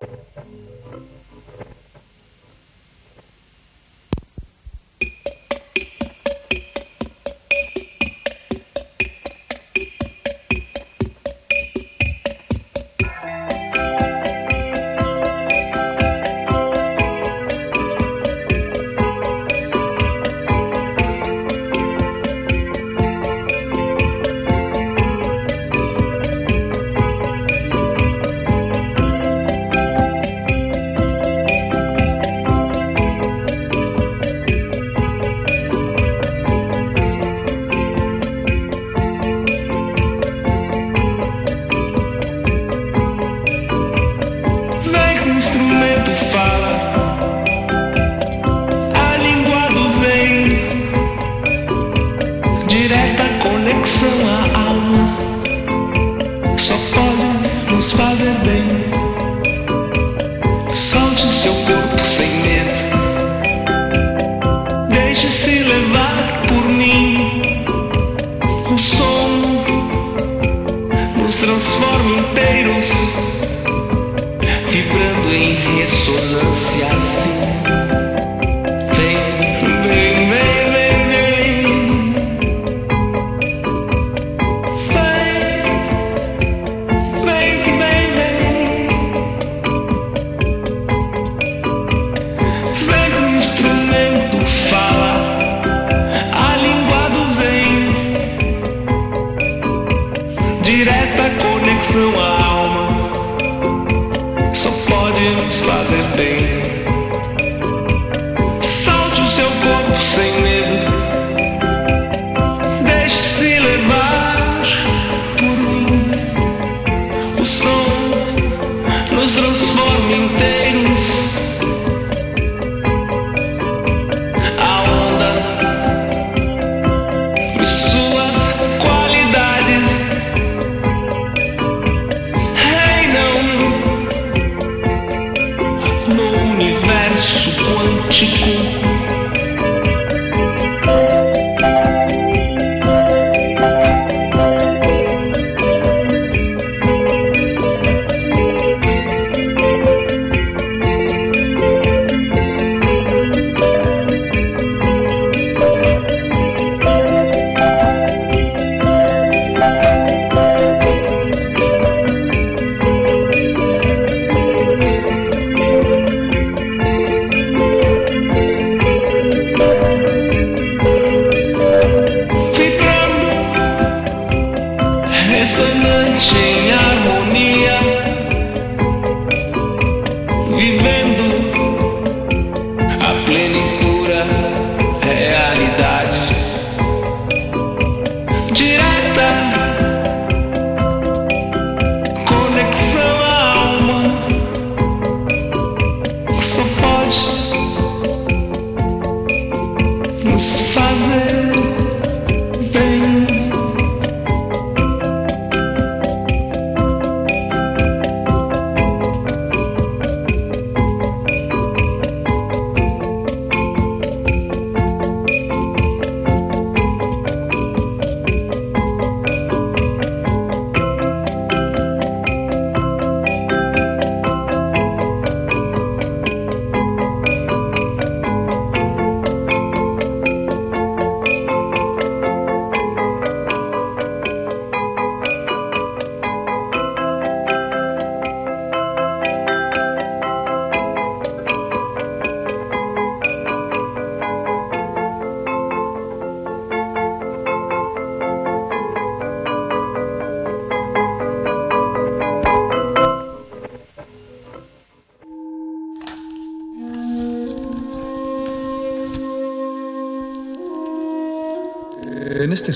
Thank 0.00 0.12
you. 0.36 0.49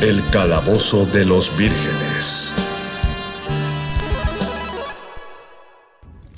El 0.00 0.22
calabozo 0.30 1.06
de 1.06 1.26
los 1.26 1.50
vírgenes. 1.58 2.54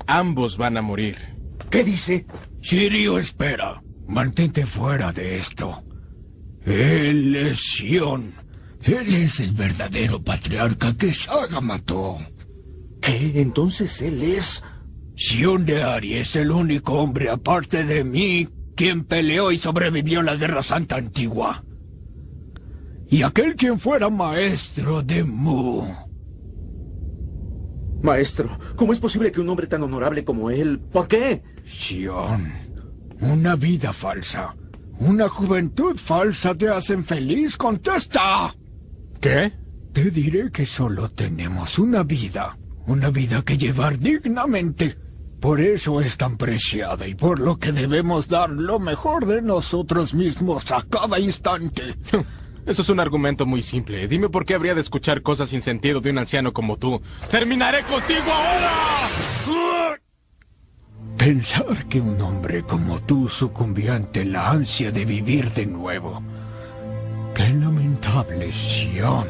Ambos 0.06 0.56
van 0.56 0.78
a 0.78 0.82
morir. 0.82 1.18
¿Qué 1.68 1.84
dice? 1.84 2.24
Sirio, 2.62 3.18
espera. 3.18 3.82
Mantente 4.08 4.64
fuera 4.64 5.12
de 5.12 5.36
esto. 5.36 5.84
Él 6.64 7.36
es 7.36 7.58
Sion. 7.58 8.32
Él 8.82 9.14
es 9.14 9.40
el 9.40 9.52
verdadero 9.52 10.22
patriarca 10.22 10.96
que 10.96 11.12
Saga 11.12 11.60
mató. 11.60 12.16
¿Qué? 13.02 13.42
Entonces 13.42 14.00
él 14.00 14.22
es... 14.22 14.62
Sion 15.16 15.66
de 15.66 15.82
Ari 15.82 16.14
es 16.14 16.34
el 16.34 16.50
único 16.50 16.94
hombre 16.94 17.28
aparte 17.28 17.84
de 17.84 18.04
mí 18.04 18.48
quien 18.74 19.04
peleó 19.04 19.52
y 19.52 19.58
sobrevivió 19.58 20.20
a 20.20 20.22
la 20.22 20.36
Guerra 20.36 20.62
Santa 20.62 20.96
Antigua. 20.96 21.62
Y 23.10 23.24
aquel 23.24 23.56
quien 23.56 23.76
fuera 23.76 24.08
maestro 24.08 25.02
de 25.02 25.24
Mu. 25.24 25.82
Maestro, 28.02 28.56
¿cómo 28.76 28.92
es 28.92 29.00
posible 29.00 29.32
que 29.32 29.40
un 29.40 29.48
hombre 29.48 29.66
tan 29.66 29.82
honorable 29.82 30.24
como 30.24 30.48
él... 30.48 30.78
¿Por 30.78 31.08
qué? 31.08 31.42
Sion, 31.64 32.52
una 33.20 33.56
vida 33.56 33.92
falsa, 33.92 34.54
una 35.00 35.28
juventud 35.28 35.98
falsa 35.98 36.54
te 36.54 36.68
hacen 36.68 37.04
feliz. 37.04 37.56
Contesta. 37.56 38.54
¿Qué? 39.20 39.52
Te 39.92 40.10
diré 40.10 40.52
que 40.52 40.64
solo 40.64 41.10
tenemos 41.10 41.80
una 41.80 42.04
vida, 42.04 42.56
una 42.86 43.10
vida 43.10 43.42
que 43.42 43.58
llevar 43.58 43.98
dignamente. 43.98 44.96
Por 45.40 45.60
eso 45.60 46.00
es 46.00 46.16
tan 46.16 46.36
preciada 46.36 47.08
y 47.08 47.16
por 47.16 47.40
lo 47.40 47.58
que 47.58 47.72
debemos 47.72 48.28
dar 48.28 48.50
lo 48.50 48.78
mejor 48.78 49.26
de 49.26 49.42
nosotros 49.42 50.14
mismos 50.14 50.70
a 50.70 50.82
cada 50.88 51.18
instante. 51.18 51.96
Eso 52.66 52.82
es 52.82 52.88
un 52.88 53.00
argumento 53.00 53.46
muy 53.46 53.62
simple. 53.62 54.06
Dime 54.06 54.28
por 54.28 54.44
qué 54.44 54.54
habría 54.54 54.74
de 54.74 54.80
escuchar 54.80 55.22
cosas 55.22 55.48
sin 55.48 55.62
sentido 55.62 56.00
de 56.00 56.10
un 56.10 56.18
anciano 56.18 56.52
como 56.52 56.76
tú. 56.76 57.00
¡Terminaré 57.30 57.82
contigo 57.84 58.32
ahora! 58.32 59.08
Pensar 61.16 61.86
que 61.88 62.00
un 62.00 62.20
hombre 62.20 62.62
como 62.62 62.98
tú 63.00 63.28
sucumbía 63.28 63.94
ante 63.94 64.24
la 64.24 64.50
ansia 64.50 64.90
de 64.90 65.04
vivir 65.04 65.50
de 65.52 65.66
nuevo. 65.66 66.22
Qué 67.34 67.48
lamentable, 67.50 68.50
Sion. 68.52 69.26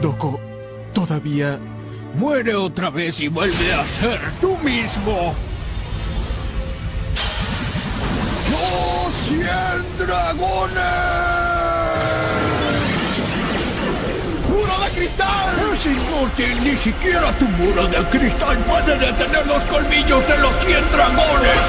Doko, 0.00 0.40
todavía... 0.92 1.58
Muere 2.14 2.54
otra 2.56 2.90
vez 2.90 3.20
y 3.20 3.28
vuelve 3.28 3.72
a 3.72 3.86
ser 3.86 4.18
tú 4.40 4.56
mismo. 4.58 5.34
¡Los 8.50 9.14
cien 9.14 10.06
dragones! 10.06 11.49
¡Muro 14.50 14.78
de 14.84 14.90
cristal! 14.90 15.54
Es 15.72 15.86
inútil, 15.86 16.64
ni 16.64 16.76
siquiera 16.76 17.30
tu 17.38 17.46
muro 17.46 17.86
de 17.86 17.98
cristal 18.18 18.58
puede 18.58 18.98
detener 18.98 19.46
los 19.46 19.62
colmillos 19.64 20.26
de 20.26 20.38
los 20.38 20.56
cien 20.58 20.84
dragones. 20.90 21.60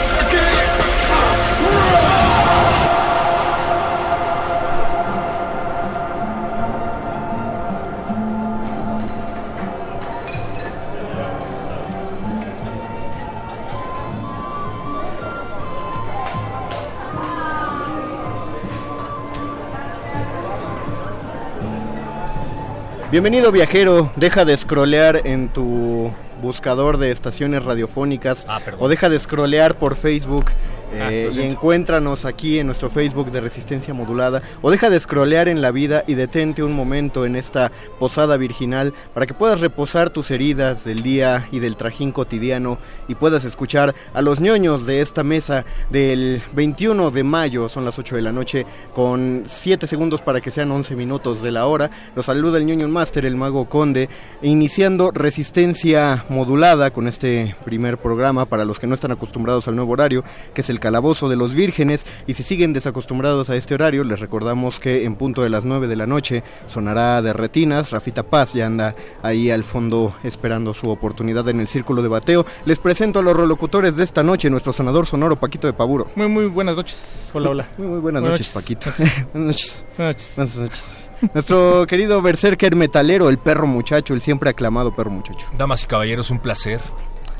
Bienvenido 23.11 23.51
viajero, 23.51 24.09
deja 24.15 24.45
de 24.45 24.55
scrollear 24.55 25.27
en 25.27 25.49
tu 25.49 26.13
buscador 26.41 26.97
de 26.97 27.11
estaciones 27.11 27.61
radiofónicas 27.61 28.47
o 28.79 28.87
deja 28.87 29.09
de 29.09 29.19
scrollear 29.19 29.77
por 29.77 29.97
Facebook 29.97 30.45
eh, 30.93 31.29
y 31.33 31.41
encuéntranos 31.41 32.25
aquí 32.25 32.59
en 32.59 32.65
nuestro 32.65 32.89
Facebook 32.89 33.31
de 33.31 33.39
Resistencia 33.39 33.93
Modulada 33.93 34.41
o 34.61 34.71
deja 34.71 34.89
de 34.89 34.99
scrollear 34.99 35.47
en 35.47 35.61
la 35.61 35.71
vida 35.71 36.03
y 36.07 36.15
detente 36.15 36.63
un 36.63 36.73
momento 36.73 37.25
en 37.25 37.35
esta 37.35 37.71
posada 37.99 38.35
virginal 38.35 38.93
para 39.13 39.25
que 39.25 39.33
puedas 39.33 39.59
reposar 39.61 40.09
tus 40.09 40.31
heridas 40.31 40.83
del 40.83 41.03
día 41.03 41.47
y 41.51 41.59
del 41.59 41.77
trajín 41.77 42.11
cotidiano 42.11 42.77
y 43.07 43.15
puedas 43.15 43.45
escuchar 43.45 43.95
a 44.13 44.21
los 44.21 44.39
ñoños 44.39 44.85
de 44.85 45.01
esta 45.01 45.23
mesa 45.23 45.65
del 45.89 46.41
21 46.53 47.11
de 47.11 47.23
mayo, 47.23 47.69
son 47.69 47.85
las 47.85 47.97
8 47.97 48.17
de 48.17 48.21
la 48.21 48.31
noche, 48.31 48.65
con 48.93 49.43
7 49.45 49.87
segundos 49.87 50.21
para 50.21 50.41
que 50.41 50.51
sean 50.51 50.71
11 50.71 50.95
minutos 50.95 51.41
de 51.41 51.51
la 51.51 51.67
hora. 51.67 51.89
Los 52.15 52.25
saluda 52.25 52.57
el 52.57 52.65
ñoño 52.65 52.87
Master, 52.89 53.25
el 53.25 53.35
mago 53.35 53.69
Conde, 53.69 54.09
iniciando 54.41 55.11
Resistencia 55.11 56.25
Modulada 56.27 56.91
con 56.91 57.07
este 57.07 57.55
primer 57.63 57.97
programa 57.97 58.45
para 58.45 58.65
los 58.65 58.79
que 58.79 58.87
no 58.87 58.95
están 58.95 59.11
acostumbrados 59.11 59.67
al 59.67 59.75
nuevo 59.75 59.93
horario, 59.93 60.23
que 60.53 60.61
es 60.61 60.69
el 60.69 60.80
Calabozo 60.81 61.29
de 61.29 61.37
los 61.37 61.53
Vírgenes. 61.53 62.05
Y 62.27 62.33
si 62.33 62.43
siguen 62.43 62.73
desacostumbrados 62.73 63.49
a 63.49 63.55
este 63.55 63.73
horario, 63.73 64.03
les 64.03 64.19
recordamos 64.19 64.81
que 64.81 65.05
en 65.05 65.15
punto 65.15 65.43
de 65.43 65.49
las 65.49 65.63
9 65.63 65.87
de 65.87 65.95
la 65.95 66.07
noche 66.07 66.43
sonará 66.67 67.21
de 67.21 67.31
retinas. 67.31 67.91
Rafita 67.91 68.23
Paz 68.23 68.51
ya 68.53 68.65
anda 68.65 68.95
ahí 69.21 69.49
al 69.49 69.63
fondo 69.63 70.13
esperando 70.23 70.73
su 70.73 70.89
oportunidad 70.89 71.47
en 71.47 71.61
el 71.61 71.69
círculo 71.69 72.01
de 72.01 72.09
bateo. 72.09 72.45
Les 72.65 72.79
presento 72.79 73.19
a 73.19 73.23
los 73.23 73.37
relocutores 73.37 73.95
de 73.95 74.03
esta 74.03 74.23
noche, 74.23 74.49
nuestro 74.49 74.73
sonador 74.73 75.05
sonoro 75.05 75.39
Paquito 75.39 75.67
de 75.67 75.73
Paburo. 75.73 76.09
Muy, 76.15 76.27
muy 76.27 76.47
buenas 76.47 76.75
noches. 76.75 77.31
Hola, 77.33 77.49
hola. 77.51 77.69
Muy, 77.77 77.87
muy 77.87 77.99
buenas, 77.99 78.21
Buenas 78.21 78.39
noches, 78.39 78.55
noches. 78.55 78.91
Paquito. 78.91 79.27
buenas 79.33 79.47
noches. 79.47 79.85
Buenas 79.95 80.15
noches. 80.15 80.33
Buenas 80.35 80.57
noches. 80.57 80.91
Nuestro 81.33 81.85
querido 81.85 82.19
berserker 82.21 82.75
metalero, 82.75 83.29
el 83.29 83.37
perro 83.37 83.67
muchacho, 83.67 84.15
el 84.15 84.21
siempre 84.21 84.49
aclamado 84.49 84.93
perro 84.95 85.11
muchacho. 85.11 85.45
Damas 85.55 85.83
y 85.83 85.87
caballeros, 85.87 86.31
un 86.31 86.39
placer. 86.39 86.81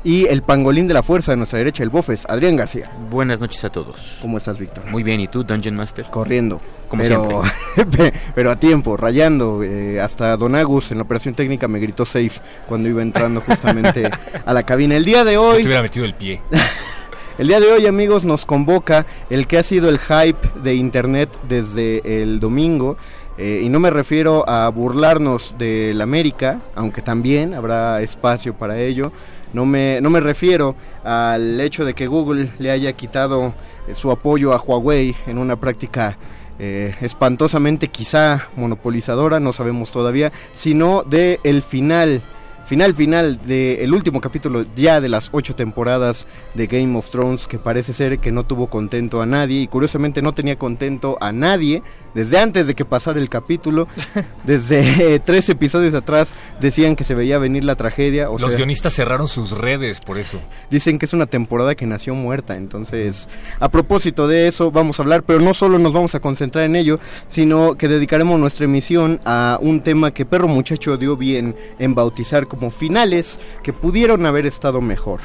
Y 0.04 0.26
el 0.26 0.42
pangolín 0.42 0.88
de 0.88 0.94
la 0.94 1.04
fuerza 1.04 1.30
de 1.30 1.36
nuestra 1.36 1.58
derecha, 1.58 1.84
el 1.84 1.90
bofes, 1.90 2.26
Adrián 2.28 2.56
García. 2.56 2.90
Buenas 3.08 3.40
noches 3.40 3.64
a 3.64 3.70
todos. 3.70 4.18
¿Cómo 4.20 4.36
estás, 4.38 4.58
Víctor? 4.58 4.84
Muy 4.86 5.04
bien, 5.04 5.20
¿y 5.20 5.28
tú, 5.28 5.44
Dungeon 5.44 5.76
Master? 5.76 6.06
Corriendo. 6.10 6.60
Como 6.88 7.04
pero, 7.04 7.42
pero 8.34 8.50
a 8.50 8.56
tiempo, 8.58 8.96
rayando. 8.96 9.62
eh, 9.62 10.00
hasta 10.00 10.36
Don 10.36 10.56
Agus 10.56 10.90
en 10.90 10.98
la 10.98 11.04
operación 11.04 11.34
técnica 11.34 11.68
me 11.68 11.78
gritó 11.78 12.04
safe 12.04 12.40
cuando 12.66 12.88
iba 12.88 13.00
entrando 13.00 13.40
justamente 13.42 14.10
a 14.44 14.52
la 14.52 14.64
cabina. 14.64 14.96
El 14.96 15.04
día 15.04 15.22
de 15.22 15.32
Te 15.32 15.38
hoy, 15.38 15.62
hubiera 15.64 15.82
metido 15.82 16.04
el 16.04 16.14
pie. 16.14 16.42
el 17.38 17.46
día 17.46 17.60
de 17.60 17.70
hoy, 17.70 17.86
amigos, 17.86 18.24
nos 18.24 18.44
convoca 18.44 19.06
el 19.30 19.46
que 19.46 19.58
ha 19.58 19.62
sido 19.62 19.88
el 19.88 20.00
hype 20.00 20.48
de 20.64 20.74
internet 20.74 21.30
desde 21.48 22.22
el 22.22 22.40
domingo. 22.40 22.96
eh, 23.38 23.62
y 23.64 23.68
no 23.68 23.78
me 23.78 23.90
refiero 23.90 24.46
a 24.48 24.68
burlarnos 24.68 25.54
del 25.58 26.00
América, 26.00 26.60
aunque 26.74 27.02
también 27.02 27.54
habrá 27.54 28.02
espacio 28.02 28.52
para 28.54 28.80
ello. 28.80 29.12
No 29.52 29.66
me, 29.66 30.00
no 30.00 30.10
me 30.10 30.20
refiero 30.20 30.74
al 31.04 31.60
hecho 31.60 31.84
de 31.84 31.94
que 31.94 32.06
Google 32.06 32.50
le 32.58 32.70
haya 32.70 32.92
quitado 32.94 33.54
eh, 33.86 33.94
su 33.94 34.10
apoyo 34.10 34.52
a 34.52 34.58
Huawei 34.58 35.14
en 35.26 35.38
una 35.38 35.56
práctica 35.56 36.16
eh, 36.58 36.94
espantosamente 37.00 37.88
quizá 37.88 38.48
monopolizadora, 38.56 39.40
no 39.40 39.52
sabemos 39.52 39.90
todavía, 39.90 40.32
sino 40.52 41.02
de 41.02 41.40
el 41.44 41.62
final, 41.62 42.22
final 42.66 42.94
final 42.94 43.40
del 43.44 43.92
último 43.92 44.20
capítulo 44.20 44.64
ya 44.76 45.00
de 45.00 45.08
las 45.08 45.28
ocho 45.32 45.54
temporadas 45.54 46.26
de 46.54 46.66
Game 46.66 46.96
of 46.96 47.10
Thrones, 47.10 47.46
que 47.46 47.58
parece 47.58 47.92
ser 47.92 48.18
que 48.18 48.32
no 48.32 48.44
tuvo 48.44 48.68
contento 48.68 49.22
a 49.22 49.26
nadie 49.26 49.60
y 49.60 49.66
curiosamente 49.66 50.22
no 50.22 50.32
tenía 50.32 50.56
contento 50.56 51.18
a 51.20 51.32
nadie 51.32 51.82
desde 52.14 52.38
antes 52.38 52.66
de 52.66 52.74
que 52.74 52.84
pasara 52.84 53.18
el 53.20 53.28
capítulo, 53.28 53.88
desde 54.44 55.14
eh, 55.14 55.18
tres 55.18 55.48
episodios 55.48 55.94
atrás 55.94 56.34
decían 56.60 56.96
que 56.96 57.04
se 57.04 57.14
veía 57.14 57.38
venir 57.38 57.64
la 57.64 57.76
tragedia, 57.76 58.30
o 58.30 58.38
Los 58.38 58.50
sea, 58.50 58.58
guionistas 58.58 58.94
cerraron 58.94 59.28
sus 59.28 59.52
redes 59.52 60.00
por 60.00 60.18
eso. 60.18 60.40
Dicen 60.70 60.98
que 60.98 61.06
es 61.06 61.12
una 61.12 61.26
temporada 61.26 61.74
que 61.74 61.86
nació 61.86 62.14
muerta, 62.14 62.56
entonces 62.56 63.28
a 63.60 63.70
propósito 63.70 64.28
de 64.28 64.48
eso 64.48 64.70
vamos 64.70 64.98
a 64.98 65.02
hablar, 65.02 65.22
pero 65.22 65.40
no 65.40 65.54
solo 65.54 65.78
nos 65.78 65.92
vamos 65.92 66.14
a 66.14 66.20
concentrar 66.20 66.64
en 66.64 66.76
ello, 66.76 67.00
sino 67.28 67.76
que 67.76 67.88
dedicaremos 67.88 68.38
nuestra 68.38 68.66
emisión 68.66 69.20
a 69.24 69.58
un 69.60 69.80
tema 69.80 70.12
que 70.12 70.26
Perro 70.26 70.48
Muchacho 70.48 70.96
dio 70.96 71.16
bien 71.16 71.56
en 71.78 71.94
bautizar 71.94 72.46
como 72.52 72.70
finales 72.70 73.40
que 73.62 73.72
pudieron 73.72 74.26
haber 74.26 74.44
estado 74.44 74.82
mejor. 74.82 75.20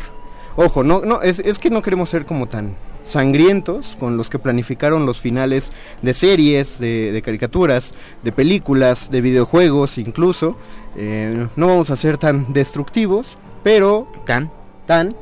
Ojo, 0.55 0.81
no, 0.81 1.01
no, 1.01 1.21
es, 1.21 1.39
es 1.39 1.59
que 1.59 1.69
no 1.69 1.81
queremos 1.81 2.09
ser 2.09 2.25
como 2.25 2.47
tan 2.47 2.73
sangrientos 3.03 3.97
con 3.99 4.15
los 4.15 4.29
que 4.29 4.39
planificaron 4.39 5.05
los 5.05 5.19
finales 5.19 5.73
de 6.01 6.13
series, 6.13 6.79
de, 6.79 7.21
caricaturas, 7.23 7.93
de 8.23 8.31
películas, 8.31 9.11
de 9.11 9.19
videojuegos 9.19 9.97
incluso. 9.97 10.55
Eh, 10.95 11.47
no 11.57 11.67
vamos 11.67 11.89
a 11.89 11.97
ser 11.97 12.17
tan 12.17 12.53
destructivos, 12.53 13.37
pero... 13.61 14.07
¿Tan? 14.25 14.49
Tan, 14.87 15.15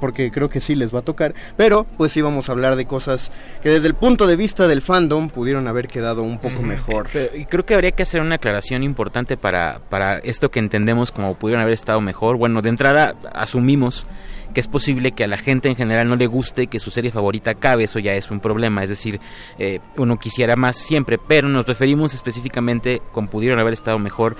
porque 0.00 0.32
creo 0.32 0.48
que 0.48 0.58
sí 0.58 0.74
les 0.74 0.92
va 0.92 1.00
a 1.00 1.02
tocar, 1.02 1.34
pero 1.56 1.86
pues 1.96 2.10
sí 2.10 2.22
vamos 2.22 2.48
a 2.48 2.52
hablar 2.52 2.74
de 2.74 2.86
cosas 2.86 3.30
que 3.62 3.68
desde 3.68 3.86
el 3.86 3.94
punto 3.94 4.26
de 4.26 4.34
vista 4.34 4.66
del 4.66 4.82
fandom 4.82 5.28
pudieron 5.28 5.68
haber 5.68 5.86
quedado 5.86 6.24
un 6.24 6.38
poco 6.38 6.62
mejor. 6.62 7.08
y 7.34 7.44
creo 7.44 7.64
que 7.64 7.74
habría 7.74 7.92
que 7.92 8.02
hacer 8.02 8.20
una 8.20 8.36
aclaración 8.36 8.82
importante 8.82 9.36
para, 9.36 9.80
para 9.88 10.18
esto 10.18 10.50
que 10.50 10.58
entendemos 10.58 11.12
como 11.12 11.34
pudieron 11.34 11.62
haber 11.62 11.74
estado 11.74 12.00
mejor. 12.00 12.36
Bueno, 12.36 12.62
de 12.62 12.70
entrada 12.70 13.14
asumimos 13.32 14.06
que 14.52 14.60
es 14.60 14.66
posible 14.66 15.12
que 15.12 15.24
a 15.24 15.28
la 15.28 15.38
gente 15.38 15.68
en 15.68 15.76
general 15.76 16.08
no 16.08 16.16
le 16.16 16.26
guste 16.26 16.66
que 16.66 16.80
su 16.80 16.90
serie 16.90 17.12
favorita 17.12 17.52
acabe, 17.52 17.84
eso 17.84 18.00
ya 18.00 18.14
es 18.14 18.32
un 18.32 18.40
problema, 18.40 18.82
es 18.82 18.88
decir, 18.88 19.20
eh, 19.58 19.78
uno 19.96 20.18
quisiera 20.18 20.56
más 20.56 20.76
siempre, 20.76 21.18
pero 21.18 21.48
nos 21.48 21.66
referimos 21.66 22.14
específicamente 22.14 23.00
con 23.12 23.28
pudieron 23.28 23.60
haber 23.60 23.74
estado 23.74 23.98
mejor 24.00 24.36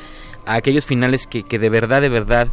a 0.46 0.54
aquellos 0.54 0.84
finales 0.84 1.28
que, 1.28 1.44
que 1.44 1.58
de 1.58 1.70
verdad, 1.70 2.00
de 2.00 2.08
verdad 2.08 2.48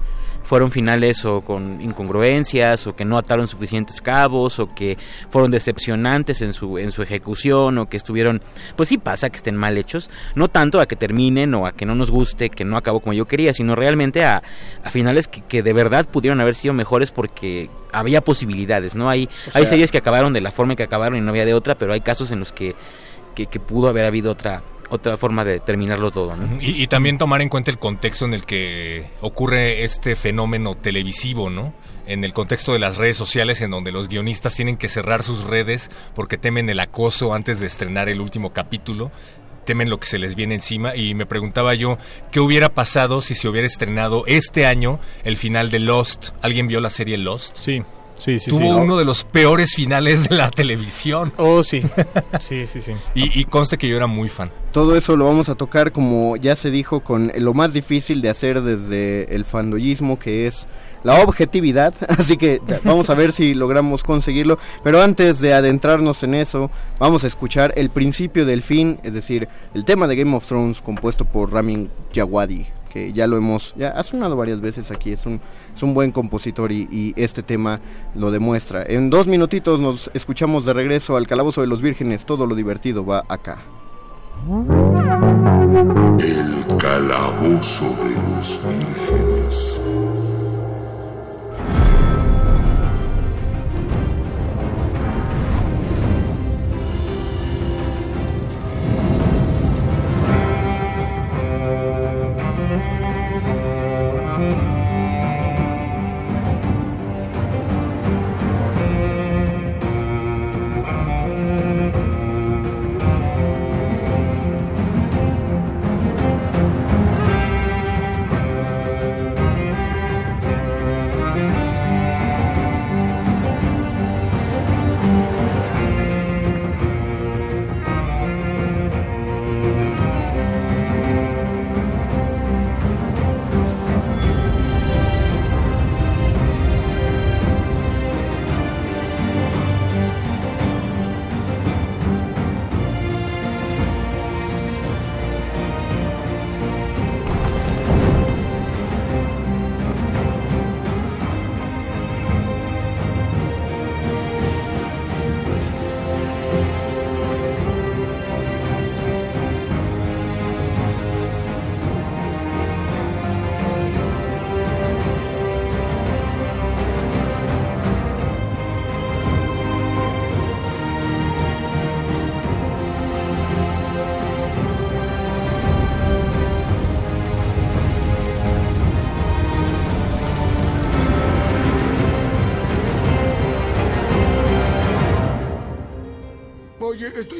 fueron 0.48 0.72
finales 0.72 1.26
o 1.26 1.42
con 1.42 1.82
incongruencias 1.82 2.88
o 2.88 2.96
que 2.96 3.04
no 3.04 3.18
ataron 3.18 3.48
suficientes 3.48 4.02
cabos 4.02 4.60
o 4.60 4.70
que 4.70 4.98
fueron 5.30 5.52
decepcionantes 5.52 6.42
en 6.42 6.54
su 6.54 6.78
en 6.78 6.92
su 6.92 7.04
ejecución 7.04 7.78
o 7.78 7.90
que 7.90 7.98
estuvieron 7.98 8.42
pues 8.78 8.88
sí 8.88 8.98
pasa 8.98 9.30
que 9.30 9.36
estén 9.36 9.58
mal 9.58 9.78
hechos 9.78 10.10
no 10.36 10.48
tanto 10.48 10.80
a 10.80 10.86
que 10.86 10.96
terminen 10.96 11.54
o 11.54 11.68
a 11.68 11.74
que 11.74 11.86
no 11.86 11.96
nos 11.96 12.12
guste 12.12 12.50
que 12.50 12.64
no 12.64 12.78
acabó 12.78 13.02
como 13.02 13.12
yo 13.12 13.26
quería 13.26 13.54
sino 13.54 13.76
realmente 13.76 14.24
a, 14.24 14.42
a 14.84 14.90
finales 14.90 15.28
que, 15.28 15.42
que, 15.42 15.62
de 15.62 15.74
verdad 15.74 16.08
pudieron 16.10 16.40
haber 16.40 16.56
sido 16.56 16.74
mejores 16.74 17.12
porque 17.12 17.70
había 17.92 18.22
posibilidades 18.22 18.96
no 18.96 19.10
hay 19.10 19.28
hay 19.54 19.66
series 19.66 19.92
que 19.92 19.98
acabaron 19.98 20.32
de 20.32 20.40
la 20.40 20.52
forma 20.52 20.78
que 20.78 20.84
acabaron 20.84 21.18
y 21.18 21.22
no 21.22 21.32
había 21.32 21.44
de 21.44 21.56
otra 21.56 21.76
pero 21.76 21.92
hay 21.92 22.00
casos 22.00 22.32
en 22.32 22.40
los 22.40 22.54
que, 22.54 22.74
que, 23.38 23.46
que 23.46 23.60
pudo 23.60 23.88
haber 23.88 24.06
habido 24.06 24.32
otra 24.32 24.64
otra 24.90 25.18
forma 25.18 25.44
de 25.44 25.60
terminarlo 25.60 26.12
todo. 26.12 26.34
Y, 26.62 26.88
también 26.88 27.18
tomar 27.18 27.42
en 27.42 27.50
cuenta 27.50 27.72
el 27.72 27.78
contexto 27.78 28.24
en 28.24 28.34
el 28.34 28.46
que 28.46 29.06
ocurre 29.20 29.84
este 29.84 30.16
fenómeno 30.16 30.76
televisivo, 30.76 31.50
¿no? 31.50 31.74
En 32.06 32.24
el 32.24 32.32
contexto 32.32 32.72
de 32.72 32.80
las 32.80 32.96
redes 32.96 33.18
sociales, 33.18 33.60
en 33.60 33.72
donde 33.72 33.92
los 33.92 34.08
guionistas 34.08 34.56
tienen 34.56 34.78
que 34.78 34.88
cerrar 34.88 35.24
sus 35.24 35.44
redes 35.44 35.92
porque 36.16 36.38
temen 36.38 36.70
el 36.70 36.80
acoso 36.80 37.34
antes 37.34 37.60
de 37.60 37.68
estrenar 37.68 38.08
el 38.08 38.22
último 38.22 38.54
capítulo 38.54 39.12
temen 39.66 39.90
lo 39.90 40.00
que 40.00 40.08
se 40.08 40.18
les 40.18 40.36
viene 40.36 40.56
encima 40.56 40.96
y 40.96 41.14
me 41.14 41.26
preguntaba 41.26 41.74
yo 41.74 41.98
qué 42.32 42.40
hubiera 42.40 42.70
pasado 42.70 43.22
si 43.22 43.36
se 43.36 43.50
hubiera 43.50 43.68
estrenado 43.68 44.24
este 44.26 44.66
año 44.66 44.98
el 45.26 45.36
final 45.36 45.72
de 45.72 45.80
Lost. 45.80 46.30
¿Alguien 46.42 46.68
vio 46.68 46.80
la 46.80 46.90
serie 46.90 47.18
Lost? 47.18 47.58
Sí. 47.58 47.84
Sí, 48.18 48.40
sí, 48.40 48.50
Tuvo 48.50 48.78
uno 48.78 48.98
de 48.98 49.06
los 49.06 49.24
peores 49.24 49.74
finales 49.76 50.28
de 50.28 50.36
la 50.36 50.50
televisión. 50.50 51.32
Oh, 51.38 51.64
sí. 51.64 51.84
Sí, 52.40 52.66
sí, 52.66 52.82
sí. 52.82 52.94
y, 53.14 53.44
conste 53.46 53.78
que 53.78 53.88
yo 53.88 53.98
era 53.98 54.08
muy 54.08 54.30
fan. 54.30 54.52
Todo 54.72 54.96
eso 54.96 55.16
lo 55.16 55.26
vamos 55.26 55.50
a 55.50 55.56
tocar, 55.56 55.92
como 55.92 56.36
ya 56.36 56.56
se 56.56 56.72
dijo, 56.72 57.02
con 57.02 57.32
lo 57.38 57.54
más 57.54 57.74
difícil 57.74 58.22
de 58.22 58.30
hacer 58.30 58.62
desde 58.62 59.34
el 59.36 59.46
fandoyismo, 59.46 60.20
que 60.20 60.48
es 60.48 60.68
la 61.04 61.22
objetividad. 61.22 61.94
Así 62.18 62.38
que 62.38 62.62
vamos 62.84 63.10
a 63.10 63.16
ver 63.16 63.34
si 63.34 63.54
logramos 63.54 64.04
conseguirlo. 64.04 64.60
Pero 64.84 65.02
antes 65.02 65.40
de 65.40 65.54
adentrarnos 65.54 66.24
en 66.24 66.36
eso, 66.36 66.72
vamos 67.00 67.24
a 67.24 67.28
escuchar 67.28 67.74
el 67.76 67.90
principio 67.90 68.46
del 68.46 68.64
fin, 68.64 69.00
es 69.04 69.14
decir, 69.14 69.48
el 69.74 69.86
tema 69.86 70.08
de 70.08 70.16
Game 70.16 70.36
of 70.36 70.46
Thrones 70.46 70.82
compuesto 70.82 71.26
por 71.26 71.52
Ramin 71.52 71.90
Djawadi 72.14 72.68
ya 73.14 73.28
lo 73.28 73.38
hemos, 73.38 73.74
ya 73.76 73.90
ha 73.90 74.04
sonado 74.04 74.36
varias 74.36 74.62
veces 74.62 74.92
aquí, 74.92 75.12
es 75.12 75.26
un, 75.26 75.42
es 75.76 75.84
un 75.84 75.94
buen 75.94 76.12
compositor 76.12 76.72
y, 76.72 77.14
este 77.16 77.44
tema 77.44 77.80
lo 78.16 78.32
demuestra. 78.32 78.84
En 78.88 79.10
dos 79.10 79.28
minutitos 79.28 79.80
nos 79.80 80.12
escuchamos 80.14 80.66
de 80.66 80.74
regreso 80.74 81.16
al 81.16 81.28
Calabozo 81.28 81.62
de 81.62 81.68
los 81.68 81.82
Vírgenes, 81.82 82.26
todo 82.26 82.46
lo 82.46 82.56
divertido 82.56 83.06
va 83.06 83.24
acá. 83.28 83.60
El 86.20 86.78
Calabozo 86.78 87.86
de 87.86 88.16
los 88.36 88.60
Vírgenes. 88.64 89.77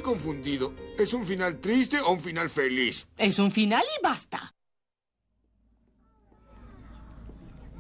¿Es 0.08 1.14
un 1.14 1.26
final 1.26 1.58
triste 1.58 2.00
o 2.00 2.14
un 2.14 2.20
final 2.22 2.50
feliz? 2.50 3.06
Es 3.18 3.40
un 3.40 3.52
final 3.52 3.84
y 3.84 4.02
basta. 4.02 4.54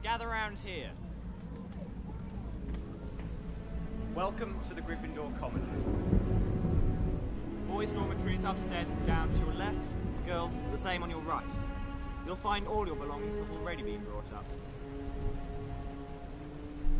Gather 0.03 0.27
around 0.27 0.57
here. 0.59 0.91
Welcome 4.13 4.59
to 4.67 4.73
the 4.73 4.81
Gryffindor 4.81 5.31
Common. 5.39 5.63
Boys' 7.69 7.93
dormitories 7.93 8.43
upstairs 8.43 8.89
and 8.89 9.07
down 9.07 9.31
to 9.31 9.39
your 9.45 9.53
left. 9.53 9.87
Girls, 10.25 10.51
the 10.73 10.77
same 10.77 11.03
on 11.03 11.09
your 11.09 11.21
right. 11.21 11.49
You'll 12.25 12.35
find 12.35 12.67
all 12.67 12.85
your 12.85 12.97
belongings 12.97 13.37
have 13.37 13.49
already 13.51 13.83
been 13.83 14.03
brought 14.03 14.33
up. 14.33 14.43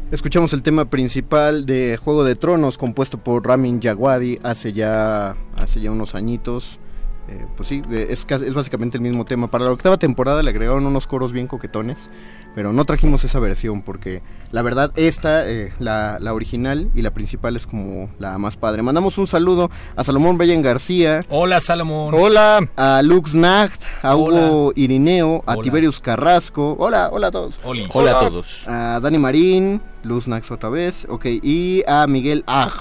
Escuchamos 0.09 0.53
el 0.53 0.63
tema 0.63 0.89
principal 0.89 1.65
de 1.65 1.97
Juego 1.97 2.23
de 2.23 2.37
Tronos 2.37 2.77
compuesto 2.77 3.17
por 3.17 3.45
Ramin 3.45 3.81
Djawadi 3.81 4.39
hace 4.41 4.71
ya, 4.71 5.35
hace 5.57 5.81
ya 5.81 5.91
unos 5.91 6.15
añitos. 6.15 6.79
Eh, 7.27 7.45
pues 7.55 7.69
sí, 7.69 7.81
es, 7.91 8.25
es 8.29 8.53
básicamente 8.53 8.97
el 8.97 9.03
mismo 9.03 9.25
tema. 9.25 9.49
Para 9.49 9.65
la 9.65 9.71
octava 9.71 9.97
temporada 9.97 10.43
le 10.43 10.49
agregaron 10.49 10.85
unos 10.85 11.07
coros 11.07 11.31
bien 11.31 11.47
coquetones 11.47 12.09
pero 12.57 12.73
no 12.73 12.85
trajimos 12.85 13.23
esa 13.23 13.39
versión 13.39 13.83
porque 13.83 14.23
la 14.51 14.63
verdad 14.63 14.91
esta, 14.95 15.47
eh, 15.47 15.73
la, 15.77 16.17
original 16.33 16.89
y 16.95 17.03
la 17.03 17.11
principal 17.11 17.55
es 17.55 17.67
como 17.67 18.09
la 18.17 18.39
más 18.39 18.57
padre. 18.57 18.81
Mandamos 18.81 19.19
un 19.19 19.27
saludo 19.27 19.69
a 19.95 20.03
Salomón 20.03 20.39
Bellen 20.39 20.63
García. 20.63 21.21
Hola 21.29 21.59
Salomón. 21.59 22.15
Hola. 22.17 22.67
A 22.75 23.03
Lux 23.03 23.35
Nacht, 23.35 23.83
a 24.01 24.15
Hugo 24.15 24.73
Irineo, 24.75 25.43
a 25.45 25.57
Tiberius 25.57 25.99
Carrasco. 25.99 26.75
Hola, 26.79 27.09
hola 27.11 27.27
a 27.27 27.31
todos. 27.31 27.59
Hola, 27.63 28.11
a 28.11 28.19
todos. 28.21 28.67
A 28.67 28.99
Dani 29.01 29.19
Marín, 29.19 29.79
Luz 30.01 30.27
Nacht 30.27 30.49
otra 30.49 30.69
vez, 30.69 31.05
ok, 31.07 31.25
y 31.43 31.83
a 31.87 32.07
Miguel 32.07 32.43
Aj. 32.47 32.73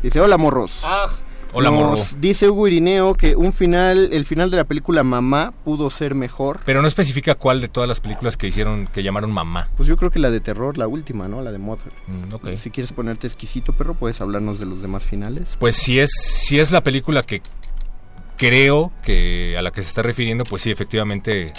Dice, 0.00 0.20
hola 0.20 0.38
morros. 0.38 0.84
Hola, 1.56 1.70
Nos 1.70 1.80
morro. 1.80 2.02
dice 2.18 2.50
Hugo 2.50 2.66
Irineo 2.66 3.14
que 3.14 3.36
un 3.36 3.52
final, 3.52 4.08
el 4.12 4.24
final 4.24 4.50
de 4.50 4.56
la 4.56 4.64
película 4.64 5.04
Mamá 5.04 5.54
pudo 5.64 5.88
ser 5.88 6.16
mejor. 6.16 6.60
Pero 6.66 6.82
no 6.82 6.88
especifica 6.88 7.36
cuál 7.36 7.60
de 7.60 7.68
todas 7.68 7.88
las 7.88 8.00
películas 8.00 8.36
que 8.36 8.48
hicieron, 8.48 8.88
que 8.88 9.04
llamaron 9.04 9.30
mamá. 9.30 9.68
Pues 9.76 9.88
yo 9.88 9.96
creo 9.96 10.10
que 10.10 10.18
la 10.18 10.30
de 10.32 10.40
terror, 10.40 10.76
la 10.76 10.88
última, 10.88 11.28
¿no? 11.28 11.42
La 11.42 11.52
de 11.52 11.58
Mother. 11.58 11.92
Mm, 12.08 12.34
ok. 12.34 12.48
Si 12.56 12.70
quieres 12.70 12.92
ponerte 12.92 13.28
exquisito, 13.28 13.72
perro, 13.72 13.94
puedes 13.94 14.20
hablarnos 14.20 14.58
de 14.58 14.66
los 14.66 14.82
demás 14.82 15.04
finales. 15.04 15.46
Pues 15.60 15.76
si 15.76 16.00
es, 16.00 16.10
si 16.12 16.58
es 16.58 16.72
la 16.72 16.82
película 16.82 17.22
que 17.22 17.40
creo 18.36 18.90
que 19.04 19.56
a 19.56 19.62
la 19.62 19.70
que 19.70 19.82
se 19.82 19.88
está 19.90 20.02
refiriendo, 20.02 20.42
pues 20.44 20.62
sí, 20.62 20.72
efectivamente, 20.72 21.52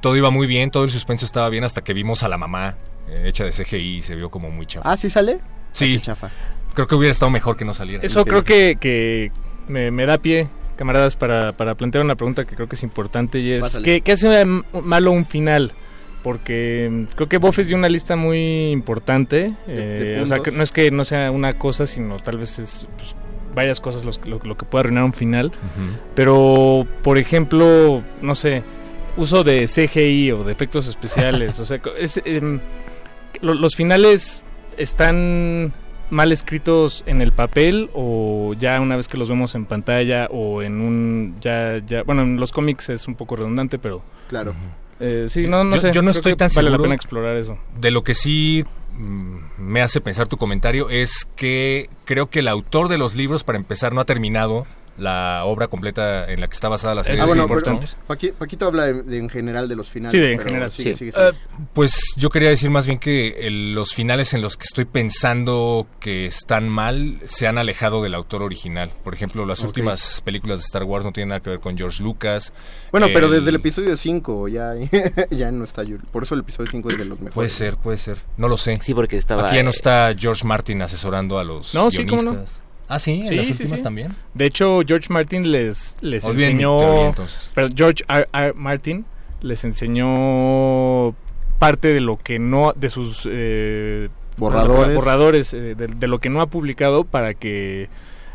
todo 0.00 0.16
iba 0.16 0.30
muy 0.30 0.46
bien, 0.46 0.70
todo 0.70 0.84
el 0.84 0.90
suspenso 0.90 1.26
estaba 1.26 1.50
bien 1.50 1.64
hasta 1.64 1.82
que 1.82 1.92
vimos 1.92 2.22
a 2.22 2.28
la 2.28 2.38
mamá 2.38 2.76
eh, 3.08 3.24
hecha 3.26 3.44
de 3.44 3.50
CGI 3.50 3.96
y 3.96 4.00
se 4.00 4.14
vio 4.14 4.30
como 4.30 4.50
muy 4.50 4.64
chafa. 4.66 4.90
Ah, 4.90 4.96
¿sí 4.96 5.10
sale? 5.10 5.40
Sí. 5.72 5.96
Ah, 5.98 6.02
chafa. 6.02 6.30
Creo 6.74 6.86
que 6.86 6.94
hubiera 6.94 7.12
estado 7.12 7.30
mejor 7.30 7.56
que 7.56 7.64
no 7.64 7.74
saliera. 7.74 8.02
Eso 8.04 8.24
creo 8.24 8.44
que, 8.44 8.76
que 8.80 9.30
me, 9.68 9.90
me 9.90 10.06
da 10.06 10.18
pie, 10.18 10.48
camaradas, 10.76 11.16
para, 11.16 11.52
para 11.52 11.74
plantear 11.74 12.04
una 12.04 12.14
pregunta 12.16 12.44
que 12.44 12.54
creo 12.56 12.68
que 12.68 12.76
es 12.76 12.82
importante 12.82 13.38
y 13.40 13.52
es. 13.52 13.78
¿qué, 13.84 14.00
qué 14.00 14.12
hace 14.12 14.44
malo 14.44 15.12
un 15.12 15.24
final? 15.26 15.72
Porque 16.22 16.88
mm, 16.90 17.14
creo 17.16 17.28
que 17.28 17.38
Buffett 17.38 17.66
dio 17.66 17.76
una 17.76 17.88
lista 17.88 18.14
muy 18.16 18.70
importante, 18.70 19.52
de 19.66 20.18
eh, 20.18 20.20
o 20.22 20.26
sea, 20.26 20.38
que 20.40 20.50
no 20.52 20.62
es 20.62 20.70
que 20.72 20.90
no 20.90 21.04
sea 21.04 21.30
una 21.30 21.54
cosa, 21.58 21.86
sino 21.86 22.16
tal 22.18 22.38
vez 22.38 22.58
es 22.60 22.86
pues, 22.96 23.16
varias 23.54 23.80
cosas 23.80 24.04
los- 24.04 24.20
lo, 24.26 24.38
lo 24.44 24.56
que 24.56 24.64
puede 24.64 24.80
arruinar 24.82 25.04
un 25.04 25.12
final. 25.12 25.50
Pero, 26.14 26.86
por 27.02 27.18
ejemplo, 27.18 28.02
no 28.22 28.34
sé, 28.34 28.62
uso 29.16 29.44
de 29.44 29.66
CGI 29.66 30.32
o 30.32 30.44
de 30.44 30.52
efectos 30.52 30.86
especiales, 30.86 31.58
o 31.60 31.66
sea, 31.66 31.80
es, 31.98 32.20
em, 32.24 32.60
lo- 33.40 33.54
los 33.54 33.74
finales 33.74 34.42
están 34.76 35.72
mal 36.12 36.30
escritos 36.30 37.02
en 37.06 37.20
el 37.20 37.32
papel 37.32 37.90
o 37.94 38.54
ya 38.58 38.80
una 38.80 38.96
vez 38.96 39.08
que 39.08 39.16
los 39.18 39.28
vemos 39.28 39.54
en 39.54 39.64
pantalla 39.64 40.28
o 40.30 40.62
en 40.62 40.80
un 40.80 41.36
ya 41.40 41.78
ya 41.84 42.02
bueno 42.04 42.22
en 42.22 42.38
los 42.38 42.52
cómics 42.52 42.90
es 42.90 43.08
un 43.08 43.14
poco 43.16 43.34
redundante 43.36 43.78
pero 43.78 44.02
Claro. 44.28 44.54
eh, 45.00 45.26
sí 45.28 45.46
no 45.48 45.64
no 45.64 45.76
yo, 45.76 45.80
sé 45.80 45.90
yo 45.92 46.02
no 46.02 46.10
creo 46.10 46.18
estoy 46.18 46.32
tan 46.36 46.48
vale 46.48 46.68
seguro 46.68 46.76
la 46.78 46.82
pena 46.82 46.94
explorar 46.94 47.36
eso 47.36 47.58
De 47.80 47.90
lo 47.90 48.04
que 48.04 48.14
sí 48.14 48.64
mm, 48.96 49.36
me 49.58 49.80
hace 49.82 50.00
pensar 50.00 50.28
tu 50.28 50.36
comentario 50.36 50.90
es 50.90 51.26
que 51.34 51.88
creo 52.04 52.28
que 52.30 52.40
el 52.40 52.48
autor 52.48 52.88
de 52.88 52.98
los 52.98 53.14
libros, 53.16 53.42
para 53.42 53.58
empezar, 53.58 53.92
no 53.94 54.00
ha 54.00 54.04
terminado 54.04 54.66
la 54.98 55.42
obra 55.44 55.68
completa 55.68 56.30
en 56.30 56.40
la 56.40 56.46
que 56.48 56.54
está 56.54 56.68
basada 56.68 56.94
la 56.94 57.04
serie. 57.04 57.20
Ah, 57.22 57.26
bueno, 57.26 57.46
¿no? 57.46 57.54
pero 57.54 57.80
Paqui- 58.08 58.32
Paquito 58.32 58.66
habla 58.66 58.84
de, 58.84 59.02
de 59.02 59.18
en 59.18 59.28
general 59.28 59.68
de 59.68 59.76
los 59.76 59.88
finales. 59.88 60.12
Sí, 60.12 60.18
de 60.20 60.32
en 60.34 60.38
general, 60.38 60.70
sigue, 60.70 60.90
sí. 60.94 60.98
sigue, 60.98 61.12
sigue. 61.12 61.28
Eh, 61.28 61.32
pues 61.72 62.14
yo 62.16 62.28
quería 62.30 62.48
decir 62.50 62.70
más 62.70 62.86
bien 62.86 62.98
que 62.98 63.46
el- 63.46 63.74
los 63.74 63.94
finales 63.94 64.34
en 64.34 64.42
los 64.42 64.56
que 64.56 64.64
estoy 64.64 64.84
pensando 64.84 65.86
que 66.00 66.26
están 66.26 66.68
mal 66.68 67.20
se 67.24 67.46
han 67.46 67.58
alejado 67.58 68.02
del 68.02 68.14
autor 68.14 68.42
original. 68.42 68.90
Por 69.02 69.14
ejemplo, 69.14 69.46
las 69.46 69.60
últimas 69.62 70.20
películas 70.22 70.58
de 70.58 70.64
Star 70.64 70.84
Wars 70.84 71.04
no 71.04 71.12
tienen 71.12 71.30
nada 71.30 71.40
que 71.40 71.50
ver 71.50 71.60
con 71.60 71.76
George 71.76 72.02
Lucas. 72.02 72.52
Bueno, 72.90 73.06
pero 73.12 73.28
desde 73.30 73.50
el 73.50 73.56
episodio 73.56 73.96
5 73.96 74.48
ya, 74.48 74.74
ya 75.30 75.50
no 75.50 75.64
está 75.64 75.82
Yul- 75.84 76.04
Por 76.10 76.24
eso 76.24 76.34
el 76.34 76.40
episodio 76.40 76.70
5 76.70 76.90
es 76.90 76.98
de 76.98 77.04
los 77.04 77.18
mejores. 77.18 77.34
Puede 77.34 77.48
ser, 77.48 77.76
puede 77.76 77.98
ser. 77.98 78.18
No 78.36 78.48
lo 78.48 78.56
sé. 78.56 78.78
Sí, 78.82 78.94
porque 78.94 79.16
estaba, 79.16 79.46
Aquí 79.46 79.56
ya 79.56 79.62
no 79.62 79.70
eh, 79.70 79.74
está 79.74 80.14
George 80.18 80.46
Martin 80.46 80.82
asesorando 80.82 81.38
a 81.38 81.44
los 81.44 81.74
no 81.74 81.90
sí 81.90 82.04
cómo 82.06 82.22
no 82.22 82.30
guionistas. 82.32 82.62
Ah, 82.94 82.98
sí, 82.98 83.22
en 83.24 83.36
las 83.36 83.48
últimas 83.50 83.82
también. 83.82 84.14
de 84.34 84.44
hecho 84.46 84.80
George 84.86 85.06
Martin 85.10 85.50
les 85.50 85.96
les 86.02 86.24
Olviden 86.24 86.50
enseñó 86.52 86.78
teoría, 86.78 87.06
entonces. 87.08 87.50
pero 87.54 87.68
George 87.74 88.04
R. 88.08 88.26
R. 88.32 88.52
Martin 88.54 89.04
les 89.40 89.64
enseñó 89.64 91.14
parte 91.58 91.92
de 91.92 92.00
lo 92.00 92.16
que 92.18 92.38
no 92.38 92.72
de 92.74 92.90
sus 92.90 93.26
eh, 93.30 94.08
Borradores. 94.36 94.94
borradores 94.96 95.54
eh, 95.54 95.74
de, 95.74 95.86
de 95.88 96.06
lo 96.08 96.18
que 96.18 96.28
no 96.30 96.40
ha 96.40 96.46
publicado 96.46 97.04
para 97.04 97.34
que 97.34 97.88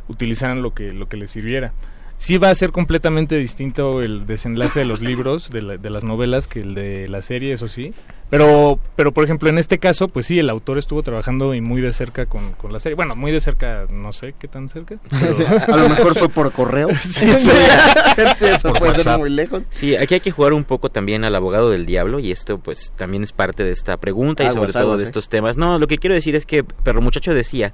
utilizaran 0.08 0.62
lo 0.62 0.74
que 0.74 0.92
lo 0.92 1.08
que 1.10 1.18
les 1.18 1.32
sirviera 1.32 1.74
sí 2.18 2.38
va 2.38 2.50
a 2.50 2.56
ser 2.56 2.72
completamente 2.72 3.36
distinto 3.38 4.02
el 4.02 4.26
desenlace 4.26 4.80
de 4.80 4.86
los 4.86 5.02
libros 5.02 5.50
de, 5.50 5.62
la- 5.62 5.78
de 5.78 5.90
las 5.90 6.04
novelas 6.04 6.48
que 6.48 6.62
el 6.62 6.74
de 6.76 7.08
la 7.08 7.22
serie 7.22 7.54
eso 7.54 7.68
sí 7.68 7.94
pero 8.30 8.80
pero 8.96 9.12
por 9.14 9.24
ejemplo 9.24 9.50
en 9.50 9.58
este 9.58 9.78
caso 9.78 10.08
pues 10.10 10.26
sí 10.26 10.38
el 10.40 10.50
autor 10.50 10.78
estuvo 10.78 11.02
trabajando 11.04 11.54
y 11.54 11.62
muy 11.62 11.82
de 11.82 11.94
cerca 11.94 12.26
con, 12.26 12.52
con 12.54 12.74
la 12.74 12.80
serie 12.80 12.96
bueno 12.96 13.16
muy 13.16 13.32
de 13.32 13.40
cerca 13.40 13.86
no 13.90 14.12
sé 14.12 14.34
qué 14.38 14.48
tan 14.48 14.68
cerca 14.68 14.98
pero- 15.20 15.74
A 15.74 15.78
lo 15.78 15.90
mejor 15.90 16.16
fue 16.18 16.30
por 16.30 16.52
correo. 16.52 16.90
Sí, 17.02 17.26
sería- 17.40 18.38
Eso 18.56 18.74
puede 18.74 19.00
ser 19.00 19.18
muy 19.18 19.30
lejos. 19.30 19.64
Sí, 19.70 19.96
aquí 19.96 20.16
hay 20.16 20.20
que 20.20 20.32
jugar 20.32 20.54
un 20.54 20.64
poco 20.64 20.90
también 20.90 21.24
al 21.24 21.36
abogado 21.36 21.70
del 21.70 21.86
diablo 21.86 22.20
y 22.20 22.32
esto 22.32 22.58
pues 22.58 22.92
también 22.96 23.24
es 23.24 23.32
parte 23.32 23.64
de 23.64 23.72
esta 23.72 23.98
pregunta 23.98 24.44
y 24.44 24.48
Aguas, 24.48 24.56
sobre 24.62 24.74
todo 24.74 24.82
aguas, 24.84 24.98
de 25.00 25.04
eh. 25.04 25.06
estos 25.06 25.30
temas. 25.30 25.58
No, 25.58 25.80
lo 25.80 25.88
que 25.88 25.98
quiero 25.98 26.14
decir 26.16 26.36
es 26.36 26.46
que 26.46 26.64
Perro 26.64 27.02
Muchacho 27.02 27.34
decía 27.34 27.74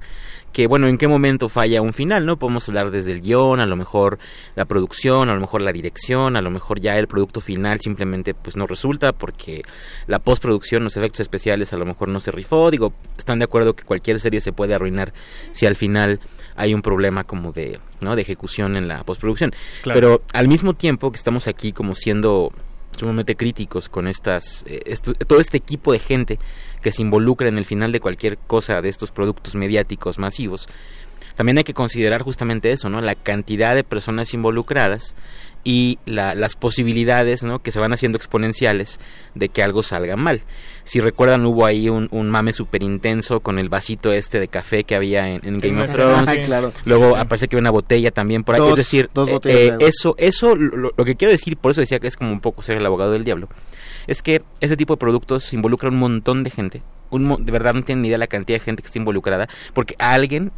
que 0.52 0.66
bueno, 0.68 0.86
en 0.86 0.98
qué 0.98 1.08
momento 1.08 1.48
falla 1.48 1.82
un 1.82 1.92
final, 1.92 2.26
¿no? 2.26 2.36
Podemos 2.38 2.68
hablar 2.68 2.90
desde 2.92 3.10
el 3.10 3.20
guion, 3.22 3.58
a 3.60 3.66
lo 3.66 3.74
mejor 3.76 4.18
la 4.54 4.64
producción, 4.66 5.28
a 5.28 5.34
lo 5.34 5.40
mejor 5.40 5.62
la 5.62 5.72
dirección, 5.72 6.36
a 6.36 6.42
lo 6.42 6.50
mejor 6.50 6.80
ya 6.80 6.92
el 6.96 7.08
producto 7.08 7.40
final 7.40 7.80
simplemente 7.80 8.34
pues 8.34 8.56
no 8.56 8.66
resulta 8.66 9.12
porque 9.12 9.62
la 10.06 10.20
postproducción, 10.44 10.84
los 10.84 10.96
efectos 10.98 11.20
especiales 11.20 11.72
a 11.72 11.76
lo 11.76 11.86
mejor 11.86 12.08
no 12.08 12.20
se 12.20 12.30
rifó. 12.30 12.70
Digo, 12.70 12.92
están 13.16 13.38
de 13.38 13.44
acuerdo 13.46 13.74
que 13.74 13.82
cualquier 13.84 14.20
serie 14.20 14.40
se 14.40 14.52
puede 14.52 14.74
arruinar 14.74 15.14
si 15.52 15.64
al 15.66 15.74
final 15.74 16.20
hay 16.54 16.74
un 16.74 16.82
problema 16.82 17.24
como 17.24 17.52
de, 17.52 17.80
¿no? 18.02 18.14
de 18.14 18.22
ejecución 18.22 18.76
en 18.76 18.86
la 18.88 19.02
postproducción. 19.04 19.52
Claro. 19.82 19.98
Pero 19.98 20.22
al 20.34 20.46
mismo 20.48 20.74
tiempo 20.74 21.10
que 21.10 21.16
estamos 21.16 21.48
aquí 21.48 21.72
como 21.72 21.94
siendo 21.94 22.52
sumamente 22.98 23.34
críticos 23.36 23.88
con 23.88 24.06
estas 24.06 24.64
eh, 24.66 24.82
esto- 24.84 25.14
todo 25.14 25.40
este 25.40 25.56
equipo 25.56 25.92
de 25.92 25.98
gente 25.98 26.38
que 26.82 26.92
se 26.92 27.00
involucra 27.02 27.48
en 27.48 27.56
el 27.58 27.64
final 27.64 27.90
de 27.90 27.98
cualquier 28.00 28.36
cosa 28.38 28.82
de 28.82 28.88
estos 28.90 29.10
productos 29.10 29.56
mediáticos 29.56 30.18
masivos 30.20 30.68
también 31.34 31.58
hay 31.58 31.64
que 31.64 31.74
considerar 31.74 32.22
justamente 32.22 32.70
eso 32.70 32.88
no 32.90 33.00
la 33.00 33.16
cantidad 33.16 33.74
de 33.74 33.82
personas 33.82 34.32
involucradas 34.32 35.16
y 35.64 35.98
la- 36.04 36.34
las 36.34 36.56
posibilidades 36.56 37.42
¿no? 37.42 37.62
que 37.62 37.72
se 37.72 37.80
van 37.80 37.92
haciendo 37.94 38.16
exponenciales 38.18 39.00
de 39.34 39.48
que 39.48 39.62
algo 39.62 39.82
salga 39.82 40.14
mal. 40.16 40.42
Si 40.84 41.00
recuerdan 41.00 41.46
hubo 41.46 41.64
ahí 41.64 41.88
un, 41.88 42.08
un 42.10 42.28
mame 42.30 42.52
súper 42.52 42.82
intenso 42.82 43.40
con 43.40 43.58
el 43.58 43.70
vasito 43.70 44.12
este 44.12 44.38
de 44.40 44.48
café 44.48 44.84
que 44.84 44.94
había 44.94 45.28
en, 45.30 45.40
en 45.46 45.60
Game 45.60 45.82
of 45.82 45.88
Ah, 45.90 45.92
Thrones. 45.94 46.46
Claro. 46.46 46.72
luego 46.84 47.14
Sí, 47.14 47.18
aparece 47.20 47.48
que 47.48 47.56
había 47.56 47.62
una 47.62 47.70
botella 47.70 48.10
también 48.10 48.44
por 48.44 48.54
ahí. 48.56 48.60
Dos- 48.60 48.72
es 48.72 48.76
decir 48.76 49.08
dos 49.14 49.28
eh, 49.28 49.38
eh, 49.44 49.72
de 49.78 49.86
eso 49.86 50.14
eso 50.18 50.54
lo, 50.54 50.92
lo 50.96 51.04
que 51.04 51.16
quiero 51.16 51.32
decir 51.32 51.56
por 51.56 51.70
eso 51.72 51.80
decía 51.80 51.98
que 51.98 52.06
es 52.08 52.16
como 52.18 52.30
un 52.32 52.40
poco 52.40 52.62
ser 52.62 52.76
el 52.76 52.84
abogado 52.84 53.12
del 53.12 53.24
diablo 53.24 53.48
es 54.06 54.20
que 54.22 54.42
ese 54.60 54.76
tipo 54.76 54.92
de 54.94 54.98
productos 54.98 55.52
involucra 55.54 55.88
un 55.88 55.96
montón 55.98 56.42
de 56.44 56.50
gente. 56.50 56.82
Un 57.08 57.42
de 57.46 57.52
verdad 57.52 57.72
no 57.72 57.82
tienen 57.82 58.02
ni 58.02 58.08
idea 58.08 58.18
la 58.18 58.26
cantidad 58.26 58.56
de 58.58 58.64
gente 58.64 58.82
que 58.82 58.86
está 58.88 58.98
involucrada 58.98 59.48
porque 59.72 59.94
alguien 59.98 60.52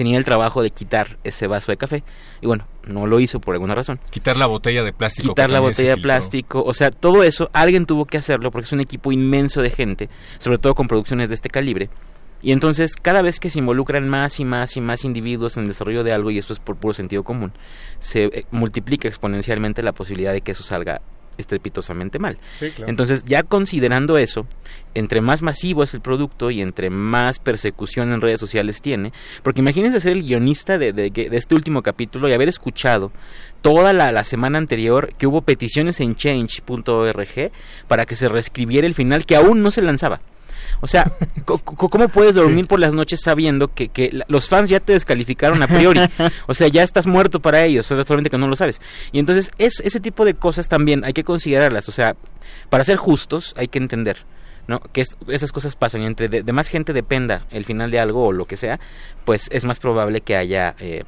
tenía 0.00 0.16
el 0.16 0.24
trabajo 0.24 0.62
de 0.62 0.70
quitar 0.70 1.18
ese 1.24 1.46
vaso 1.46 1.70
de 1.70 1.76
café 1.76 2.02
y 2.40 2.46
bueno 2.46 2.64
no 2.86 3.04
lo 3.06 3.20
hizo 3.20 3.38
por 3.38 3.52
alguna 3.52 3.74
razón 3.74 4.00
Quitar 4.10 4.38
la 4.38 4.46
botella 4.46 4.82
de 4.82 4.94
plástico. 4.94 5.28
quitar 5.28 5.50
la 5.50 5.60
botella 5.60 5.96
de 5.96 6.00
plástico, 6.00 6.62
o 6.64 6.72
sea, 6.72 6.90
todo 6.90 7.22
eso 7.22 7.50
alguien 7.52 7.84
tuvo 7.84 8.06
que 8.06 8.16
hacerlo 8.16 8.50
porque 8.50 8.64
es 8.64 8.72
un 8.72 8.80
equipo 8.80 9.12
inmenso 9.12 9.60
de 9.60 9.68
gente, 9.68 10.08
sobre 10.38 10.56
todo 10.56 10.74
con 10.74 10.88
producciones 10.88 11.28
de 11.28 11.34
este 11.34 11.50
calibre. 11.50 11.90
Y 12.40 12.52
entonces, 12.52 12.96
cada 12.96 13.20
vez 13.20 13.40
que 13.40 13.50
se 13.50 13.58
involucran 13.58 14.08
más 14.08 14.40
y 14.40 14.46
más 14.46 14.78
y 14.78 14.80
más 14.80 15.04
individuos 15.04 15.58
en 15.58 15.64
el 15.64 15.68
desarrollo 15.68 16.02
de 16.02 16.14
algo, 16.14 16.30
y 16.30 16.38
esto 16.38 16.54
es 16.54 16.60
por 16.60 16.76
puro 16.76 16.94
sentido 16.94 17.22
común, 17.22 17.52
se 17.98 18.24
eh, 18.24 18.46
multiplica 18.50 19.06
exponencialmente 19.06 19.82
la 19.82 19.92
posibilidad 19.92 20.32
de 20.32 20.40
que 20.40 20.52
eso 20.52 20.64
salga 20.64 21.02
estrepitosamente 21.40 22.18
mal. 22.18 22.38
Sí, 22.58 22.70
claro. 22.70 22.90
Entonces, 22.90 23.24
ya 23.26 23.42
considerando 23.42 24.18
eso, 24.18 24.46
entre 24.94 25.20
más 25.20 25.42
masivo 25.42 25.82
es 25.82 25.94
el 25.94 26.00
producto 26.00 26.50
y 26.50 26.60
entre 26.62 26.90
más 26.90 27.38
persecución 27.38 28.12
en 28.12 28.20
redes 28.20 28.40
sociales 28.40 28.80
tiene, 28.82 29.12
porque 29.42 29.60
imagínense 29.60 30.00
ser 30.00 30.12
el 30.12 30.22
guionista 30.22 30.78
de, 30.78 30.92
de- 30.92 31.10
de 31.10 31.36
este 31.36 31.54
último 31.54 31.82
capítulo 31.82 32.28
y 32.28 32.32
haber 32.32 32.48
escuchado 32.48 33.10
toda 33.62 33.92
la, 33.92 34.12
la 34.12 34.24
semana 34.24 34.58
anterior 34.58 35.12
que 35.18 35.26
hubo 35.26 35.42
peticiones 35.42 36.00
en 36.00 36.14
change.org 36.14 37.50
para 37.88 38.06
que 38.06 38.16
se 38.16 38.28
reescribiera 38.28 38.86
el 38.86 38.94
final 38.94 39.26
que 39.26 39.36
aún 39.36 39.62
no 39.62 39.70
se 39.70 39.82
lanzaba. 39.82 40.20
O 40.80 40.86
sea, 40.86 41.10
¿cómo 41.44 42.08
puedes 42.08 42.34
dormir 42.34 42.66
por 42.66 42.78
las 42.80 42.94
noches 42.94 43.20
sabiendo 43.22 43.68
que, 43.68 43.88
que 43.88 44.20
los 44.28 44.48
fans 44.48 44.68
ya 44.70 44.80
te 44.80 44.92
descalificaron 44.92 45.62
a 45.62 45.68
priori? 45.68 46.00
O 46.46 46.54
sea, 46.54 46.68
ya 46.68 46.82
estás 46.82 47.06
muerto 47.06 47.40
para 47.40 47.64
ellos, 47.64 47.86
solamente 47.86 48.30
que 48.30 48.38
no 48.38 48.46
lo 48.48 48.56
sabes. 48.56 48.80
Y 49.12 49.18
entonces 49.18 49.50
es, 49.58 49.80
ese 49.80 50.00
tipo 50.00 50.24
de 50.24 50.34
cosas 50.34 50.68
también 50.68 51.04
hay 51.04 51.12
que 51.12 51.24
considerarlas. 51.24 51.88
O 51.88 51.92
sea, 51.92 52.16
para 52.68 52.84
ser 52.84 52.96
justos 52.96 53.54
hay 53.56 53.68
que 53.68 53.78
entender. 53.78 54.24
¿no? 54.68 54.78
que 54.92 55.00
es- 55.00 55.16
esas 55.26 55.50
cosas 55.50 55.74
pasan 55.74 56.02
y 56.02 56.06
entre 56.06 56.28
de, 56.28 56.42
de 56.44 56.52
más 56.52 56.68
gente 56.68 56.92
dependa 56.92 57.44
el 57.50 57.64
final 57.64 57.90
de 57.90 57.98
algo 57.98 58.26
o 58.26 58.32
lo 58.32 58.44
que 58.44 58.56
sea 58.56 58.78
pues 59.24 59.48
es 59.50 59.64
más 59.64 59.80
probable 59.80 60.20
que 60.20 60.36
haya 60.36 60.76
eh, 60.78 61.02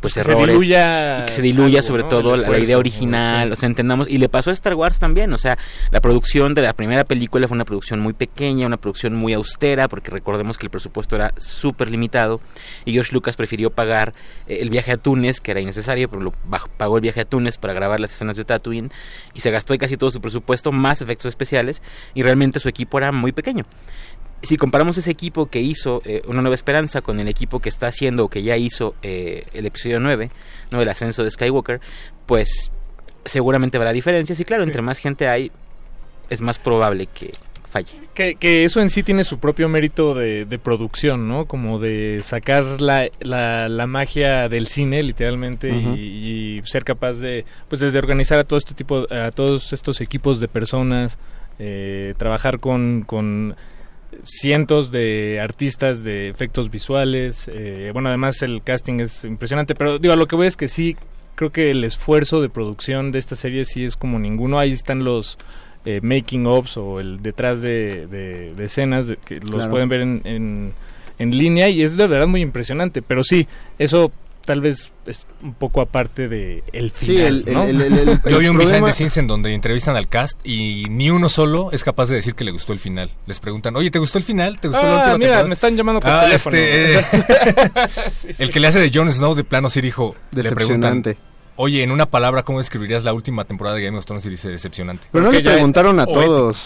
pues 0.00 0.14
Que 0.14 0.22
se 0.22 0.30
errores 0.30 0.48
diluya 0.48 1.20
y 1.20 1.26
que 1.26 1.32
se 1.32 1.42
diluya 1.42 1.78
algo, 1.78 1.86
sobre 1.86 2.02
¿no? 2.02 2.08
todo 2.08 2.36
la, 2.36 2.58
idea 2.58 2.78
original 2.78 3.52
o 3.52 3.56
sea 3.56 3.68
entendamos 3.68 4.08
y 4.08 4.18
le 4.18 4.28
pasó 4.28 4.50
a 4.50 4.52
Star 4.52 4.74
Wars 4.74 4.98
también 4.98 5.32
o 5.32 5.38
sea 5.38 5.58
la 5.90 6.00
producción 6.00 6.54
de 6.54 6.62
la 6.62 6.72
primera 6.72 7.04
película 7.04 7.48
fue 7.48 7.54
una 7.54 7.64
producción 7.64 8.00
muy 8.00 8.12
pequeña 8.12 8.66
una 8.66 8.76
producción 8.76 9.14
muy 9.14 9.32
austera 9.32 9.88
porque 9.88 10.10
recordemos 10.10 10.58
que 10.58 10.66
el 10.66 10.70
presupuesto 10.70 11.16
era 11.16 11.32
súper 11.36 11.90
limitado 11.90 12.40
y 12.84 12.92
George 12.92 13.12
Lucas 13.12 13.36
prefirió 13.36 13.70
pagar 13.70 14.14
eh, 14.46 14.58
el 14.60 14.70
viaje 14.70 14.92
a 14.92 14.96
Túnez 14.96 15.40
que 15.40 15.50
era 15.50 15.60
innecesario 15.60 16.08
pero 16.08 16.22
lo 16.22 16.32
pagó 16.76 16.96
el 16.96 17.02
viaje 17.02 17.20
a 17.20 17.24
Túnez 17.24 17.58
para 17.58 17.74
grabar 17.74 18.00
las 18.00 18.12
escenas 18.12 18.36
de 18.36 18.44
Tatooine 18.44 18.90
y 19.34 19.40
se 19.40 19.50
gastó 19.50 19.76
casi 19.78 19.96
todo 19.96 20.10
su 20.10 20.20
presupuesto 20.20 20.72
más 20.72 21.02
efectos 21.02 21.26
especiales 21.26 21.82
y 22.14 22.22
realmente 22.22 22.60
su 22.60 22.68
equipo 22.68 22.98
era 22.98 23.12
muy 23.12 23.32
pequeño 23.32 23.64
si 24.42 24.56
comparamos 24.56 24.98
ese 24.98 25.10
equipo 25.10 25.46
que 25.46 25.60
hizo 25.60 26.02
eh, 26.04 26.22
Una 26.26 26.42
Nueva 26.42 26.54
Esperanza 26.54 27.02
con 27.02 27.20
el 27.20 27.28
equipo 27.28 27.60
que 27.60 27.68
está 27.68 27.88
haciendo 27.88 28.24
o 28.24 28.28
que 28.28 28.42
ya 28.42 28.56
hizo 28.56 28.94
eh, 29.02 29.46
el 29.52 29.66
episodio 29.66 30.00
9, 30.00 30.30
¿no? 30.70 30.80
el 30.80 30.88
ascenso 30.88 31.24
de 31.24 31.30
Skywalker, 31.30 31.80
pues 32.26 32.70
seguramente 33.24 33.76
habrá 33.76 33.92
diferencias 33.92 34.38
y 34.40 34.44
claro, 34.44 34.62
entre 34.62 34.82
más 34.82 34.98
gente 34.98 35.28
hay, 35.28 35.50
es 36.30 36.40
más 36.40 36.58
probable 36.58 37.06
que 37.06 37.32
falle. 37.68 37.98
Que, 38.14 38.36
que 38.36 38.64
eso 38.64 38.80
en 38.80 38.90
sí 38.90 39.02
tiene 39.02 39.24
su 39.24 39.38
propio 39.38 39.68
mérito 39.68 40.14
de, 40.14 40.44
de 40.44 40.58
producción, 40.58 41.28
¿no? 41.28 41.46
Como 41.46 41.78
de 41.78 42.20
sacar 42.22 42.80
la, 42.80 43.08
la, 43.20 43.68
la 43.68 43.86
magia 43.86 44.48
del 44.48 44.68
cine, 44.68 45.02
literalmente, 45.02 45.70
y, 45.70 46.58
y 46.58 46.62
ser 46.64 46.84
capaz 46.84 47.14
de, 47.14 47.44
pues, 47.68 47.80
desde 47.80 47.98
organizar 47.98 48.38
a 48.38 48.44
todo 48.44 48.58
este 48.58 48.74
tipo, 48.74 49.06
a 49.12 49.30
todos 49.32 49.72
estos 49.72 50.00
equipos 50.00 50.40
de 50.40 50.48
personas, 50.48 51.18
eh, 51.58 52.14
trabajar 52.16 52.60
con, 52.60 53.02
con 53.06 53.56
cientos 54.24 54.90
de 54.90 55.40
artistas 55.40 56.04
de 56.04 56.28
efectos 56.28 56.70
visuales. 56.70 57.48
eh, 57.52 57.90
bueno, 57.92 58.08
además 58.08 58.42
el 58.42 58.62
casting 58.62 59.00
es 59.00 59.24
impresionante, 59.24 59.74
pero 59.74 59.98
digo, 59.98 60.14
a 60.14 60.16
lo 60.16 60.26
que 60.26 60.36
voy 60.36 60.46
es 60.46 60.56
que 60.56 60.68
sí, 60.68 60.96
creo 61.34 61.50
que 61.52 61.70
el 61.70 61.84
esfuerzo 61.84 62.40
de 62.40 62.48
producción 62.48 63.12
de 63.12 63.18
esta 63.18 63.36
serie 63.36 63.64
sí 63.64 63.84
es 63.84 63.96
como 63.96 64.18
ninguno. 64.18 64.58
Ahí 64.58 64.72
están 64.72 65.04
los 65.04 65.38
eh, 65.84 66.00
making 66.02 66.46
ofs 66.46 66.76
o 66.78 66.98
el 66.98 67.22
detrás 67.22 67.60
de, 67.60 68.06
de- 68.08 68.54
de 68.54 68.64
escenas 68.64 69.06
de- 69.08 69.16
que 69.18 69.36
los 69.40 69.50
Claro. 69.50 69.70
pueden 69.70 69.88
ver 69.88 70.00
en, 70.00 70.20
en, 70.24 70.72
en 71.18 71.36
línea 71.38 71.68
y 71.68 71.82
es 71.82 71.96
de 71.96 72.06
verdad 72.06 72.26
muy 72.26 72.40
impresionante. 72.40 73.02
Pero 73.02 73.22
sí, 73.22 73.46
eso 73.78 74.10
tal 74.46 74.62
vez 74.62 74.90
es 75.04 75.26
un 75.42 75.52
poco 75.52 75.82
aparte 75.82 76.28
de 76.28 76.62
el 76.72 76.90
Sí, 76.92 77.06
final, 77.06 77.44
el- 77.46 77.52
¿no? 77.54 77.64
el- 77.64 77.80
el- 77.82 77.98
el- 77.98 78.20
Yo 78.30 78.38
vi 78.38 78.48
un 78.48 78.56
behind 78.56 78.72
problema- 78.72 78.86
the 78.86 78.92
scenes 78.94 79.16
en 79.18 79.26
donde 79.26 79.52
entrevistan 79.52 79.94
al 79.96 80.08
cast 80.08 80.38
y 80.46 80.86
ni 80.88 81.10
uno 81.10 81.28
solo 81.28 81.70
es 81.72 81.84
capaz 81.84 82.08
de 82.08 82.14
decir 82.16 82.34
que 82.34 82.44
le 82.44 82.52
gustó 82.52 82.72
el 82.72 82.78
final. 82.78 83.10
Les 83.26 83.38
preguntan, 83.40 83.76
oye, 83.76 83.90
¿te 83.90 83.98
gustó 83.98 84.16
el 84.16 84.24
final? 84.24 84.58
¿Te 84.58 84.68
gustó 84.68 84.82
la 84.82 84.88
Ah, 84.88 84.96
última 84.98 85.18
mira, 85.18 85.18
temporada?" 85.32 85.48
me 85.48 85.52
están 85.52 85.76
llamando 85.76 86.00
por 86.00 86.10
Ah, 86.10 86.20
teléfono. 86.24 86.56
este, 86.56 86.98
eh, 87.00 87.04
Sí, 88.12 88.28
sí. 88.32 88.42
El 88.42 88.50
que 88.50 88.60
le 88.60 88.68
hace 88.68 88.78
de 88.80 88.90
Jon 88.92 89.12
Snow 89.12 89.34
de 89.34 89.44
plano 89.44 89.68
sí 89.68 89.80
dijo, 89.82 90.16
le 90.32 90.50
preguntan, 90.52 91.02
oye, 91.56 91.82
en 91.82 91.90
una 91.90 92.06
palabra, 92.06 92.42
¿cómo 92.42 92.58
describirías 92.58 93.04
la 93.04 93.12
última 93.12 93.44
temporada 93.44 93.76
de 93.76 93.82
Game 93.84 93.98
of 93.98 94.06
Thrones? 94.06 94.24
Y 94.26 94.30
dice, 94.30 94.48
decepcionante. 94.48 95.08
Pero 95.12 95.24
no 95.24 95.32
le 95.32 95.40
preguntaron 95.40 96.00
a 96.00 96.06
todos. 96.06 96.56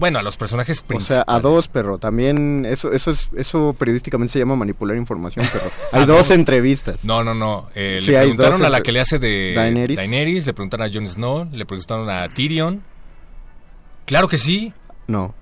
Bueno, 0.00 0.18
a 0.18 0.22
los 0.22 0.36
personajes 0.36 0.80
O 0.80 0.86
principales. 0.86 1.24
sea, 1.26 1.36
a 1.36 1.38
dos, 1.40 1.68
pero 1.68 1.98
también 1.98 2.64
eso 2.64 2.90
eso 2.92 3.12
es 3.12 3.28
eso 3.36 3.76
periodísticamente 3.78 4.32
se 4.32 4.38
llama 4.40 4.56
manipular 4.56 4.96
información, 4.96 5.46
pero 5.52 5.64
hay 5.92 6.06
dos 6.06 6.16
dos. 6.16 6.30
entrevistas. 6.32 7.04
No, 7.04 7.22
no, 7.22 7.34
no. 7.34 7.68
Eh, 7.76 7.98
Sí, 8.00 8.10
le 8.10 8.18
preguntaron 8.20 8.64
a 8.64 8.68
la 8.70 8.80
que 8.80 8.90
le 8.90 9.00
hace 9.00 9.18
de 9.20 9.52
Daenerys. 9.54 10.46
le 10.46 10.54
preguntaron 10.54 10.88
a 10.88 10.90
Jon 10.92 11.06
Snow, 11.06 11.48
le 11.52 11.66
preguntaron 11.66 12.10
a 12.10 12.28
Tyrion. 12.30 12.82
Claro 14.06 14.26
que 14.26 14.38
sí. 14.38 14.72
No. 15.06 15.34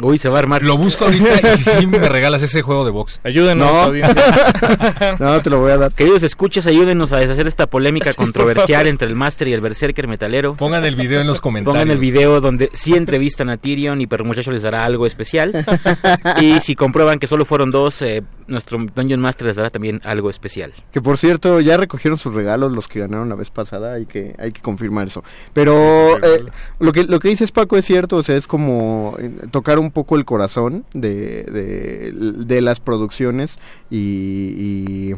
Uy, 0.00 0.18
se 0.18 0.28
va 0.28 0.36
a 0.36 0.38
armar. 0.40 0.62
Lo 0.62 0.76
busco 0.78 1.04
ahorita 1.04 1.52
y 1.52 1.56
si 1.58 1.64
sí 1.64 1.86
me 1.86 1.98
regalas 2.08 2.42
ese 2.42 2.62
juego 2.62 2.84
de 2.84 2.90
box. 2.90 3.20
Ayúdenos, 3.24 3.70
No. 3.70 3.78
audiencia. 3.82 5.16
No, 5.20 5.40
te 5.42 5.50
lo 5.50 5.60
voy 5.60 5.70
a 5.72 5.76
dar. 5.76 5.92
Queridos 5.92 6.22
escuchas, 6.22 6.66
ayúdenos 6.66 7.12
a 7.12 7.18
deshacer 7.18 7.46
esta 7.46 7.66
polémica 7.66 8.10
Sí, 8.10 8.16
controversial 8.16 8.86
entre 8.86 9.06
el 9.08 9.14
Master 9.14 9.48
y 9.48 9.52
el 9.52 9.60
Berserker 9.60 10.08
metalero. 10.08 10.54
Pongan 10.56 10.84
el 10.84 10.96
video 10.96 11.20
en 11.20 11.26
los 11.26 11.40
comentarios. 11.40 11.74
Pongan 11.80 11.90
el 11.90 11.98
video 11.98 12.40
donde 12.40 12.70
sí 12.72 12.94
entrevistan 12.94 13.50
a 13.50 13.58
Tyrion 13.58 14.00
y 14.00 14.06
Perro 14.06 14.24
Muchacho 14.24 14.50
les 14.50 14.62
dará 14.62 14.84
algo 14.84 15.06
especial. 15.06 15.64
y 16.40 16.58
si 16.60 16.74
comprueban 16.74 17.18
que 17.18 17.26
solo 17.26 17.44
fueron 17.44 17.70
dos, 17.70 18.00
eh, 18.02 18.22
nuestro 18.46 18.78
Dungeon 18.94 19.20
Master 19.20 19.46
les 19.48 19.56
dará 19.56 19.70
también 19.70 20.00
algo 20.04 20.30
especial. 20.30 20.72
Que 20.90 21.00
por 21.00 21.18
cierto, 21.18 21.60
ya 21.60 21.76
recogieron 21.76 22.18
sus 22.18 22.34
regalos 22.34 22.72
los 22.72 22.88
que 22.88 23.00
ganaron 23.00 23.28
la 23.28 23.34
vez 23.34 23.50
pasada, 23.50 23.94
hay 23.94 24.06
que 24.06 24.34
hay 24.38 24.52
que 24.52 24.60
confirmar 24.62 25.06
eso. 25.08 25.22
Pero 25.52 26.16
eh, 26.24 26.44
lo 26.80 26.92
que 26.92 27.04
lo 27.04 27.20
que 27.20 27.28
dices 27.28 27.52
Paco 27.52 27.76
es 27.76 27.84
cierto, 27.84 28.16
o 28.16 28.22
sea, 28.22 28.36
es 28.36 28.46
como 28.46 29.16
eh, 29.20 29.30
tocar 29.50 29.78
un 29.78 29.90
poco 29.92 30.16
el 30.16 30.24
corazón 30.24 30.84
de, 30.92 31.44
de, 31.44 32.12
de 32.12 32.60
las 32.60 32.80
producciones 32.80 33.58
y, 33.90 34.54
y 34.58 35.14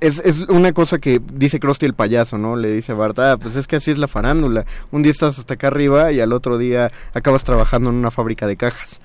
es, 0.00 0.18
es 0.20 0.40
una 0.48 0.72
cosa 0.72 0.98
que 0.98 1.20
dice 1.32 1.60
Krusty 1.60 1.86
el 1.86 1.94
payaso, 1.94 2.36
¿no? 2.36 2.56
Le 2.56 2.72
dice 2.72 2.92
a 2.92 2.94
Bart, 2.96 3.18
ah, 3.20 3.36
pues 3.40 3.54
es 3.56 3.66
que 3.66 3.76
así 3.76 3.90
es 3.90 3.98
la 3.98 4.08
farándula. 4.08 4.64
Un 4.90 5.02
día 5.02 5.12
estás 5.12 5.38
hasta 5.38 5.54
acá 5.54 5.68
arriba 5.68 6.10
y 6.12 6.20
al 6.20 6.32
otro 6.32 6.58
día 6.58 6.90
acabas 7.14 7.44
trabajando 7.44 7.90
en 7.90 7.96
una 7.96 8.10
fábrica 8.10 8.46
de 8.46 8.56
cajas. 8.56 9.00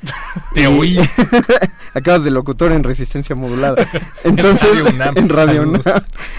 Te 0.53 0.67
oí. 0.67 0.97
acabas 1.93 2.23
de 2.23 2.31
locutor 2.31 2.71
en 2.71 2.83
resistencia 2.83 3.35
modulada. 3.35 3.87
Entonces, 4.23 4.69
Radio 4.69 4.89
UNAM. 4.89 5.17
en 5.17 5.29
Radio. 5.29 5.61
UNAM. 5.63 5.81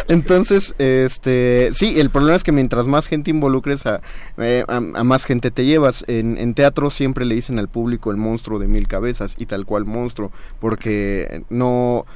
Entonces, 0.09 0.75
este, 0.79 1.71
sí, 1.73 1.99
el 2.01 2.11
problema 2.11 2.37
es 2.37 2.45
que 2.45 2.53
mientras 2.53 2.87
más 2.87 3.07
gente 3.07 3.31
involucres 3.31 3.87
a, 3.87 4.01
eh, 4.39 4.65
a, 4.69 4.77
a 4.77 5.05
más 5.05 5.25
gente 5.25 5.51
te 5.51 5.65
llevas. 5.65 6.05
En, 6.09 6.39
en 6.39 6.55
teatro 6.55 6.91
siempre 6.91 7.25
le 7.25 7.35
dicen 7.35 7.59
al 7.59 7.69
público 7.69 8.11
el 8.11 8.17
monstruo 8.17 8.59
de 8.59 8.67
mil 8.67 8.89
cabezas 8.89 9.37
y 9.39 9.47
tal 9.47 9.67
cual 9.67 9.85
monstruo, 9.85 10.33
porque 10.61 11.43
no 11.51 12.07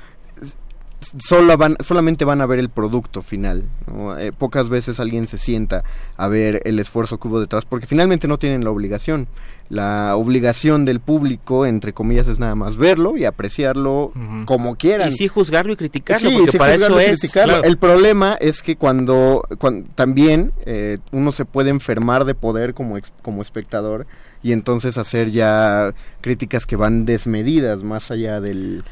solo 1.18 1.56
van, 1.56 1.76
solamente 1.80 2.24
van 2.24 2.40
a 2.40 2.46
ver 2.46 2.58
el 2.58 2.68
producto 2.68 3.22
final. 3.22 3.64
¿no? 3.86 4.18
Eh, 4.18 4.32
pocas 4.32 4.68
veces 4.68 5.00
alguien 5.00 5.28
se 5.28 5.38
sienta 5.38 5.84
a 6.16 6.28
ver 6.28 6.62
el 6.64 6.78
esfuerzo 6.78 7.18
que 7.18 7.28
hubo 7.28 7.40
detrás, 7.40 7.64
porque 7.64 7.86
finalmente 7.86 8.28
no 8.28 8.38
tienen 8.38 8.64
la 8.64 8.70
obligación. 8.70 9.28
La 9.70 10.16
obligación 10.16 10.86
del 10.86 10.98
público, 10.98 11.66
entre 11.66 11.92
comillas, 11.92 12.26
es 12.26 12.38
nada 12.38 12.54
más 12.54 12.76
verlo 12.78 13.18
y 13.18 13.26
apreciarlo 13.26 14.12
como 14.46 14.76
quieran. 14.76 15.08
Y 15.08 15.12
sí 15.12 15.28
juzgarlo 15.28 15.74
y 15.74 15.76
criticarlo, 15.76 16.30
Sí, 16.30 16.36
porque 16.36 16.52
sí, 16.52 16.58
para 16.58 16.74
eso 16.74 16.98
y 17.00 17.04
es. 17.04 17.30
claro. 17.30 17.62
El 17.62 17.76
problema 17.76 18.38
es 18.40 18.62
que 18.62 18.76
cuando, 18.76 19.42
cuan- 19.58 19.84
también 19.94 20.52
eh, 20.64 20.96
uno 21.12 21.32
se 21.32 21.44
puede 21.44 21.68
enfermar 21.68 22.24
de 22.24 22.34
poder 22.34 22.72
como, 22.72 22.96
ex- 22.96 23.12
como 23.20 23.42
espectador 23.42 24.06
y 24.42 24.52
entonces 24.52 24.96
hacer 24.96 25.30
ya 25.32 25.92
críticas 26.22 26.64
que 26.64 26.76
van 26.76 27.04
desmedidas 27.04 27.82
más 27.82 28.10
allá 28.10 28.40
del... 28.40 28.82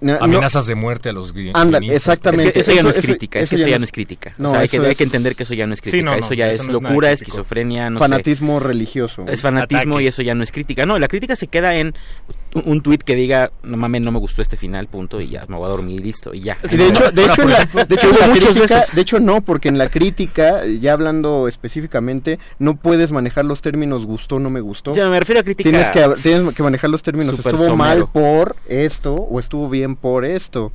no- 0.00 0.18
Amenazas 0.20 0.66
de 0.66 0.74
muerte 0.74 1.08
a 1.08 1.12
los 1.12 1.32
guionistas. 1.32 1.82
exactamente. 1.90 2.46
Es 2.48 2.52
que 2.52 2.60
eso, 2.60 2.72
ya 2.74 2.82
no 2.82 2.90
es 2.90 2.96
eso- 2.98 3.06
crítica, 3.06 3.38
es 3.40 3.48
que 3.50 3.56
eso 3.56 3.66
ya 3.66 3.78
no 3.78 3.84
es 3.84 3.92
crítica. 3.92 4.34
No, 4.38 4.48
o 4.48 4.50
sea, 4.50 4.60
hay 4.60 4.68
que, 4.68 4.76
eso 4.76 4.82
hay 4.86 4.94
que 4.94 5.02
es 5.04 5.08
entender 5.08 5.34
que 5.36 5.42
eso 5.44 5.54
ya 5.54 5.66
no 5.66 5.74
es 5.74 5.80
crítica. 5.80 6.16
eso 6.16 6.34
ya 6.34 6.46
eso 6.50 6.62
es 6.62 6.68
es 6.68 6.72
locura, 6.72 7.08
crítico. 7.10 7.12
esquizofrenia, 7.30 7.90
no 7.90 7.98
sé. 7.98 8.04
fanatismo 8.04 8.60
religioso. 8.60 9.24
Es 9.28 9.40
fanatismo 9.42 9.94
Ataque. 9.94 10.04
y 10.04 10.06
eso 10.08 10.22
ya 10.22 10.34
no 10.34 10.42
es 10.42 10.52
crítica. 10.52 10.86
No, 10.86 10.98
la 10.98 11.08
crítica 11.08 11.36
se 11.36 11.46
queda 11.48 11.74
en 11.76 11.94
un, 12.64 12.80
tuit 12.80 13.02
que 13.02 13.14
diga, 13.14 13.50
no 13.62 13.76
mames, 13.76 14.02
no 14.02 14.12
me 14.12 14.18
gustó 14.18 14.42
este 14.42 14.56
final, 14.56 14.88
punto, 14.88 15.20
y 15.20 15.28
ya 15.28 15.44
me 15.48 15.56
voy 15.56 15.66
a 15.66 15.68
dormir 15.68 16.00
y 16.00 16.04
listo, 16.04 16.34
y 16.34 16.40
ya. 16.40 16.56
De 16.62 16.88
hecho, 16.88 17.10
de 17.10 17.24
hecho, 17.24 17.42
en 17.42 17.50
la, 17.50 17.64
de 17.64 17.94
hecho, 17.94 18.08
en 18.08 18.14
Hubo 18.14 18.20
la 18.20 18.28
muchos 18.28 18.54
de 18.54 18.60
crítica, 18.60 18.80
esos. 18.80 18.94
de 18.94 19.00
hecho 19.00 19.20
no, 19.20 19.40
porque 19.40 19.68
en 19.68 19.78
la 19.78 19.90
crítica, 19.90 20.64
ya 20.64 20.92
hablando 20.92 21.48
específicamente, 21.48 22.38
no 22.58 22.76
puedes 22.76 23.12
manejar 23.12 23.44
los 23.44 23.62
términos 23.62 24.06
gustó, 24.06 24.38
no 24.38 24.50
me 24.50 24.60
gustó. 24.60 24.94
Ya, 24.94 25.08
me 25.08 25.18
refiero 25.18 25.40
a 25.40 25.44
crítica. 25.44 25.68
Tienes 25.68 25.90
que, 25.90 26.22
tienes 26.22 26.54
que 26.54 26.62
manejar 26.62 26.90
los 26.90 27.02
términos. 27.02 27.38
Estuvo 27.38 27.56
somero. 27.56 27.76
mal 27.76 28.08
por 28.08 28.56
esto 28.68 29.14
o 29.14 29.40
estuvo 29.40 29.68
bien 29.68 29.96
por 29.96 30.24
esto. 30.24 30.72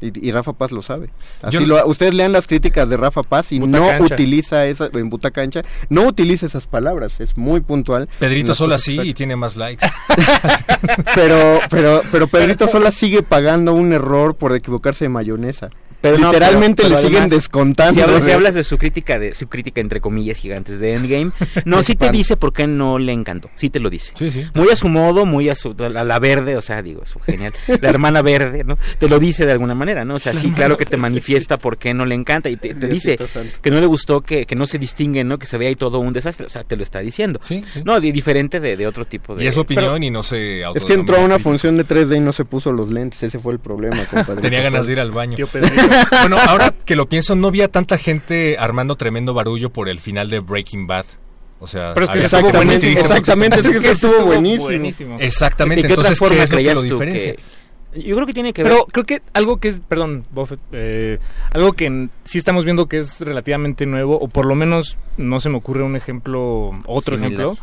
Y, 0.00 0.28
y 0.28 0.32
Rafa 0.32 0.52
Paz 0.52 0.72
lo 0.72 0.82
sabe. 0.82 1.10
Así 1.42 1.64
lo, 1.64 1.84
ustedes 1.86 2.14
lean 2.14 2.32
las 2.32 2.46
críticas 2.46 2.88
de 2.88 2.96
Rafa 2.96 3.22
Paz 3.22 3.52
y 3.52 3.58
no 3.58 3.86
cancha. 3.86 4.14
utiliza 4.14 4.66
esa 4.66 4.88
en 4.92 5.10
buta 5.10 5.30
cancha, 5.30 5.62
no 5.88 6.06
utiliza 6.06 6.46
esas 6.46 6.66
palabras, 6.66 7.20
es 7.20 7.36
muy 7.36 7.60
puntual. 7.60 8.08
Pedrito 8.18 8.54
Sola 8.54 8.78
sí 8.78 8.98
y 9.00 9.14
tiene 9.14 9.36
más 9.36 9.56
likes. 9.56 9.86
pero, 11.14 11.60
pero, 11.68 12.02
pero 12.12 12.28
Pedrito 12.28 12.68
Sola 12.68 12.90
sigue 12.90 13.22
pagando 13.22 13.72
un 13.72 13.92
error 13.92 14.36
por 14.36 14.54
equivocarse 14.54 15.04
de 15.04 15.08
mayonesa. 15.08 15.70
Pero 16.00 16.16
no, 16.18 16.28
Literalmente 16.32 16.82
pero- 16.84 16.94
le 16.94 17.00
siguen 17.00 17.14
además, 17.22 17.30
descontando. 17.30 17.94
Si 17.94 18.00
hablas, 18.00 18.20
si 18.22 18.28
de- 18.28 18.32
hablas 18.34 18.54
de 18.54 18.62
su 18.64 18.78
crítica, 18.78 19.18
de 19.18 19.34
su 19.34 19.48
crítica 19.48 19.80
entre 19.80 20.00
comillas 20.00 20.38
gigantes 20.38 20.78
de 20.78 20.94
Endgame, 20.94 21.30
no, 21.64 21.82
sí 21.82 21.96
te 21.96 22.10
dice 22.10 22.36
por 22.36 22.52
qué 22.52 22.66
no 22.66 22.98
le 22.98 23.12
encantó, 23.12 23.50
sí 23.56 23.68
te 23.70 23.80
lo 23.80 23.90
dice. 23.90 24.12
Sí, 24.14 24.30
sí. 24.30 24.44
Muy 24.54 24.68
a 24.70 24.76
su 24.76 24.88
modo, 24.88 25.26
muy 25.26 25.48
a 25.48 25.54
su 25.54 25.74
a 25.78 25.88
la, 25.88 26.18
verde, 26.20 26.56
o 26.56 26.62
sea, 26.62 26.82
digo, 26.82 27.02
es 27.04 27.14
genial. 27.26 27.52
La 27.80 27.88
hermana 27.90 28.22
verde, 28.22 28.62
¿no? 28.64 28.78
Te 28.98 29.08
lo 29.08 29.18
dice 29.18 29.44
de 29.46 29.52
alguna 29.52 29.74
manera, 29.74 30.04
¿no? 30.04 30.14
O 30.14 30.18
sea, 30.18 30.34
sí, 30.34 30.50
claro 30.52 30.76
que 30.76 30.84
te 30.86 30.96
manifiesta 30.96 31.56
por 31.58 31.76
qué 31.78 31.94
no 31.94 32.04
le 32.06 32.14
encanta 32.14 32.48
y 32.48 32.56
te, 32.56 32.74
te 32.74 32.86
dice 32.86 33.18
santo. 33.26 33.58
que 33.60 33.70
no 33.70 33.80
le 33.80 33.86
gustó, 33.86 34.20
que, 34.20 34.46
que 34.46 34.54
no 34.54 34.66
se 34.66 34.78
distingue, 34.78 35.24
¿no? 35.24 35.38
Que 35.38 35.46
se 35.46 35.58
vea 35.58 35.68
ahí 35.68 35.74
todo 35.76 35.98
un 35.98 36.12
desastre, 36.12 36.46
o 36.46 36.50
sea, 36.50 36.62
te 36.64 36.76
lo 36.76 36.82
está 36.84 37.00
diciendo. 37.00 37.40
Sí, 37.42 37.64
sí. 37.72 37.82
No, 37.84 38.00
di- 38.00 38.12
diferente 38.12 38.60
de, 38.60 38.76
de 38.76 38.86
otro 38.86 39.04
tipo 39.04 39.34
de... 39.34 39.44
Y 39.44 39.48
es 39.48 39.54
su 39.54 39.60
opinión 39.60 39.94
Pero- 39.94 40.04
y 40.04 40.10
no 40.10 40.22
se 40.22 40.62
Es 40.74 40.84
que 40.84 40.94
entró 40.94 41.16
a 41.16 41.20
una 41.20 41.38
función 41.38 41.76
de 41.76 41.84
3D 41.84 42.16
y 42.16 42.20
no 42.20 42.32
se 42.32 42.44
puso 42.44 42.70
los 42.72 42.88
lentes, 42.90 43.22
ese 43.22 43.38
fue 43.40 43.52
el 43.52 43.58
problema, 43.58 43.96
compadre. 44.04 44.40
Tenía 44.42 44.60
ganas 44.62 44.86
de 44.86 44.92
ir 44.92 45.00
al 45.00 45.10
baño. 45.10 45.36
Pedrito. 45.46 45.87
Bueno, 46.20 46.36
ahora 46.46 46.74
que 46.84 46.96
lo 46.96 47.08
pienso, 47.08 47.34
no 47.36 47.48
había 47.48 47.68
tanta 47.68 47.98
gente 47.98 48.56
armando 48.58 48.96
tremendo 48.96 49.34
barullo 49.34 49.70
por 49.70 49.88
el 49.88 49.98
final 49.98 50.30
de 50.30 50.40
Breaking 50.40 50.86
Bad. 50.86 51.06
O 51.60 51.66
sea, 51.66 51.92
Pero 51.94 52.04
es 52.04 52.10
que 52.10 52.18
había 52.18 52.26
estuvo 52.26 52.52
buenísimo, 52.52 53.00
exactamente, 53.00 53.60
es 53.60 53.66
que 53.68 53.76
eso 53.90 54.06
estuvo 54.08 54.26
buenísimo. 54.26 55.16
Exactamente, 55.18 55.82
¿De 55.82 55.88
qué 55.88 55.94
otra 55.94 56.02
entonces, 56.12 56.18
forma 56.18 56.36
¿qué 56.36 56.42
es 56.44 56.50
lo 56.50 56.56
que 56.58 56.74
lo 56.74 56.82
diferencia? 56.82 57.34
que- 57.34 58.00
Yo 58.04 58.14
creo 58.14 58.26
que 58.28 58.32
tiene 58.34 58.52
que 58.52 58.62
ver... 58.62 58.70
Pero 58.72 58.84
creo 58.86 59.04
que 59.06 59.22
algo 59.32 59.56
que 59.58 59.68
es, 59.68 59.80
perdón, 59.80 60.24
Buffett, 60.30 60.60
eh, 60.72 61.18
algo 61.52 61.72
que 61.72 62.08
sí 62.24 62.38
estamos 62.38 62.64
viendo 62.64 62.86
que 62.86 62.98
es 62.98 63.20
relativamente 63.22 63.86
nuevo, 63.86 64.16
o 64.20 64.28
por 64.28 64.46
lo 64.46 64.54
menos 64.54 64.98
no 65.16 65.40
se 65.40 65.48
me 65.48 65.56
ocurre 65.56 65.82
un 65.82 65.96
ejemplo, 65.96 66.78
otro 66.86 67.16
Similar. 67.16 67.32
ejemplo, 67.32 67.58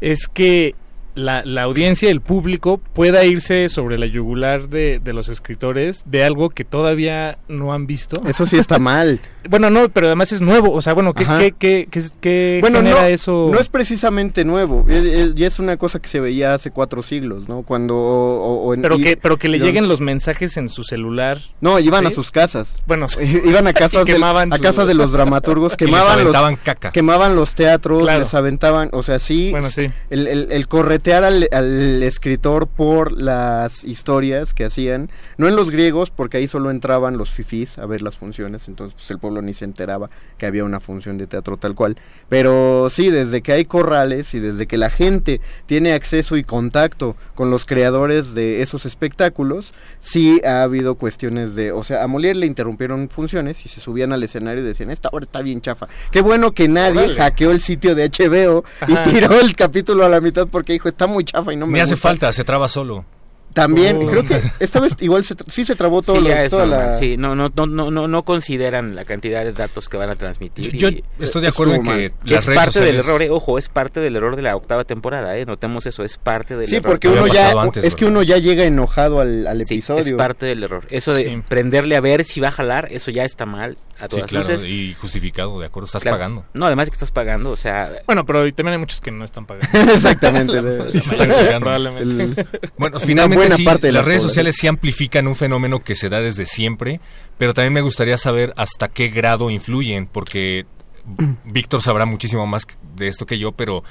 es 0.00 0.28
que 0.28 0.76
la, 1.24 1.42
la 1.44 1.62
audiencia, 1.62 2.10
el 2.10 2.20
público, 2.20 2.78
pueda 2.92 3.24
irse 3.24 3.68
sobre 3.68 3.98
la 3.98 4.06
yugular 4.06 4.68
de, 4.68 4.98
de 4.98 5.12
los 5.12 5.28
escritores 5.28 6.02
de 6.06 6.24
algo 6.24 6.50
que 6.50 6.64
todavía 6.64 7.38
no 7.48 7.72
han 7.72 7.86
visto. 7.86 8.20
Eso 8.26 8.46
sí 8.46 8.56
está 8.58 8.78
mal. 8.78 9.20
Bueno, 9.48 9.70
no, 9.70 9.88
pero 9.88 10.06
además 10.06 10.32
es 10.32 10.40
nuevo. 10.42 10.72
O 10.72 10.82
sea, 10.82 10.92
bueno, 10.92 11.14
¿qué, 11.14 11.24
qué, 11.24 11.52
qué, 11.58 11.88
qué, 11.90 12.02
qué 12.20 12.58
Bueno, 12.60 12.78
genera 12.80 13.02
no, 13.02 13.06
eso? 13.06 13.50
no 13.52 13.58
es 13.58 13.68
precisamente 13.70 14.44
nuevo, 14.44 14.84
es- 14.88 15.04
es- 15.04 15.34
es 15.40 15.58
una 15.58 15.76
cosa 15.78 15.98
que 15.98 16.08
se 16.08 16.20
veía 16.20 16.52
hace 16.54 16.70
cuatro 16.70 17.02
siglos, 17.02 17.48
¿no? 17.48 17.62
Cuando... 17.62 17.96
o- 17.96 18.64
o 18.66 18.74
en- 18.74 18.82
pero, 18.82 18.96
y- 18.98 19.02
que, 19.02 19.16
pero 19.16 19.38
que 19.38 19.48
le 19.48 19.56
y- 19.56 19.60
lleguen 19.60 19.88
los 19.88 20.00
mensajes 20.02 20.56
en 20.58 20.68
su 20.68 20.84
celular. 20.84 21.38
No, 21.62 21.78
iban 21.78 22.06
a 22.06 22.10
¿Sí? 22.10 22.16
sus 22.16 22.30
casas. 22.30 22.82
Bueno, 22.86 23.08
sí. 23.08 23.18
iban 23.44 23.66
a 23.66 23.72
casas, 23.74 24.02
Y 24.02 24.04
del- 24.04 24.14
quemaban 24.16 24.52
a 24.52 24.56
su- 24.58 24.62
casa 24.62 24.84
de 24.84 24.92
los 24.94 25.12
dramaturgos, 25.12 25.72
Y 25.78 25.84
les 25.84 25.90
quemaban 25.90 26.06
los, 26.18 26.20
aventaban 26.20 26.56
caca. 26.56 26.92
quemaban 26.92 27.34
los 27.34 27.54
teatros, 27.54 28.02
Claro. 28.02 28.20
les 28.20 28.34
aventaban, 28.34 28.90
o 28.92 29.02
sea, 29.02 29.18
sí, 29.18 29.50
Bueno, 29.52 29.68
sí. 29.70 29.86
El, 30.10 30.26
el- 30.26 30.48
el 30.52 30.68
al, 31.12 31.48
al 31.52 32.02
escritor 32.02 32.66
por 32.66 33.20
las 33.20 33.84
historias 33.84 34.54
que 34.54 34.64
hacían, 34.64 35.10
no 35.36 35.48
en 35.48 35.56
los 35.56 35.70
griegos, 35.70 36.10
porque 36.10 36.38
ahí 36.38 36.48
solo 36.48 36.70
entraban 36.70 37.16
los 37.16 37.30
fifís 37.30 37.78
a 37.78 37.86
ver 37.86 38.02
las 38.02 38.16
funciones, 38.16 38.68
entonces 38.68 38.94
pues, 38.94 39.10
el 39.10 39.18
pueblo 39.18 39.42
ni 39.42 39.54
se 39.54 39.64
enteraba 39.64 40.10
que 40.38 40.46
había 40.46 40.64
una 40.64 40.80
función 40.80 41.18
de 41.18 41.26
teatro 41.26 41.56
tal 41.56 41.74
cual, 41.74 41.96
pero 42.28 42.88
sí, 42.90 43.10
desde 43.10 43.42
que 43.42 43.52
hay 43.52 43.64
corrales 43.64 44.34
y 44.34 44.40
desde 44.40 44.66
que 44.66 44.76
la 44.76 44.90
gente 44.90 45.40
tiene 45.66 45.92
acceso 45.92 46.36
y 46.36 46.44
contacto 46.44 47.16
con 47.34 47.50
los 47.50 47.66
creadores 47.66 48.34
de 48.34 48.62
esos 48.62 48.86
espectáculos, 48.86 49.74
sí 49.98 50.40
ha 50.44 50.62
habido 50.62 50.94
cuestiones 50.94 51.54
de, 51.54 51.72
o 51.72 51.84
sea, 51.84 52.04
a 52.04 52.06
Molière 52.08 52.36
le 52.36 52.46
interrumpieron 52.46 53.08
funciones 53.08 53.64
y 53.64 53.68
se 53.68 53.80
subían 53.80 54.12
al 54.12 54.22
escenario 54.22 54.62
y 54.62 54.66
decían, 54.66 54.90
esta 54.90 55.08
obra 55.12 55.24
está 55.24 55.42
bien 55.42 55.60
chafa. 55.60 55.88
Qué 56.10 56.20
bueno 56.20 56.52
que 56.52 56.68
nadie 56.68 57.00
Órale. 57.00 57.14
hackeó 57.16 57.50
el 57.50 57.60
sitio 57.60 57.94
de 57.94 58.08
HBO 58.08 58.64
Ajá. 58.80 58.92
y 58.92 59.10
tiró 59.10 59.40
el 59.40 59.54
capítulo 59.56 60.04
a 60.04 60.08
la 60.08 60.20
mitad 60.20 60.46
porque 60.46 60.72
dijo, 60.72 60.88
está 60.90 61.06
muy 61.06 61.24
chafa 61.24 61.52
y 61.52 61.56
no 61.56 61.66
me, 61.66 61.74
Me 61.74 61.80
hace 61.80 61.94
gusta". 61.94 62.08
falta, 62.08 62.32
se 62.32 62.44
traba 62.44 62.68
solo. 62.68 63.04
También, 63.52 63.96
Oh. 63.96 64.06
creo 64.06 64.24
que 64.24 64.40
esta 64.60 64.78
vez 64.80 64.96
igual 65.00 65.24
se 65.24 65.36
tra- 65.36 65.44
sí 65.48 65.64
se 65.64 65.74
trabó 65.74 66.02
todo 66.02 66.16
Sí, 66.16 66.22
lo- 66.22 66.28
ya 66.28 66.44
es 66.44 66.50
toda 66.50 66.66
normal, 66.66 66.86
la... 66.90 66.98
sí, 66.98 67.16
no, 67.16 67.34
no, 67.34 67.50
no, 67.54 67.66
no, 67.66 67.90
no, 67.90 68.06
no 68.08 68.22
consideran 68.22 68.94
la 68.94 69.04
cantidad 69.04 69.44
de 69.44 69.52
datos 69.52 69.88
que 69.88 69.96
van 69.96 70.08
a 70.10 70.16
transmitir. 70.16 70.76
Yo 70.76 70.88
y- 70.88 71.02
estoy 71.18 71.42
de 71.42 71.48
acuerdo 71.48 71.74
en 71.74 71.82
que 71.82 72.12
Que 72.24 72.30
las 72.34 72.40
es 72.42 72.46
redes 72.46 72.64
parte 72.64 72.80
del 72.80 72.96
error, 72.96 73.22
eh, 73.22 73.30
ojo, 73.30 73.58
es 73.58 73.68
parte 73.68 74.00
del 74.00 74.14
error 74.16 74.36
de 74.36 74.42
la 74.42 74.54
octava 74.56 74.84
temporada, 74.84 75.36
eh, 75.36 75.44
notemos 75.46 75.86
eso, 75.86 76.04
es 76.04 76.16
parte 76.16 76.56
del 76.56 76.66
Sí, 76.68 76.76
error. 76.76 76.92
porque 76.92 77.08
uno 77.08 77.26
ya, 77.26 77.52
es 77.82 77.96
que 77.96 78.04
uno 78.04 78.22
ya 78.22 78.38
llega 78.38 78.64
enojado 78.64 79.20
al, 79.20 79.46
al 79.46 79.64
Sí, 79.64 79.74
episodio. 79.74 80.00
es 80.00 80.12
parte 80.12 80.46
del 80.46 80.62
error. 80.62 80.86
Eso 80.90 81.12
de 81.12 81.30
Sí. 81.30 81.42
prenderle 81.48 81.96
a 81.96 82.00
ver 82.00 82.24
si 82.24 82.40
va 82.40 82.48
a 82.48 82.52
jalar, 82.52 82.88
eso 82.92 83.10
ya 83.10 83.24
está 83.24 83.46
mal 83.46 83.76
a 83.98 84.04
Sí, 84.04 84.08
todas 84.10 84.30
claro, 84.30 84.48
luces. 84.48 84.64
y 84.64 84.94
justificado, 84.94 85.58
de 85.60 85.66
acuerdo, 85.66 85.86
estás 85.86 86.02
Claro. 86.02 86.16
pagando. 86.16 86.44
No, 86.54 86.66
además 86.66 86.86
de 86.86 86.90
que 86.92 86.94
estás 86.94 87.10
pagando, 87.10 87.50
o 87.50 87.56
sea... 87.56 87.90
Bueno, 88.06 88.24
pero 88.24 88.40
también 88.54 88.74
hay 88.74 88.78
muchos 88.78 89.00
que 89.00 89.10
no 89.10 89.24
están 89.24 89.44
pagando. 89.44 89.68
Exactamente. 89.94 90.92
Sí, 90.92 90.98
están 90.98 91.28
colgando. 91.30 91.60
Probablemente. 91.60 92.46
Bueno, 92.78 92.98
finalmente 93.00 93.39
buena 93.40 93.56
sí, 93.56 93.64
parte 93.64 93.86
de 93.88 93.92
la 93.92 93.98
las 94.00 94.06
redes 94.06 94.22
población. 94.22 94.30
sociales 94.30 94.56
sí 94.56 94.66
amplifican 94.66 95.26
un 95.26 95.36
fenómeno 95.36 95.82
que 95.82 95.94
se 95.94 96.08
da 96.08 96.20
desde 96.20 96.46
siempre, 96.46 97.00
pero 97.38 97.54
también 97.54 97.72
me 97.72 97.80
gustaría 97.80 98.18
saber 98.18 98.52
hasta 98.56 98.88
qué 98.88 99.08
grado 99.08 99.50
influyen, 99.50 100.06
porque 100.06 100.66
Víctor 101.44 101.82
sabrá 101.82 102.06
muchísimo 102.06 102.46
más 102.46 102.66
de 102.96 103.08
esto 103.08 103.26
que 103.26 103.38
yo, 103.38 103.52
pero 103.52 103.82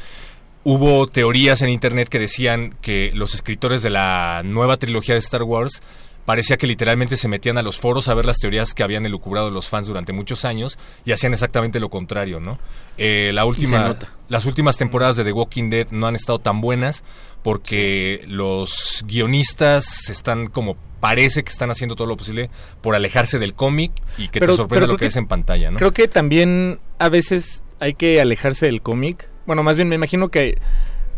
hubo 0.63 1.07
teorías 1.07 1.61
en 1.61 1.69
internet 1.69 2.09
que 2.09 2.19
decían 2.19 2.75
que 2.81 3.11
los 3.13 3.33
escritores 3.33 3.81
de 3.81 3.89
la 3.89 4.41
nueva 4.43 4.77
trilogía 4.77 5.15
de 5.15 5.19
Star 5.19 5.43
Wars 5.43 5.81
parecía 6.29 6.57
que 6.57 6.67
literalmente 6.67 7.17
se 7.17 7.27
metían 7.27 7.57
a 7.57 7.63
los 7.63 7.79
foros 7.79 8.07
a 8.07 8.13
ver 8.13 8.23
las 8.23 8.37
teorías 8.37 8.75
que 8.75 8.83
habían 8.83 9.03
elucubrado 9.03 9.49
los 9.49 9.67
fans 9.67 9.87
durante 9.87 10.13
muchos 10.13 10.45
años 10.45 10.77
y 11.03 11.11
hacían 11.11 11.33
exactamente 11.33 11.79
lo 11.79 11.89
contrario, 11.89 12.39
¿no? 12.39 12.59
Eh, 12.99 13.31
la 13.33 13.45
última, 13.45 13.97
las 14.27 14.45
últimas 14.45 14.77
temporadas 14.77 15.15
de 15.15 15.23
The 15.23 15.31
Walking 15.31 15.71
Dead 15.71 15.87
no 15.89 16.05
han 16.05 16.13
estado 16.15 16.37
tan 16.37 16.61
buenas 16.61 17.03
porque 17.41 18.23
los 18.27 19.03
guionistas 19.07 20.07
están 20.11 20.45
como 20.45 20.77
parece 20.99 21.43
que 21.43 21.49
están 21.49 21.71
haciendo 21.71 21.95
todo 21.95 22.05
lo 22.05 22.15
posible 22.15 22.51
por 22.81 22.93
alejarse 22.93 23.39
del 23.39 23.55
cómic 23.55 23.91
y 24.19 24.27
que 24.27 24.39
Pero- 24.39 24.53
te 24.53 24.57
sorprenda 24.57 24.85
lo 24.85 24.97
que 24.97 25.05
que- 25.05 25.07
es 25.07 25.15
en 25.15 25.25
pantalla, 25.25 25.71
¿no? 25.71 25.77
Creo 25.79 25.93
que 25.93 26.07
también 26.07 26.79
a 26.99 27.09
veces 27.09 27.63
hay 27.79 27.95
que 27.95 28.21
alejarse 28.21 28.67
del 28.67 28.83
cómic. 28.83 29.27
Bueno, 29.47 29.63
más 29.63 29.77
bien 29.77 29.87
me 29.89 29.95
imagino 29.95 30.29
que 30.29 30.59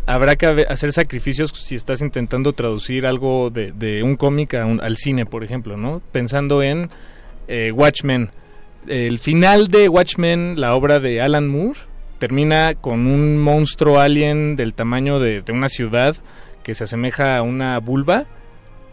habrá 0.06 0.36
que 0.36 0.66
hacer 0.68 0.92
sacrificios 0.92 1.50
si 1.54 1.74
estás 1.74 2.02
intentando 2.02 2.52
traducir 2.52 3.06
algo 3.06 3.50
de, 3.50 4.02
un 4.02 4.16
cómic 4.16 4.54
al 4.54 4.96
cine, 4.96 5.26
por 5.26 5.44
ejemplo, 5.44 5.76
¿no? 5.76 6.02
Pensando 6.12 6.62
en 6.62 6.88
eh, 7.48 7.72
Watchmen. 7.72 8.30
El 8.88 9.18
final 9.18 9.68
de 9.68 9.88
Watchmen, 9.88 10.60
la 10.60 10.74
obra 10.74 10.98
de 10.98 11.20
Alan 11.20 11.48
Moore, 11.48 11.80
termina 12.18 12.74
con 12.74 13.06
un 13.06 13.38
monstruo 13.38 14.00
alien 14.00 14.56
del 14.56 14.74
tamaño 14.74 15.20
de, 15.20 15.42
de 15.42 15.52
una 15.52 15.68
ciudad 15.68 16.16
que 16.62 16.74
se 16.74 16.84
asemeja 16.84 17.36
a 17.36 17.42
una 17.42 17.78
vulva. 17.78 18.26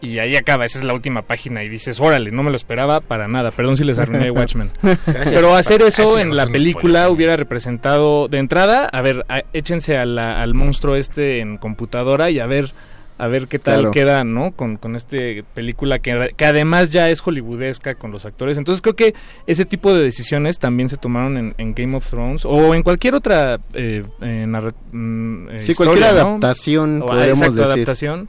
Y 0.02 0.18
ahí 0.18 0.34
acaba, 0.36 0.64
esa 0.64 0.78
es 0.78 0.84
la 0.84 0.94
última 0.94 1.22
página 1.22 1.62
y 1.62 1.68
dices, 1.68 2.00
órale, 2.00 2.30
no 2.30 2.42
me 2.42 2.50
lo 2.50 2.56
esperaba 2.56 3.00
para 3.00 3.28
nada, 3.28 3.50
perdón 3.50 3.76
si 3.76 3.84
les 3.84 3.98
arruiné 3.98 4.30
Watchmen. 4.30 4.70
Gracias. 4.82 5.30
Pero 5.32 5.54
hacer 5.54 5.82
eso 5.82 6.18
en 6.18 6.30
no 6.30 6.34
la 6.36 6.46
película 6.46 7.10
hubiera 7.10 7.36
representado 7.36 8.26
de 8.28 8.38
entrada, 8.38 8.86
a 8.86 9.02
ver, 9.02 9.26
a- 9.28 9.42
échense 9.52 9.98
a 9.98 10.06
la- 10.06 10.40
al 10.40 10.54
monstruo 10.54 10.96
este 10.96 11.40
en 11.40 11.58
computadora 11.58 12.30
y 12.30 12.38
a 12.38 12.46
ver 12.46 12.72
a 13.18 13.26
ver 13.26 13.48
qué 13.48 13.58
tal 13.58 13.74
Claro. 13.80 13.90
queda, 13.90 14.24
¿no? 14.24 14.52
Con, 14.52 14.78
con 14.78 14.96
este 14.96 15.44
película 15.52 15.98
que, 15.98 16.30
que 16.38 16.46
además 16.46 16.88
ya 16.88 17.10
es 17.10 17.20
hollywoodesca 17.20 17.94
con 17.96 18.12
los 18.12 18.24
actores. 18.24 18.56
Entonces 18.56 18.80
creo 18.80 18.96
que 18.96 19.14
ese 19.46 19.66
tipo 19.66 19.92
de 19.92 20.02
decisiones 20.02 20.58
también 20.58 20.88
se 20.88 20.96
tomaron 20.96 21.36
en, 21.36 21.54
en 21.58 21.74
Game 21.74 21.94
of 21.94 22.08
Thrones 22.08 22.46
o 22.46 22.74
en 22.74 22.82
cualquier 22.82 23.14
otra 23.14 23.60
eh, 23.74 24.02
eh, 24.22 24.46
mm, 24.46 25.48
eh, 25.50 25.64
Sí, 25.64 25.72
historia, 25.72 25.92
cualquier 25.92 26.14
¿no? 26.24 26.28
adaptación, 26.30 27.02
O, 27.02 27.04
ah, 27.04 27.08
podríamos 27.08 27.38
exacto, 27.40 27.56
decir. 27.56 27.72
adaptación. 27.74 28.28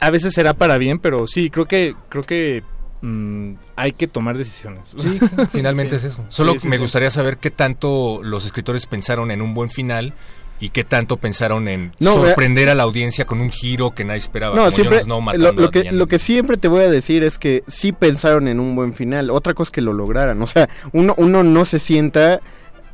A 0.00 0.10
veces 0.10 0.32
será 0.34 0.54
para 0.54 0.78
bien, 0.78 0.98
pero 0.98 1.26
sí, 1.26 1.50
creo 1.50 1.66
que 1.66 1.94
creo 2.08 2.24
que 2.24 2.62
mm, 3.02 3.52
hay 3.76 3.92
que 3.92 4.06
tomar 4.08 4.36
decisiones. 4.38 4.94
Sí, 4.96 5.18
finalmente 5.52 5.98
Sí. 5.98 6.06
es 6.06 6.12
eso. 6.12 6.24
Solo 6.28 6.52
Sí, 6.52 6.60
sí, 6.60 6.68
me 6.68 6.76
sí. 6.76 6.82
gustaría 6.82 7.10
saber 7.10 7.38
qué 7.38 7.50
tanto 7.50 8.20
los 8.22 8.44
escritores 8.46 8.86
pensaron 8.86 9.30
en 9.30 9.42
un 9.42 9.54
buen 9.54 9.70
final 9.70 10.14
y 10.60 10.70
qué 10.70 10.82
tanto 10.82 11.18
pensaron 11.18 11.68
en 11.68 11.92
No, 12.00 12.14
sorprender 12.14 12.68
a 12.68 12.74
la 12.74 12.82
audiencia 12.82 13.24
con 13.26 13.40
un 13.40 13.50
giro 13.52 13.92
que 13.94 14.04
nadie 14.04 14.18
esperaba. 14.18 14.56
No, 14.56 14.62
como 14.64 14.74
siempre, 14.74 15.04
lo, 15.06 15.20
matando 15.20 15.62
lo 15.62 15.68
a 15.68 15.70
que, 15.70 15.92
lo 15.92 16.06
que 16.08 16.18
siempre 16.18 16.56
te 16.56 16.66
voy 16.66 16.82
a 16.82 16.88
decir 16.90 17.22
es 17.22 17.38
que 17.38 17.62
sí 17.68 17.92
pensaron 17.92 18.48
en 18.48 18.58
un 18.58 18.74
buen 18.74 18.92
final. 18.94 19.30
Otra 19.30 19.54
cosa 19.54 19.68
es 19.68 19.72
que 19.72 19.80
lo 19.80 19.92
lograran. 19.92 20.42
O 20.42 20.46
sea, 20.48 20.68
uno, 20.92 21.14
uno 21.16 21.44
no 21.44 21.64
se 21.64 21.78
sienta 21.78 22.40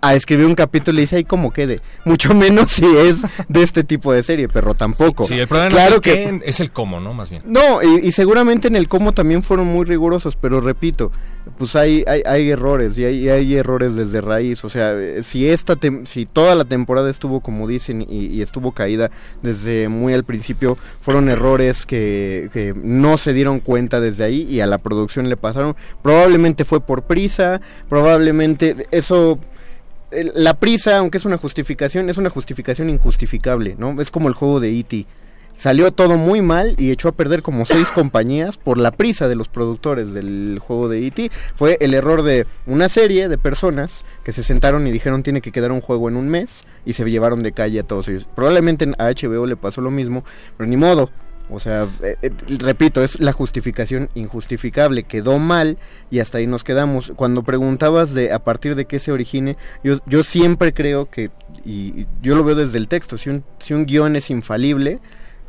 a 0.08 0.14
escribir 0.14 0.46
un 0.46 0.54
capítulo 0.54 0.98
y 0.98 1.02
dice, 1.02 1.16
ay, 1.16 1.24
cómo 1.24 1.52
quede. 1.52 1.80
Mucho 2.04 2.34
menos 2.34 2.72
si 2.72 2.84
es 2.84 3.22
de 3.48 3.62
este 3.62 3.84
tipo 3.84 4.12
de 4.12 4.22
serie, 4.22 4.48
pero 4.48 4.74
tampoco. 4.74 5.24
Sí, 5.24 5.34
el 5.34 5.48
problema 5.48 5.70
claro 5.70 5.96
no 5.96 5.96
es 6.12 6.18
el 6.18 6.40
que 6.40 6.48
es 6.48 6.60
el 6.60 6.70
cómo, 6.70 7.00
¿no? 7.00 7.14
Más 7.14 7.30
bien. 7.30 7.42
No, 7.46 7.82
y, 7.82 8.06
y 8.06 8.12
seguramente 8.12 8.68
en 8.68 8.76
el 8.76 8.88
cómo 8.88 9.12
también 9.12 9.42
fueron 9.42 9.66
muy 9.66 9.84
rigurosos, 9.84 10.36
pero 10.36 10.60
repito, 10.60 11.10
pues 11.58 11.76
hay, 11.76 12.04
hay, 12.06 12.22
hay 12.26 12.50
errores 12.50 12.96
y 12.98 13.04
hay, 13.04 13.28
hay 13.28 13.54
errores 13.56 13.94
desde 13.94 14.20
raíz. 14.20 14.64
O 14.64 14.70
sea, 14.70 14.92
eh, 14.94 15.22
si 15.22 15.48
esta 15.48 15.74
tem- 15.76 16.04
si 16.06 16.26
toda 16.26 16.54
la 16.54 16.64
temporada 16.64 17.10
estuvo 17.10 17.40
como 17.40 17.66
dicen 17.68 18.02
y, 18.02 18.26
y 18.26 18.42
estuvo 18.42 18.72
caída 18.72 19.10
desde 19.42 19.88
muy 19.88 20.14
al 20.14 20.24
principio, 20.24 20.78
fueron 21.02 21.28
errores 21.28 21.86
que, 21.86 22.48
que 22.52 22.74
no 22.76 23.18
se 23.18 23.32
dieron 23.32 23.60
cuenta 23.60 24.00
desde 24.00 24.24
ahí 24.24 24.42
y 24.50 24.60
a 24.60 24.66
la 24.66 24.78
producción 24.78 25.28
le 25.28 25.36
pasaron. 25.36 25.76
Probablemente 26.02 26.64
fue 26.64 26.80
por 26.80 27.02
prisa, 27.04 27.60
probablemente 27.88 28.86
eso 28.90 29.38
la 30.34 30.54
prisa, 30.54 30.98
aunque 30.98 31.18
es 31.18 31.24
una 31.24 31.38
justificación, 31.38 32.10
es 32.10 32.18
una 32.18 32.30
justificación 32.30 32.90
injustificable, 32.90 33.76
¿no? 33.78 34.00
Es 34.00 34.10
como 34.10 34.28
el 34.28 34.34
juego 34.34 34.60
de 34.60 34.78
E.T. 34.78 35.06
Salió 35.56 35.92
todo 35.92 36.16
muy 36.16 36.42
mal 36.42 36.74
y 36.78 36.90
echó 36.90 37.08
a 37.08 37.12
perder 37.12 37.42
como 37.42 37.64
seis 37.64 37.90
compañías 37.94 38.58
por 38.58 38.76
la 38.76 38.90
prisa 38.90 39.28
de 39.28 39.36
los 39.36 39.48
productores 39.48 40.12
del 40.12 40.58
juego 40.60 40.88
de 40.88 41.06
E.T. 41.06 41.30
Fue 41.54 41.78
el 41.80 41.94
error 41.94 42.22
de 42.22 42.46
una 42.66 42.88
serie 42.88 43.28
de 43.28 43.38
personas 43.38 44.04
que 44.24 44.32
se 44.32 44.42
sentaron 44.42 44.86
y 44.86 44.92
dijeron 44.92 45.22
tiene 45.22 45.40
que 45.40 45.52
quedar 45.52 45.72
un 45.72 45.80
juego 45.80 46.08
en 46.08 46.16
un 46.16 46.28
mes 46.28 46.64
y 46.84 46.94
se 46.94 47.08
llevaron 47.08 47.42
de 47.42 47.52
calle 47.52 47.80
a 47.80 47.84
todos 47.84 48.08
ellos. 48.08 48.28
Probablemente 48.34 48.90
a 48.98 49.10
HBO 49.10 49.46
le 49.46 49.56
pasó 49.56 49.80
lo 49.80 49.90
mismo, 49.90 50.24
pero 50.56 50.68
ni 50.68 50.76
modo. 50.76 51.10
O 51.50 51.60
sea, 51.60 51.86
eh, 52.02 52.16
eh, 52.22 52.30
repito, 52.58 53.04
es 53.04 53.20
la 53.20 53.32
justificación 53.32 54.08
injustificable. 54.14 55.02
Quedó 55.02 55.38
mal 55.38 55.76
y 56.10 56.20
hasta 56.20 56.38
ahí 56.38 56.46
nos 56.46 56.64
quedamos. 56.64 57.12
Cuando 57.16 57.42
preguntabas 57.42 58.14
de 58.14 58.32
a 58.32 58.38
partir 58.38 58.74
de 58.74 58.86
qué 58.86 58.98
se 58.98 59.12
origine, 59.12 59.56
yo, 59.82 59.98
yo 60.06 60.24
siempre 60.24 60.72
creo 60.72 61.10
que, 61.10 61.30
y 61.64 62.06
yo 62.22 62.34
lo 62.34 62.44
veo 62.44 62.54
desde 62.54 62.78
el 62.78 62.88
texto, 62.88 63.18
si 63.18 63.28
un, 63.30 63.44
si 63.58 63.74
un 63.74 63.84
guion 63.84 64.16
es 64.16 64.30
infalible, 64.30 65.00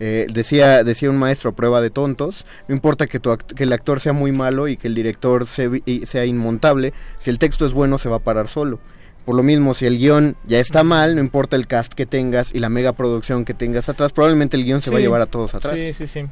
eh, 0.02 0.28
decía, 0.32 0.84
decía 0.84 1.10
un 1.10 1.18
maestro 1.18 1.52
a 1.52 1.56
prueba 1.56 1.80
de 1.80 1.90
tontos, 1.90 2.46
no 2.68 2.76
importa 2.76 3.08
que, 3.08 3.22
tu 3.22 3.30
act- 3.32 3.54
que 3.56 3.64
el 3.64 3.72
actor 3.72 4.02
sea 4.02 4.12
muy 4.12 4.34
malo 4.34 4.68
y 4.68 4.76
que 4.76 4.90
el 4.90 4.96
director 4.96 5.46
sea 5.48 6.26
inmontable, 6.26 6.92
si 7.20 7.30
el 7.30 7.40
texto 7.40 7.66
es 7.66 7.72
bueno 7.72 7.98
se 7.98 8.10
va 8.10 8.18
a 8.18 8.20
parar 8.20 8.50
solo. 8.50 8.80
Por 9.26 9.36
lo 9.36 9.42
mismo, 9.44 9.74
si 9.74 9.86
el 9.86 9.98
guion 9.98 10.36
ya 10.46 10.60
está 10.60 10.84
mal, 10.84 11.16
no 11.16 11.22
importa 11.22 11.56
el 11.56 11.66
cast 11.68 11.94
que 11.94 12.06
tengas 12.06 12.54
y 12.54 12.60
la 12.60 12.70
mega 12.70 12.94
producción 12.94 13.44
que 13.44 13.54
tengas 13.56 13.90
atrás, 13.90 14.14
probablemente 14.14 14.56
el 14.56 14.64
guion 14.66 14.82
se 14.82 14.92
va 14.92 14.98
a 14.98 15.02
llevar 15.02 15.22
a 15.22 15.26
todos 15.26 15.56
atrás. 15.56 15.76
Sí, 15.78 15.94
sí, 15.94 16.06
sí. 16.08 16.26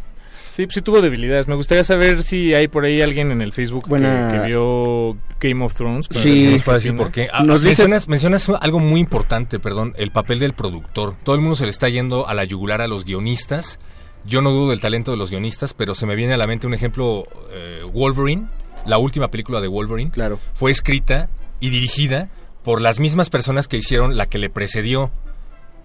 Sí, 0.52 0.68
pues 0.68 0.76
sí 0.76 0.82
tuvo 0.84 1.02
debilidades. 1.02 1.48
Me 1.48 1.56
gustaría 1.56 1.84
saber 1.84 2.22
si 2.22 2.54
hay 2.54 2.68
por 2.68 2.86
ahí 2.86 3.02
alguien 3.02 3.32
en 3.32 3.42
el 3.42 3.52
Facebook 3.54 3.86
que- 3.86 3.90
Buena- 3.90 4.32
que, 4.32 4.48
vio 4.48 5.18
Game 5.40 5.66
of 5.66 5.74
Thrones. 5.74 6.06
Sí, 6.12 6.50
nos 6.52 6.62
puede 6.62 6.78
decir 6.78 6.96
por 6.96 7.12
qué. 7.12 7.28
Ah, 7.34 7.42
Nos 7.44 7.64
dice- 7.64 7.88
mencionas 8.08 8.48
algo 8.62 8.78
muy 8.78 9.00
importante, 9.00 9.58
perdón, 9.58 9.96
el 9.98 10.12
papel 10.12 10.38
del 10.38 10.54
productor. 10.54 11.16
Todo 11.24 11.34
el 11.34 11.42
mundo 11.42 11.56
se 11.56 11.64
le 11.64 11.72
está 11.72 11.90
yendo 11.90 12.28
a 12.28 12.36
la 12.36 12.44
yugular 12.44 12.82
a 12.82 12.88
los 12.88 13.04
guionistas. 13.06 13.80
Yo 14.26 14.44
no 14.44 14.52
dudo 14.52 14.70
del 14.70 14.80
talento 14.80 15.10
de 15.10 15.18
los 15.18 15.32
guionistas, 15.32 15.74
pero 15.74 15.96
se 15.96 16.06
me 16.06 16.14
viene 16.16 16.36
a 16.36 16.38
la 16.38 16.46
mente 16.46 16.68
un 16.68 16.76
ejemplo, 16.76 17.24
eh, 17.52 17.82
Wolverine, 17.92 18.46
la 18.86 19.00
última 19.00 19.30
película 19.30 19.60
de 19.60 19.68
Wolverine, 19.68 20.12
claro. 20.12 20.38
fue 20.54 20.70
escrita 20.70 21.30
y 21.60 21.72
dirigida 21.72 22.30
por 22.64 22.82
las 22.82 23.00
mismas 23.00 23.30
personas 23.30 23.68
que 23.68 23.78
hicieron 23.78 24.18
la 24.18 24.26
que 24.28 24.38
le 24.38 24.50
precedió, 24.50 25.12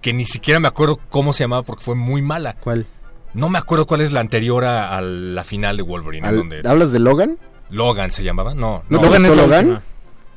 que 0.00 0.12
ni 0.12 0.24
siquiera 0.24 0.60
me 0.60 0.68
acuerdo 0.68 0.98
cómo 1.10 1.32
se 1.32 1.44
llamaba 1.44 1.62
porque 1.62 1.84
fue 1.84 1.94
muy 1.94 2.22
mala. 2.22 2.54
¿Cuál? 2.60 2.86
No 3.34 3.48
me 3.48 3.58
acuerdo 3.58 3.86
cuál 3.86 4.00
es 4.00 4.12
la 4.12 4.20
anterior 4.20 4.64
a, 4.64 4.96
a 4.96 5.00
la 5.02 5.44
final 5.44 5.76
de 5.76 5.82
Wolverine. 5.82 6.26
Al- 6.26 6.36
donde 6.36 6.62
¿Hablas 6.64 6.92
de 6.92 6.98
Logan? 6.98 7.38
Logan 7.70 8.10
se 8.12 8.22
llamaba, 8.22 8.54
no. 8.54 8.82
¿No, 8.88 9.00
no. 9.02 9.10
te 9.10 9.18
gustó 9.18 9.34
Logan? 9.34 9.82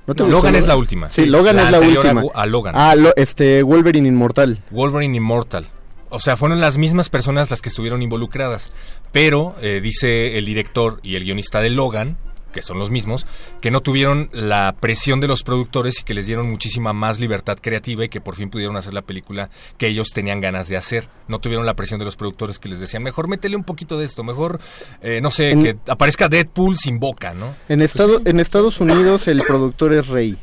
¿No 0.07 0.15
te 0.15 0.23
Logan 0.27 0.55
es 0.55 0.67
la 0.67 0.75
última. 0.75 1.09
Sí, 1.09 1.25
Logan 1.25 1.55
La 1.55 1.63
es 1.65 1.71
la 1.71 1.77
anterior 1.77 2.05
a 2.05 2.09
última. 2.09 2.21
Gu- 2.23 2.31
a 2.33 2.45
Logan. 2.47 2.73
Ah, 2.75 2.95
lo- 2.95 3.15
este, 3.15 3.61
Wolverine 3.63 4.07
Inmortal. 4.07 4.61
Wolverine 4.71 5.15
Immortal. 5.15 5.67
O 6.09 6.19
sea, 6.19 6.35
fueron 6.35 6.59
las 6.59 6.77
mismas 6.77 7.09
personas 7.09 7.49
las 7.49 7.61
que 7.61 7.69
estuvieron 7.69 8.01
involucradas. 8.01 8.73
Pero 9.13 9.55
eh, 9.61 9.79
dice 9.81 10.37
el 10.37 10.45
director 10.45 10.99
y 11.03 11.15
el 11.15 11.23
guionista 11.23 11.61
de 11.61 11.69
Logan, 11.69 12.17
que 12.51 12.61
son 12.61 12.77
los 12.79 12.89
mismos, 12.91 13.25
que 13.61 13.71
no 13.71 13.81
tuvieron 13.81 14.29
la 14.33 14.75
presión 14.79 15.19
de 15.19 15.27
los 15.27 15.43
productores 15.43 15.99
y 15.99 16.03
que 16.03 16.13
les 16.13 16.25
dieron 16.25 16.49
muchísima 16.49 16.93
más 16.93 17.19
libertad 17.19 17.57
creativa 17.61 18.05
y 18.05 18.09
que 18.09 18.21
por 18.21 18.35
fin 18.35 18.49
pudieron 18.49 18.77
hacer 18.77 18.93
la 18.93 19.01
película 19.01 19.49
que 19.77 19.87
ellos 19.87 20.09
tenían 20.13 20.41
ganas 20.41 20.69
de 20.69 20.77
hacer. 20.77 21.07
No 21.27 21.39
tuvieron 21.39 21.65
la 21.65 21.73
presión 21.75 21.99
de 21.99 22.05
los 22.05 22.15
productores 22.15 22.59
que 22.59 22.69
les 22.69 22.79
decían, 22.79 23.03
mejor 23.03 23.27
métele 23.27 23.55
un 23.55 23.63
poquito 23.63 23.97
de 23.97 24.05
esto, 24.05 24.23
mejor, 24.23 24.59
eh, 25.01 25.21
no 25.21 25.31
sé, 25.31 25.51
En- 25.51 25.63
que 25.63 25.77
aparezca 25.87 26.27
Deadpool 26.29 26.77
sin 26.77 26.99
boca, 26.99 27.33
¿no? 27.33 27.55
En, 27.69 27.81
Estado, 27.81 28.21
en 28.25 28.39
Estados 28.39 28.79
Unidos 28.81 29.27
el 29.27 29.41
productor 29.43 29.93
es 29.93 30.07
rey. 30.07 30.37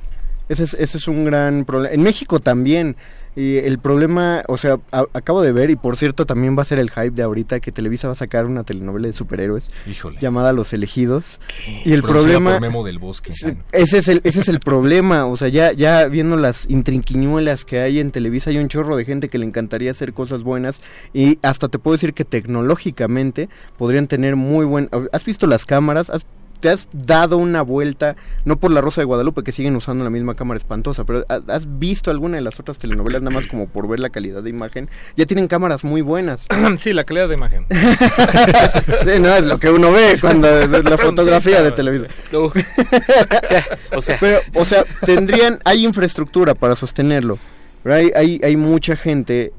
Ese 0.48 0.64
es, 0.64 0.74
ese 0.74 0.96
es 0.96 1.08
un 1.08 1.24
gran 1.24 1.64
problema. 1.66 1.94
En 1.94 2.02
México 2.02 2.40
también. 2.40 2.96
Y 3.38 3.58
el 3.58 3.78
problema, 3.78 4.42
o 4.48 4.58
sea, 4.58 4.78
a- 4.90 5.04
acabo 5.12 5.42
de 5.42 5.52
ver, 5.52 5.70
y 5.70 5.76
por 5.76 5.96
cierto 5.96 6.26
también 6.26 6.58
va 6.58 6.62
a 6.62 6.64
ser 6.64 6.78
el 6.80 6.90
hype 6.90 7.10
de 7.12 7.22
ahorita, 7.22 7.60
que 7.60 7.70
Televisa 7.70 8.08
va 8.08 8.12
a 8.12 8.16
sacar 8.16 8.46
una 8.46 8.64
telenovela 8.64 9.06
de 9.06 9.12
superhéroes 9.12 9.70
Híjole. 9.86 10.18
llamada 10.20 10.52
Los 10.52 10.72
Elegidos. 10.72 11.38
Y 11.84 11.92
el 11.92 12.02
Producida 12.02 12.38
problema... 12.40 12.58
Memo 12.58 12.84
del 12.84 12.98
Bosque. 12.98 13.30
Ese 13.30 13.98
es 13.98 14.08
el, 14.08 14.20
ese 14.24 14.40
es 14.40 14.48
el 14.48 14.58
problema, 14.58 15.26
o 15.26 15.36
sea, 15.36 15.46
ya, 15.48 15.72
ya 15.72 16.06
viendo 16.06 16.36
las 16.36 16.68
intrinquiñuelas 16.68 17.64
que 17.64 17.78
hay 17.80 18.00
en 18.00 18.10
Televisa, 18.10 18.50
hay 18.50 18.58
un 18.58 18.68
chorro 18.68 18.96
de 18.96 19.04
gente 19.04 19.28
que 19.28 19.38
le 19.38 19.46
encantaría 19.46 19.90
hacer 19.92 20.12
cosas 20.12 20.42
buenas 20.42 20.82
y 21.12 21.38
hasta 21.42 21.68
te 21.68 21.78
puedo 21.78 21.94
decir 21.96 22.14
que 22.14 22.24
tecnológicamente 22.24 23.48
podrían 23.76 24.06
tener 24.08 24.36
muy 24.36 24.64
buen... 24.64 24.88
¿Has 25.12 25.24
visto 25.24 25.46
las 25.46 25.64
cámaras? 25.64 26.10
¿Has- 26.10 26.26
¿Te 26.60 26.70
has 26.70 26.88
dado 26.92 27.36
una 27.38 27.62
vuelta, 27.62 28.16
no 28.44 28.58
por 28.58 28.70
la 28.72 28.80
Rosa 28.80 29.00
de 29.00 29.04
Guadalupe, 29.04 29.44
que 29.44 29.52
siguen 29.52 29.76
usando 29.76 30.02
la 30.02 30.10
misma 30.10 30.34
cámara 30.34 30.58
espantosa, 30.58 31.04
pero 31.04 31.24
ha- 31.28 31.40
has 31.54 31.78
visto 31.78 32.10
alguna 32.10 32.36
de 32.36 32.42
las 32.42 32.58
otras 32.58 32.78
telenovelas, 32.78 33.22
nada 33.22 33.34
más 33.34 33.46
como 33.46 33.68
por 33.68 33.86
ver 33.88 34.00
la 34.00 34.10
calidad 34.10 34.42
de 34.42 34.50
imagen? 34.50 34.90
Ya 35.16 35.24
tienen 35.26 35.46
cámaras 35.46 35.84
muy 35.84 36.00
buenas. 36.00 36.48
sí, 36.80 36.92
la 36.92 37.04
calidad 37.04 37.28
de 37.28 37.34
imagen. 37.34 37.66
sí, 37.70 39.20
no, 39.20 39.34
es 39.36 39.44
lo 39.46 39.58
que 39.58 39.70
uno 39.70 39.92
ve 39.92 40.16
cuando 40.20 40.48
es 40.48 40.68
la 40.84 40.98
fotografía 40.98 41.62
de 41.62 41.70
televisión. 41.72 42.08
o 43.96 44.00
sea, 44.02 44.16
Pero, 44.20 44.40
o 44.54 44.64
sea, 44.64 44.84
tendrían, 45.04 45.58
hay 45.64 45.84
infraestructura 45.84 46.54
para 46.54 46.74
sostenerlo. 46.74 47.38
Pero 47.82 47.94
hay, 47.94 48.10
hay, 48.14 48.40
hay 48.42 48.56
mucha 48.56 48.96
gente, 48.96 49.52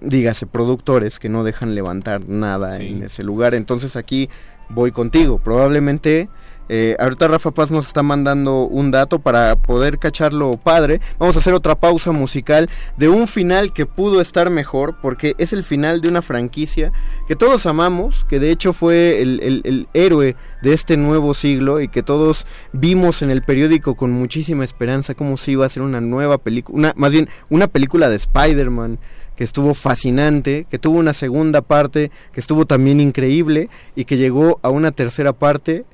dígase, 0.00 0.46
productores 0.46 1.18
que 1.18 1.28
no 1.28 1.44
dejan 1.44 1.74
levantar 1.74 2.28
nada 2.28 2.78
en 2.78 3.02
ese 3.02 3.22
lugar. 3.22 3.54
Entonces 3.54 3.96
aquí 3.96 4.28
voy 4.70 4.92
contigo. 4.92 5.38
Probablemente, 5.38 6.28
eh, 6.72 6.96
ahorita 7.00 7.26
Rafa 7.26 7.50
Paz 7.50 7.72
nos 7.72 7.88
está 7.88 8.04
mandando 8.04 8.62
un 8.62 8.92
dato 8.92 9.18
para 9.18 9.56
poder 9.56 9.98
cacharlo 9.98 10.56
padre. 10.56 11.00
Vamos 11.18 11.34
a 11.34 11.40
hacer 11.40 11.52
otra 11.52 11.74
pausa 11.74 12.12
musical 12.12 12.70
de 12.96 13.08
un 13.08 13.26
final 13.26 13.72
que 13.72 13.86
pudo 13.86 14.20
estar 14.20 14.50
mejor, 14.50 14.96
porque 15.02 15.34
es 15.38 15.52
el 15.52 15.64
final 15.64 16.00
de 16.00 16.08
una 16.08 16.22
franquicia 16.22 16.92
que 17.26 17.34
todos 17.34 17.66
amamos, 17.66 18.24
que 18.28 18.38
de 18.38 18.52
hecho 18.52 18.72
fue 18.72 19.20
el, 19.20 19.88
héroe 19.94 20.36
de 20.62 20.72
este 20.72 20.96
nuevo 20.96 21.34
siglo 21.34 21.80
y 21.80 21.88
que 21.88 22.04
todos 22.04 22.46
vimos 22.72 23.22
en 23.22 23.30
el 23.30 23.42
periódico 23.42 23.96
con 23.96 24.12
muchísima 24.12 24.62
esperanza 24.62 25.14
cómo 25.14 25.38
se 25.38 25.52
iba 25.52 25.64
a 25.64 25.66
hacer 25.66 25.82
una 25.82 26.00
nueva 26.00 26.38
película, 26.38 26.92
más 26.96 27.10
bien 27.10 27.28
una 27.48 27.66
película 27.66 28.08
de 28.08 28.16
Spider-Man 28.16 29.00
que 29.40 29.44
estuvo 29.44 29.72
fascinante, 29.72 30.66
que 30.68 30.78
tuvo 30.78 30.98
una 30.98 31.14
segunda 31.14 31.62
parte 31.62 32.10
que 32.30 32.40
estuvo 32.40 32.66
también 32.66 33.00
increíble 33.00 33.70
y 33.96 34.04
que 34.04 34.18
llegó 34.18 34.60
a 34.62 34.68
una 34.68 34.90
tercera 34.90 35.32
parte 35.32 35.86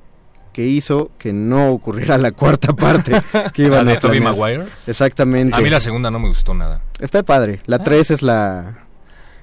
que 0.51 0.65
hizo 0.67 1.11
que 1.17 1.31
no 1.31 1.69
ocurriera 1.69 2.17
la 2.17 2.33
cuarta 2.33 2.73
parte 2.73 3.13
que 3.53 3.61
iban 3.63 3.85
¿La 3.85 3.93
a 3.93 3.99
Tobey. 3.99 4.19
Maguire? 4.19 4.65
Exactamente. 4.85 5.55
A 5.55 5.61
mí 5.61 5.69
la 5.69 5.79
segunda 5.79 6.11
no 6.11 6.19
me 6.19 6.27
gustó 6.27 6.53
nada. 6.53 6.81
Está 6.99 7.23
padre. 7.23 7.61
La 7.67 7.79
3 7.79 8.11
es 8.11 8.21
la. 8.21 8.79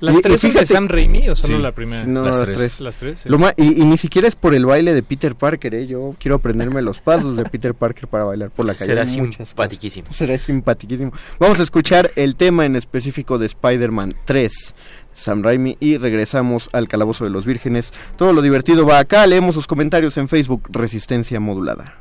¿Las 0.00 0.14
Y- 0.16 0.18
y 0.18 0.22
tres 0.22 0.40
son 0.40 0.52
de 0.52 0.66
Sam 0.66 0.88
Raimi 0.88 1.28
o 1.28 1.36
solo 1.36 1.56
Sí. 1.56 1.62
la 1.62 1.72
primera? 1.72 2.04
No, 2.06 2.24
Las 2.24 2.36
las, 2.36 2.44
tres. 2.46 2.56
tres. 2.58 2.80
Las 2.80 2.96
tres, 2.96 3.20
sí. 3.20 3.28
Lo 3.28 3.38
ma- 3.38 3.54
y, 3.56 3.80
y 3.80 3.84
ni 3.84 3.96
siquiera 3.96 4.26
es 4.28 4.34
por 4.36 4.54
el 4.54 4.66
baile 4.66 4.92
de 4.92 5.02
Peter 5.02 5.34
Parker, 5.34 5.74
¿eh? 5.74 5.86
Yo 5.86 6.14
quiero 6.18 6.34
aprenderme 6.36 6.82
los 6.82 7.00
pasos 7.00 7.36
de 7.36 7.44
Peter 7.44 7.74
Parker 7.74 8.08
para 8.08 8.24
bailar 8.24 8.50
por 8.50 8.66
la 8.66 8.74
calle. 8.74 8.86
será 8.86 9.06
simpaticísimo. 9.06 10.08
Será 10.10 10.38
simpaticísimo. 10.38 11.12
Vamos 11.38 11.60
a 11.60 11.62
escuchar 11.62 12.10
el 12.16 12.36
tema 12.36 12.66
en 12.66 12.76
específico 12.76 13.38
de 13.38 13.46
Spider-Man 13.46 14.14
3. 14.24 14.74
Sam 15.14 15.42
Raimi 15.44 15.76
y 15.78 15.96
regresamos 15.96 16.68
al 16.72 16.88
Calabozo 16.88 17.22
de 17.22 17.30
los 17.30 17.44
Vírgenes. 17.46 17.92
Todo 18.16 18.32
lo 18.32 18.42
divertido 18.42 18.84
va 18.84 18.98
acá. 18.98 19.24
Leemos 19.28 19.54
sus 19.54 19.68
comentarios 19.68 20.16
en 20.16 20.26
Facebook 20.28 20.68
Resistencia 20.70 21.38
Modulada. 21.38 21.98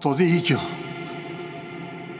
Todillo. 0.00 0.58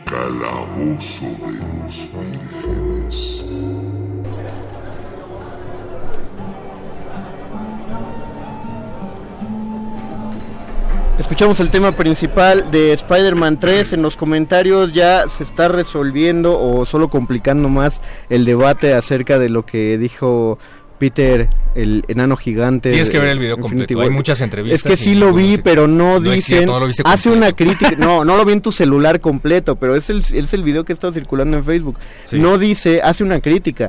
Calabozo 0.04 1.26
de 1.26 1.52
los 1.84 2.08
vírgenes. 2.12 3.44
Escuchamos 11.18 11.60
el 11.60 11.70
tema 11.70 11.92
principal 11.92 12.70
de 12.70 12.92
Spider-Man 12.92 13.60
3. 13.60 13.92
En 13.92 14.02
los 14.02 14.16
comentarios 14.16 14.92
ya 14.92 15.28
se 15.28 15.42
está 15.42 15.68
resolviendo 15.68 16.58
o 16.58 16.86
solo 16.86 17.10
complicando 17.10 17.68
más 17.68 18.00
el 18.28 18.44
debate 18.44 18.94
acerca 18.94 19.38
de 19.38 19.48
lo 19.48 19.66
que 19.66 19.98
dijo 19.98 20.58
Peter, 20.98 21.48
el 21.74 22.04
enano 22.08 22.36
gigante. 22.36 22.90
Tienes 22.90 23.08
que 23.10 23.18
ver 23.18 23.28
el 23.28 23.38
video 23.38 23.56
Infinity 23.56 23.94
completo. 23.94 24.00
Hay 24.02 24.10
muchas 24.10 24.40
entrevistas 24.40 24.80
Es 24.80 24.82
que 24.82 24.96
sí 24.96 25.14
lo 25.14 25.32
vi, 25.32 25.58
pero 25.58 25.86
no, 25.86 26.18
No 26.20 26.32
es 26.32 26.36
dicen. 26.46 26.58
cierto, 26.66 26.80
no 26.80 26.86
hace 27.04 27.30
una 27.30 27.52
crítica. 27.52 27.92
No, 27.98 28.24
no 28.24 28.36
lo 28.36 28.44
vi 28.44 28.52
en 28.54 28.60
tu 28.60 28.72
celular 28.72 29.20
completo, 29.20 29.76
pero 29.76 29.94
es 29.94 30.10
el, 30.10 30.20
es 30.20 30.54
el 30.54 30.62
video 30.62 30.84
que 30.84 30.92
está 30.92 31.12
circulando 31.12 31.56
en 31.56 31.64
Facebook. 31.64 31.98
Sí. 32.24 32.38
No 32.38 32.58
dice, 32.58 33.00
hace 33.02 33.22
una 33.24 33.40
crítica. 33.40 33.88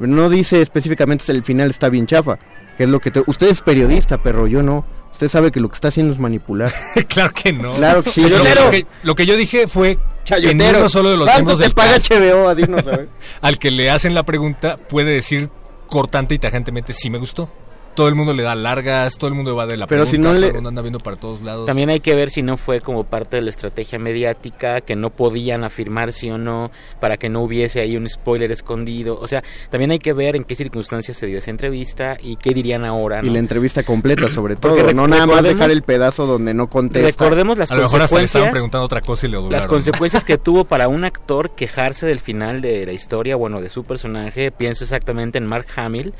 No 0.00 0.30
dice 0.30 0.62
específicamente 0.62 1.30
el 1.32 1.42
final 1.42 1.70
está 1.70 1.88
bien 1.88 2.06
chafa. 2.06 2.38
Que 2.76 2.84
es 2.84 2.88
lo 2.88 3.00
que 3.00 3.10
te- 3.10 3.22
usted 3.26 3.48
es 3.48 3.60
periodista, 3.60 4.18
perro, 4.18 4.46
yo 4.46 4.62
no. 4.62 4.84
Usted 5.10 5.28
sabe 5.28 5.50
que 5.50 5.58
lo 5.58 5.68
que 5.68 5.74
está 5.74 5.88
haciendo 5.88 6.12
es 6.14 6.20
manipular. 6.20 6.72
claro 7.08 7.32
que 7.34 7.52
no. 7.52 7.72
Claro 7.72 8.04
que 8.04 8.10
sí. 8.10 8.20
Lo, 8.20 8.38
lo 8.38 8.70
que, 8.70 8.86
lo 9.02 9.14
que 9.16 9.26
yo 9.26 9.36
dije 9.36 9.66
fue 9.66 9.98
que 10.24 10.54
ninguno 10.54 10.88
solo 10.88 11.10
de 11.10 11.16
los 11.16 11.24
¿Cuánto 11.26 11.56
miembros 11.56 11.58
del 11.58 11.72
paga 11.72 11.96
HBO? 11.98 12.48
A 12.48 12.54
ver. 12.54 13.08
al 13.40 13.58
que 13.58 13.70
le 13.72 13.90
hacen 13.90 14.14
la 14.14 14.22
pregunta 14.22 14.76
puede 14.76 15.10
decir 15.12 15.48
cortante 15.88 16.34
y 16.34 16.38
tajantemente 16.38 16.92
sí 16.92 17.10
me 17.10 17.18
gustó. 17.18 17.50
Todo 17.98 18.08
el 18.08 18.14
mundo 18.14 18.32
le 18.32 18.44
da 18.44 18.54
largas, 18.54 19.18
todo 19.18 19.26
el 19.26 19.34
mundo 19.34 19.56
va 19.56 19.66
de 19.66 19.76
la 19.76 19.88
Pero 19.88 20.04
pregunta, 20.04 20.10
si 20.16 20.18
no 20.22 20.28
todo 20.30 20.40
le- 20.40 20.46
el 20.46 20.54
mundo 20.54 20.68
anda 20.68 20.82
viendo 20.82 21.00
para 21.00 21.16
todos 21.16 21.42
lados. 21.42 21.66
También 21.66 21.90
hay 21.90 21.98
que 21.98 22.14
ver 22.14 22.30
si 22.30 22.42
no 22.42 22.56
fue 22.56 22.80
como 22.80 23.02
parte 23.02 23.36
de 23.38 23.42
la 23.42 23.50
estrategia 23.50 23.98
mediática, 23.98 24.80
que 24.82 24.94
no 24.94 25.10
podían 25.10 25.64
afirmar 25.64 26.12
sí 26.12 26.30
o 26.30 26.38
no, 26.38 26.70
para 27.00 27.16
que 27.16 27.28
no 27.28 27.42
hubiese 27.42 27.80
ahí 27.80 27.96
un 27.96 28.08
spoiler 28.08 28.52
escondido. 28.52 29.18
O 29.20 29.26
sea, 29.26 29.42
también 29.68 29.90
hay 29.90 29.98
que 29.98 30.12
ver 30.12 30.36
en 30.36 30.44
qué 30.44 30.54
circunstancias 30.54 31.16
se 31.16 31.26
dio 31.26 31.38
esa 31.38 31.50
entrevista 31.50 32.16
y 32.22 32.36
qué 32.36 32.54
dirían 32.54 32.84
ahora. 32.84 33.20
Y 33.24 33.30
la 33.30 33.40
entrevista 33.40 33.82
completa, 33.82 34.30
sobre 34.30 34.54
todo. 34.54 34.92
No 34.92 35.08
nada 35.08 35.26
más 35.26 35.42
dejar 35.42 35.72
el 35.72 35.82
pedazo 35.82 36.26
donde 36.26 36.54
no 36.54 36.68
contesta. 36.70 37.24
Recordemos 37.24 37.58
las 37.58 37.72
a 37.72 37.74
lo 37.74 37.82
mejor 37.82 38.02
hasta 38.02 38.16
le 38.18 38.24
estaban 38.24 38.46
consecuencias. 38.46 38.52
preguntando 38.52 38.84
otra 38.84 39.00
cosa 39.00 39.26
y 39.26 39.30
le. 39.30 39.40
Las 39.50 39.66
consecuencias 39.66 40.22
que 40.22 40.38
tuvo 40.38 40.64
para 40.64 40.86
un 40.86 41.04
actor 41.04 41.50
quejarse 41.50 42.06
del 42.06 42.20
final 42.20 42.60
de 42.60 42.86
la 42.86 42.92
historia, 42.92 43.34
bueno, 43.34 43.60
de 43.60 43.70
su 43.70 43.82
personaje, 43.82 44.52
pienso 44.52 44.84
exactamente 44.84 45.38
en 45.38 45.46
Mark 45.46 45.66
Hamill, 45.76 46.14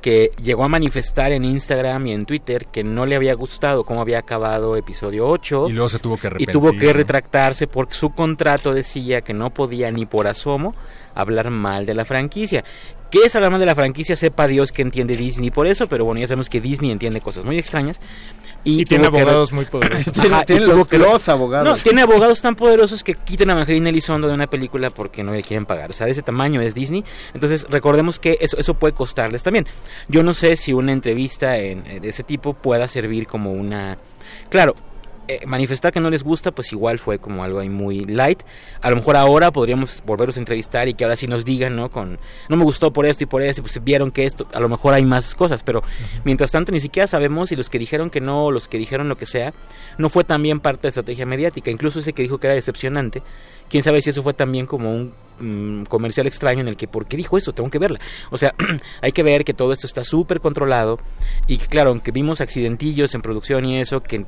que 0.00 0.32
llegó 0.42 0.64
a 0.64 0.68
manifestar 0.68 1.32
en 1.32 1.44
Instagram 1.44 2.06
y 2.06 2.12
en 2.12 2.26
Twitter 2.26 2.66
que 2.66 2.82
no 2.82 3.06
le 3.06 3.16
había 3.16 3.34
gustado 3.34 3.84
cómo 3.84 4.00
había 4.00 4.18
acabado 4.18 4.76
episodio 4.76 5.26
8 5.28 5.68
Y 5.68 5.72
luego 5.72 5.88
se 5.88 5.98
tuvo 5.98 6.16
que 6.16 6.30
y 6.38 6.46
tuvo 6.46 6.72
que 6.72 6.92
retractarse 6.92 7.66
porque 7.66 7.94
su 7.94 8.10
contrato 8.10 8.74
decía 8.74 9.20
que 9.20 9.34
no 9.34 9.50
podía 9.50 9.90
ni 9.90 10.06
por 10.06 10.26
asomo 10.26 10.74
hablar 11.14 11.50
mal 11.50 11.86
de 11.86 11.94
la 11.94 12.04
franquicia. 12.04 12.64
¿Qué 13.10 13.20
es 13.24 13.34
hablar 13.36 13.50
mal 13.50 13.60
de 13.60 13.66
la 13.66 13.74
franquicia? 13.74 14.14
Sepa 14.16 14.46
Dios 14.46 14.72
que 14.72 14.82
entiende 14.82 15.16
Disney 15.16 15.50
por 15.50 15.66
eso, 15.66 15.88
pero 15.88 16.04
bueno, 16.04 16.20
ya 16.20 16.26
sabemos 16.26 16.48
que 16.48 16.60
Disney 16.60 16.90
entiende 16.90 17.20
cosas 17.20 17.44
muy 17.44 17.58
extrañas. 17.58 18.00
Y, 18.62 18.82
Y 18.82 18.84
tiene 18.84 19.04
que 19.10 19.18
abogados 19.20 19.52
muy 19.52 19.64
poderosos. 19.64 20.12
Tiene- 20.12 20.34
Ajá, 20.34 20.44
los, 20.48 20.86
que- 20.86 20.98
los 20.98 21.28
abogados. 21.30 21.78
no, 21.78 21.82
tiene 21.82 22.02
abogados 22.02 22.42
tan 22.42 22.54
poderosos 22.56 23.02
que 23.02 23.14
quiten 23.14 23.48
a 23.48 23.54
Evangelina 23.54 23.88
Elizondo 23.88 24.28
de 24.28 24.34
una 24.34 24.48
película 24.48 24.90
porque 24.90 25.22
no 25.24 25.32
le 25.32 25.42
quieren 25.42 25.64
pagar. 25.64 25.88
O 25.90 25.92
sea, 25.94 26.04
de 26.04 26.12
ese 26.12 26.20
tamaño 26.22 26.60
es 26.60 26.74
Disney. 26.74 27.02
Entonces, 27.32 27.66
recordemos 27.70 28.18
que 28.18 28.36
eso, 28.40 28.58
eso 28.58 28.74
puede 28.74 28.92
costarles 28.92 29.42
también. 29.42 29.66
Yo 30.08 30.22
no 30.22 30.34
sé 30.34 30.56
si 30.56 30.74
una 30.74 30.92
entrevista 30.92 31.56
en, 31.56 31.84
de 32.02 32.08
ese 32.08 32.22
tipo 32.22 32.52
pueda 32.52 32.86
servir 32.86 33.26
como 33.26 33.50
una... 33.52 33.96
Claro, 34.50 34.74
eh, 35.28 35.46
manifestar 35.46 35.92
que 35.92 36.00
no 36.00 36.10
les 36.10 36.24
gusta, 36.24 36.50
pues 36.50 36.72
igual 36.72 36.98
fue 36.98 37.18
como 37.18 37.44
algo 37.44 37.60
ahí 37.60 37.68
muy 37.68 38.00
light. 38.00 38.42
A 38.80 38.90
lo 38.90 38.96
mejor 38.96 39.16
ahora 39.16 39.52
podríamos 39.52 40.02
volverlos 40.04 40.36
a 40.36 40.40
entrevistar 40.40 40.88
y 40.88 40.94
que 40.94 41.04
ahora 41.04 41.16
sí 41.16 41.26
nos 41.26 41.44
digan, 41.44 41.76
¿no? 41.76 41.88
Con, 41.88 42.18
no 42.48 42.56
me 42.56 42.64
gustó 42.64 42.92
por 42.92 43.06
esto 43.06 43.24
y 43.24 43.26
por 43.26 43.42
eso, 43.42 43.60
y 43.60 43.62
pues 43.62 43.82
vieron 43.84 44.10
que 44.10 44.26
esto, 44.26 44.48
a 44.52 44.58
lo 44.60 44.68
mejor 44.68 44.94
hay 44.94 45.04
más 45.04 45.34
cosas, 45.34 45.62
pero 45.62 45.82
mientras 46.24 46.50
tanto 46.50 46.72
ni 46.72 46.80
siquiera 46.80 47.06
sabemos 47.06 47.50
si 47.50 47.56
los 47.56 47.70
que 47.70 47.78
dijeron 47.78 48.10
que 48.10 48.20
no, 48.20 48.50
los 48.50 48.66
que 48.66 48.78
dijeron 48.78 49.08
lo 49.08 49.16
que 49.16 49.26
sea, 49.26 49.54
no 49.98 50.08
fue 50.08 50.24
también 50.24 50.58
parte 50.58 50.82
de 50.82 50.88
estrategia 50.88 51.26
mediática. 51.26 51.70
Incluso 51.70 52.00
ese 52.00 52.12
que 52.12 52.22
dijo 52.22 52.38
que 52.38 52.48
era 52.48 52.54
decepcionante, 52.54 53.22
quién 53.68 53.82
sabe 53.82 54.02
si 54.02 54.10
eso 54.10 54.22
fue 54.22 54.34
también 54.34 54.66
como 54.66 54.90
un 54.92 55.14
mm, 55.38 55.84
comercial 55.84 56.26
extraño 56.26 56.60
en 56.60 56.68
el 56.68 56.76
que, 56.76 56.88
¿por 56.88 57.06
qué 57.06 57.16
dijo 57.16 57.38
eso? 57.38 57.52
Tengo 57.52 57.70
que 57.70 57.78
verla. 57.78 58.00
O 58.30 58.36
sea, 58.36 58.54
hay 59.00 59.12
que 59.12 59.22
ver 59.22 59.44
que 59.44 59.54
todo 59.54 59.72
esto 59.72 59.86
está 59.86 60.02
súper 60.02 60.40
controlado 60.40 60.98
y 61.46 61.58
que, 61.58 61.66
claro, 61.66 61.90
aunque 61.90 62.10
vimos 62.10 62.40
accidentillos 62.40 63.14
en 63.14 63.22
producción 63.22 63.64
y 63.64 63.80
eso, 63.80 64.00
que 64.00 64.26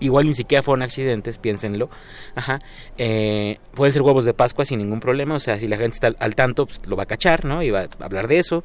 igual 0.00 0.26
ni 0.26 0.34
siquiera 0.34 0.62
fueron 0.62 0.82
accidentes, 0.82 1.38
piénsenlo. 1.38 1.88
Ajá. 2.34 2.58
Eh, 2.98 3.58
pueden 3.74 3.92
ser 3.92 4.02
huevos 4.02 4.24
de 4.24 4.34
Pascua 4.34 4.64
sin 4.64 4.78
ningún 4.78 5.00
problema. 5.00 5.34
O 5.34 5.40
sea, 5.40 5.58
si 5.58 5.68
la 5.68 5.76
gente 5.76 5.94
está 5.94 6.12
al, 6.18 6.34
tanto, 6.34 6.66
pues, 6.66 6.86
lo 6.86 6.96
va 6.96 7.04
a 7.04 7.06
cachar, 7.06 7.44
¿no? 7.44 7.62
Y 7.62 7.70
va 7.70 7.80
a 7.80 8.04
hablar 8.04 8.28
de 8.28 8.38
eso. 8.38 8.64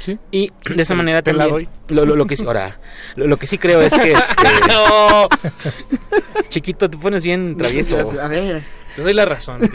Sí. 0.00 0.18
Y 0.30 0.52
de 0.74 0.82
esa 0.82 0.94
manera 0.94 1.22
Te 1.22 1.32
la 1.32 1.46
también. 1.46 1.68
Lo, 1.88 2.04
lo, 2.04 2.16
lo 2.16 2.26
que 2.26 2.36
sí, 2.36 2.44
ahora, 2.46 2.78
lo, 3.16 3.26
lo 3.26 3.36
que 3.36 3.46
sí 3.46 3.58
creo 3.58 3.80
es 3.82 3.92
que. 3.92 4.12
Este, 4.12 4.34
no. 4.68 5.28
Chiquito, 6.48 6.88
te 6.88 6.96
pones 6.96 7.24
bien 7.24 7.56
travieso. 7.56 8.20
A 8.20 8.28
ver. 8.28 8.62
Te 8.96 9.02
doy 9.02 9.12
la 9.12 9.26
razón. 9.26 9.60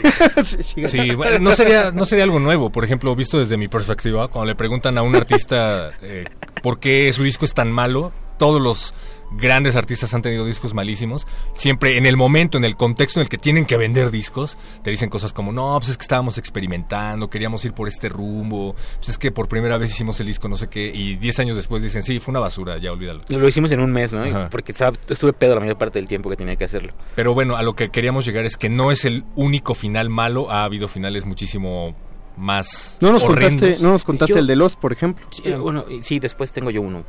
Sí, 0.86 1.14
bueno, 1.14 1.38
no 1.38 1.54
sería, 1.54 1.92
no 1.92 2.04
sería 2.04 2.24
algo 2.24 2.40
nuevo. 2.40 2.70
Por 2.70 2.84
ejemplo, 2.84 3.14
visto 3.14 3.38
desde 3.38 3.56
mi 3.56 3.68
perspectiva, 3.68 4.28
cuando 4.28 4.46
le 4.46 4.56
preguntan 4.56 4.98
a 4.98 5.02
un 5.02 5.14
artista 5.14 5.92
eh, 6.02 6.24
por 6.62 6.80
qué 6.80 7.12
su 7.12 7.22
disco 7.22 7.44
es 7.44 7.54
tan 7.54 7.70
malo, 7.70 8.12
todos 8.38 8.60
los 8.60 8.94
grandes 9.36 9.76
artistas 9.76 10.12
han 10.14 10.22
tenido 10.22 10.44
discos 10.44 10.74
malísimos. 10.74 11.26
Siempre 11.54 11.96
en 11.96 12.06
el 12.06 12.16
momento, 12.16 12.58
en 12.58 12.64
el 12.64 12.76
contexto 12.76 13.20
en 13.20 13.24
el 13.24 13.28
que 13.28 13.38
tienen 13.38 13.64
que 13.64 13.76
vender 13.76 14.10
discos, 14.10 14.58
te 14.82 14.90
dicen 14.90 15.08
cosas 15.10 15.32
como, 15.32 15.52
no, 15.52 15.76
pues 15.78 15.90
es 15.90 15.96
que 15.98 16.02
estábamos 16.02 16.38
experimentando, 16.38 17.28
queríamos 17.30 17.64
ir 17.64 17.72
por 17.72 17.88
este 17.88 18.08
rumbo, 18.08 18.74
pues 18.96 19.10
es 19.10 19.18
que 19.18 19.30
por 19.32 19.48
primera 19.48 19.76
vez 19.78 19.90
hicimos 19.90 20.20
el 20.20 20.26
disco, 20.26 20.48
no 20.48 20.56
sé 20.56 20.68
qué, 20.68 20.90
y 20.94 21.16
10 21.16 21.38
años 21.40 21.56
después 21.56 21.82
dicen, 21.82 22.02
sí, 22.02 22.20
fue 22.20 22.32
una 22.32 22.40
basura, 22.40 22.78
ya 22.78 22.92
olvídalo. 22.92 23.22
Lo 23.28 23.48
hicimos 23.48 23.72
en 23.72 23.80
un 23.80 23.92
mes, 23.92 24.12
¿no? 24.12 24.22
Ajá. 24.24 24.48
Porque 24.50 24.72
estaba- 24.72 24.96
estuve 25.08 25.32
pedo 25.32 25.54
la 25.54 25.60
mayor 25.60 25.76
parte 25.78 25.98
del 25.98 26.08
tiempo 26.08 26.28
que 26.30 26.36
tenía 26.36 26.56
que 26.56 26.64
hacerlo. 26.64 26.92
Pero 27.14 27.34
bueno, 27.34 27.56
a 27.56 27.62
lo 27.62 27.74
que 27.74 27.90
queríamos 27.90 28.24
llegar 28.24 28.44
es 28.44 28.56
que 28.56 28.68
no 28.68 28.90
es 28.90 29.04
el 29.04 29.24
único 29.34 29.74
final 29.74 30.08
malo, 30.10 30.50
ha 30.50 30.64
habido 30.64 30.88
finales 30.88 31.24
muchísimo 31.24 31.94
más 32.36 32.98
No 33.00 33.12
nos 33.12 33.22
horrendos. 33.24 33.60
contaste, 33.60 33.82
no 33.84 33.92
nos 33.92 34.04
contaste 34.04 34.32
Yo- 34.34 34.38
el 34.40 34.46
de 34.46 34.56
Lost, 34.56 34.78
por 34.78 34.92
ejemplo. 34.92 35.26
Sí, 35.30 35.42
eh, 35.44 35.56
bueno, 35.56 35.84
sí, 36.00 36.18
después 36.18 36.50
tengo 36.52 36.70
yo 36.70 36.80
uno. 36.82 37.04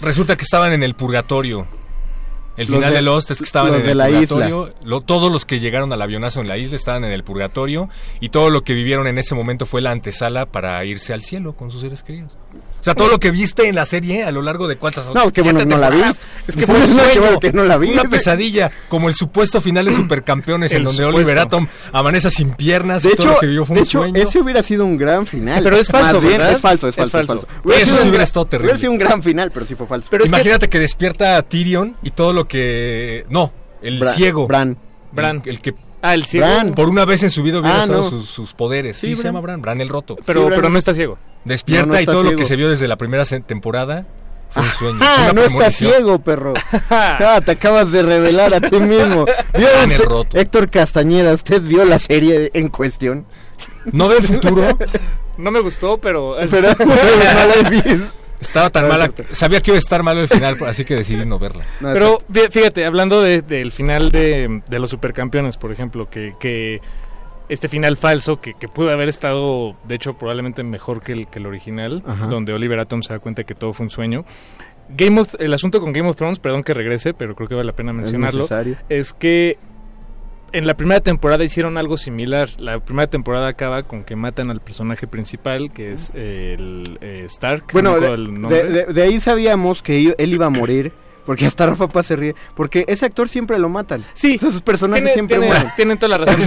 Resulta 0.00 0.36
que 0.36 0.42
estaban 0.42 0.72
en 0.72 0.82
el 0.82 0.94
purgatorio. 0.94 1.66
El 2.56 2.68
Los 2.68 2.76
final 2.76 2.90
de- 2.90 2.96
de, 2.96 3.02
Lost 3.02 3.30
es 3.30 3.38
que 3.38 3.44
estaban 3.44 3.74
en 3.74 3.82
de 3.84 3.90
el 3.92 3.98
la 3.98 4.06
purgatorio. 4.06 4.74
Lo- 4.82 5.00
todos 5.02 5.30
los 5.30 5.44
que 5.44 5.60
llegaron 5.60 5.92
al 5.92 6.00
avionazo 6.00 6.40
en 6.40 6.48
la 6.48 6.56
isla 6.56 6.76
estaban 6.76 7.04
en 7.04 7.12
el 7.12 7.22
purgatorio. 7.22 7.88
Y 8.20 8.30
todo 8.30 8.48
lo 8.50 8.62
que 8.64 8.72
vivieron 8.72 9.06
en 9.06 9.18
ese 9.18 9.34
momento 9.34 9.66
fue 9.66 9.82
la 9.82 9.90
antesala 9.90 10.46
para 10.46 10.82
irse 10.86 11.12
al 11.12 11.22
cielo 11.22 11.52
con 11.54 11.70
sus 11.70 11.82
seres 11.82 12.02
queridos. 12.02 12.38
O 12.86 12.88
sea, 12.88 12.94
todo 12.94 13.08
lo 13.08 13.18
que 13.18 13.32
viste 13.32 13.68
en 13.68 13.74
la 13.74 13.84
serie 13.84 14.22
a 14.22 14.30
lo 14.30 14.42
largo 14.42 14.68
de 14.68 14.76
cuántas 14.76 15.12
No, 15.12 15.32
qué 15.32 15.42
bueno 15.42 15.58
que 15.58 15.66
no 15.66 15.76
la 15.76 15.90
vi. 15.90 16.00
Es 16.46 16.54
que 16.56 16.66
Fue 16.66 16.76
un 16.76 16.86
sueño, 16.86 17.20
bueno 17.20 17.40
que 17.40 17.52
no 17.52 17.64
la 17.64 17.78
vi. 17.78 17.90
una 17.90 18.04
pesadilla, 18.04 18.70
como 18.88 19.08
el 19.08 19.14
supuesto 19.14 19.60
final 19.60 19.86
de 19.86 19.92
Supercampeones 19.96 20.70
en 20.72 20.84
donde 20.84 20.98
supuesto. 21.02 21.16
Oliver 21.16 21.38
Atom 21.40 21.66
amanece 21.92 22.30
sin 22.30 22.54
piernas 22.54 23.02
De 23.02 23.10
y 23.10 23.16
todo 23.16 23.26
hecho, 23.26 23.34
lo 23.34 23.40
que 23.40 23.46
vivió 23.46 23.64
fue 23.64 23.74
de 23.74 23.80
un 23.82 23.86
hecho 23.88 23.98
sueño. 23.98 24.22
ese 24.22 24.38
hubiera 24.40 24.62
sido 24.62 24.84
un 24.84 24.96
gran 24.96 25.26
final. 25.26 25.64
Pero 25.64 25.76
es 25.76 25.88
falso, 25.88 26.12
Más 26.14 26.22
bien, 26.22 26.38
¿verdad? 26.38 26.52
es 26.54 26.60
falso, 26.60 26.88
es 26.88 26.96
Es 26.98 27.10
falso, 27.10 27.34
es 27.34 27.40
falso. 27.40 27.48
Hubiera 27.64 27.82
Eso 27.82 27.90
sido 27.90 28.02
sí 28.02 28.08
hubiera 28.08 28.24
estado 28.24 28.46
terrible. 28.46 28.66
Hubiera 28.72 28.78
sido 28.80 28.92
un 28.92 28.98
gran 28.98 29.22
final, 29.22 29.50
pero 29.50 29.66
sí 29.66 29.74
fue 29.74 29.86
falso. 29.88 30.06
Pero 30.10 30.22
es 30.24 30.30
que- 30.30 30.36
Imagínate 30.36 30.68
que... 30.68 30.78
despierta 30.78 31.36
a 31.36 31.42
Tyrion 31.42 31.96
y 32.04 32.10
todo 32.12 32.32
lo 32.32 32.46
que... 32.46 33.26
No, 33.28 33.52
el 33.82 33.98
Bra- 34.00 34.12
ciego. 34.14 34.46
Bran. 34.46 34.78
Bran. 35.12 35.42
El, 35.44 35.50
el 35.50 35.60
que 35.60 35.74
Ah, 36.02 36.14
el 36.14 36.24
ciego. 36.24 36.46
Bran. 36.46 36.72
por 36.72 36.88
una 36.88 37.04
vez 37.04 37.24
en 37.24 37.30
su 37.30 37.42
vida 37.42 37.58
hubiera 37.58 37.80
Ah, 37.80 37.84
usado 37.84 38.02
no. 38.02 38.08
sus, 38.10 38.28
sus 38.30 38.52
poderes. 38.52 38.96
Sí, 38.96 39.08
Sí, 39.08 39.16
se 39.16 39.24
llama 39.24 39.40
Bran, 39.40 39.60
Bran 39.60 39.80
el 39.80 39.88
roto. 39.88 40.16
Pero, 40.24 40.40
Sí, 40.42 40.46
Bran. 40.46 40.56
pero 40.60 40.68
no 40.70 40.78
está 40.78 40.94
ciego. 40.94 41.18
Despierta 41.46 41.86
No, 41.86 41.94
no 41.94 42.00
y 42.00 42.04
todo 42.04 42.24
lo 42.24 42.36
que 42.36 42.44
se 42.44 42.56
vio 42.56 42.68
desde 42.68 42.86
la 42.88 42.96
primera 42.96 43.24
temporada 43.24 44.04
fue 44.50 44.62
un 44.62 44.70
sueño. 44.70 44.98
fue 44.98 45.06
Ah, 45.08 45.32
no 45.34 45.40
está 45.42 45.56
premonición. 45.56 45.92
ciego, 45.92 46.18
perro. 46.18 46.54
Ah, 46.90 47.40
te 47.44 47.52
acabas 47.52 47.90
de 47.92 48.02
revelar 48.02 48.52
a 48.54 48.60
ti 48.60 48.78
mismo. 48.80 49.24
¿Vio 49.56 49.66
Bran 49.68 49.84
el 49.84 49.90
usted- 49.96 50.04
roto. 50.04 50.38
Héctor 50.38 50.70
Castañeda, 50.70 51.32
¿usted 51.32 51.62
vio 51.62 51.84
la 51.84 51.98
serie 51.98 52.50
en 52.54 52.68
cuestión? 52.68 53.26
No 53.92 54.08
ve 54.08 54.18
el 54.18 54.22
futuro. 54.26 54.78
No 55.38 55.50
me 55.50 55.60
gustó, 55.60 55.98
pero... 55.98 56.36
Pero 56.50 56.68
no 56.78 57.70
vi. 57.70 57.82
Estaba 58.40 58.68
tan 58.70 58.86
mala. 58.88 59.10
Sabía 59.32 59.60
que 59.60 59.70
iba 59.70 59.76
a 59.76 59.78
estar 59.78 60.02
malo 60.02 60.20
el 60.20 60.28
final, 60.28 60.58
así 60.66 60.84
que 60.84 60.94
decidí 60.94 61.24
no 61.24 61.38
verla. 61.38 61.64
No, 61.80 61.92
Pero 61.94 62.18
fí- 62.30 62.50
fíjate, 62.50 62.84
hablando 62.84 63.22
de- 63.22 63.40
del 63.42 63.72
final 63.72 64.10
de, 64.12 64.62
de 64.68 64.78
los 64.78 64.90
supercampeones, 64.90 65.56
por 65.56 65.72
ejemplo, 65.72 66.08
que, 66.10 66.34
que 66.38 66.80
este 67.48 67.68
final 67.68 67.96
falso, 67.96 68.40
que, 68.40 68.54
que 68.54 68.68
pudo 68.68 68.90
haber 68.90 69.08
estado, 69.08 69.76
de 69.86 69.94
hecho, 69.94 70.14
probablemente 70.18 70.62
mejor 70.64 71.00
que 71.02 71.12
el, 71.12 71.26
que 71.28 71.38
el 71.38 71.46
original, 71.46 72.02
Ajá. 72.06 72.26
donde 72.26 72.52
Oliver 72.52 72.78
Atom 72.80 73.02
se 73.02 73.12
da 73.12 73.18
cuenta 73.20 73.44
que 73.44 73.54
todo 73.54 73.72
fue 73.72 73.84
un 73.84 73.90
sueño. 73.90 74.24
Game 74.88 75.20
of, 75.20 75.34
el 75.40 75.52
asunto 75.52 75.80
con 75.80 75.92
Game 75.92 76.08
of 76.08 76.16
Thrones, 76.16 76.38
perdón 76.38 76.62
que 76.62 76.72
regrese, 76.74 77.12
pero 77.14 77.34
creo 77.34 77.48
que 77.48 77.54
vale 77.54 77.66
la 77.66 77.74
pena 77.74 77.92
mencionarlo, 77.92 78.46
es 78.88 79.12
que 79.12 79.58
en 80.52 80.66
la 80.66 80.74
primera 80.74 81.00
temporada 81.00 81.42
hicieron 81.44 81.76
algo 81.76 81.96
similar. 81.96 82.48
La 82.58 82.78
primera 82.78 83.08
temporada 83.10 83.48
acaba 83.48 83.82
con 83.82 84.04
que 84.04 84.14
matan 84.14 84.48
al 84.50 84.60
personaje 84.60 85.06
principal, 85.08 85.72
que 85.72 85.92
es 85.92 86.10
el 86.14 86.98
eh, 87.00 87.22
Stark. 87.26 87.64
Bueno, 87.72 87.90
de, 87.90 87.96
acuerdo 87.96 88.14
el 88.14 88.40
nombre. 88.40 88.62
de- 88.62 88.86
de- 88.86 88.92
de 88.92 89.02
ahí 89.02 89.20
sabíamos 89.20 89.82
que 89.82 90.14
él 90.16 90.32
iba 90.32 90.46
a 90.46 90.50
morir. 90.50 90.92
Porque 91.26 91.44
hasta 91.44 91.66
Rafa 91.66 91.88
Paz 91.88 92.06
se 92.06 92.16
ríe. 92.16 92.34
Porque 92.54 92.84
ese 92.88 93.04
actor 93.04 93.28
siempre 93.28 93.58
lo 93.58 93.68
matan. 93.68 94.04
Sí. 94.14 94.36
O 94.36 94.40
sea, 94.40 94.50
sus 94.52 94.62
personajes 94.62 95.02
Tiene- 95.04 95.12
siempre 95.12 95.36
tiene- 95.38 95.52
mueren. 95.52 95.72
tienen 95.76 95.98
toda 95.98 96.16
la 96.18 96.24
razón. 96.24 96.40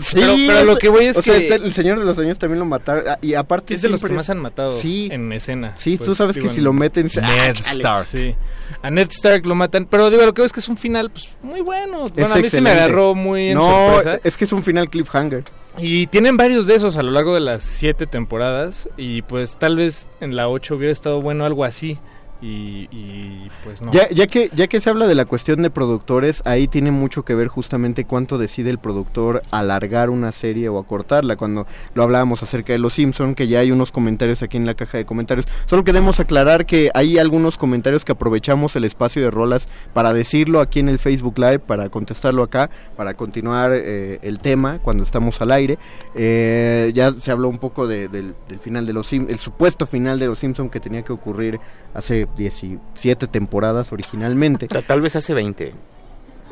sí, 0.00 0.14
pero, 0.14 0.34
pero 0.46 0.64
lo 0.64 0.76
que 0.78 0.88
voy 0.88 1.06
es 1.06 1.16
o 1.16 1.20
que 1.22 1.30
sea, 1.32 1.36
este- 1.36 1.54
el 1.56 1.74
Señor 1.74 1.98
de 1.98 2.04
los 2.04 2.14
Sueños 2.16 2.38
también 2.38 2.60
lo 2.60 2.64
mataron. 2.64 3.04
ah, 3.08 3.18
Y 3.20 3.34
aparte 3.34 3.74
es 3.74 3.82
de 3.82 3.88
los 3.88 4.00
que 4.02 4.08
más 4.12 4.30
han 4.30 4.38
matado 4.38 4.70
Sí. 4.78 5.08
en 5.12 5.32
escena. 5.32 5.74
Sí, 5.76 5.96
Pues, 5.96 6.08
tú 6.08 6.14
sabes 6.14 6.38
que 6.38 6.48
si 6.48 6.60
lo 6.60 6.72
meten... 6.72 7.10
ah, 7.16 7.20
Ned 7.20 7.54
chale. 7.54 7.78
Stark. 7.80 8.06
Sí. 8.06 8.34
A 8.82 8.90
Ned 8.90 9.08
Stark 9.10 9.44
lo 9.46 9.54
matan, 9.54 9.86
pero 9.90 10.10
digo, 10.10 10.24
lo 10.24 10.32
que 10.32 10.42
veo 10.42 10.46
es 10.46 10.52
que 10.52 10.60
es 10.60 10.68
un 10.68 10.76
final 10.76 11.10
pues 11.10 11.28
muy 11.42 11.60
bueno. 11.60 12.06
Es 12.06 12.12
Bueno, 12.14 12.34
a 12.34 12.38
mí 12.38 12.48
sí 12.48 12.60
me 12.60 12.70
agarró 12.70 13.14
muy 13.14 13.48
en 13.48 13.54
No, 13.58 13.94
sorpresa. 13.94 14.20
es 14.22 14.36
que 14.36 14.44
es 14.44 14.52
un 14.52 14.62
final 14.62 14.88
cliffhanger. 14.88 15.42
Y 15.76 16.06
tienen 16.06 16.36
varios 16.36 16.66
de 16.68 16.76
esos 16.76 16.96
a 16.96 17.02
lo 17.02 17.10
largo 17.10 17.34
de 17.34 17.40
las 17.40 17.62
siete 17.64 18.06
temporadas 18.06 18.88
y 18.96 19.22
pues 19.22 19.56
tal 19.58 19.74
vez 19.76 20.08
en 20.20 20.36
la 20.36 20.48
ocho 20.48 20.76
hubiera 20.76 20.92
estado 20.92 21.20
bueno 21.20 21.44
algo 21.44 21.64
así 21.64 21.98
y, 22.44 22.88
y, 22.90 23.50
pues 23.64 23.80
no. 23.80 23.90
Ya, 23.90 24.08
ya, 24.10 24.26
que, 24.26 24.50
ya 24.54 24.66
que 24.66 24.80
se 24.80 24.90
habla 24.90 25.06
de 25.06 25.14
la 25.14 25.24
cuestión 25.24 25.62
de 25.62 25.70
productores, 25.70 26.42
ahí 26.44 26.68
tiene 26.68 26.90
mucho 26.90 27.24
que 27.24 27.34
ver 27.34 27.48
justamente 27.48 28.04
cuánto 28.04 28.36
decide 28.38 28.70
el 28.70 28.78
productor 28.78 29.42
alargar 29.50 30.10
una 30.10 30.30
serie 30.32 30.68
o 30.68 30.78
acortarla. 30.78 31.36
Cuando 31.36 31.66
lo 31.94 32.02
hablábamos 32.02 32.42
acerca 32.42 32.72
de 32.72 32.78
Los 32.78 32.94
Simpson, 32.94 33.34
que 33.34 33.48
ya 33.48 33.60
hay 33.60 33.70
unos 33.70 33.92
comentarios 33.92 34.42
aquí 34.42 34.56
en 34.56 34.66
la 34.66 34.74
caja 34.74 34.98
de 34.98 35.06
comentarios. 35.06 35.46
Solo 35.66 35.84
queremos 35.84 36.20
aclarar 36.20 36.66
que 36.66 36.90
hay 36.94 37.18
algunos 37.18 37.56
comentarios 37.56 38.04
que 38.04 38.12
aprovechamos 38.12 38.76
el 38.76 38.84
espacio 38.84 39.22
de 39.22 39.30
rolas 39.30 39.68
para 39.92 40.12
decirlo 40.12 40.60
aquí 40.60 40.80
en 40.80 40.88
el 40.88 40.98
Facebook 40.98 41.38
Live, 41.38 41.60
para 41.60 41.88
contestarlo 41.88 42.42
acá, 42.42 42.68
para 42.96 43.14
continuar 43.14 43.72
eh, 43.74 44.18
el 44.22 44.38
tema 44.40 44.80
cuando 44.82 45.02
estamos 45.02 45.40
al 45.40 45.50
aire. 45.50 45.78
Eh, 46.14 46.92
ya 46.94 47.12
se 47.12 47.30
habló 47.30 47.48
un 47.48 47.58
poco 47.58 47.86
de- 47.86 48.08
del, 48.08 48.34
del 48.48 48.58
final 48.58 48.84
de 48.86 48.92
los 48.92 49.06
Sim- 49.10 49.26
el 49.30 49.38
supuesto 49.38 49.86
final 49.86 50.18
de 50.18 50.26
Los 50.26 50.38
Simpson 50.40 50.68
que 50.68 50.80
tenía 50.80 51.02
que 51.02 51.12
ocurrir 51.12 51.58
hace 51.94 52.26
17 52.36 53.26
temporadas 53.28 53.92
originalmente. 53.92 54.66
Ta- 54.66 54.82
Tal 54.82 55.00
vez 55.00 55.16
hace 55.16 55.32
20, 55.34 55.72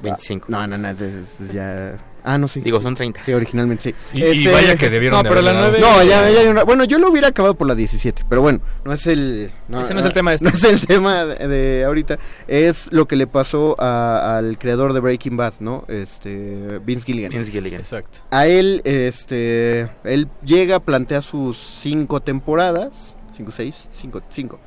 25. 0.02 0.46
No, 0.48 0.66
no, 0.66 0.78
no, 0.78 0.88
es- 0.88 1.00
es 1.00 1.52
ya... 1.52 1.98
Ah, 2.24 2.38
no, 2.38 2.46
sí. 2.46 2.60
Digo, 2.60 2.80
son 2.80 2.94
30. 2.94 3.24
Sí, 3.24 3.32
originalmente 3.32 3.82
sí. 3.82 4.16
Y, 4.16 4.22
y 4.22 4.46
vaya 4.46 4.76
que 4.76 4.88
debieron 4.88 5.18
no, 5.18 5.22
de 5.24 5.28
pero 5.28 5.42
la 5.42 5.52
dado- 5.52 5.70
nueve- 5.70 5.80
No, 5.80 6.04
ya, 6.04 6.30
ya 6.30 6.38
hay 6.42 6.46
una- 6.46 6.62
Bueno, 6.62 6.84
yo 6.84 7.00
lo 7.00 7.10
hubiera 7.10 7.26
acabado 7.26 7.56
por 7.56 7.66
la 7.66 7.74
17, 7.74 8.24
pero 8.28 8.40
bueno, 8.40 8.60
no 8.84 8.92
es 8.92 9.08
el... 9.08 9.50
Ese 9.80 9.92
no 9.92 9.98
es 9.98 10.06
el 10.06 10.12
tema 10.12 10.30
de 10.30 10.36
este. 10.36 10.44
No 10.48 10.54
es 10.54 10.62
el 10.62 10.86
tema 10.86 11.24
de, 11.24 11.48
de 11.48 11.84
ahorita. 11.84 12.20
Es 12.46 12.92
lo 12.92 13.08
que 13.08 13.16
le 13.16 13.26
pasó 13.26 13.74
a- 13.80 14.36
al 14.36 14.56
creador 14.56 14.92
de 14.92 15.00
Breaking 15.00 15.36
Bad, 15.36 15.54
¿no? 15.58 15.84
Este, 15.88 16.78
Vince 16.84 17.06
Gilligan. 17.06 17.32
Vince 17.32 17.50
Gilligan. 17.50 17.80
Exacto. 17.80 18.20
A 18.30 18.46
él, 18.46 18.82
este, 18.84 19.90
él 20.04 20.28
llega, 20.44 20.78
plantea 20.78 21.22
sus 21.22 21.58
cinco 21.58 22.20
temporadas, 22.20 23.16
cinco, 23.36 23.50
seis, 23.50 23.88
cinco, 23.90 24.22
cinco, 24.30 24.60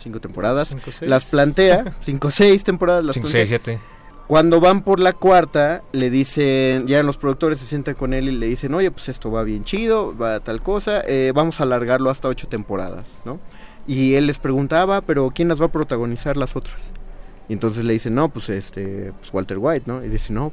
cinco 0.00 0.20
temporadas, 0.20 0.68
Cinco, 0.68 0.90
seis. 0.90 1.10
las 1.10 1.24
plantea, 1.26 1.96
cinco, 2.00 2.30
seis 2.30 2.64
temporadas, 2.64 3.04
las 3.04 3.14
5, 3.14 3.24
plantea. 3.28 3.46
6, 3.46 3.60
7. 3.64 3.80
Cuando 4.26 4.60
van 4.60 4.82
por 4.84 5.00
la 5.00 5.12
cuarta, 5.12 5.82
le 5.92 6.08
dicen, 6.08 6.86
llegan 6.86 7.04
los 7.04 7.16
productores, 7.16 7.58
se 7.58 7.66
sientan 7.66 7.94
con 7.96 8.14
él 8.14 8.28
y 8.28 8.32
le 8.32 8.46
dicen, 8.46 8.72
oye, 8.74 8.90
pues 8.92 9.08
esto 9.08 9.30
va 9.30 9.42
bien 9.42 9.64
chido, 9.64 10.16
va 10.16 10.38
tal 10.38 10.62
cosa, 10.62 11.02
eh, 11.04 11.32
vamos 11.34 11.58
a 11.58 11.64
alargarlo 11.64 12.10
hasta 12.10 12.28
ocho 12.28 12.46
temporadas, 12.46 13.20
¿no? 13.24 13.40
Y 13.88 14.14
él 14.14 14.28
les 14.28 14.38
preguntaba, 14.38 15.00
pero 15.00 15.32
¿quién 15.34 15.48
las 15.48 15.60
va 15.60 15.66
a 15.66 15.72
protagonizar 15.72 16.36
las 16.36 16.54
otras? 16.54 16.92
Y 17.48 17.54
entonces 17.54 17.84
le 17.84 17.92
dicen, 17.92 18.14
no, 18.14 18.28
pues 18.28 18.48
este, 18.50 19.12
pues 19.18 19.34
Walter 19.34 19.58
White, 19.58 19.84
¿no? 19.86 20.04
Y 20.04 20.08
dice, 20.08 20.32
no, 20.32 20.52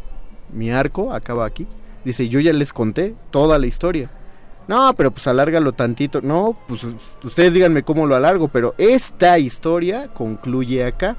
mi 0.51 0.71
arco 0.71 1.13
acaba 1.13 1.45
aquí. 1.45 1.67
Dice, 2.03 2.29
yo 2.29 2.39
ya 2.39 2.53
les 2.53 2.73
conté 2.73 3.13
toda 3.29 3.59
la 3.59 3.67
historia. 3.67 4.09
No, 4.67 4.93
pero 4.95 5.11
pues 5.11 5.27
alárgalo 5.27 5.71
tantito. 5.73 6.21
No, 6.21 6.57
pues 6.67 6.85
ustedes 7.23 7.53
díganme 7.53 7.83
cómo 7.83 8.05
lo 8.05 8.15
alargo, 8.15 8.47
pero 8.47 8.75
esta 8.77 9.39
historia 9.39 10.07
concluye 10.13 10.83
acá. 10.83 11.15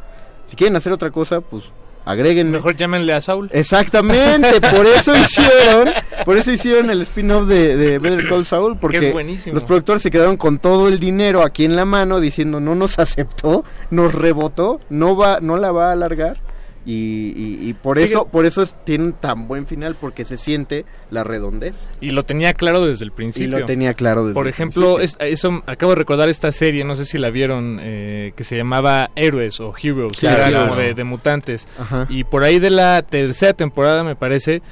Si 0.47 0.57
quieren 0.57 0.77
hacer 0.77 0.93
otra 0.93 1.11
cosa, 1.11 1.41
pues 1.41 1.65
agreguen 2.05 2.51
Mejor 2.51 2.75
llámenle 2.75 3.13
a 3.13 3.21
Saul. 3.21 3.51
Exactamente, 3.53 4.61
por 4.61 4.87
eso 4.97 5.15
hicieron, 5.15 5.93
por 6.25 6.37
eso 6.37 6.51
hicieron 6.51 6.91
el 6.91 7.03
spin-off 7.03 7.47
de, 7.47 7.77
de 7.77 7.99
Better 7.99 8.29
Call 8.29 8.47
Saul, 8.47 8.75
Que 8.75 8.79
porque 8.81 9.51
los 9.53 9.65
productores 9.65 10.03
se 10.03 10.11
quedaron 10.11 10.37
con 10.37 10.59
todo 10.59 10.89
el 10.89 10.99
dinero 11.01 11.43
aquí 11.43 11.65
en 11.65 11.77
la 11.77 11.85
mano 11.85 12.21
diciendo 12.21 12.61
no 12.61 12.75
nos 12.75 12.99
aceptó, 12.99 13.65
nos 13.91 14.15
rebotó, 14.15 14.81
no 14.89 15.17
va, 15.17 15.41
no 15.41 15.59
la 15.59 15.71
va 15.71 15.91
a 15.91 15.93
alargar 15.93 16.48
y, 16.91 17.35
y- 17.37 17.69
y 17.69 17.75
por 17.75 17.99
eso, 17.99 18.29
por 18.29 18.47
eso 18.47 18.63
es- 18.63 18.75
tiene 18.85 19.05
un 19.05 19.13
tan 19.13 19.47
buen 19.47 19.67
final 19.67 19.95
porque 20.01 20.25
se 20.25 20.39
siente 20.39 20.87
la 21.11 21.23
redondez 21.23 21.91
Y 22.01 22.11
lo 22.11 22.25
tenía 22.25 22.55
claro 22.55 22.87
desde 22.87 23.05
el 23.05 23.11
y 23.11 23.15
principio. 23.15 23.59
lo 23.59 23.67
tenía 23.67 23.93
claro 23.93 24.23
desde 24.23 24.33
Por 24.35 24.47
el 24.47 24.51
ejemplo, 24.55 24.97
principio. 24.97 25.27
es- 25.27 25.33
eso 25.35 25.63
acabo 25.67 25.93
de 25.93 25.97
recordar 25.97 26.29
esta 26.31 26.51
serie, 26.51 26.85
no 26.85 26.97
sé 26.97 27.05
si 27.05 27.19
la 27.19 27.29
vieron, 27.31 27.79
eh, 27.83 28.33
que 28.37 28.43
se 28.45 28.57
llamaba 28.57 29.11
Héroes 29.17 29.61
o 29.61 29.75
Heroes, 29.77 30.17
Sí, 30.17 30.27
era 30.27 30.49
claro. 30.49 30.77
de, 30.77 30.95
de 30.95 31.05
mutantes. 31.05 31.69
Ajá. 31.79 32.07
Y 32.09 32.25
por 32.25 32.43
ahí 32.45 32.59
de 32.59 32.71
la 32.71 33.03
tercera 33.03 33.53
temporada, 33.53 34.03
me 34.03 34.17
parece, 34.17 34.63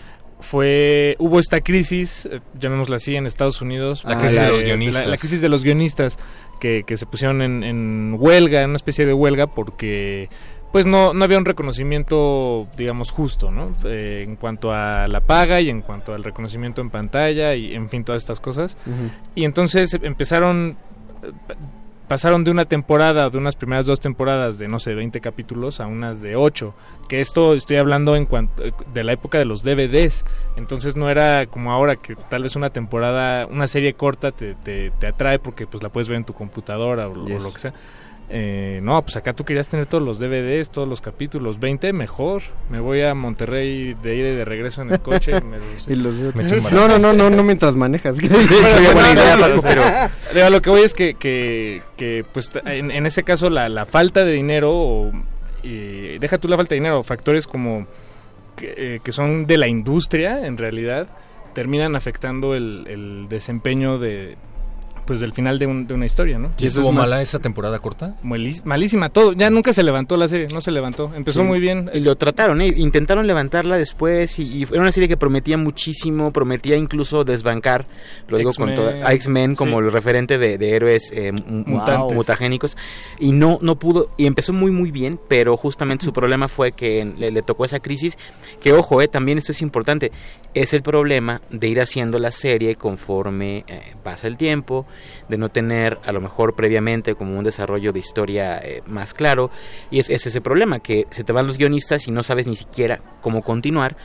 fue 0.40 1.16
hubo 1.18 1.40
esta 1.40 1.60
crisis, 1.60 2.26
eh, 2.30 2.40
llamémosla 2.58 2.96
así, 2.96 3.14
en 3.16 3.26
Estados 3.26 3.60
Unidos. 3.62 4.04
La 4.04 4.18
crisis 4.18 4.40
de 4.40 4.48
los 4.48 4.62
guionistas. 4.62 5.04
La, 5.04 5.10
la 5.10 5.16
crisis 5.16 5.40
de 5.40 5.48
los 5.48 5.62
guionistas, 5.64 6.18
que, 6.60 6.84
que 6.86 6.96
se 6.96 7.04
pusieron 7.06 7.42
en, 7.42 7.62
en 7.62 8.16
huelga, 8.18 8.62
en 8.62 8.70
una 8.70 8.76
especie 8.76 9.04
de 9.06 9.12
huelga, 9.12 9.46
porque 9.46 10.28
pues 10.72 10.86
no, 10.86 11.14
no 11.14 11.24
había 11.24 11.38
un 11.38 11.44
reconocimiento, 11.44 12.66
digamos, 12.76 13.10
justo, 13.10 13.50
¿no? 13.50 13.74
Eh, 13.84 14.24
en 14.26 14.36
cuanto 14.36 14.72
a 14.72 15.06
la 15.08 15.20
paga 15.20 15.60
y 15.60 15.70
en 15.70 15.82
cuanto 15.82 16.14
al 16.14 16.24
reconocimiento 16.24 16.80
en 16.80 16.90
pantalla 16.90 17.54
y, 17.54 17.74
en 17.74 17.88
fin, 17.88 18.04
todas 18.04 18.22
estas 18.22 18.40
cosas. 18.40 18.76
Y 19.34 19.44
entonces 19.44 19.96
empezaron, 20.02 20.76
pasaron 22.08 22.44
de 22.44 22.50
una 22.50 22.64
temporada, 22.66 23.30
de 23.30 23.38
unas 23.38 23.56
primeras 23.56 23.86
dos 23.86 24.00
temporadas 24.00 24.58
de, 24.58 24.68
no 24.68 24.78
sé, 24.78 24.94
20 24.94 25.20
capítulos 25.20 25.80
a 25.80 25.86
unas 25.86 26.20
de 26.20 26.36
8. 26.36 26.74
Que 27.08 27.20
esto 27.20 27.54
estoy 27.54 27.78
hablando 27.78 28.16
en 28.16 28.26
cuanto 28.26 28.62
de 28.92 29.04
la 29.04 29.12
época 29.12 29.38
de 29.38 29.44
los 29.44 29.62
DVDs. 29.62 30.24
Entonces 30.56 30.96
no 30.96 31.08
era 31.08 31.46
como 31.46 31.72
ahora 31.72 31.96
que 31.96 32.16
tal 32.16 32.42
vez 32.42 32.56
una 32.56 32.70
temporada, 32.70 33.46
una 33.46 33.66
serie 33.66 33.94
corta 33.94 34.32
te, 34.32 34.54
te, 34.54 34.90
te 34.90 35.06
atrae 35.06 35.38
porque 35.38 35.66
pues 35.66 35.82
la 35.82 35.88
puedes 35.88 36.08
ver 36.08 36.18
en 36.18 36.24
tu 36.24 36.34
computadora 36.34 37.08
o, 37.08 37.12
o 37.12 37.38
lo 37.40 37.52
que 37.52 37.60
sea. 37.60 37.74
Eh, 38.28 38.80
no, 38.82 39.02
pues 39.02 39.16
acá 39.16 39.34
tú 39.34 39.44
querías 39.44 39.68
tener 39.68 39.86
todos 39.86 40.02
los 40.02 40.18
DVDs, 40.18 40.70
todos 40.70 40.88
los 40.88 41.00
capítulos, 41.00 41.60
20 41.60 41.92
mejor. 41.92 42.42
Me 42.70 42.80
voy 42.80 43.02
a 43.02 43.14
Monterrey 43.14 43.94
de 44.02 44.16
ida 44.16 44.28
y 44.30 44.34
de 44.34 44.44
regreso 44.44 44.82
en 44.82 44.90
el 44.90 45.00
coche. 45.00 45.30
y 45.40 45.44
me 45.46 45.58
los- 45.74 45.86
Y 45.88 45.94
los 45.94 46.18
veo- 46.18 46.32
Me 46.34 46.42
no, 46.72 46.88
no, 46.88 46.98
no, 46.98 47.12
no, 47.12 47.30
no 47.30 47.42
mientras 47.44 47.76
manejas. 47.76 48.16
Bueno, 48.20 48.36
sí, 48.48 48.84
buena 48.92 49.12
idea, 49.12 50.10
pero- 50.32 50.50
lo 50.50 50.60
que 50.62 50.70
voy 50.70 50.80
es 50.82 50.92
que, 50.94 51.14
que, 51.14 51.82
que, 51.96 52.24
pues 52.32 52.50
en, 52.64 52.90
en 52.90 53.06
ese 53.06 53.22
caso 53.22 53.48
la, 53.48 53.68
la 53.68 53.86
falta 53.86 54.24
de 54.24 54.32
dinero 54.32 54.72
o, 54.74 55.12
y 55.62 56.18
deja 56.18 56.38
tú 56.38 56.48
la 56.48 56.56
falta 56.56 56.70
de 56.74 56.80
dinero 56.80 57.02
factores 57.04 57.46
como 57.46 57.86
que, 58.56 58.74
eh, 58.76 59.00
que 59.04 59.12
son 59.12 59.46
de 59.46 59.56
la 59.58 59.68
industria 59.68 60.46
en 60.46 60.56
realidad 60.56 61.08
terminan 61.54 61.94
afectando 61.96 62.54
el, 62.54 62.84
el 62.88 63.26
desempeño 63.28 63.98
de 63.98 64.36
pues 65.06 65.20
del 65.20 65.32
final 65.32 65.58
de, 65.58 65.66
un- 65.66 65.86
de 65.86 65.94
una 65.94 66.04
historia, 66.06 66.38
¿no? 66.38 66.50
¿Y 66.58 66.66
estuvo 66.66 66.92
mala 66.92 67.22
esa 67.22 67.38
temporada 67.38 67.78
corta? 67.78 68.16
Malísima, 68.22 69.08
todo, 69.10 69.32
ya 69.32 69.48
nunca 69.50 69.72
se 69.72 69.82
levantó 69.82 70.16
la 70.16 70.28
serie, 70.28 70.48
no 70.52 70.60
se 70.60 70.70
levantó, 70.72 71.12
empezó 71.14 71.40
Sí. 71.40 71.46
muy 71.46 71.60
bien, 71.60 71.90
Y 71.94 72.00
lo 72.00 72.16
trataron, 72.16 72.60
¿eh? 72.60 72.72
intentaron 72.76 73.26
levantarla 73.26 73.76
después 73.78 74.38
y, 74.38 74.44
y 74.44 74.62
era 74.64 74.80
una 74.80 74.92
serie 74.92 75.08
que 75.08 75.16
prometía 75.16 75.56
muchísimo, 75.56 76.32
prometía 76.32 76.76
incluso 76.76 77.24
desbancar, 77.24 77.86
lo 78.28 78.36
digo 78.38 78.50
con 78.52 78.68
X-Men. 78.70 78.74
toda, 78.98 79.08
a 79.08 79.12
X-Men 79.14 79.54
como 79.54 79.78
Sí. 79.80 79.86
el 79.86 79.92
referente 79.92 80.38
de, 80.38 80.58
de 80.58 80.70
héroes 80.76 81.12
eh, 81.14 81.32
mutagénicos 81.86 82.76
y 83.18 83.32
no 83.32 83.58
no 83.62 83.78
pudo 83.78 84.10
y 84.16 84.26
empezó 84.26 84.52
muy 84.52 84.70
muy 84.70 84.90
bien, 84.90 85.18
pero 85.28 85.56
justamente 85.56 86.04
su 86.04 86.12
problema 86.12 86.48
fue 86.48 86.72
que 86.72 87.04
le, 87.16 87.30
le 87.30 87.42
tocó 87.42 87.64
esa 87.64 87.80
crisis 87.80 88.18
que 88.60 88.72
ojo, 88.72 89.02
eh, 89.02 89.08
también 89.08 89.38
esto 89.38 89.52
es 89.52 89.62
importante, 89.62 90.12
es 90.54 90.72
el 90.74 90.82
problema 90.82 91.40
de 91.50 91.68
ir 91.68 91.80
haciendo 91.80 92.18
la 92.18 92.30
serie 92.30 92.74
conforme 92.76 93.64
eh, 93.68 93.94
pasa 94.02 94.26
el 94.26 94.36
tiempo, 94.36 94.86
de 95.28 95.36
no 95.36 95.48
tener 95.48 95.98
a 96.04 96.12
lo 96.12 96.20
mejor 96.20 96.54
previamente 96.54 97.14
como 97.14 97.38
un 97.38 97.44
desarrollo 97.44 97.92
de 97.92 97.98
historia 97.98 98.58
eh, 98.58 98.82
más 98.86 99.14
claro. 99.14 99.50
Y 99.90 99.98
es, 99.98 100.10
es 100.10 100.26
ese 100.26 100.40
problema 100.40 100.80
que 100.80 101.06
se 101.10 101.24
te 101.24 101.32
van 101.32 101.46
los 101.46 101.58
guionistas 101.58 102.08
y 102.08 102.10
no 102.10 102.22
sabes 102.22 102.46
ni 102.46 102.56
siquiera 102.56 103.00
cómo 103.20 103.42
continuar 103.42 103.96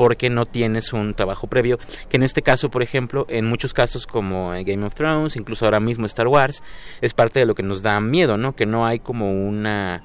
porque 0.00 0.30
no 0.30 0.46
tienes 0.46 0.94
un 0.94 1.12
trabajo 1.12 1.46
previo 1.46 1.78
que 2.08 2.16
en 2.16 2.22
este 2.22 2.40
caso 2.40 2.70
por 2.70 2.82
ejemplo 2.82 3.26
en 3.28 3.44
muchos 3.44 3.74
casos 3.74 4.06
como 4.06 4.54
en 4.54 4.64
Game 4.64 4.86
of 4.86 4.94
Thrones 4.94 5.36
incluso 5.36 5.66
ahora 5.66 5.78
mismo 5.78 6.06
Star 6.06 6.26
Wars 6.26 6.62
es 7.02 7.12
parte 7.12 7.38
de 7.38 7.44
lo 7.44 7.54
que 7.54 7.62
nos 7.62 7.82
da 7.82 8.00
miedo 8.00 8.38
no 8.38 8.56
que 8.56 8.64
no 8.64 8.86
hay 8.86 8.98
como 8.98 9.30
una 9.30 10.02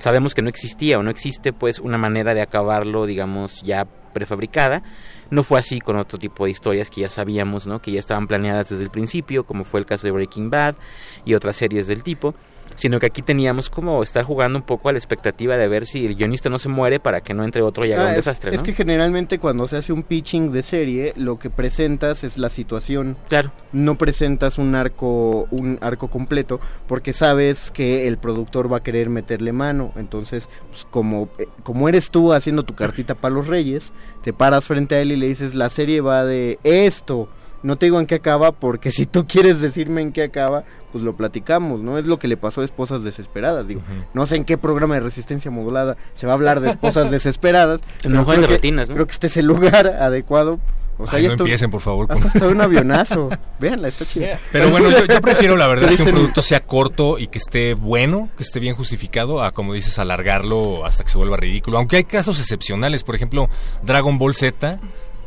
sabemos 0.00 0.34
que 0.34 0.42
no 0.42 0.48
existía 0.48 0.98
o 0.98 1.04
no 1.04 1.12
existe 1.12 1.52
pues 1.52 1.78
una 1.78 1.96
manera 1.96 2.34
de 2.34 2.42
acabarlo 2.42 3.06
digamos 3.06 3.62
ya 3.62 3.86
prefabricada 4.12 4.82
no 5.30 5.44
fue 5.44 5.60
así 5.60 5.80
con 5.80 5.96
otro 5.96 6.18
tipo 6.18 6.44
de 6.44 6.50
historias 6.52 6.88
que 6.88 7.00
ya 7.00 7.10
sabíamos, 7.10 7.66
¿no? 7.66 7.80
Que 7.80 7.90
ya 7.90 7.98
estaban 7.98 8.28
planeadas 8.28 8.68
desde 8.68 8.84
el 8.84 8.90
principio, 8.90 9.44
como 9.44 9.64
fue 9.64 9.80
el 9.80 9.86
caso 9.86 10.06
de 10.06 10.12
Breaking 10.12 10.50
Bad 10.50 10.76
y 11.24 11.34
otras 11.34 11.56
series 11.56 11.88
del 11.88 12.04
tipo. 12.04 12.32
Sino 12.76 13.00
que 13.00 13.06
aquí 13.06 13.20
teníamos 13.22 13.68
como 13.68 14.02
estar 14.02 14.24
jugando 14.24 14.58
un 14.58 14.64
poco 14.64 14.88
a 14.88 14.92
la 14.92 14.98
expectativa 14.98 15.56
de 15.56 15.66
ver 15.68 15.84
si 15.86 16.06
el 16.06 16.14
guionista 16.14 16.48
no 16.48 16.58
se 16.58 16.68
muere 16.68 17.00
para 17.00 17.20
que 17.20 17.34
no 17.34 17.44
entre 17.44 17.62
otro 17.62 17.84
y 17.84 17.92
haga 17.92 18.02
Ah, 18.02 18.06
un 18.06 18.10
es, 18.12 18.16
desastre, 18.16 18.50
es 18.52 18.58
¿no? 18.58 18.62
que 18.62 18.72
generalmente 18.72 19.38
cuando 19.38 19.66
se 19.66 19.76
hace 19.76 19.92
un 19.92 20.02
pitching 20.02 20.52
de 20.52 20.62
serie, 20.62 21.12
lo 21.16 21.38
que 21.38 21.50
presentas 21.50 22.22
es 22.24 22.38
la 22.38 22.48
situación. 22.50 23.16
Claro. 23.28 23.50
No 23.72 23.96
presentas 23.96 24.58
un 24.58 24.74
arco, 24.74 25.48
un 25.50 25.78
arco 25.80 26.08
completo, 26.08 26.60
porque 26.86 27.12
sabes 27.12 27.70
que 27.70 28.06
el 28.06 28.18
productor 28.18 28.72
va 28.72 28.78
a 28.78 28.82
querer 28.82 29.08
meterle 29.08 29.52
mano. 29.52 29.92
Entonces, 29.96 30.48
pues, 30.70 30.86
como, 30.90 31.28
eh, 31.38 31.48
como 31.62 31.88
eres 31.88 32.10
tú 32.10 32.32
haciendo 32.32 32.62
tu 32.64 32.74
cartita 32.74 33.14
para 33.14 33.34
los 33.34 33.46
reyes, 33.46 33.92
te 34.22 34.32
paras 34.32 34.66
frente 34.66 34.94
a 34.94 35.00
él 35.00 35.12
y 35.12 35.16
le 35.16 35.26
dices, 35.28 35.54
la 35.54 35.68
serie 35.68 36.00
va 36.00 36.24
de 36.24 36.58
esto. 36.62 37.28
No 37.66 37.76
te 37.76 37.86
digo 37.86 37.98
en 37.98 38.06
qué 38.06 38.14
acaba, 38.14 38.52
porque 38.52 38.92
si 38.92 39.06
tú 39.06 39.26
quieres 39.26 39.60
decirme 39.60 40.00
en 40.00 40.12
qué 40.12 40.22
acaba, 40.22 40.62
pues 40.92 41.02
lo 41.02 41.16
platicamos, 41.16 41.80
¿no? 41.80 41.98
Es 41.98 42.06
lo 42.06 42.18
que 42.18 42.28
le 42.28 42.36
pasó 42.36 42.60
a 42.60 42.64
Esposas 42.64 43.02
Desesperadas, 43.02 43.66
digo. 43.66 43.82
No 44.14 44.26
sé 44.26 44.36
en 44.36 44.44
qué 44.44 44.56
programa 44.56 44.94
de 44.94 45.00
resistencia 45.00 45.50
modulada 45.50 45.96
se 46.14 46.26
va 46.26 46.32
a 46.32 46.36
hablar 46.36 46.60
de 46.60 46.70
Esposas 46.70 47.10
Desesperadas. 47.10 47.80
Juego 48.02 48.24
creo 48.24 48.40
de 48.42 48.60
que- 48.60 48.72
¿no? 48.72 48.84
Creo 48.94 49.06
que 49.06 49.12
este 49.12 49.26
es 49.26 49.36
el 49.36 49.46
lugar 49.46 49.86
adecuado. 50.00 50.60
O 50.98 51.06
sea, 51.06 51.18
Ay, 51.18 51.26
no 51.26 51.32
empiecen, 51.34 51.70
por 51.70 51.82
favor, 51.82 52.06
con- 52.08 52.16
Hasta 52.16 52.46
un 52.48 52.58
avionazo. 52.62 53.28
Véanla, 53.60 53.88
está 53.88 54.06
chida. 54.06 54.40
Pero 54.50 54.70
bueno, 54.70 54.88
yo, 54.90 55.04
yo 55.04 55.20
prefiero 55.20 55.56
la 55.58 55.66
verdad 55.66 55.90
que 55.90 56.02
un 56.04 56.08
producto 56.10 56.40
sea 56.40 56.60
corto 56.60 57.18
y 57.18 57.26
que 57.26 57.36
esté 57.36 57.74
bueno, 57.74 58.30
que 58.38 58.42
esté 58.44 58.60
bien 58.60 58.74
justificado, 58.76 59.42
a 59.42 59.52
como 59.52 59.74
dices, 59.74 59.98
alargarlo 59.98 60.86
hasta 60.86 61.04
que 61.04 61.10
se 61.10 61.18
vuelva 61.18 61.36
ridículo. 61.36 61.76
Aunque 61.76 61.96
hay 61.96 62.04
casos 62.04 62.38
excepcionales, 62.40 63.02
por 63.02 63.14
ejemplo, 63.14 63.50
Dragon 63.82 64.16
Ball 64.18 64.34
Z 64.34 64.78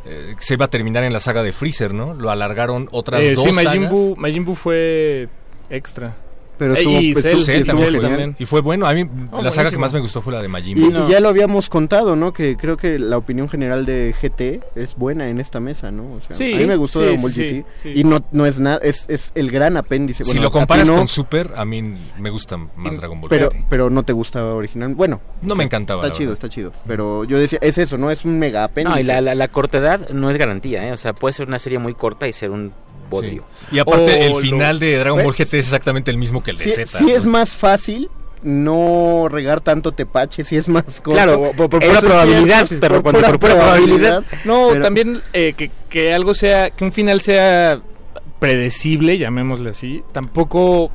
eh, 0.04 0.34
se 0.38 0.54
iba 0.54 0.64
a 0.66 0.68
terminar 0.68 1.04
en 1.04 1.12
la 1.12 1.20
saga 1.20 1.42
de 1.42 1.52
Freezer, 1.52 1.92
¿no? 1.94 2.14
Lo 2.14 2.30
alargaron 2.30 2.88
otras 2.92 3.20
Eh, 3.22 3.34
dos 3.34 3.44
sí, 3.44 3.52
Majin 3.52 3.72
sagas. 3.82 3.90
Buu, 3.90 4.16
Majin 4.16 4.44
Buu 4.44 4.54
fue 4.54 5.28
extra. 5.68 6.16
Pero 6.60 6.74
Eh, 6.74 6.78
estuvo- 6.80 7.00
y 7.00 7.12
pues, 7.14 7.24
Cell, 7.24 7.36
Cell 7.38 7.54
estuvo 7.62 7.72
también, 7.78 7.92
genial. 7.94 8.10
también. 8.10 8.36
Y 8.38 8.44
fue 8.44 8.60
bueno, 8.60 8.86
a 8.86 8.92
mí 8.92 9.08
Oh, 9.32 9.40
la 9.40 9.50
saga 9.50 9.70
que 9.70 9.78
más 9.78 9.94
me 9.94 10.00
gustó 10.00 10.20
fue 10.20 10.30
la 10.34 10.42
de 10.42 10.48
Majin 10.48 10.76
Y, 10.76 10.82
Buu. 10.82 11.06
y 11.08 11.10
ya 11.10 11.18
lo 11.20 11.30
habíamos 11.30 11.70
contado, 11.70 12.16
¿no? 12.16 12.34
Que 12.34 12.58
creo 12.58 12.76
que 12.76 12.98
la 12.98 13.16
opinión 13.16 13.48
general 13.48 13.86
de 13.86 14.14
GT 14.20 14.60
es 14.74 14.94
buena 14.94 15.30
en 15.30 15.40
esta 15.40 15.58
mesa, 15.58 15.90
¿no? 15.90 16.02
O 16.02 16.20
sea, 16.20 16.36
Sí, 16.36 16.52
a 16.54 16.58
mí 16.58 16.66
me 16.66 16.76
gustó 16.76 16.98
sí, 16.98 17.04
Dragon 17.06 17.22
Ball 17.22 17.32
sí, 17.32 17.42
GT. 17.48 17.64
sí. 17.76 17.92
Y 17.96 18.04
no, 18.04 18.22
no 18.30 18.44
es 18.44 18.60
nada, 18.60 18.78
es, 18.82 19.06
es 19.08 19.32
el 19.34 19.50
gran 19.50 19.78
apéndice. 19.78 20.22
si 20.22 20.28
Bueno, 20.28 20.42
lo 20.42 20.48
a 20.48 20.50
ti 20.50 20.58
comparas 20.58 20.90
no, 20.90 20.96
con 20.98 21.08
Super, 21.08 21.50
a 21.56 21.64
mí 21.64 21.94
me 22.18 22.28
gusta 22.28 22.58
más 22.76 22.98
Dragon 22.98 23.18
Ball. 23.22 23.30
pero, 23.30 23.48
GT. 23.48 23.64
pero 23.70 23.88
no 23.88 24.02
te 24.02 24.12
gustaba 24.12 24.52
original. 24.54 24.94
Bueno, 24.94 25.22
No 25.40 25.54
me 25.54 25.64
encantaba, 25.64 26.04
Está 26.04 26.14
chido, 26.14 26.32
verdad. 26.32 26.44
está 26.44 26.54
chido. 26.54 26.72
Pero 26.86 27.24
yo 27.24 27.38
decía, 27.38 27.58
es 27.62 27.78
eso, 27.78 27.96
¿no? 27.96 28.10
Es 28.10 28.26
un 28.26 28.38
mega 28.38 28.64
apéndice. 28.64 28.96
No, 28.98 29.00
y 29.00 29.04
la, 29.04 29.22
la, 29.22 29.34
la 29.34 29.48
cortedad 29.48 30.10
no 30.10 30.28
es 30.30 30.36
garantía, 30.36 30.86
¿eh? 30.86 30.92
O 30.92 30.98
sea, 30.98 31.14
puede 31.14 31.32
ser 31.32 31.48
una 31.48 31.58
serie 31.58 31.78
muy 31.78 31.94
corta 31.94 32.28
y 32.28 32.34
ser 32.34 32.50
un 32.50 32.72
bodrio. 33.10 33.42
Y 33.72 33.80
aparte, 33.80 34.26
el 34.26 34.32
O 34.32 34.34
lo- 34.36 34.40
final 34.40 34.78
de 34.78 34.96
Dragon 34.98 35.24
Ball. 35.24 35.32
GT 35.34 35.58
es 35.58 35.66
exactamente 35.66 36.12
el 36.12 36.16
mismo 36.16 36.44
que 36.44 36.49
el 36.50 36.58
de 36.58 36.64
Sí, 36.64 36.70
Z. 36.70 36.98
sí 36.98 37.04
¿no? 37.04 37.10
es 37.16 37.26
más 37.26 37.50
fácil 37.52 38.10
no 38.42 39.28
regar 39.30 39.60
tanto 39.60 39.92
tepache, 39.92 40.44
si 40.44 40.56
es 40.56 40.66
más 40.68 40.84
corto. 41.02 41.12
Claro, 41.12 41.52
por- 41.56 41.68
por 41.68 41.80
pura 41.86 42.00
probabilidad, 42.00 42.64
cierto, 42.66 42.80
pero 42.80 42.94
por 43.02 43.12
cuando 43.12 43.18
pura 43.20 43.30
por 43.32 43.38
pura 43.40 43.54
probabilidad. 43.54 44.24
No, 44.44 44.68
pero- 44.70 44.80
también 44.80 45.22
eh, 45.34 45.52
que, 45.54 45.70
que 45.90 46.14
algo 46.14 46.32
sea, 46.34 46.70
que 46.70 46.84
un 46.84 46.92
final 46.92 47.20
sea 47.20 47.80
predecible, 48.38 49.18
llamémosle 49.18 49.70
así, 49.70 50.02
tampoco 50.12 50.90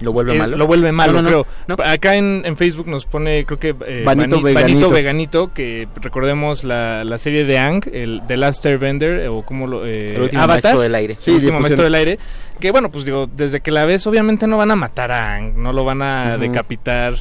¿Lo 0.00 0.12
vuelve 0.12 0.34
eh, 0.36 0.38
malo? 0.38 0.56
Lo 0.56 0.66
vuelve 0.66 0.92
malo, 0.92 1.12
No, 1.14 1.22
no, 1.22 1.44
no, 1.66 1.76
creo. 1.76 1.86
Acá 1.86 2.16
en, 2.16 2.42
en 2.44 2.56
Facebook 2.56 2.86
nos 2.88 3.04
pone, 3.06 3.44
creo 3.44 3.58
que 3.58 3.74
eh, 3.86 4.02
Vanito 4.04 4.40
Veganito. 4.40 4.68
Vanito 4.72 4.90
Veganito, 4.90 5.52
que 5.54 5.88
recordemos 6.00 6.64
la, 6.64 7.04
la 7.04 7.18
serie 7.18 7.44
de 7.44 7.58
Ang, 7.58 7.82
el 7.92 8.22
The 8.26 8.36
Last 8.36 8.64
Airbender, 8.66 9.20
eh, 9.20 9.28
o 9.28 9.42
como 9.42 9.66
lo... 9.66 9.86
eh, 9.86 10.14
El 10.14 10.22
último 10.22 10.42
Avatar, 10.42 10.62
maestro 10.62 10.80
del 10.80 10.94
aire. 10.94 11.12
el 11.14 11.18
Sí, 11.18 11.30
último 11.32 11.54
le 11.54 11.60
maestro 11.60 11.84
del 11.84 11.94
aire. 11.94 12.18
Que 12.60 12.70
bueno, 12.70 12.90
pues 12.90 13.04
digo, 13.04 13.28
desde 13.34 13.60
que 13.60 13.70
la 13.70 13.84
ves, 13.86 14.06
obviamente 14.06 14.46
no 14.46 14.56
van 14.56 14.70
a 14.70 14.76
matar 14.76 15.12
a 15.12 15.34
Ang, 15.36 15.54
no 15.56 15.72
lo 15.72 15.84
van 15.84 16.02
a 16.02 16.38
decapitar. 16.38 17.14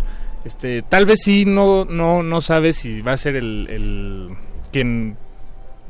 Este, 0.46 0.82
tal 0.82 1.06
vez 1.06 1.20
sí 1.24 1.46
no, 1.46 1.86
no, 1.86 2.24
no 2.24 2.42
sabes 2.42 2.78
si 2.78 3.02
va 3.02 3.12
a 3.14 3.18
ser 3.18 3.36
el, 3.36 3.68
el 3.70 4.30
quien 4.72 5.18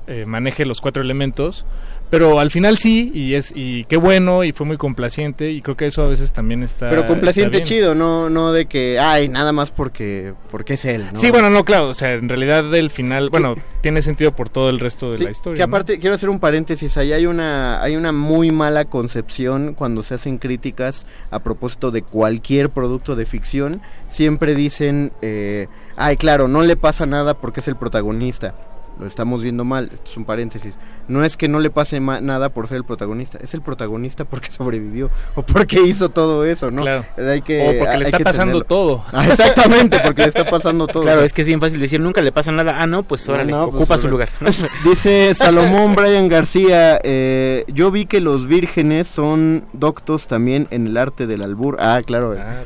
eh, 0.07 0.25
maneje 0.25 0.65
los 0.65 0.81
cuatro 0.81 1.03
elementos. 1.03 1.65
Pero 2.09 2.39
al 2.39 2.51
final 2.51 2.77
sí, 2.77 3.11
y 3.13 3.33
es 3.33 3.51
y 3.53 3.83
qué 3.85 3.97
bueno, 3.97 4.43
y 4.43 4.53
fue 4.53 4.65
muy 4.65 4.77
complaciente, 4.77 5.51
y 5.51 5.61
creo 5.61 5.75
que 5.75 5.87
eso 5.87 6.03
a 6.03 6.07
veces 6.07 6.31
también 6.31 6.63
está. 6.63 6.89
Pero 6.89 7.05
complaciente 7.05 7.57
está 7.57 7.67
chido, 7.67 7.95
no, 7.95 8.29
no 8.29 8.53
de 8.53 8.65
que, 8.67 8.97
ay, 8.97 9.27
nada 9.27 9.51
más 9.51 9.71
porque, 9.71 10.33
porque 10.49 10.75
es 10.75 10.85
él, 10.85 11.05
¿no? 11.13 11.19
Sí, 11.19 11.31
bueno, 11.31 11.49
no, 11.49 11.65
claro, 11.65 11.89
o 11.89 11.93
sea, 11.93 12.13
en 12.13 12.29
realidad 12.29 12.73
el 12.73 12.89
final, 12.91 13.29
bueno, 13.29 13.55
tiene 13.81 14.01
sentido 14.01 14.31
por 14.31 14.47
todo 14.47 14.69
el 14.69 14.79
resto 14.79 15.11
de 15.11 15.17
Sí, 15.17 15.23
la 15.25 15.31
historia. 15.31 15.63
Que 15.63 15.67
¿no? 15.67 15.75
aparte, 15.75 15.99
quiero 15.99 16.15
hacer 16.15 16.29
un 16.29 16.39
paréntesis, 16.39 16.95
ahí 16.95 17.11
hay 17.11 17.25
una, 17.25 17.81
hay 17.81 17.97
una 17.97 18.13
muy 18.13 18.51
mala 18.51 18.85
concepción 18.85 19.73
cuando 19.73 20.01
se 20.03 20.13
hacen 20.13 20.37
críticas 20.37 21.05
a 21.29 21.39
propósito 21.39 21.91
de 21.91 22.03
cualquier 22.03 22.69
producto 22.69 23.15
de 23.17 23.25
ficción. 23.25 23.81
Siempre 24.07 24.55
dicen, 24.55 25.11
eh, 25.21 25.67
ay, 25.97 26.15
claro, 26.15 26.47
no 26.47 26.61
le 26.61 26.77
pasa 26.77 27.05
nada 27.05 27.33
porque 27.33 27.59
es 27.59 27.67
el 27.67 27.75
protagonista. 27.75 28.55
Lo 28.99 29.05
estamos 29.05 29.43
viendo 29.43 29.63
mal, 29.63 29.89
esto 29.93 30.09
es 30.09 30.17
un 30.17 30.25
paréntesis. 30.25 30.77
No 31.07 31.23
es 31.23 31.37
que 31.37 31.47
no 31.47 31.59
le 31.59 31.69
pase 31.69 31.99
nada 31.99 32.49
por 32.49 32.67
ser 32.67 32.77
el 32.77 32.83
protagonista, 32.83 33.37
es 33.41 33.53
el 33.53 33.61
protagonista 33.61 34.25
porque 34.25 34.51
sobrevivió 34.51 35.09
o 35.35 35.43
porque 35.43 35.81
hizo 35.81 36.09
todo 36.09 36.45
eso, 36.45 36.71
¿no? 36.71 36.81
Claro. 36.81 37.05
Hay 37.17 37.41
que, 37.41 37.61
O 37.61 37.79
porque 37.79 37.97
le 37.97 38.05
está 38.05 38.19
pasando 38.19 38.59
tenerlo. 38.59 38.65
todo. 38.65 39.03
Ah, 39.13 39.27
exactamente, 39.27 39.99
porque 40.03 40.23
le 40.23 40.27
está 40.29 40.45
pasando 40.49 40.87
todo. 40.87 41.03
Claro, 41.03 41.23
es 41.23 41.33
que 41.33 41.41
es 41.41 41.47
bien 41.47 41.59
fácil 41.59 41.79
decir, 41.79 41.99
nunca 41.99 42.21
le 42.21 42.31
pasa 42.31 42.51
nada. 42.51 42.73
Ah, 42.75 42.87
no, 42.87 43.03
pues 43.03 43.27
órale, 43.29 43.51
No, 43.51 43.65
pues, 43.69 43.75
ocupa 43.75 43.97
su 43.97 44.07
lugar. 44.07 44.29
Dice 44.83 45.33
Salomón 45.35 45.95
Brian 45.95 46.27
García, 46.27 46.99
eh, 47.03 47.65
yo 47.67 47.91
vi 47.91 48.05
que 48.05 48.19
los 48.19 48.47
vírgenes 48.47 49.07
son 49.07 49.65
doctos 49.73 50.27
también 50.27 50.67
en 50.71 50.87
el 50.87 50.97
arte 50.97 51.27
del 51.27 51.41
albur. 51.41 51.77
Ah, 51.79 52.01
claro. 52.05 52.35
Ah, 52.37 52.63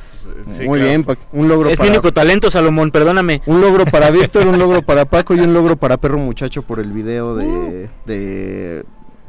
sí, 0.54 0.64
Muy 0.66 0.80
claro. 0.80 1.04
bien, 1.04 1.06
un 1.34 1.48
logro 1.48 1.70
es 1.70 1.74
mi 1.74 1.78
para 1.78 1.90
único 1.92 2.12
talento, 2.14 2.50
Salomón, 2.52 2.92
perdóname. 2.92 3.42
un 3.46 3.62
logro 3.62 3.86
para 3.86 4.10
Víctor, 4.12 4.48
un 4.48 4.58
logro 4.60 4.82
para 4.82 5.06
Paco 5.06 5.34
y 5.36 5.40
un 5.40 5.54
logro 5.54 5.76
para 5.76 5.98
Perro 5.98 6.18
Muchacho 6.18 6.62
por 6.64 6.80
el 6.80 6.92
video 6.92 7.36
de, 7.36 7.90
de, 8.06 8.84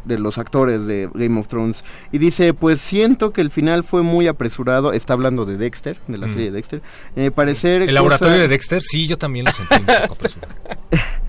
de 0.04 0.18
los 0.18 0.38
actores 0.38 0.86
de 0.86 1.08
Game 1.14 1.38
of 1.38 1.48
Thrones. 1.48 1.84
Y 2.10 2.18
dice, 2.18 2.54
pues 2.54 2.80
siento 2.80 3.32
que 3.32 3.40
el 3.40 3.50
final 3.50 3.84
fue 3.84 4.02
muy 4.02 4.26
apresurado. 4.28 4.92
Está 4.92 5.12
hablando 5.14 5.44
de 5.44 5.56
Dexter, 5.56 5.98
de 6.08 6.18
la 6.18 6.26
Mm. 6.26 6.30
serie 6.30 6.44
de 6.46 6.52
Dexter. 6.52 6.82
Eh, 7.16 7.30
parecer 7.30 7.82
El 7.82 7.94
laboratorio 7.94 8.38
de 8.38 8.48
Dexter, 8.48 8.82
sí, 8.82 9.06
yo 9.06 9.16
también 9.18 9.46
lo 9.46 9.52
sentí 9.52 9.74
un 9.76 9.86
poco 9.86 10.12
apresurado. 10.14 10.54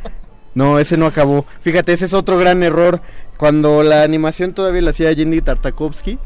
No, 0.56 0.78
ese 0.78 0.98
no 0.98 1.08
acabó. 1.08 1.46
Fíjate, 1.62 1.94
ese 1.94 2.06
es 2.06 2.14
otro 2.14 2.38
gran 2.38 2.62
error. 2.62 3.02
Cuando 3.38 3.82
la 3.82 4.04
animación 4.04 4.54
todavía 4.54 4.82
la 4.84 4.92
hacía 4.92 5.12
Jenny 5.16 5.42
Tartakovsky, 5.42 6.20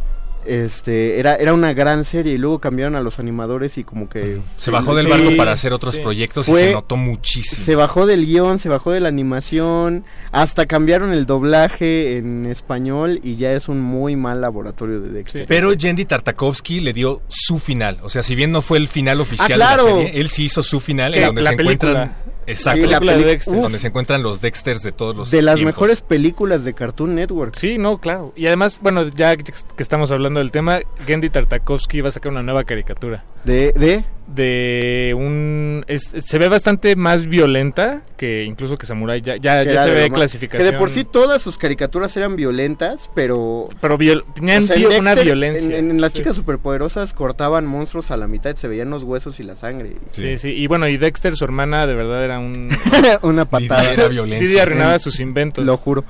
este, 0.47 1.19
era, 1.19 1.35
era 1.35 1.53
una 1.53 1.73
gran 1.73 2.05
serie 2.05 2.33
y 2.33 2.37
luego 2.37 2.59
cambiaron 2.59 2.95
a 2.95 3.01
los 3.01 3.19
animadores 3.19 3.77
y 3.77 3.83
como 3.83 4.09
que... 4.09 4.39
Se 4.57 4.71
bajó 4.71 4.95
del 4.95 5.05
Sí, 5.05 5.11
barco 5.11 5.37
para 5.37 5.51
hacer 5.51 5.73
otros 5.73 5.95
sí. 5.95 6.01
proyectos 6.01 6.47
y 6.49 6.53
se 6.53 6.73
notó 6.73 6.95
muchísimo. 6.97 7.63
Se 7.63 7.75
bajó 7.75 8.05
del 8.05 8.25
guion, 8.25 8.59
se 8.59 8.69
bajó 8.69 8.91
de 8.91 8.99
la 8.99 9.09
animación, 9.09 10.05
hasta 10.31 10.65
cambiaron 10.65 11.13
el 11.13 11.25
doblaje 11.25 12.17
en 12.17 12.45
español 12.45 13.19
y 13.23 13.35
ya 13.35 13.53
es 13.53 13.69
un 13.69 13.79
muy 13.81 14.15
mal 14.15 14.41
laboratorio 14.41 14.99
de 15.01 15.09
Dexter. 15.09 15.45
Pero 15.47 15.71
Jendy 15.77 16.05
Tartakovsky 16.05 16.79
le 16.79 16.93
dio 16.93 17.21
su 17.27 17.59
final. 17.59 17.99
O 18.03 18.09
sea, 18.09 18.23
si 18.23 18.35
bien 18.35 18.51
no 18.51 18.61
fue 18.61 18.77
el 18.77 18.87
final 18.87 19.21
oficial 19.21 19.61
Ah, 19.61 19.75
claro. 19.75 19.83
de 19.85 19.89
la 19.89 19.95
serie, 20.07 20.19
él 20.21 20.29
sí 20.29 20.45
hizo 20.45 20.63
su 20.63 20.79
final 20.79 21.15
en 21.15 21.25
donde 21.27 21.41
La 21.43 21.49
se 21.49 21.55
encuentran. 21.55 22.15
Exacto. 22.47 22.81
Sí, 22.81 22.87
la 22.87 22.99
película 22.99 23.17
de 23.17 23.25
Dexter. 23.25 23.53
Uf, 23.55 23.61
donde 23.61 23.79
se 23.79 23.87
encuentran 23.87 24.23
los 24.23 24.41
Dexters 24.41 24.81
de 24.81 24.91
todos 24.91 25.15
los 25.15 25.29
de 25.31 25.41
las 25.41 25.55
tiempos. 25.55 25.75
mejores 25.75 26.01
películas 26.01 26.63
de 26.63 26.73
Cartoon 26.73 27.13
Network. 27.13 27.55
Sí, 27.55 27.77
no, 27.77 27.97
claro. 27.99 28.33
Y 28.35 28.47
además, 28.47 28.79
bueno, 28.81 29.07
ya 29.09 29.35
que 29.37 29.53
estamos 29.77 30.11
hablando 30.11 30.39
del 30.39 30.51
tema, 30.51 30.79
Gendy 31.05 31.29
Tartakovsky 31.29 32.01
va 32.01 32.09
a 32.09 32.11
sacar 32.11 32.31
una 32.31 32.43
nueva 32.43 32.63
caricatura. 32.63 33.23
De, 33.43 33.73
de 33.73 34.05
De 34.27 35.13
un... 35.17 35.85
es- 35.87 36.11
se 36.25 36.37
ve 36.37 36.47
bastante 36.49 36.95
más 36.95 37.27
violenta 37.27 38.01
que 38.17 38.43
incluso 38.43 38.77
que 38.77 38.85
Samurai. 38.85 39.21
Ya, 39.21 39.37
ya, 39.37 39.63
que 39.63 39.73
ya 39.73 39.83
se 39.83 39.91
ve 39.91 40.09
clasificación. 40.09 40.67
Que 40.67 40.71
de 40.73 40.77
por 40.77 40.89
sí 40.89 41.03
todas 41.05 41.41
sus 41.41 41.57
caricaturas 41.57 42.15
eran 42.17 42.35
violentas, 42.35 43.09
pero... 43.15 43.69
Pero 43.79 43.97
viol- 43.97 44.23
tenían 44.33 44.63
O 44.63 44.67
sea, 44.67 44.75
en 44.75 44.89
vi- 44.89 44.95
una 44.97 45.15
violencia. 45.15 45.77
En, 45.77 45.91
en 45.91 46.01
las 46.01 46.11
Sí. 46.11 46.19
chicas 46.19 46.35
superpoderosas 46.35 47.13
cortaban 47.13 47.65
monstruos 47.65 48.11
a 48.11 48.17
la 48.17 48.27
mitad, 48.27 48.55
se 48.55 48.67
veían 48.67 48.89
los 48.89 49.03
huesos 49.03 49.39
y 49.39 49.43
la 49.43 49.55
sangre. 49.55 49.95
Sí, 50.09 50.37
sí. 50.37 50.49
Y 50.49 50.67
bueno, 50.67 50.87
y 50.87 50.97
Dexter, 50.97 51.35
su 51.35 51.43
hermana, 51.45 51.85
de 51.87 51.93
verdad 51.95 52.23
era 52.25 52.39
un... 52.39 52.69
Una 53.21 53.45
patada. 53.45 53.93
Era 53.93 54.07
violencia. 54.07 54.47
Didi 54.47 54.59
arruinaba 54.59 54.99
sus 54.99 55.19
inventos. 55.19 55.63
Lo 55.65 55.77
juro. 55.77 56.03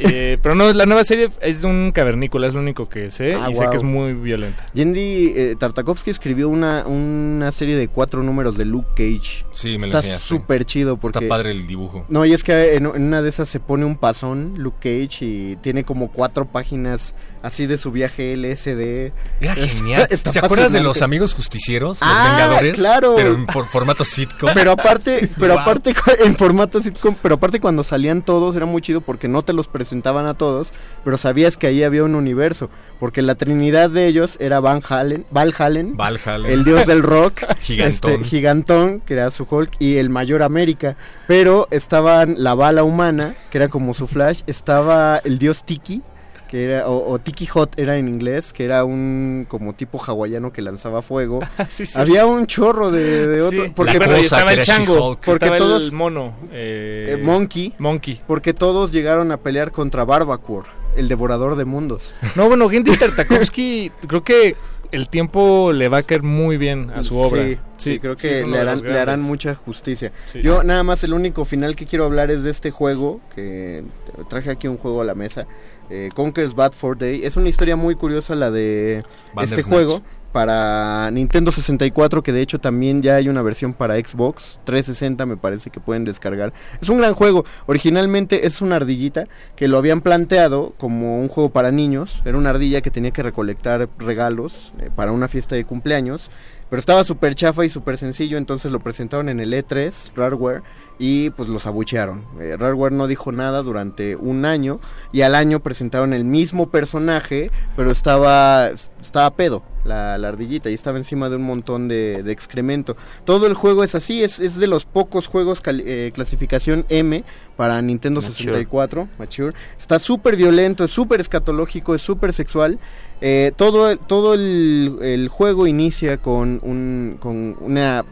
Eh, 0.00 0.38
pero 0.42 0.54
no, 0.54 0.72
la 0.72 0.86
nueva 0.86 1.04
serie 1.04 1.28
es 1.42 1.60
de 1.62 1.66
un 1.68 1.92
cavernícola, 1.92 2.46
es 2.46 2.54
lo 2.54 2.60
único 2.60 2.88
que 2.88 3.10
sé. 3.10 3.34
Ah, 3.34 3.48
y 3.50 3.54
sé 3.54 3.66
que 3.70 3.76
es 3.76 3.82
muy 3.84 4.14
violenta. 4.14 4.66
Yendi 4.74 5.32
eh, 5.36 5.56
Tartakovsky 5.58 6.10
escribió 6.10 6.48
una, 6.48 6.86
una 6.86 7.52
serie 7.60 7.76
de 7.76 7.88
cuatro 7.88 8.22
números 8.22 8.56
de 8.56 8.64
Luke 8.64 8.88
Cage. 8.96 9.44
Sí, 9.52 9.76
me 9.76 9.84
Está 9.86 10.00
súper 10.18 10.64
chido 10.64 10.96
porque... 10.96 11.18
Está 11.18 11.28
padre 11.28 11.50
el 11.50 11.66
dibujo. 11.66 12.06
No, 12.08 12.24
y 12.24 12.32
es 12.32 12.42
que 12.42 12.74
en, 12.76 12.86
en 12.86 13.02
una 13.02 13.20
de 13.20 13.28
esas 13.28 13.50
se 13.50 13.60
pone 13.60 13.84
un 13.84 13.98
pasón, 13.98 14.54
Luke 14.56 14.78
Cage, 14.78 15.26
y 15.26 15.56
tiene 15.56 15.84
como 15.84 16.10
cuatro 16.10 16.46
páginas 16.46 17.14
así 17.42 17.66
de 17.66 17.78
su 17.78 17.90
viaje 17.92 18.36
LSD. 18.36 19.12
Era 19.40 19.54
genial. 19.54 20.06
está 20.10 20.32
¿Te 20.32 20.38
acuerdas 20.40 20.72
de 20.72 20.80
los 20.80 21.02
amigos 21.02 21.34
justicieros? 21.34 22.00
Los 22.00 22.08
Ah, 22.10 22.28
Vengadores. 22.36 22.74
claro. 22.76 23.14
Pero 23.16 23.34
en 23.34 23.46
for- 23.48 23.66
formato 23.66 24.04
sitcom. 24.04 24.50
Pero 24.54 24.72
aparte, 24.72 25.28
pero 25.38 25.54
Wow. 25.54 25.62
aparte 25.62 25.94
en 26.24 26.36
formato 26.36 26.80
sitcom, 26.82 27.16
pero 27.22 27.36
aparte 27.36 27.60
cuando 27.60 27.84
salían 27.84 28.22
todos 28.22 28.54
era 28.56 28.66
muy 28.66 28.82
chido 28.82 29.00
porque 29.00 29.28
no 29.28 29.42
te 29.42 29.52
los 29.52 29.68
presentaban 29.68 30.26
a 30.26 30.34
todos, 30.34 30.72
pero 31.04 31.16
sabías 31.18 31.56
que 31.56 31.66
ahí 31.66 31.82
había 31.82 32.04
un 32.04 32.14
universo, 32.14 32.70
porque 32.98 33.22
la 33.22 33.34
trinidad 33.34 33.90
de 33.90 34.06
ellos 34.06 34.36
era 34.40 34.60
Van 34.60 34.82
Halen, 34.88 35.24
Val 35.30 35.54
Halen, 35.58 35.96
Valhalla. 35.96 36.48
el 36.48 36.64
dios 36.64 36.86
del 36.86 37.02
rock, 37.02 37.40
Gigantón. 37.60 38.12
este, 38.12 38.24
gigantón, 38.24 39.00
que 39.00 39.14
era 39.14 39.30
su 39.30 39.46
Hulk, 39.48 39.72
y 39.78 39.96
el 39.96 40.10
mayor 40.10 40.42
América, 40.42 40.96
pero 41.26 41.68
estaban 41.70 42.34
la 42.38 42.54
bala 42.54 42.84
humana, 42.84 43.34
que 43.50 43.58
era 43.58 43.68
como 43.68 43.94
su 43.94 44.06
Flash, 44.06 44.42
estaba 44.46 45.18
el 45.24 45.38
dios 45.38 45.64
Tiki, 45.64 46.02
que 46.50 46.64
era, 46.64 46.88
o, 46.88 47.12
o 47.12 47.18
Tiki 47.20 47.46
Hot 47.46 47.78
era 47.78 47.96
en 47.96 48.08
inglés, 48.08 48.52
que 48.52 48.64
era 48.64 48.82
un 48.82 49.46
como 49.48 49.72
tipo 49.74 49.98
hawaiano 50.02 50.52
que 50.52 50.62
lanzaba 50.62 51.00
fuego. 51.00 51.38
Sí, 51.68 51.86
sí. 51.86 51.96
Había 51.96 52.26
un 52.26 52.46
chorro 52.46 52.90
de, 52.90 53.28
de 53.28 53.40
otro, 53.40 53.64
Sí, 53.66 53.72
porque 53.74 53.98
cosa 53.98 54.18
estaba 54.18 54.50
que 54.52 54.60
el 54.60 54.62
chango. 54.66 55.16
Porque 55.24 55.32
estaba 55.44 55.56
todos- 55.58 55.84
el 55.84 55.92
mono. 55.92 56.34
eh, 56.52 57.16
eh, 57.18 57.22
Monkey, 57.22 57.74
Monkey. 57.78 58.20
porque 58.26 58.52
todos 58.52 58.90
llegaron 58.90 59.30
a 59.30 59.36
pelear 59.36 59.70
contra 59.70 60.04
Barbacore, 60.04 60.68
el 60.96 61.06
devorador 61.08 61.54
de 61.54 61.64
mundos. 61.64 62.14
No, 62.34 62.48
bueno, 62.48 62.68
Gendy 62.68 62.96
Tartakovsky, 62.96 63.92
creo 64.08 64.24
que 64.24 64.56
el 64.90 65.08
tiempo 65.08 65.72
le 65.72 65.86
va 65.88 65.98
a 65.98 66.02
caer 66.02 66.24
muy 66.24 66.56
bien 66.56 66.90
a 66.90 67.04
su 67.04 67.16
obra. 67.16 67.44
Sí, 67.44 67.58
sí, 67.76 67.98
creo 68.00 68.14
sí, 68.18 68.26
que 68.26 68.38
es 68.40 68.44
uno 68.44 68.54
le 68.56 68.60
harán, 68.60 68.82
le 68.82 68.98
harán 68.98 69.22
mucha 69.22 69.54
justicia. 69.54 70.10
Sí. 70.26 70.42
Yo 70.42 70.64
nada 70.64 70.82
más 70.82 71.04
el 71.04 71.12
único 71.12 71.44
final 71.44 71.76
que 71.76 71.86
quiero 71.86 72.06
hablar 72.06 72.32
es 72.32 72.42
de 72.42 72.50
este 72.50 72.72
juego, 72.72 73.20
que 73.36 73.84
traje 74.28 74.50
aquí 74.50 74.66
un 74.66 74.78
juego 74.78 75.00
a 75.00 75.04
la 75.04 75.14
mesa, 75.14 75.46
eh, 75.90 76.08
Conker's 76.14 76.54
Bad 76.54 76.72
for 76.72 76.96
Day. 76.96 77.22
Es 77.24 77.36
una 77.36 77.48
historia 77.48 77.76
muy 77.76 77.94
curiosa 77.94 78.34
la 78.34 78.50
de 78.50 79.04
este 79.40 79.62
juego 79.62 80.02
para 80.32 81.10
Nintendo 81.10 81.50
64, 81.50 82.22
que 82.22 82.32
de 82.32 82.40
hecho 82.40 82.60
también 82.60 83.02
ya 83.02 83.16
hay 83.16 83.28
una 83.28 83.42
versión 83.42 83.72
para 83.72 83.96
Xbox 83.96 84.60
360, 84.64 85.26
me 85.26 85.36
parece 85.36 85.70
que 85.70 85.80
pueden 85.80 86.04
descargar. 86.04 86.52
Es 86.80 86.88
un 86.88 86.98
gran 86.98 87.14
juego. 87.14 87.44
Originalmente 87.66 88.46
es 88.46 88.60
una 88.60 88.76
ardillita 88.76 89.26
que 89.56 89.68
lo 89.68 89.78
habían 89.78 90.00
planteado 90.00 90.74
como 90.78 91.18
un 91.18 91.28
juego 91.28 91.50
para 91.50 91.72
niños. 91.72 92.22
Era 92.24 92.38
una 92.38 92.50
ardilla 92.50 92.80
que 92.80 92.90
tenía 92.90 93.10
que 93.10 93.22
recolectar 93.22 93.88
regalos 93.98 94.72
eh, 94.78 94.90
para 94.94 95.12
una 95.12 95.28
fiesta 95.28 95.56
de 95.56 95.64
cumpleaños. 95.64 96.30
Pero 96.68 96.78
estaba 96.78 97.02
súper 97.02 97.34
chafa 97.34 97.64
y 97.64 97.68
súper 97.68 97.98
sencillo, 97.98 98.38
entonces 98.38 98.70
lo 98.70 98.78
presentaron 98.78 99.28
en 99.28 99.40
el 99.40 99.52
E3, 99.52 100.12
Rareware, 100.14 100.62
y 101.02 101.30
pues 101.30 101.48
los 101.48 101.66
abuchearon. 101.66 102.26
Eh, 102.38 102.56
Rareware 102.58 102.92
no 102.92 103.06
dijo 103.06 103.32
nada 103.32 103.62
durante 103.62 104.16
un 104.16 104.44
año, 104.44 104.80
y 105.12 105.22
al 105.22 105.34
año 105.34 105.60
presentaron 105.60 106.12
el 106.12 106.24
mismo 106.24 106.68
personaje, 106.68 107.50
pero 107.74 107.90
estaba, 107.90 108.68
estaba 108.68 109.30
pedo, 109.30 109.62
la, 109.84 110.18
la 110.18 110.28
ardillita, 110.28 110.68
y 110.68 110.74
estaba 110.74 110.98
encima 110.98 111.30
de 111.30 111.36
un 111.36 111.44
montón 111.44 111.88
de, 111.88 112.22
de 112.22 112.32
excremento. 112.32 112.98
Todo 113.24 113.46
el 113.46 113.54
juego 113.54 113.82
es 113.82 113.94
así, 113.94 114.22
es, 114.22 114.40
es 114.40 114.56
de 114.56 114.66
los 114.66 114.84
pocos 114.84 115.26
juegos 115.26 115.62
eh, 115.64 116.12
clasificación 116.14 116.84
M 116.90 117.24
para 117.56 117.80
Nintendo 117.80 118.20
Mature. 118.20 118.36
64, 118.36 119.08
Mature. 119.18 119.54
Está 119.78 119.98
súper 119.98 120.36
violento, 120.36 120.84
es 120.84 120.90
súper 120.90 121.22
escatológico, 121.22 121.94
es 121.94 122.02
súper 122.02 122.34
sexual. 122.34 122.78
Eh, 123.22 123.52
todo 123.56 123.90
el, 123.90 123.98
todo 124.00 124.34
el, 124.34 124.98
el 125.00 125.28
juego 125.28 125.66
inicia 125.66 126.18
con, 126.18 126.60
un, 126.62 127.16
con 127.18 127.56
una 127.60 128.04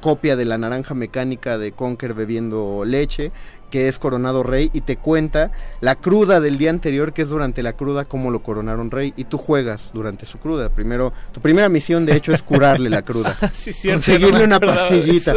copia 0.00 0.36
de 0.36 0.44
la 0.44 0.58
naranja 0.58 0.94
mecánica 0.94 1.58
de 1.58 1.72
Conker 1.72 2.14
bebiendo 2.14 2.84
leche 2.84 3.32
que 3.70 3.88
es 3.88 3.98
coronado 3.98 4.42
rey 4.42 4.70
y 4.72 4.82
te 4.82 4.96
cuenta 4.96 5.50
la 5.80 5.96
cruda 5.96 6.40
del 6.40 6.58
día 6.58 6.70
anterior 6.70 7.12
que 7.12 7.22
es 7.22 7.28
durante 7.28 7.62
la 7.62 7.72
cruda 7.72 8.04
cómo 8.04 8.30
lo 8.30 8.42
coronaron 8.42 8.90
rey 8.90 9.12
y 9.16 9.24
tú 9.24 9.38
juegas 9.38 9.90
durante 9.92 10.26
su 10.26 10.38
cruda. 10.38 10.68
Primero 10.68 11.12
tu 11.32 11.40
primera 11.40 11.68
misión 11.68 12.06
de 12.06 12.16
hecho 12.16 12.32
es 12.32 12.42
curarle 12.42 12.90
la 12.90 13.02
cruda. 13.02 13.36
Sí, 13.52 13.72
cierto, 13.72 13.96
conseguirle 13.96 14.40
no 14.40 14.44
una 14.44 14.60
pastillita. 14.60 15.34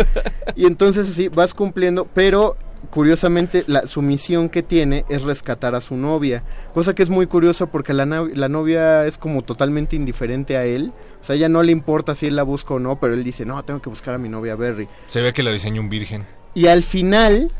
y 0.56 0.66
entonces 0.66 1.10
así 1.10 1.28
vas 1.28 1.54
cumpliendo, 1.54 2.08
pero 2.14 2.58
curiosamente 2.90 3.64
la, 3.68 3.88
su 3.88 4.02
misión 4.02 4.50
que 4.50 4.64
tiene 4.64 5.06
es 5.10 5.24
rescatar 5.24 5.76
a 5.76 5.82
su 5.82 5.96
novia, 5.96 6.44
cosa 6.74 6.96
que 6.96 7.04
es 7.04 7.10
muy 7.10 7.28
curiosa 7.28 7.66
porque 7.66 7.94
la, 7.94 8.06
la 8.06 8.50
novia 8.50 9.06
es 9.06 9.18
como 9.18 9.42
totalmente 9.42 9.96
indiferente 9.96 10.58
a 10.58 10.66
él, 10.66 10.92
o 11.22 11.26
sea, 11.26 11.36
ella 11.36 11.50
no 11.50 11.64
le 11.64 11.72
importa 11.72 12.16
si 12.16 12.28
él 12.28 12.36
la 12.36 12.44
busca 12.44 12.74
o 12.74 12.80
no, 12.80 13.00
pero 13.00 13.14
él 13.14 13.24
dice, 13.24 13.46
no, 13.46 13.62
tengo 13.64 13.82
que 13.82 13.90
buscar 13.90 14.14
a 14.14 14.18
mi 14.18 14.30
novia 14.30 14.56
Berry. 14.56 14.88
Se 15.08 15.22
ve 15.22 15.34
que 15.34 15.44
lo 15.44 15.52
diseñó 15.52 15.82
un 15.82 15.90
virgen. 15.90 16.26
Y 16.54 16.68
al 16.68 16.84
final 16.84 17.52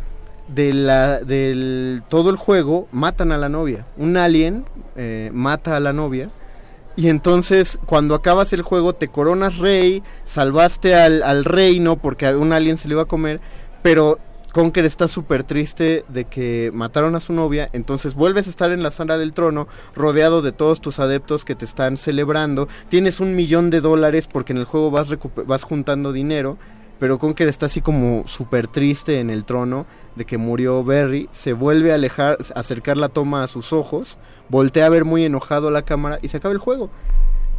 de 0.48 0.74
la, 0.74 1.20
del 1.20 2.02
todo 2.10 2.30
el 2.30 2.38
juego 2.38 2.88
matan 2.92 3.32
a 3.32 3.38
la 3.38 3.50
novia, 3.50 3.86
un 3.98 4.18
alien 4.18 4.66
eh, 4.96 5.30
mata 5.34 5.76
a 5.76 5.80
la 5.80 5.94
novia. 5.94 6.30
Y 6.96 7.08
entonces, 7.08 7.80
cuando 7.86 8.14
acabas 8.14 8.52
el 8.52 8.62
juego, 8.62 8.94
te 8.94 9.08
coronas 9.08 9.58
rey, 9.58 10.04
salvaste 10.26 10.96
al, 10.96 11.24
al 11.24 11.46
reino 11.46 11.96
porque 11.96 12.28
a 12.28 12.38
un 12.38 12.52
alien 12.52 12.78
se 12.78 12.90
le 12.90 12.96
iba 12.96 13.04
a 13.04 13.06
comer, 13.06 13.40
pero 13.82 14.20
Conker 14.52 14.84
está 14.84 15.08
súper 15.08 15.44
triste 15.44 16.06
de 16.08 16.26
que 16.26 16.72
mataron 16.74 17.16
a 17.16 17.20
su 17.20 17.34
novia, 17.34 17.70
entonces 17.72 18.16
vuelves 18.16 18.48
a 18.48 18.50
estar 18.50 18.72
en 18.72 18.82
la 18.82 18.90
sala 18.90 19.20
del 19.20 19.34
trono, 19.34 19.68
rodeado 19.96 20.42
de 20.42 20.52
todos 20.52 20.82
tus 20.82 21.00
adeptos 21.00 21.46
que 21.46 21.54
te 21.54 21.66
están 21.66 21.98
celebrando, 21.98 22.68
tienes 22.90 23.20
un 23.20 23.36
millón 23.36 23.70
de 23.70 23.80
dólares 23.80 24.28
porque 24.32 24.54
en 24.54 24.58
el 24.58 24.66
juego 24.66 24.90
vas, 24.90 25.08
vas 25.46 25.64
juntando 25.64 26.12
dinero, 26.12 26.58
pero 27.00 27.20
Conker 27.20 27.48
está 27.48 27.68
así 27.68 27.80
como 27.80 28.28
súper 28.28 28.68
triste 28.68 29.20
en 29.20 29.30
el 29.30 29.46
trono 29.46 29.86
de 30.16 30.26
que 30.26 30.40
murió 30.40 30.84
Berry, 30.84 31.30
se 31.32 31.54
vuelve 31.54 31.92
a 31.92 31.96
alejar, 31.96 32.40
acercar 32.56 32.98
la 32.98 33.10
toma 33.10 33.44
a 33.44 33.48
sus 33.48 33.72
ojos, 33.72 34.18
voltea 34.50 34.88
a 34.88 34.90
ver 34.90 35.06
muy 35.06 35.26
enojado 35.26 35.70
la 35.70 35.84
cámara 35.84 36.18
y 36.24 36.30
se 36.30 36.38
acaba 36.38 36.54
el 36.54 36.60
juego. 36.60 36.90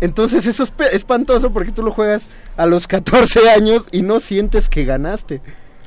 Entonces 0.01 0.47
eso 0.47 0.64
es 0.64 0.72
espantoso 0.93 1.53
porque 1.53 1.72
tú 1.72 1.82
lo 1.82 1.93
juegas 1.93 2.28
a 2.57 2.66
los 2.66 2.86
14 2.88 3.51
años 3.51 3.86
y 3.93 4.03
no 4.03 4.18
sientes 4.18 4.68
que 4.68 4.84
ganaste. 4.84 5.41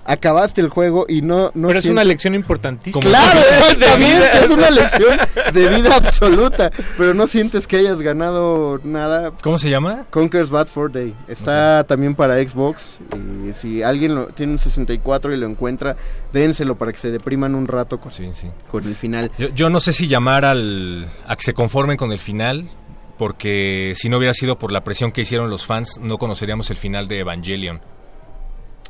Acabaste 0.06 0.62
el 0.62 0.70
juego 0.70 1.06
y 1.08 1.22
no... 1.22 1.52
no 1.54 1.68
Pero 1.68 1.80
es 1.80 1.86
una 1.86 2.04
lección 2.04 2.36
importantísima. 2.36 3.02
Claro, 3.02 3.40
De 3.40 3.48
exactamente, 3.58 4.16
vida. 4.16 4.28
es 4.32 4.52
una 4.52 4.70
lección 4.70 5.18
de 5.54 5.68
vida 5.70 5.96
absoluta, 5.96 6.72
pero 6.98 7.14
no 7.14 7.28
sientes 7.28 7.68
que 7.68 7.78
hayas 7.78 8.02
ganado 8.02 8.80
nada. 8.84 9.32
¿Cómo 9.42 9.58
se 9.58 9.70
llama? 9.70 10.06
Conker's 10.10 10.50
Bad 10.50 10.68
for 10.68 10.92
Day. 10.92 11.14
Está 11.28 11.84
también 11.86 12.16
para 12.16 12.36
Xbox. 12.44 13.00
Y 13.48 13.54
si 13.54 13.82
alguien 13.84 14.16
lo, 14.16 14.28
tiene 14.28 14.54
un 14.54 14.60
64 14.60 15.34
y 15.34 15.38
lo 15.38 15.48
encuentra, 15.48 15.96
dénselo 16.32 16.76
para 16.78 16.92
que 16.92 17.00
se 17.00 17.12
depriman 17.12 17.56
un 17.56 17.68
rato 17.68 18.00
con, 18.00 18.12
con 18.70 18.86
el 18.86 18.96
final. 18.96 19.32
Yo, 19.38 19.50
yo 19.50 19.70
no 19.70 19.80
sé 19.80 19.94
si 19.94 20.08
llamar 20.08 20.46
al, 20.46 21.08
a 21.28 21.36
que 21.36 21.44
se 21.44 21.54
conformen 21.54 21.98
con 21.98 22.12
el 22.12 22.20
final, 22.20 22.68
porque 23.18 23.94
si 23.96 24.10
no 24.10 24.18
hubiera 24.18 24.34
sido 24.34 24.58
por 24.58 24.72
la 24.72 24.84
presión 24.84 25.12
que 25.12 25.22
hicieron 25.22 25.50
los 25.50 25.66
fans, 25.66 26.00
no 26.02 26.18
conoceríamos 26.18 26.70
el 26.70 26.78
final 26.78 27.08
de 27.08 27.20
Evangelion. 27.20 27.82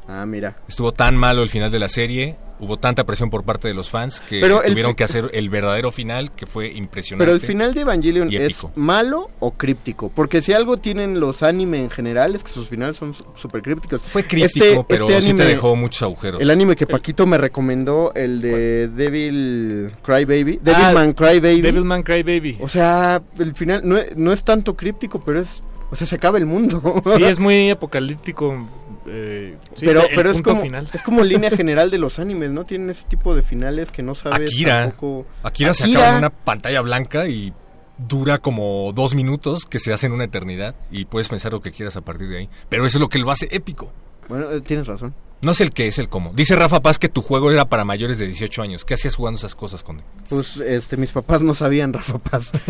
Ah, 0.07 0.25
mira. 0.25 0.57
Estuvo 0.67 0.91
tan 0.91 1.15
malo 1.15 1.43
el 1.43 1.49
final 1.49 1.71
de 1.71 1.79
la 1.79 1.87
serie, 1.87 2.35
hubo 2.59 2.77
tanta 2.77 3.05
presión 3.05 3.29
por 3.29 3.43
parte 3.43 3.67
de 3.67 3.73
los 3.73 3.89
fans 3.89 4.21
que 4.21 4.39
Pero 4.39 4.61
tuvieron 4.61 4.95
que 4.95 5.03
hacer 5.03 5.29
el 5.33 5.49
verdadero 5.49 5.91
final 5.91 6.31
que 6.31 6.45
fue 6.45 6.71
impresionante. 6.71 7.25
Pero 7.25 7.35
el 7.35 7.41
final 7.41 7.73
de 7.73 7.81
Evangelion 7.81 8.31
es 8.31 8.65
malo 8.75 9.29
o 9.39 9.51
críptico. 9.51 10.11
Porque 10.13 10.41
si 10.41 10.53
algo 10.53 10.77
tienen 10.77 11.19
los 11.19 11.43
anime 11.43 11.81
en 11.81 11.89
general 11.89 12.35
es 12.35 12.43
que 12.43 12.51
sus 12.51 12.67
finales 12.67 12.97
son 12.97 13.13
súper 13.13 13.61
crípticos. 13.61 14.01
Fue 14.01 14.25
crítico, 14.25 14.85
pero 14.87 15.07
sí 15.21 15.33
te 15.33 15.45
dejó 15.45 15.75
muchos 15.75 16.03
agujeros. 16.03 16.41
El 16.41 16.49
anime 16.49 16.75
que 16.75 16.87
Paquito 16.87 17.25
me 17.25 17.37
recomendó, 17.37 18.13
el 18.15 18.41
de 18.41 18.87
Devil 18.87 19.91
Cry 20.03 20.25
Baby. 20.25 20.59
Ah, 20.61 20.71
Devilman 20.71 21.13
Cry 21.13 21.39
Baby. 21.39 21.61
Devilman 21.61 22.03
Cry 22.03 22.23
Baby. 22.23 22.57
O 22.61 22.67
sea, 22.67 23.21
el 23.39 23.55
final 23.55 23.81
no, 23.83 23.97
no 24.15 24.31
es 24.31 24.43
tanto 24.43 24.75
críptico, 24.75 25.19
pero 25.19 25.39
es... 25.39 25.63
O 25.91 25.95
sea, 25.95 26.07
se 26.07 26.15
acaba 26.15 26.39
el 26.39 26.47
mundo. 26.47 27.03
Sí, 27.15 27.23
es 27.23 27.39
muy 27.39 27.69
apocalíptico. 27.69 28.67
Eh, 29.07 29.57
sí, 29.75 29.85
pero 29.85 30.01
el 30.07 30.15
pero 30.15 30.31
es 30.31 30.41
como 30.41 30.61
final. 30.61 30.89
es 30.93 31.01
como 31.01 31.23
línea 31.23 31.51
general 31.51 31.91
de 31.91 31.97
los 31.97 32.19
animes, 32.19 32.51
¿no? 32.51 32.65
Tienen 32.65 32.89
ese 32.89 33.03
tipo 33.05 33.35
de 33.35 33.43
finales 33.43 33.91
que 33.91 34.03
no 34.03 34.15
sabes 34.15 34.51
Akira. 34.51 34.81
tampoco. 34.83 35.25
Akira 35.43 35.73
se 35.73 35.85
acaba 35.91 36.11
en 36.11 36.17
una 36.17 36.29
pantalla 36.29 36.81
blanca 36.81 37.27
y 37.27 37.53
dura 37.97 38.39
como 38.39 38.91
dos 38.93 39.15
minutos 39.15 39.65
que 39.65 39.79
se 39.79 39.93
hace 39.93 40.07
en 40.07 40.13
una 40.13 40.23
eternidad 40.25 40.75
y 40.91 41.05
puedes 41.05 41.29
pensar 41.29 41.51
lo 41.51 41.61
que 41.61 41.71
quieras 41.71 41.95
a 41.95 42.01
partir 42.01 42.29
de 42.29 42.39
ahí. 42.39 42.49
Pero 42.69 42.85
eso 42.85 42.97
es 42.97 43.01
lo 43.01 43.09
que 43.09 43.19
lo 43.19 43.31
hace 43.31 43.47
épico. 43.51 43.91
Bueno, 44.29 44.51
eh, 44.51 44.61
tienes 44.61 44.87
razón. 44.87 45.13
No 45.43 45.51
es 45.51 45.59
el 45.59 45.71
qué, 45.71 45.87
es 45.87 45.99
el 45.99 46.07
cómo. 46.07 46.31
Dice 46.33 46.55
Rafa 46.55 46.81
Paz 46.81 46.99
que 46.99 47.09
tu 47.09 47.21
juego 47.21 47.51
era 47.51 47.65
para 47.65 47.83
mayores 47.83 48.17
de 48.17 48.27
18 48.27 48.61
años. 48.61 48.85
¿Qué 48.85 48.93
hacías 48.93 49.15
jugando 49.15 49.37
esas 49.37 49.55
cosas, 49.55 49.83
Conde? 49.83 50.03
Pues 50.29 50.55
este, 50.57 50.95
mis 50.95 51.11
papás 51.11 51.41
no 51.41 51.53
sabían, 51.53 51.91
Rafa 51.91 52.17
Paz. 52.17 52.51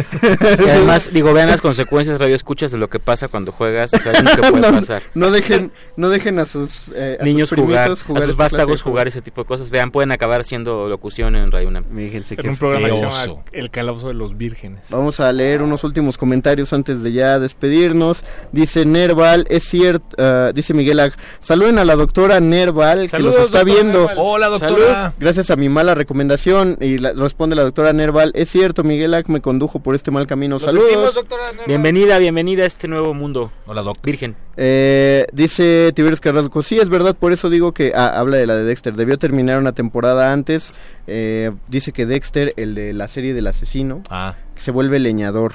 Y 0.63 0.69
además, 0.69 1.09
digo, 1.13 1.34
vean 1.34 1.49
las 1.49 1.61
consecuencias, 1.61 2.19
radio 2.19 2.36
escuchas 2.36 2.71
de 2.71 2.78
lo 2.78 2.89
que 2.89 2.99
pasa 2.99 3.28
cuando 3.28 3.51
juegas. 3.51 3.93
O 3.93 3.99
sea, 3.99 4.11
es 4.13 4.24
lo 4.24 4.32
que 4.32 4.49
puede 4.49 4.61
no, 4.71 4.80
pasar. 4.80 5.03
no 5.13 5.30
dejen, 5.30 5.71
no 5.97 6.09
dejen 6.09 6.39
a 6.39 6.45
sus 6.45 6.91
eh, 6.95 7.17
a 7.19 7.24
Niños 7.24 7.49
sus 7.49 7.59
jugar, 7.59 7.91
a 7.91 7.95
sus 7.95 8.36
vástagos 8.36 8.82
jugar 8.82 9.07
ese 9.07 9.21
tipo 9.21 9.41
de 9.41 9.47
cosas. 9.47 9.69
Vean, 9.69 9.91
pueden 9.91 10.11
acabar 10.11 10.41
haciendo 10.41 10.88
locución 10.88 11.36
en 11.36 11.51
Radio 11.51 11.67
UNAM. 11.67 11.86
Fíjense 11.95 12.34
En 12.36 12.41
qué 12.41 12.49
un 12.49 12.57
programa 12.57 12.89
que 12.89 12.95
se 12.95 13.01
llama 13.01 13.43
El 13.51 13.69
Calabozo 13.69 14.07
de 14.07 14.15
los 14.15 14.36
Vírgenes. 14.38 14.89
Vamos 14.89 15.19
a 15.19 15.32
leer 15.32 15.61
unos 15.61 15.84
últimos 15.84 16.17
comentarios 16.17 16.74
antes 16.74 17.03
de 17.03 17.11
ya 17.11 17.39
despedirnos. 17.39 18.24
Dice 18.51 18.86
Nerval, 18.86 19.45
es 19.49 19.63
cierto, 19.65 20.07
ah, 20.17 20.51
dice 20.53 20.74
Miguel 20.74 20.99
Ag, 20.99 21.13
saluden 21.39 21.78
a 21.78 21.86
la 21.86 21.95
doctora 21.95 22.39
Nerval 22.39 22.62
que 22.72 23.07
Saludos, 23.09 23.36
nos 23.38 23.45
está 23.45 23.64
viendo. 23.64 23.99
Nerval. 24.07 24.16
Hola, 24.20 24.47
doctora. 24.47 24.95
Salud. 24.95 25.14
Gracias 25.20 25.49
a 25.51 25.55
mi 25.55 25.70
mala 25.70 25.95
recomendación 25.95 26.78
y 26.80 26.97
la- 26.99 27.14
responde 27.14 27.55
la 27.55 27.64
doctora 27.64 27.91
Nerval, 27.93 28.32
es 28.36 28.49
cierto, 28.49 28.84
Miguel 28.84 29.14
Ag 29.14 29.30
me 29.30 29.41
condujo 29.41 29.80
por 29.80 29.95
este 29.95 30.11
mal 30.11 30.28
camino. 30.28 30.59
Saludos. 30.59 31.20
Bienvenida, 31.68 32.18
bienvenida 32.20 32.64
a 32.64 32.66
este 32.68 32.88
nuevo 32.88 33.14
mundo. 33.14 33.51
Hola, 33.66 33.82
doc. 33.82 33.97
Virgen. 34.03 34.36
Eh, 34.57 35.26
dice 35.34 35.91
Tiberius 35.95 36.22
Carrasco, 36.22 36.61
sí 36.64 36.78
es 36.80 36.89
verdad, 36.89 37.16
por 37.16 37.34
eso 37.34 37.49
digo 37.49 37.74
que 37.74 37.93
ah, 37.95 38.20
habla 38.20 38.38
de 38.38 38.45
la 38.45 38.55
de 38.55 38.64
Dexter, 38.64 38.93
debió 38.95 39.18
terminar 39.18 39.59
una 39.59 39.74
temporada 39.74 40.32
antes. 40.32 40.74
Eh, 41.07 41.51
dice 41.68 41.91
que 41.91 42.05
Dexter, 42.05 42.53
el 42.57 42.76
de 42.76 42.93
la 42.93 43.07
serie 43.07 43.34
del 43.34 43.47
asesino, 43.47 44.03
Ah. 44.09 44.36
que 44.55 44.61
se 44.61 44.72
vuelve 44.72 44.99
leñador. 44.99 45.53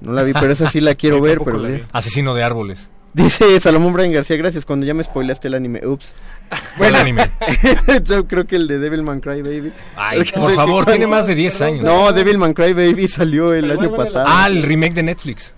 No 0.00 0.12
la 0.12 0.22
vi, 0.22 0.34
pero 0.34 0.52
esa 0.52 0.68
sí 0.68 0.80
la 0.80 0.94
quiero 0.96 1.16
Sí, 1.16 1.22
ver, 1.22 1.30
tampoco 1.38 1.50
pero 1.52 1.62
la 1.62 1.68
vi. 1.68 1.74
bien. 1.76 1.86
Asesino 1.92 2.34
de 2.34 2.42
árboles. 2.42 2.90
Dice 3.16 3.58
Salomón 3.60 3.94
Brian 3.94 4.12
García, 4.12 4.36
gracias, 4.36 4.66
cuando 4.66 4.84
ya 4.84 4.92
me 4.92 5.02
spoileaste 5.02 5.48
el 5.48 5.54
anime, 5.54 5.80
ups. 5.86 6.14
Bueno, 6.76 6.98
anime. 6.98 7.30
Yo 8.04 8.28
creo 8.28 8.46
que 8.46 8.56
el 8.56 8.68
de 8.68 8.78
Devilman 8.78 9.20
Cry 9.20 9.40
Baby. 9.40 9.72
Ay, 9.96 10.22
por 10.34 10.54
favor, 10.54 10.84
tiene 10.84 11.06
más 11.06 11.26
de 11.26 11.34
10 11.34 11.60
años. 11.62 11.82
No, 11.82 12.12
Devilman 12.12 12.52
Cry 12.52 12.74
Baby 12.74 13.08
salió 13.08 13.54
el 13.54 13.70
año 13.70 13.90
pasado. 13.94 14.26
Ah, 14.28 14.46
el 14.48 14.62
remake 14.62 14.92
de 14.92 15.02
Netflix. 15.02 15.54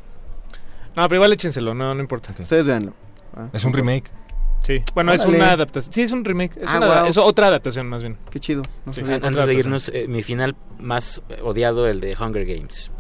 No, 0.95 1.03
pero 1.09 1.17
igual 1.17 1.33
échenselo, 1.33 1.75
no, 1.75 1.93
no 1.97 2.01
importa. 2.01 2.33
Ustedes 2.39 2.65
véanlo. 2.65 2.93
Ah, 3.37 3.49
Es 3.53 3.65
un 3.65 3.73
remake. 3.73 4.09
Sí, 4.63 4.83
bueno, 4.95 5.13
es 5.13 5.25
una 5.27 5.51
adaptación. 5.51 5.93
Sí, 5.93 6.03
es 6.03 6.13
un 6.13 6.25
remake. 6.25 6.57
Es, 6.63 6.69
Ah, 6.71 6.77
una- 6.79 7.01
wow. 7.01 7.07
es 7.09 7.17
otra 7.19 7.49
adaptación, 7.49 7.89
más 7.89 8.03
bien. 8.03 8.17
Qué 8.31 8.39
chido. 8.39 8.63
No 8.87 8.93
Sí, 8.93 9.01
Antes 9.01 9.47
de 9.47 9.55
irnos, 9.55 9.91
eh, 9.93 10.07
mi 10.09 10.23
final 10.23 10.55
más 10.79 11.21
odiado, 11.43 11.89
el 11.89 12.01
de 12.01 12.17
Hunger 12.17 12.47
Games. 12.47 12.93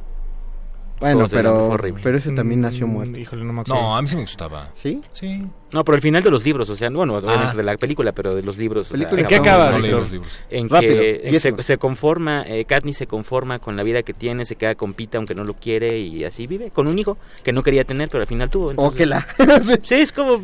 Bueno, 1.01 1.27
pero, 1.31 1.67
horrible. 1.69 2.01
pero 2.03 2.17
ese 2.19 2.33
también 2.33 2.61
nació 2.61 2.87
Mm, 2.87 2.91
muerto. 2.91 3.19
Híjole, 3.21 3.45
no 3.45 3.53
me 3.53 3.61
acuerdo. 3.63 3.81
No, 3.83 3.97
a 3.97 4.03
mí 4.03 4.09
sí 4.09 4.15
me 4.17 4.23
gustaba. 4.23 4.71
¿Sí? 4.75 5.01
Sí. 5.13 5.45
No, 5.73 5.85
pero 5.85 5.97
el 5.97 6.03
final 6.03 6.23
de 6.23 6.31
los 6.31 6.45
libros, 6.45 6.69
o 6.71 6.77
sea, 6.77 6.89
bueno, 6.91 7.15
obviamente 7.17 7.49
Ah. 7.53 7.55
de 7.57 7.63
la 7.63 7.77
película, 7.77 8.13
pero 8.13 8.35
de 8.35 8.43
los 8.43 8.57
libros. 8.57 8.87
o 8.91 8.97
sea, 8.97 9.09
Película 9.09 9.23
¿En 9.23 9.29
qué 9.29 9.37
acaba, 9.37 9.67
No 9.67 9.73
leí 9.79 9.83
Víctor? 9.83 10.01
los 10.01 10.11
libros. 10.13 10.41
en 10.51 10.69
Rápido, 10.69 10.95
que 10.97 11.63
se, 11.63 11.79
conforma, 11.79 12.43
eh, 12.47 12.65
Katniss 12.65 12.97
se 12.97 13.07
conforma 13.07 13.59
con 13.59 13.77
la 13.77 13.83
vida 13.83 14.03
que 14.03 14.15
tiene, 14.15 14.45
se 14.45 14.57
queda 14.57 14.75
con 14.75 14.95
Pita 14.95 15.19
aunque 15.19 15.35
no 15.35 15.45
lo 15.45 15.55
quiere 15.55 15.99
y 15.99 16.25
así 16.25 16.47
vive, 16.47 16.71
con 16.71 16.89
un 16.89 16.99
hijo 16.99 17.19
que 17.45 17.53
no 17.53 17.63
quería 17.63 17.85
tener, 17.85 18.09
pero 18.09 18.23
al 18.23 18.27
final 18.27 18.49
tuvo. 18.51 18.67
Oh, 18.69 18.71
entonces- 18.71 18.99
que 18.99 19.07
la... 19.07 19.27
Sí, 19.83 19.95
es 19.97 20.13
como 20.13 20.43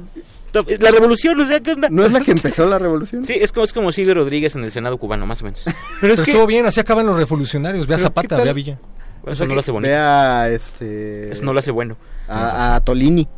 la 0.78 0.90
revolución, 0.92 1.40
o 1.40 1.46
sea, 1.46 1.58
¿qué 1.60 1.72
onda? 1.72 1.88
¿No 1.90 2.04
es 2.04 2.12
la 2.12 2.20
que 2.20 2.30
empezó 2.30 2.68
la 2.68 2.78
revolución? 2.78 3.24
Sí, 3.24 3.34
es 3.40 3.50
como, 3.50 3.64
es 3.64 3.72
como 3.72 3.90
Silvio 3.92 4.14
Rodríguez 4.14 4.54
en 4.54 4.62
el 4.64 4.70
Senado 4.70 4.98
cubano, 4.98 5.26
más 5.26 5.40
o 5.42 5.46
menos. 5.46 5.62
Pero 5.64 5.76
Pero 6.00 6.14
es 6.14 6.20
que 6.20 6.30
estuvo 6.30 6.46
bien, 6.46 6.64
así 6.66 6.78
acaban 6.80 7.06
los 7.06 7.16
revolucionarios. 7.16 7.86
Ve 7.88 7.94
a 7.96 7.98
Zapata, 7.98 8.36
ve 8.40 8.50
a 8.50 8.52
Villa. 8.52 8.78
Eso 9.26 9.46
no 9.46 9.54
lo 9.54 9.60
hace 9.60 9.72
bonito. 9.72 9.90
Vea 9.90 10.48
este... 10.50 11.32
Eso 11.32 11.44
no 11.44 11.52
lo 11.52 11.58
hace 11.58 11.70
bueno. 11.70 11.96
a, 12.28 12.76
a 12.76 12.80
Tolini. 12.80 13.28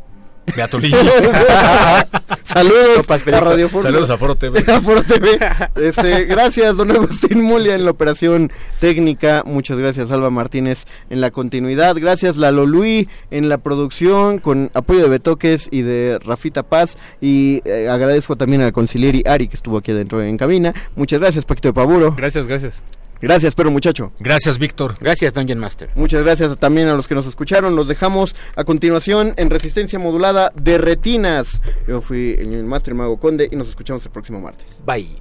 Ve 0.55 0.63
a 0.63 0.69
Tolini. 0.71 0.97
Saludos 2.45 3.11
a. 3.11 3.41
Radio. 3.41 3.69
Saludos 3.69 4.11
a 4.11 4.17
Foro 4.17 4.35
TV. 4.35 4.65
A 4.73 4.81
Foro 4.81 5.03
TV. 5.03 5.39
Este, 5.77 6.25
gracias, 6.25 6.77
don 6.77 6.91
Agustín 6.91 7.43
Mulia 7.43 7.75
en 7.75 7.85
la 7.85 7.91
operación 7.91 8.53
técnica. 8.81 9.43
Muchas 9.45 9.79
gracias, 9.79 10.11
Alba 10.11 10.31
Martínez 10.31 10.87
en 11.11 11.21
la 11.21 11.31
continuidad. 11.31 11.97
Gracias, 11.97 12.37
Lalo 12.37 12.65
Luis 12.65 13.09
en 13.31 13.49
la 13.49 13.59
producción, 13.59 14.39
con 14.39 14.71
apoyo 14.75 15.03
de 15.03 15.09
Betoques 15.09 15.69
y 15.71 15.83
de 15.83 16.19
Rafita 16.25 16.63
Paz. 16.63 16.97
Y 17.21 17.63
eh, 17.65 17.89
agradezco 17.91 18.37
también 18.37 18.63
al 18.63 18.73
concilieri 18.73 19.23
Ari, 19.27 19.49
que 19.49 19.57
estuvo 19.57 19.79
aquí 19.79 19.91
adentro 19.91 20.23
en 20.23 20.37
cabina. 20.37 20.73
Muchas 20.95 21.21
gracias, 21.21 21.45
Paquito 21.45 21.69
de 21.69 21.75
Paburo. 21.75 22.15
Gracias, 22.17 22.47
gracias. 22.47 22.83
Gracias, 23.21 23.55
pero 23.55 23.71
muchacho. 23.71 24.13
Gracias, 24.19 24.59
Víctor. 24.59 24.95
Gracias, 25.01 25.33
Dungeon 25.35 25.59
Master. 25.59 25.91
Muchas 25.95 26.23
gracias 26.23 26.57
también 26.59 26.89
a 26.89 26.95
los 26.95 27.09
que 27.09 27.15
nos 27.15 27.27
escucharon. 27.27 27.77
Los 27.77 27.89
dejamos 27.89 28.35
a 28.55 28.65
continuación 28.65 29.35
en 29.37 29.51
resistencia 29.51 29.99
modulada 29.99 30.53
de 30.55 30.79
retinas. 30.79 31.61
Yo 31.89 32.01
fui 32.01 32.37
el 32.39 32.65
Master 32.65 32.95
Mago 32.95 33.19
Conde 33.19 33.49
y 33.51 33.57
nos 33.57 33.69
escuchamos 33.69 34.05
el 34.05 34.13
próximo 34.13 34.41
martes. 34.41 34.81
Bye. 34.85 35.17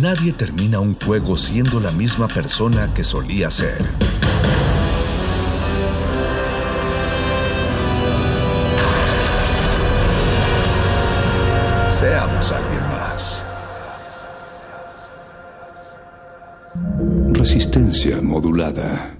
Nadie 0.00 0.32
termina 0.32 0.80
un 0.80 0.94
juego 0.94 1.36
siendo 1.36 1.78
la 1.78 1.92
misma 1.92 2.26
persona 2.26 2.94
que 2.94 3.04
solía 3.04 3.50
ser. 3.50 3.84
Seamos 11.90 12.50
alguien 12.50 12.82
más. 12.92 13.44
Resistencia 17.32 18.22
modulada. 18.22 19.18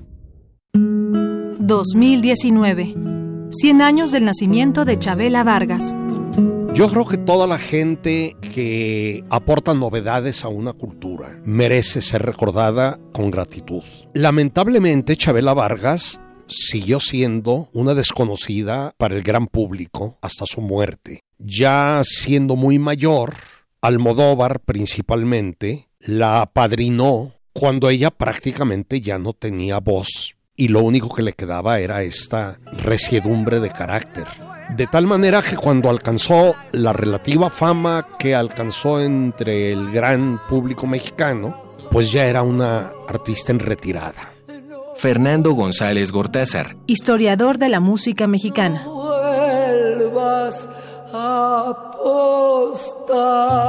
2019. 1.59 2.95
100 3.51 3.83
años 3.83 4.13
del 4.13 4.25
nacimiento 4.25 4.87
de 4.87 4.99
Chabela 4.99 5.45
Vargas. 5.45 5.95
Yo 6.73 6.89
creo 6.89 7.05
que 7.05 7.19
toda 7.19 7.47
la 7.47 7.59
gente 7.59 8.37
que 8.53 9.25
aporta 9.31 9.75
novedades 9.75 10.45
a 10.45 10.49
una 10.49 10.73
cultura 10.73 11.41
merece 11.45 12.03
ser 12.03 12.23
recordada 12.23 12.99
con 13.13 13.31
gratitud. 13.31 13.83
Lamentablemente, 14.13 15.17
Chabela 15.17 15.55
Vargas 15.55 16.21
siguió 16.47 17.01
siendo 17.01 17.69
una 17.73 17.95
desconocida 17.95 18.95
para 18.99 19.15
el 19.15 19.23
gran 19.23 19.47
público 19.47 20.19
hasta 20.21 20.47
su 20.47 20.61
muerte. 20.61 21.23
Ya 21.39 22.03
siendo 22.05 22.57
muy 22.57 22.79
mayor, 22.79 23.35
Almodóvar 23.81 24.61
principalmente 24.61 25.89
la 26.01 26.43
apadrinó 26.43 27.33
cuando 27.53 27.89
ella 27.89 28.11
prácticamente 28.11 29.01
ya 29.01 29.19
no 29.19 29.33
tenía 29.33 29.79
voz 29.79 30.37
y 30.55 30.69
lo 30.69 30.81
único 30.81 31.15
que 31.15 31.23
le 31.23 31.33
quedaba 31.33 31.81
era 31.81 32.03
esta 32.03 32.61
resiedumbre 32.73 33.61
de 33.61 33.71
carácter. 33.71 34.27
De 34.77 34.87
tal 34.87 35.07
manera 35.07 35.43
que 35.43 35.57
cuando 35.57 35.91
alcanzó 35.91 36.55
la 36.73 36.93
relativa 36.93 37.51
fama 37.51 38.07
que 38.19 38.35
alcanzó 38.35 39.01
entre 39.01 39.73
el 39.73 39.91
gran 39.91 40.41
público 40.49 40.87
mexicano, 40.87 41.63
pues 41.91 42.13
ya 42.13 42.27
era 42.27 42.43
una 42.43 42.93
artista 43.09 43.53
en 43.53 43.59
retirada. 43.59 44.33
Fernando 44.97 45.53
González 45.53 46.13
Gortázar, 46.13 46.77
historiador 46.87 47.59
de 47.59 47.69
la 47.69 47.81
música 47.81 48.27
mexicana. 48.27 48.85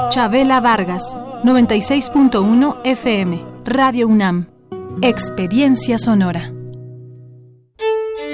Chabela 0.09 0.59
Vargas, 0.59 1.15
96.1 1.43 2.77
FM, 2.83 3.45
Radio 3.65 4.07
UNAM. 4.07 4.47
Experiencia 5.01 5.97
sonora. 5.97 6.51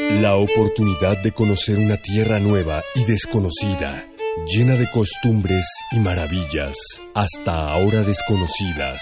La 0.10 0.38
oportunidad 0.38 1.22
de 1.22 1.32
conocer 1.34 1.78
una 1.78 1.98
tierra 1.98 2.40
nueva 2.40 2.82
y 2.96 3.04
desconocida, 3.04 4.10
llena 4.48 4.76
de 4.76 4.90
costumbres 4.90 5.66
y 5.92 6.00
maravillas, 6.00 6.76
hasta 7.14 7.70
ahora 7.72 8.02
desconocidas. 8.04 9.02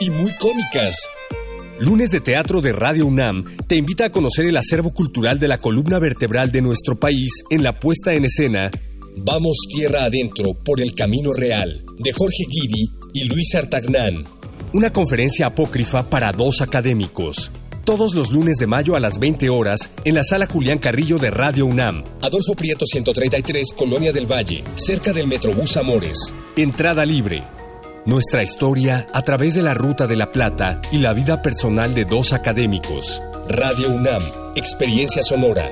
Y 0.00 0.10
muy 0.10 0.32
cómicas. 0.32 1.08
Lunes 1.78 2.10
de 2.10 2.20
Teatro 2.20 2.60
de 2.60 2.72
Radio 2.72 3.06
UNAM 3.06 3.44
te 3.68 3.76
invita 3.76 4.06
a 4.06 4.12
conocer 4.12 4.46
el 4.46 4.56
acervo 4.56 4.92
cultural 4.92 5.38
de 5.38 5.48
la 5.48 5.56
columna 5.56 5.98
vertebral 6.00 6.50
de 6.52 6.62
nuestro 6.62 6.98
país 6.98 7.30
en 7.50 7.62
la 7.62 7.78
puesta 7.78 8.12
en 8.12 8.24
escena 8.24 8.70
Vamos 9.16 9.56
tierra 9.68 10.04
adentro 10.04 10.54
por 10.54 10.80
el 10.80 10.94
camino 10.94 11.32
real, 11.32 11.84
de 11.98 12.12
Jorge 12.12 12.44
Guidi 12.48 12.90
y 13.14 13.24
Luis 13.28 13.54
Artagnán. 13.54 14.24
Una 14.72 14.92
conferencia 14.92 15.46
apócrifa 15.46 16.10
para 16.10 16.32
dos 16.32 16.60
académicos 16.60 17.52
todos 17.84 18.14
los 18.14 18.32
lunes 18.32 18.56
de 18.56 18.66
mayo 18.66 18.96
a 18.96 19.00
las 19.00 19.18
20 19.18 19.50
horas 19.50 19.90
en 20.04 20.14
la 20.14 20.24
sala 20.24 20.46
Julián 20.46 20.78
Carrillo 20.78 21.18
de 21.18 21.30
Radio 21.30 21.66
UNAM. 21.66 22.02
Adolfo 22.22 22.54
Prieto 22.56 22.86
133, 22.86 23.74
Colonia 23.74 24.12
del 24.12 24.30
Valle, 24.30 24.64
cerca 24.74 25.12
del 25.12 25.26
Metrobús 25.26 25.76
Amores. 25.76 26.34
Entrada 26.56 27.04
libre. 27.04 27.44
Nuestra 28.06 28.42
historia 28.42 29.06
a 29.12 29.22
través 29.22 29.54
de 29.54 29.62
la 29.62 29.74
Ruta 29.74 30.06
de 30.06 30.16
la 30.16 30.32
Plata 30.32 30.80
y 30.92 30.98
la 30.98 31.12
vida 31.12 31.42
personal 31.42 31.94
de 31.94 32.04
dos 32.04 32.32
académicos. 32.32 33.22
Radio 33.48 33.88
UNAM, 33.90 34.22
experiencia 34.56 35.22
sonora. 35.22 35.68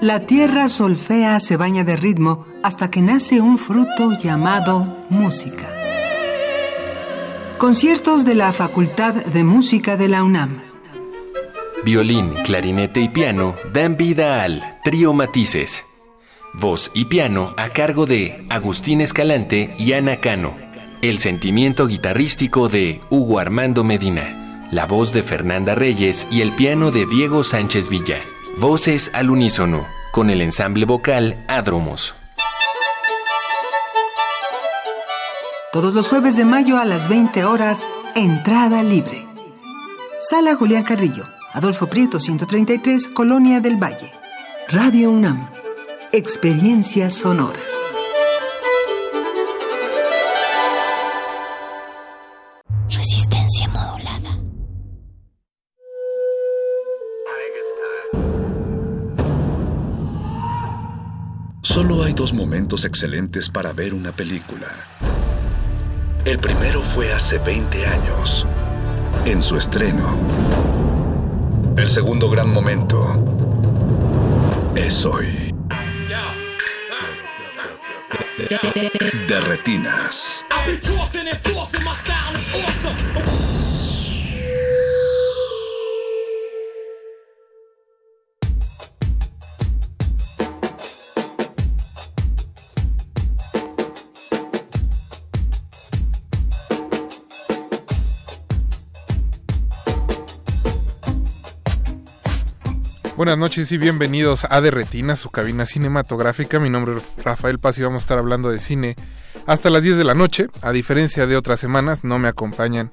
La 0.00 0.26
tierra 0.26 0.68
solfea 0.68 1.40
se 1.40 1.56
baña 1.56 1.84
de 1.84 1.96
ritmo 1.96 2.46
hasta 2.62 2.90
que 2.90 3.00
nace 3.00 3.40
un 3.40 3.58
fruto 3.58 4.12
llamado 4.18 5.06
música. 5.08 5.75
Conciertos 7.58 8.26
de 8.26 8.34
la 8.34 8.52
Facultad 8.52 9.14
de 9.14 9.42
Música 9.42 9.96
de 9.96 10.08
la 10.08 10.22
UNAM. 10.22 10.60
Violín, 11.84 12.34
clarinete 12.44 13.00
y 13.00 13.08
piano 13.08 13.56
dan 13.72 13.96
vida 13.96 14.42
al 14.42 14.78
Trío 14.84 15.14
Matices. 15.14 15.86
Voz 16.52 16.90
y 16.92 17.06
piano 17.06 17.54
a 17.56 17.70
cargo 17.70 18.04
de 18.04 18.44
Agustín 18.50 19.00
Escalante 19.00 19.74
y 19.78 19.94
Ana 19.94 20.16
Cano. 20.16 20.54
El 21.00 21.18
sentimiento 21.18 21.86
guitarrístico 21.86 22.68
de 22.68 23.00
Hugo 23.08 23.38
Armando 23.38 23.84
Medina. 23.84 24.68
La 24.70 24.86
voz 24.86 25.14
de 25.14 25.22
Fernanda 25.22 25.74
Reyes 25.74 26.26
y 26.30 26.42
el 26.42 26.52
piano 26.52 26.90
de 26.90 27.06
Diego 27.06 27.42
Sánchez 27.42 27.88
Villa. 27.88 28.18
Voces 28.58 29.10
al 29.14 29.30
unísono, 29.30 29.86
con 30.12 30.28
el 30.28 30.42
ensamble 30.42 30.84
vocal 30.84 31.42
Adromos. 31.48 32.14
Todos 35.72 35.94
los 35.94 36.08
jueves 36.08 36.36
de 36.36 36.44
mayo 36.44 36.78
a 36.78 36.84
las 36.84 37.08
20 37.08 37.44
horas, 37.44 37.86
entrada 38.14 38.82
libre. 38.82 39.26
Sala 40.18 40.54
Julián 40.54 40.84
Carrillo, 40.84 41.24
Adolfo 41.52 41.88
Prieto 41.88 42.20
133, 42.20 43.08
Colonia 43.08 43.60
del 43.60 43.76
Valle. 43.76 44.12
Radio 44.68 45.10
UNAM. 45.10 45.50
Experiencia 46.12 47.10
sonora. 47.10 47.58
Resistencia 52.88 53.68
modulada. 53.68 54.38
Solo 61.62 62.04
hay 62.04 62.12
dos 62.12 62.32
momentos 62.32 62.84
excelentes 62.84 63.50
para 63.50 63.72
ver 63.72 63.92
una 63.92 64.12
película. 64.12 64.68
El 66.26 66.40
primero 66.40 66.82
fue 66.82 67.12
hace 67.12 67.38
20 67.38 67.86
años, 67.86 68.44
en 69.26 69.40
su 69.40 69.56
estreno. 69.56 70.18
El 71.76 71.88
segundo 71.88 72.28
gran 72.28 72.52
momento 72.52 73.14
es 74.74 75.04
hoy. 75.04 75.54
De 79.28 79.40
retinas. 79.42 80.44
Buenas 103.16 103.38
noches 103.38 103.72
y 103.72 103.78
bienvenidos 103.78 104.46
a 104.50 104.60
De 104.60 104.70
Retina, 104.70 105.16
su 105.16 105.30
cabina 105.30 105.64
cinematográfica. 105.64 106.60
Mi 106.60 106.68
nombre 106.68 106.96
es 106.96 107.24
Rafael 107.24 107.58
Paz 107.58 107.78
y 107.78 107.82
vamos 107.82 108.02
a 108.02 108.04
estar 108.04 108.18
hablando 108.18 108.50
de 108.50 108.58
cine 108.58 108.94
hasta 109.46 109.70
las 109.70 109.82
10 109.82 109.96
de 109.96 110.04
la 110.04 110.12
noche. 110.12 110.48
A 110.60 110.70
diferencia 110.70 111.26
de 111.26 111.34
otras 111.34 111.58
semanas, 111.58 112.04
no 112.04 112.18
me 112.18 112.28
acompañan 112.28 112.90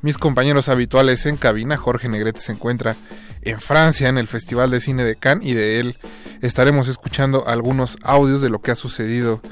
mis 0.00 0.16
compañeros 0.16 0.68
habituales 0.68 1.26
en 1.26 1.36
cabina. 1.36 1.76
Jorge 1.76 2.08
Negrete 2.08 2.38
se 2.38 2.52
encuentra 2.52 2.94
en 3.42 3.58
Francia 3.58 4.08
en 4.08 4.18
el 4.18 4.28
Festival 4.28 4.70
de 4.70 4.78
Cine 4.78 5.02
de 5.02 5.16
Cannes 5.16 5.48
y 5.48 5.54
de 5.54 5.80
él 5.80 5.98
estaremos 6.40 6.86
escuchando 6.86 7.48
algunos 7.48 7.98
audios 8.04 8.40
de 8.40 8.50
lo 8.50 8.60
que 8.60 8.70
ha 8.70 8.76
sucedido 8.76 9.42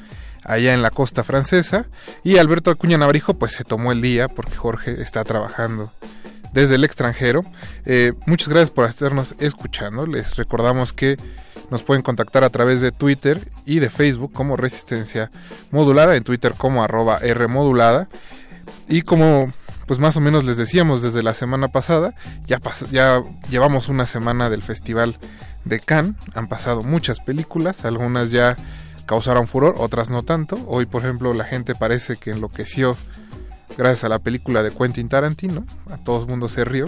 allá 0.41 0.73
en 0.73 0.83
la 0.83 0.89
costa 0.89 1.25
francesa. 1.25 1.85
Y 2.23 2.37
Alberto 2.37 2.71
Acuña 2.71 2.97
Navarijo 2.97 3.33
pues 3.33 3.51
se 3.51 3.65
tomó 3.65 3.91
el 3.91 3.99
día 3.99 4.29
porque 4.29 4.55
Jorge 4.55 5.01
está 5.01 5.25
trabajando 5.25 5.91
desde 6.53 6.75
el 6.75 6.83
extranjero. 6.83 7.43
Eh, 7.85 8.13
muchas 8.25 8.49
gracias 8.49 8.71
por 8.71 8.89
estarnos 8.89 9.35
escuchando. 9.39 10.05
Les 10.05 10.35
recordamos 10.35 10.93
que 10.93 11.17
nos 11.69 11.83
pueden 11.83 12.03
contactar 12.03 12.43
a 12.43 12.49
través 12.49 12.81
de 12.81 12.91
Twitter 12.91 13.49
y 13.65 13.79
de 13.79 13.89
Facebook 13.89 14.31
como 14.31 14.55
Resistencia 14.55 15.31
Modulada, 15.71 16.15
en 16.15 16.23
Twitter 16.23 16.53
como 16.57 16.83
arroba 16.83 17.17
R 17.17 17.47
Modulada. 17.47 18.07
Y 18.87 19.01
como 19.01 19.51
pues 19.87 19.99
más 19.99 20.17
o 20.17 20.21
menos 20.21 20.43
les 20.43 20.57
decíamos 20.57 21.01
desde 21.01 21.23
la 21.23 21.33
semana 21.33 21.69
pasada, 21.69 22.13
ya, 22.45 22.59
ya 22.91 23.23
llevamos 23.49 23.87
una 23.87 24.05
semana 24.05 24.49
del 24.49 24.61
Festival 24.61 25.17
de 25.63 25.79
Cannes, 25.79 26.15
han 26.35 26.47
pasado 26.47 26.83
muchas 26.83 27.21
películas, 27.21 27.85
algunas 27.85 28.29
ya 28.29 28.57
causaron 29.05 29.47
furor, 29.47 29.75
otras 29.77 30.09
no 30.09 30.23
tanto. 30.23 30.59
Hoy, 30.67 30.85
por 30.85 31.03
ejemplo, 31.03 31.33
la 31.33 31.45
gente 31.45 31.73
parece 31.73 32.17
que 32.17 32.31
enloqueció 32.31 32.97
gracias 33.77 34.03
a 34.03 34.09
la 34.09 34.19
película 34.19 34.63
de 34.63 34.71
Quentin 34.71 35.07
Tarantino, 35.07 35.65
a 35.89 35.97
todo 35.97 36.23
el 36.23 36.27
mundo 36.27 36.49
se 36.49 36.65
rió, 36.65 36.87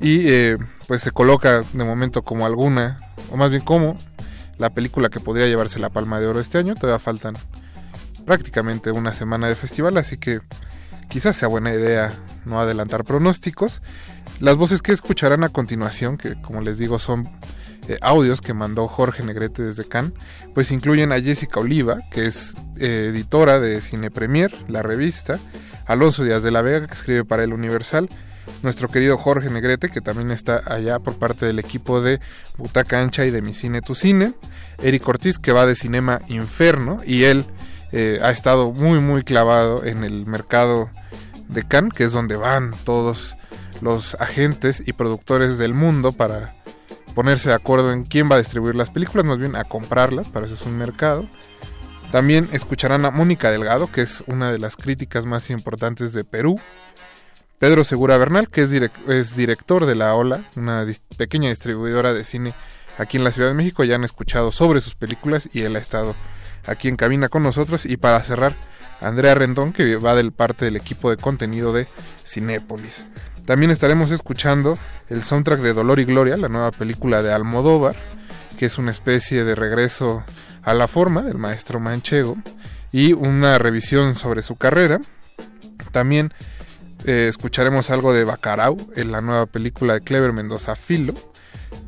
y 0.00 0.28
eh, 0.28 0.56
pues 0.86 1.02
se 1.02 1.10
coloca 1.10 1.62
de 1.72 1.84
momento 1.84 2.22
como 2.22 2.46
alguna, 2.46 3.00
o 3.30 3.36
más 3.36 3.50
bien 3.50 3.62
como 3.62 3.96
la 4.58 4.70
película 4.70 5.08
que 5.08 5.20
podría 5.20 5.46
llevarse 5.46 5.78
la 5.78 5.90
palma 5.90 6.20
de 6.20 6.26
oro 6.26 6.40
este 6.40 6.58
año. 6.58 6.74
Todavía 6.74 6.98
faltan 6.98 7.34
prácticamente 8.24 8.90
una 8.92 9.12
semana 9.12 9.48
de 9.48 9.54
festival, 9.54 9.96
así 9.96 10.16
que 10.16 10.40
quizás 11.08 11.36
sea 11.36 11.48
buena 11.48 11.72
idea 11.72 12.12
no 12.44 12.60
adelantar 12.60 13.04
pronósticos. 13.04 13.82
Las 14.40 14.56
voces 14.56 14.82
que 14.82 14.92
escucharán 14.92 15.44
a 15.44 15.48
continuación, 15.48 16.16
que 16.16 16.40
como 16.40 16.60
les 16.60 16.78
digo 16.78 16.98
son 16.98 17.28
eh, 17.88 17.98
audios 18.00 18.40
que 18.40 18.54
mandó 18.54 18.88
Jorge 18.88 19.22
Negrete 19.22 19.62
desde 19.62 19.86
Cannes, 19.86 20.12
pues 20.54 20.70
incluyen 20.72 21.12
a 21.12 21.20
Jessica 21.20 21.60
Oliva, 21.60 21.98
que 22.10 22.26
es 22.26 22.54
eh, 22.78 23.08
editora 23.10 23.60
de 23.60 23.80
Cine 23.80 24.10
Premier, 24.10 24.52
la 24.68 24.82
revista, 24.82 25.38
Alonso 25.86 26.24
Díaz 26.24 26.42
de 26.42 26.50
la 26.50 26.62
Vega, 26.62 26.86
que 26.86 26.94
escribe 26.94 27.24
para 27.24 27.44
El 27.44 27.52
Universal, 27.52 28.08
nuestro 28.62 28.88
querido 28.88 29.16
Jorge 29.16 29.50
Negrete, 29.50 29.88
que 29.88 30.00
también 30.00 30.30
está 30.30 30.62
allá 30.66 30.98
por 30.98 31.18
parte 31.18 31.46
del 31.46 31.58
equipo 31.58 32.00
de 32.00 32.20
Butaca 32.56 33.00
Ancha 33.00 33.24
y 33.24 33.30
de 33.30 33.42
Mi 33.42 33.54
Cine 33.54 33.80
Tu 33.80 33.94
Cine, 33.94 34.34
Eric 34.82 35.06
Ortiz, 35.08 35.38
que 35.38 35.52
va 35.52 35.66
de 35.66 35.74
Cinema 35.74 36.20
Inferno, 36.28 37.00
y 37.04 37.24
él 37.24 37.44
eh, 37.92 38.18
ha 38.22 38.30
estado 38.30 38.72
muy 38.72 39.00
muy 39.00 39.22
clavado 39.22 39.84
en 39.84 40.04
el 40.04 40.26
mercado 40.26 40.90
de 41.48 41.62
Cannes, 41.66 41.92
que 41.94 42.04
es 42.04 42.12
donde 42.12 42.36
van 42.36 42.72
todos 42.84 43.36
los 43.80 44.14
agentes 44.20 44.82
y 44.86 44.92
productores 44.92 45.58
del 45.58 45.74
mundo 45.74 46.12
para 46.12 46.54
ponerse 47.14 47.50
de 47.50 47.54
acuerdo 47.54 47.92
en 47.92 48.04
quién 48.04 48.30
va 48.30 48.36
a 48.36 48.38
distribuir 48.38 48.74
las 48.74 48.90
películas, 48.90 49.24
más 49.24 49.38
bien 49.38 49.56
a 49.56 49.64
comprarlas, 49.64 50.28
para 50.28 50.46
eso 50.46 50.54
es 50.56 50.62
un 50.62 50.76
mercado. 50.76 51.28
También 52.14 52.48
escucharán 52.52 53.04
a 53.06 53.10
Mónica 53.10 53.50
Delgado, 53.50 53.90
que 53.90 54.00
es 54.00 54.22
una 54.28 54.52
de 54.52 54.60
las 54.60 54.76
críticas 54.76 55.26
más 55.26 55.50
importantes 55.50 56.12
de 56.12 56.22
Perú. 56.22 56.60
Pedro 57.58 57.82
Segura 57.82 58.16
Bernal, 58.16 58.48
que 58.50 58.62
es, 58.62 59.36
director 59.36 59.84
de 59.84 59.96
La 59.96 60.14
Ola, 60.14 60.44
una 60.54 60.86
pequeña 61.16 61.48
distribuidora 61.48 62.14
de 62.14 62.22
cine 62.22 62.54
aquí 62.98 63.16
en 63.16 63.24
la 63.24 63.32
Ciudad 63.32 63.48
de 63.48 63.54
México. 63.54 63.82
Ya 63.82 63.96
han 63.96 64.04
escuchado 64.04 64.52
sobre 64.52 64.80
sus 64.80 64.94
películas 64.94 65.48
y 65.52 65.62
él 65.62 65.74
ha 65.74 65.80
estado 65.80 66.14
aquí 66.68 66.86
en 66.86 66.94
cabina 66.94 67.28
con 67.28 67.42
nosotros. 67.42 67.84
Y 67.84 67.96
para 67.96 68.22
cerrar, 68.22 68.54
Andrea 69.00 69.34
Rendón, 69.34 69.72
que 69.72 69.96
va 69.96 70.14
del 70.14 70.30
parte 70.30 70.66
del 70.66 70.76
equipo 70.76 71.10
de 71.10 71.16
contenido 71.16 71.72
de 71.72 71.88
Cinépolis. 72.24 73.08
También 73.44 73.72
estaremos 73.72 74.12
escuchando 74.12 74.78
el 75.08 75.24
soundtrack 75.24 75.58
de 75.58 75.72
Dolor 75.72 75.98
y 75.98 76.04
Gloria, 76.04 76.36
la 76.36 76.48
nueva 76.48 76.70
película 76.70 77.24
de 77.24 77.32
Almodóvar, 77.32 77.96
que 78.56 78.66
es 78.66 78.78
una 78.78 78.92
especie 78.92 79.42
de 79.42 79.56
regreso 79.56 80.22
a 80.64 80.74
la 80.74 80.88
forma 80.88 81.22
del 81.22 81.38
maestro 81.38 81.80
manchego, 81.80 82.36
y 82.94 83.12
una 83.12 83.58
revisión 83.58 84.14
sobre 84.14 84.42
su 84.42 84.54
carrera. 84.54 85.00
También 85.90 86.32
eh, 87.04 87.26
escucharemos 87.28 87.90
algo 87.90 88.14
de 88.14 88.22
Bacarau, 88.22 88.76
en 88.94 89.10
la 89.10 89.20
nueva 89.20 89.46
película 89.46 89.94
de 89.94 90.00
Clever 90.00 90.32
Mendoza 90.32 90.76
Filo, 90.76 91.14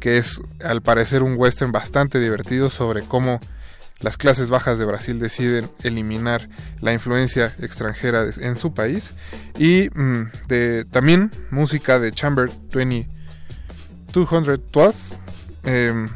que 0.00 0.18
es 0.18 0.40
al 0.64 0.82
parecer 0.82 1.22
un 1.22 1.36
western 1.36 1.70
bastante 1.70 2.18
divertido 2.18 2.70
sobre 2.70 3.02
cómo 3.02 3.38
las 4.00 4.16
clases 4.16 4.48
bajas 4.48 4.78
de 4.78 4.84
Brasil 4.84 5.20
deciden 5.20 5.70
eliminar 5.84 6.48
la 6.80 6.92
influencia 6.92 7.54
extranjera 7.60 8.26
en 8.40 8.56
su 8.56 8.74
país 8.74 9.14
y 9.58 9.88
mm, 9.94 10.24
de 10.48 10.84
también 10.90 11.30
música 11.50 11.98
de 11.98 12.10
Chamber 12.12 12.50
20, 12.72 13.08
212 14.12 14.98
em, 15.64 16.08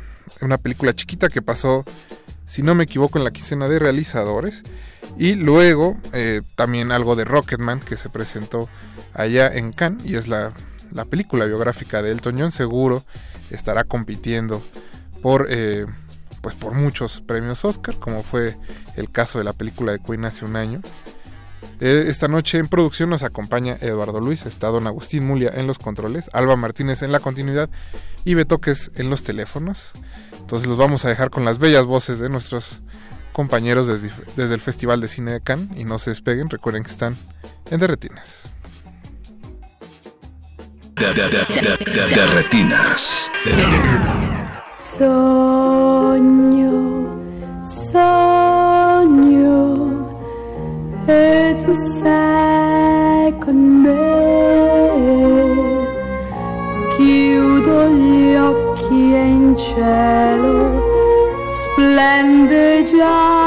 una 0.43 0.59
película 0.59 0.93
chiquita 0.95 1.29
que 1.29 1.43
pasó 1.43 1.85
si 2.51 2.63
no 2.65 2.75
me 2.75 2.83
equivoco 2.83 3.17
en 3.17 3.25
la 3.25 3.31
quincena 3.31 3.69
de 3.69 3.79
realizadores 3.79 4.65
y 5.17 5.35
luego 5.35 5.97
eh, 6.13 6.43
también 6.57 6.91
algo 6.91 7.15
de 7.15 7.25
Rocketman 7.25 7.79
que 7.79 7.97
se 7.97 8.09
presentó 8.09 8.69
allá 9.15 9.47
en 9.47 9.73
Cannes 9.73 10.05
y 10.05 10.17
es 10.17 10.27
la, 10.27 10.53
la 10.91 11.05
película 11.05 11.45
biográfica 11.45 12.03
de 12.03 12.11
Elton 12.11 12.41
John 12.41 12.51
seguro 12.51 13.05
estará 13.51 13.85
compitiendo 13.85 14.61
por 15.23 15.47
eh, 15.49 15.87
pues 16.41 16.57
por 16.57 16.73
muchos 16.73 17.21
premios 17.21 17.65
Oscar, 17.65 17.97
como 18.01 18.25
fue 18.25 18.57
el 18.97 19.11
caso 19.11 19.39
de 19.39 19.45
la 19.45 19.53
película 19.53 19.93
de 19.93 20.01
Queen 20.01 20.25
hace 20.25 20.45
un 20.45 20.57
año. 20.57 20.81
Eh, 21.81 22.07
esta 22.09 22.27
noche 22.27 22.59
en 22.59 22.67
producción 22.67 23.11
nos 23.11 23.23
acompaña 23.23 23.77
Eduardo 23.81 24.21
Luis, 24.21 24.45
está 24.47 24.69
don 24.69 24.87
Agustín 24.87 25.27
Mulia 25.27 25.53
en 25.55 25.67
los 25.67 25.79
controles, 25.79 26.31
Alba 26.33 26.57
Martínez 26.57 27.03
en 27.03 27.13
la 27.13 27.21
continuidad 27.21 27.71
y 28.25 28.35
Betoques 28.35 28.91
en 28.97 29.09
los 29.09 29.23
teléfonos. 29.23 29.93
Entonces 30.51 30.69
los 30.69 30.79
vamos 30.79 31.05
a 31.05 31.09
dejar 31.09 31.31
con 31.31 31.45
las 31.45 31.61
bellas 31.61 31.87
voces 31.87 32.19
de 32.19 32.29
nuestros 32.29 32.81
compañeros 33.33 33.87
desde, 33.87 34.11
desde 34.35 34.55
el 34.55 34.61
Festival 34.61 35.01
de 35.01 35.07
Cine 35.07 35.31
de 35.31 35.41
Cannes 35.41 35.69
y 35.79 35.85
no 35.85 36.01
se 36.01 36.11
despeguen, 36.11 36.51
recuerden 36.51 36.83
que 36.83 36.91
están 36.91 37.17
en 37.71 37.79
Derretinas. 37.79 38.51
De, 40.97 41.15
de, 41.15 41.29
de, 41.29 41.47
de 42.17 42.27
retinas. 42.35 43.31
Sogno, 44.99 45.47
sogno, 47.93 48.91
e 51.07 51.55
tu 51.65 51.73
sei 51.77 53.33
con 53.39 53.55
me. 53.85 54.70
In 59.15 59.57
cielo 59.57 60.83
splende 61.51 62.85
già 62.85 63.40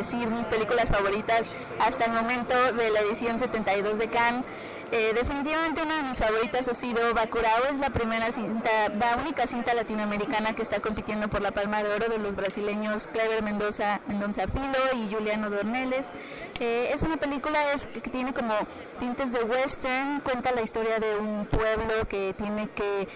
decir 0.00 0.30
mis 0.30 0.46
películas 0.46 0.86
favoritas 0.88 1.50
hasta 1.78 2.06
el 2.06 2.12
momento 2.12 2.54
de 2.72 2.88
la 2.88 3.00
edición 3.00 3.38
72 3.38 3.98
de 3.98 4.08
Cannes. 4.08 4.44
Eh, 4.92 5.12
definitivamente 5.14 5.82
una 5.82 5.98
de 5.98 6.02
mis 6.04 6.18
favoritas 6.18 6.66
ha 6.66 6.74
sido 6.74 7.14
Bacurao, 7.14 7.66
es 7.70 7.78
la 7.78 7.90
primera 7.90 8.32
cinta, 8.32 8.88
la 8.88 9.18
única 9.18 9.46
cinta 9.46 9.74
latinoamericana 9.74 10.54
que 10.54 10.62
está 10.62 10.80
compitiendo 10.80 11.28
por 11.28 11.42
la 11.42 11.52
Palma 11.52 11.82
de 11.82 11.90
Oro 11.92 12.08
de 12.08 12.18
los 12.18 12.34
brasileños 12.34 13.06
Clever 13.08 13.42
Mendoza, 13.42 14.00
Mendoza 14.08 14.48
Filo 14.48 14.78
y 14.96 15.12
Juliano 15.12 15.50
Dorneles. 15.50 16.12
Eh, 16.58 16.90
es 16.92 17.02
una 17.02 17.18
película 17.18 17.60
que 17.92 18.10
tiene 18.10 18.32
como 18.32 18.54
tintes 18.98 19.32
de 19.32 19.44
western, 19.44 20.20
cuenta 20.22 20.50
la 20.50 20.62
historia 20.62 20.98
de 20.98 21.18
un 21.18 21.46
pueblo 21.46 22.08
que 22.08 22.34
tiene 22.36 22.68
que 22.70 23.06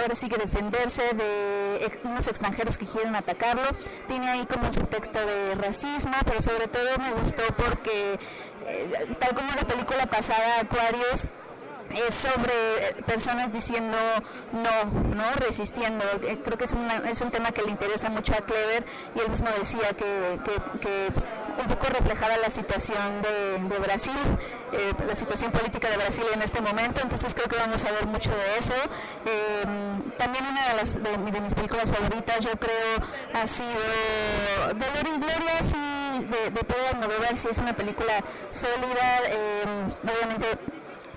ahora 0.00 0.14
sí 0.14 0.28
que 0.28 0.36
defenderse 0.36 1.02
de 1.14 1.90
unos 2.04 2.28
extranjeros 2.28 2.76
que 2.78 2.86
quieren 2.86 3.14
atacarlo. 3.16 3.68
Tiene 4.06 4.28
ahí 4.28 4.46
como 4.46 4.66
un 4.66 4.72
subtexto 4.72 5.18
de 5.24 5.54
racismo, 5.54 6.14
pero 6.24 6.42
sobre 6.42 6.68
todo 6.68 6.98
me 6.98 7.12
gustó 7.12 7.42
porque, 7.56 8.18
eh, 8.66 9.16
tal 9.18 9.34
como 9.34 9.50
la 9.54 9.66
película 9.66 10.06
pasada, 10.06 10.60
Aquarius, 10.60 11.28
es 11.94 12.14
sobre 12.14 12.94
personas 13.06 13.52
diciendo 13.52 13.96
no, 14.52 15.14
no 15.14 15.32
resistiendo. 15.36 16.04
Eh, 16.22 16.38
Creo 16.44 16.58
que 16.58 16.64
es, 16.64 16.72
una- 16.72 17.08
es 17.10 17.20
un 17.20 17.30
tema 17.30 17.52
que 17.52 17.62
le 17.62 17.70
interesa 17.70 18.08
mucho 18.10 18.32
a 18.34 18.38
Clever 18.38 18.84
y 19.14 19.20
él 19.20 19.30
mismo 19.30 19.48
decía 19.58 19.88
que, 19.94 20.38
que- 20.44 21.12
un 21.58 21.66
poco 21.66 21.86
reflejaba 21.88 22.36
la 22.36 22.50
situación 22.50 23.20
de, 23.20 23.58
de 23.68 23.78
Brasil, 23.80 24.14
eh, 24.72 24.92
la 25.04 25.16
situación 25.16 25.50
política 25.50 25.90
de 25.90 25.96
Brasil 25.96 26.22
en 26.32 26.40
este 26.42 26.60
momento, 26.60 27.00
entonces 27.02 27.34
creo 27.34 27.48
que 27.48 27.56
vamos 27.56 27.84
a 27.84 27.90
ver 27.90 28.06
mucho 28.06 28.30
de 28.30 28.58
eso. 28.58 28.74
Eh, 29.26 29.64
también 30.16 30.46
una 30.46 30.68
de, 30.68 30.74
las, 30.76 31.02
de, 31.02 31.40
mis 31.40 31.54
películas 31.54 31.90
favoritas 31.90 32.44
yo 32.44 32.52
creo 32.52 32.98
ha 33.34 33.44
sido 33.48 33.68
Dolor 34.68 35.08
y 35.16 35.18
Gloria, 35.18 35.62
sí, 35.62 36.26
de, 36.26 36.50
de 36.50 36.62
Pedro 36.64 36.88
Almodóvar, 36.92 37.36
sí 37.36 37.48
es 37.50 37.58
una 37.58 37.74
película 37.74 38.22
sólida, 38.52 39.20
eh, 39.26 39.64
obviamente 40.04 40.46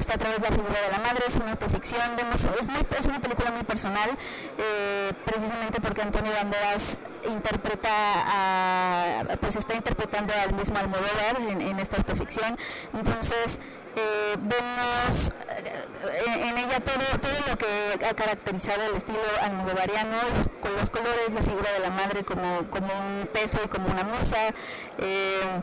está 0.02 0.15
a 0.15 0.18
través 0.18 0.41
de 0.41 0.49
la 0.49 0.56
figura 0.56 0.82
de 0.82 0.91
la 0.91 0.99
madre, 0.99 1.23
es 1.28 1.36
una 1.36 1.52
autoficción, 1.52 2.02
vemos, 2.18 2.44
es, 2.44 2.68
muy, 2.68 2.82
es 2.98 3.06
una 3.06 3.19
película 3.19 3.52
muy 3.52 3.64
personal, 3.64 4.10
eh, 4.57 5.11
precisamente 5.26 5.80
porque 5.80 6.02
Antonio 6.02 6.32
Banderas 6.34 6.98
interpreta 7.30 7.90
a, 7.91 9.23
pues 9.40 9.56
está 9.56 9.76
interpretando 9.76 10.34
al 10.34 10.53
mismo 10.53 10.78
Almodóvar 10.78 11.38
en, 11.40 11.80
esta 11.80 11.98
autoficción, 11.98 12.57
entonces 12.94 13.60
eh, 13.95 14.36
vemos 14.40 15.32
eh, 15.49 16.49
en, 16.49 16.57
ella 16.57 16.80
todo, 16.80 17.19
todo 17.22 17.49
lo 17.49 17.57
que 17.57 18.06
ha 18.06 18.14
caracterizado 18.15 18.82
el 18.90 18.95
estilo 18.95 19.19
almodovariano, 19.41 20.18
con 20.61 20.76
los 20.76 20.90
colores, 20.90 21.32
la 21.32 21.44
figura 21.44 21.72
de 21.73 21.80
la 21.80 21.91
madre 21.91 22.23
como, 22.23 22.69
como 22.72 22.88
un 22.88 23.28
peso 23.32 23.60
y 23.64 23.68
como 23.68 23.88
una 23.88 24.03
musa, 24.03 24.49
eh, 24.98 25.61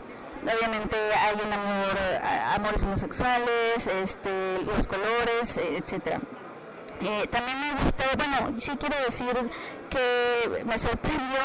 obviamente 0.56 0.96
hay 1.14 1.34
un 1.44 1.52
amor, 1.52 1.98
a- 2.22 2.54
amores 2.54 2.82
homosexuales, 2.82 3.86
este, 3.86 4.58
los 4.62 4.86
colores, 4.86 5.56
eh, 5.58 5.78
etcétera. 5.78 6.20
Eh, 7.00 7.26
también 7.30 7.60
me 7.60 7.72
gustó, 7.84 8.04
bueno, 8.16 8.58
sí 8.58 8.72
quiero 8.78 8.96
decir 9.04 9.34
que 9.88 10.64
me 10.64 10.78
sorprendió 10.78 11.38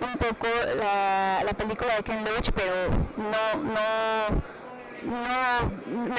un 0.00 0.16
poco 0.18 0.46
la, 0.76 1.42
la 1.44 1.52
película 1.54 1.96
de 1.96 2.02
Ken 2.02 2.22
Loach, 2.24 2.50
pero 2.54 2.74
no, 3.16 3.62
no, 3.64 4.42
no, 5.04 5.62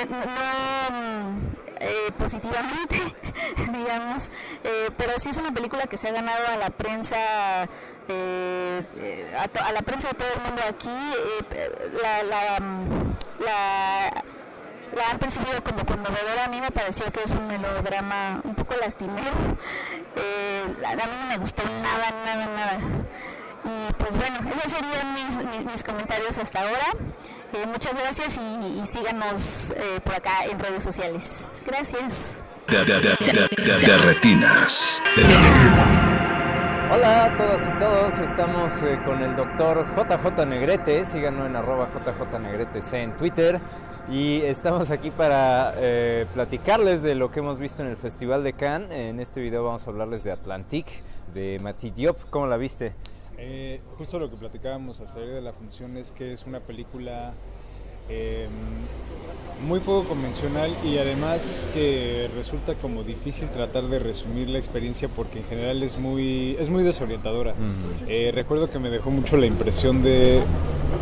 no, 0.10 1.40
eh, 1.80 2.12
positivamente, 2.18 3.16
digamos, 3.72 4.30
eh, 4.64 4.90
pero 4.98 5.14
sí 5.20 5.30
es 5.30 5.38
una 5.38 5.52
película 5.52 5.84
que 5.88 5.98
se 5.98 6.10
ha 6.10 6.12
ganado 6.12 6.48
a 6.52 6.58
la 6.58 6.70
prensa, 6.72 7.16
eh, 8.10 8.84
eh, 8.98 9.34
a, 9.38 9.68
a 9.68 9.72
la 9.72 9.82
prensa 9.82 10.10
de 10.10 10.14
todo 10.16 10.28
el 10.36 10.42
mundo 10.42 10.62
aquí, 10.68 10.90
eh, 11.52 11.90
la, 12.02 12.24
la, 12.24 12.60
mm, 12.60 13.16
la, 13.46 14.24
han 15.12 15.20
percibido 15.20 15.64
como 15.64 15.86
conmovedora, 15.86 16.46
a 16.46 16.50
mí 16.50 16.60
me 16.60 16.72
pareció 16.72 17.12
que 17.12 17.22
es 17.24 17.32
un 17.32 17.48
melodrama 17.48 18.42
un 18.44 18.56
poco 18.56 18.76
lastimero, 18.76 19.32
eh, 20.16 20.64
a 20.86 20.96
mí 20.96 21.02
no 21.22 21.28
me 21.28 21.38
gustó 21.38 21.64
nada, 21.64 22.12
nada, 22.26 22.46
nada. 22.48 22.80
Y 23.66 23.94
pues 23.94 24.12
bueno, 24.16 24.40
esos 24.58 24.72
serían 24.72 25.14
mis, 25.14 25.44
mis, 25.46 25.72
mis 25.72 25.84
comentarios 25.84 26.38
hasta 26.38 26.62
ahora. 26.62 26.94
Eh, 27.54 27.66
muchas 27.68 27.94
gracias 27.94 28.38
y, 28.38 28.80
y 28.82 28.86
síganos 28.88 29.72
eh, 29.76 30.00
por 30.04 30.16
acá 30.16 30.46
en 30.50 30.58
redes 30.60 30.82
sociales. 30.84 31.50
Gracias. 31.66 32.42
De- 32.68 32.86
de- 32.86 33.00
de- 33.02 33.80
de 33.80 33.98
retinas. 33.98 35.02
Hola 36.92 37.26
a 37.26 37.38
todas 37.38 37.68
y 37.68 37.78
todos, 37.78 38.20
estamos 38.20 38.82
eh, 38.82 39.00
con 39.06 39.22
el 39.22 39.36
doctor 39.36 39.86
JJ 39.96 40.48
Negrete, 40.48 41.06
síganos 41.06 41.46
en 41.46 41.56
arroba 41.56 41.88
JJ 41.92 42.40
Negrete 42.40 42.82
C 42.82 43.04
en 43.04 43.16
Twitter 43.16 43.62
y 44.10 44.42
estamos 44.42 44.90
aquí 44.90 45.12
para 45.12 45.76
eh, 45.78 46.26
platicarles 46.34 47.04
de 47.04 47.14
lo 47.14 47.30
que 47.30 47.42
hemos 47.42 47.60
visto 47.60 47.84
en 47.84 47.90
el 47.90 47.96
Festival 47.96 48.44
de 48.44 48.54
Cannes. 48.54 48.90
En 48.90 49.20
este 49.20 49.40
video 49.40 49.64
vamos 49.64 49.86
a 49.86 49.92
hablarles 49.92 50.24
de 50.24 50.32
Atlantique, 50.32 51.04
de 51.32 51.60
Mati 51.62 51.92
Diop, 51.92 52.18
¿cómo 52.32 52.48
la 52.48 52.58
viste? 52.58 52.94
Eh, 53.38 53.82
justo 54.00 54.18
lo 54.18 54.32
que 54.32 54.38
platicábamos 54.38 55.00
al 55.00 55.10
salir 55.10 55.30
de 55.30 55.42
la 55.42 55.54
función 55.54 55.96
es 55.96 56.12
que 56.12 56.34
es 56.34 56.48
una 56.48 56.60
película 56.60 57.34
eh, 58.10 58.48
muy 59.68 59.80
poco 59.82 60.08
convencional 60.08 60.72
y 60.86 60.98
además 60.98 61.68
que 61.74 62.30
resulta 62.36 62.76
como 62.76 63.04
difícil 63.04 63.50
tratar 63.50 63.84
de 63.84 64.00
resumir 64.00 64.50
la 64.50 64.58
experiencia 64.58 65.10
porque 65.10 65.40
en 65.40 65.46
general 65.46 65.84
es 65.84 65.98
muy 65.98 66.56
es 66.60 66.70
muy 66.70 66.84
desorientadora. 66.84 67.54
Eh, 68.08 68.32
recuerdo 68.34 68.70
que 68.70 68.80
me 68.80 68.90
dejó 68.90 69.12
mucho 69.12 69.36
la 69.36 69.46
impresión 69.46 70.02
de, 70.02 70.42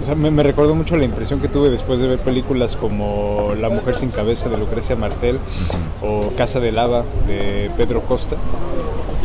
o 0.01 0.03
sea, 0.03 0.15
me, 0.15 0.31
me 0.31 0.41
recordó 0.41 0.73
mucho 0.73 0.97
la 0.97 1.05
impresión 1.05 1.39
que 1.39 1.47
tuve 1.47 1.69
después 1.69 1.99
de 1.99 2.07
ver 2.07 2.19
películas 2.19 2.75
como 2.75 3.53
La 3.59 3.69
mujer 3.69 3.95
sin 3.95 4.09
cabeza 4.09 4.49
de 4.49 4.57
Lucrecia 4.57 4.95
Martel 4.95 5.37
o 6.01 6.31
Casa 6.35 6.59
de 6.59 6.71
lava 6.71 7.03
de 7.27 7.69
Pedro 7.77 8.01
Costa. 8.01 8.37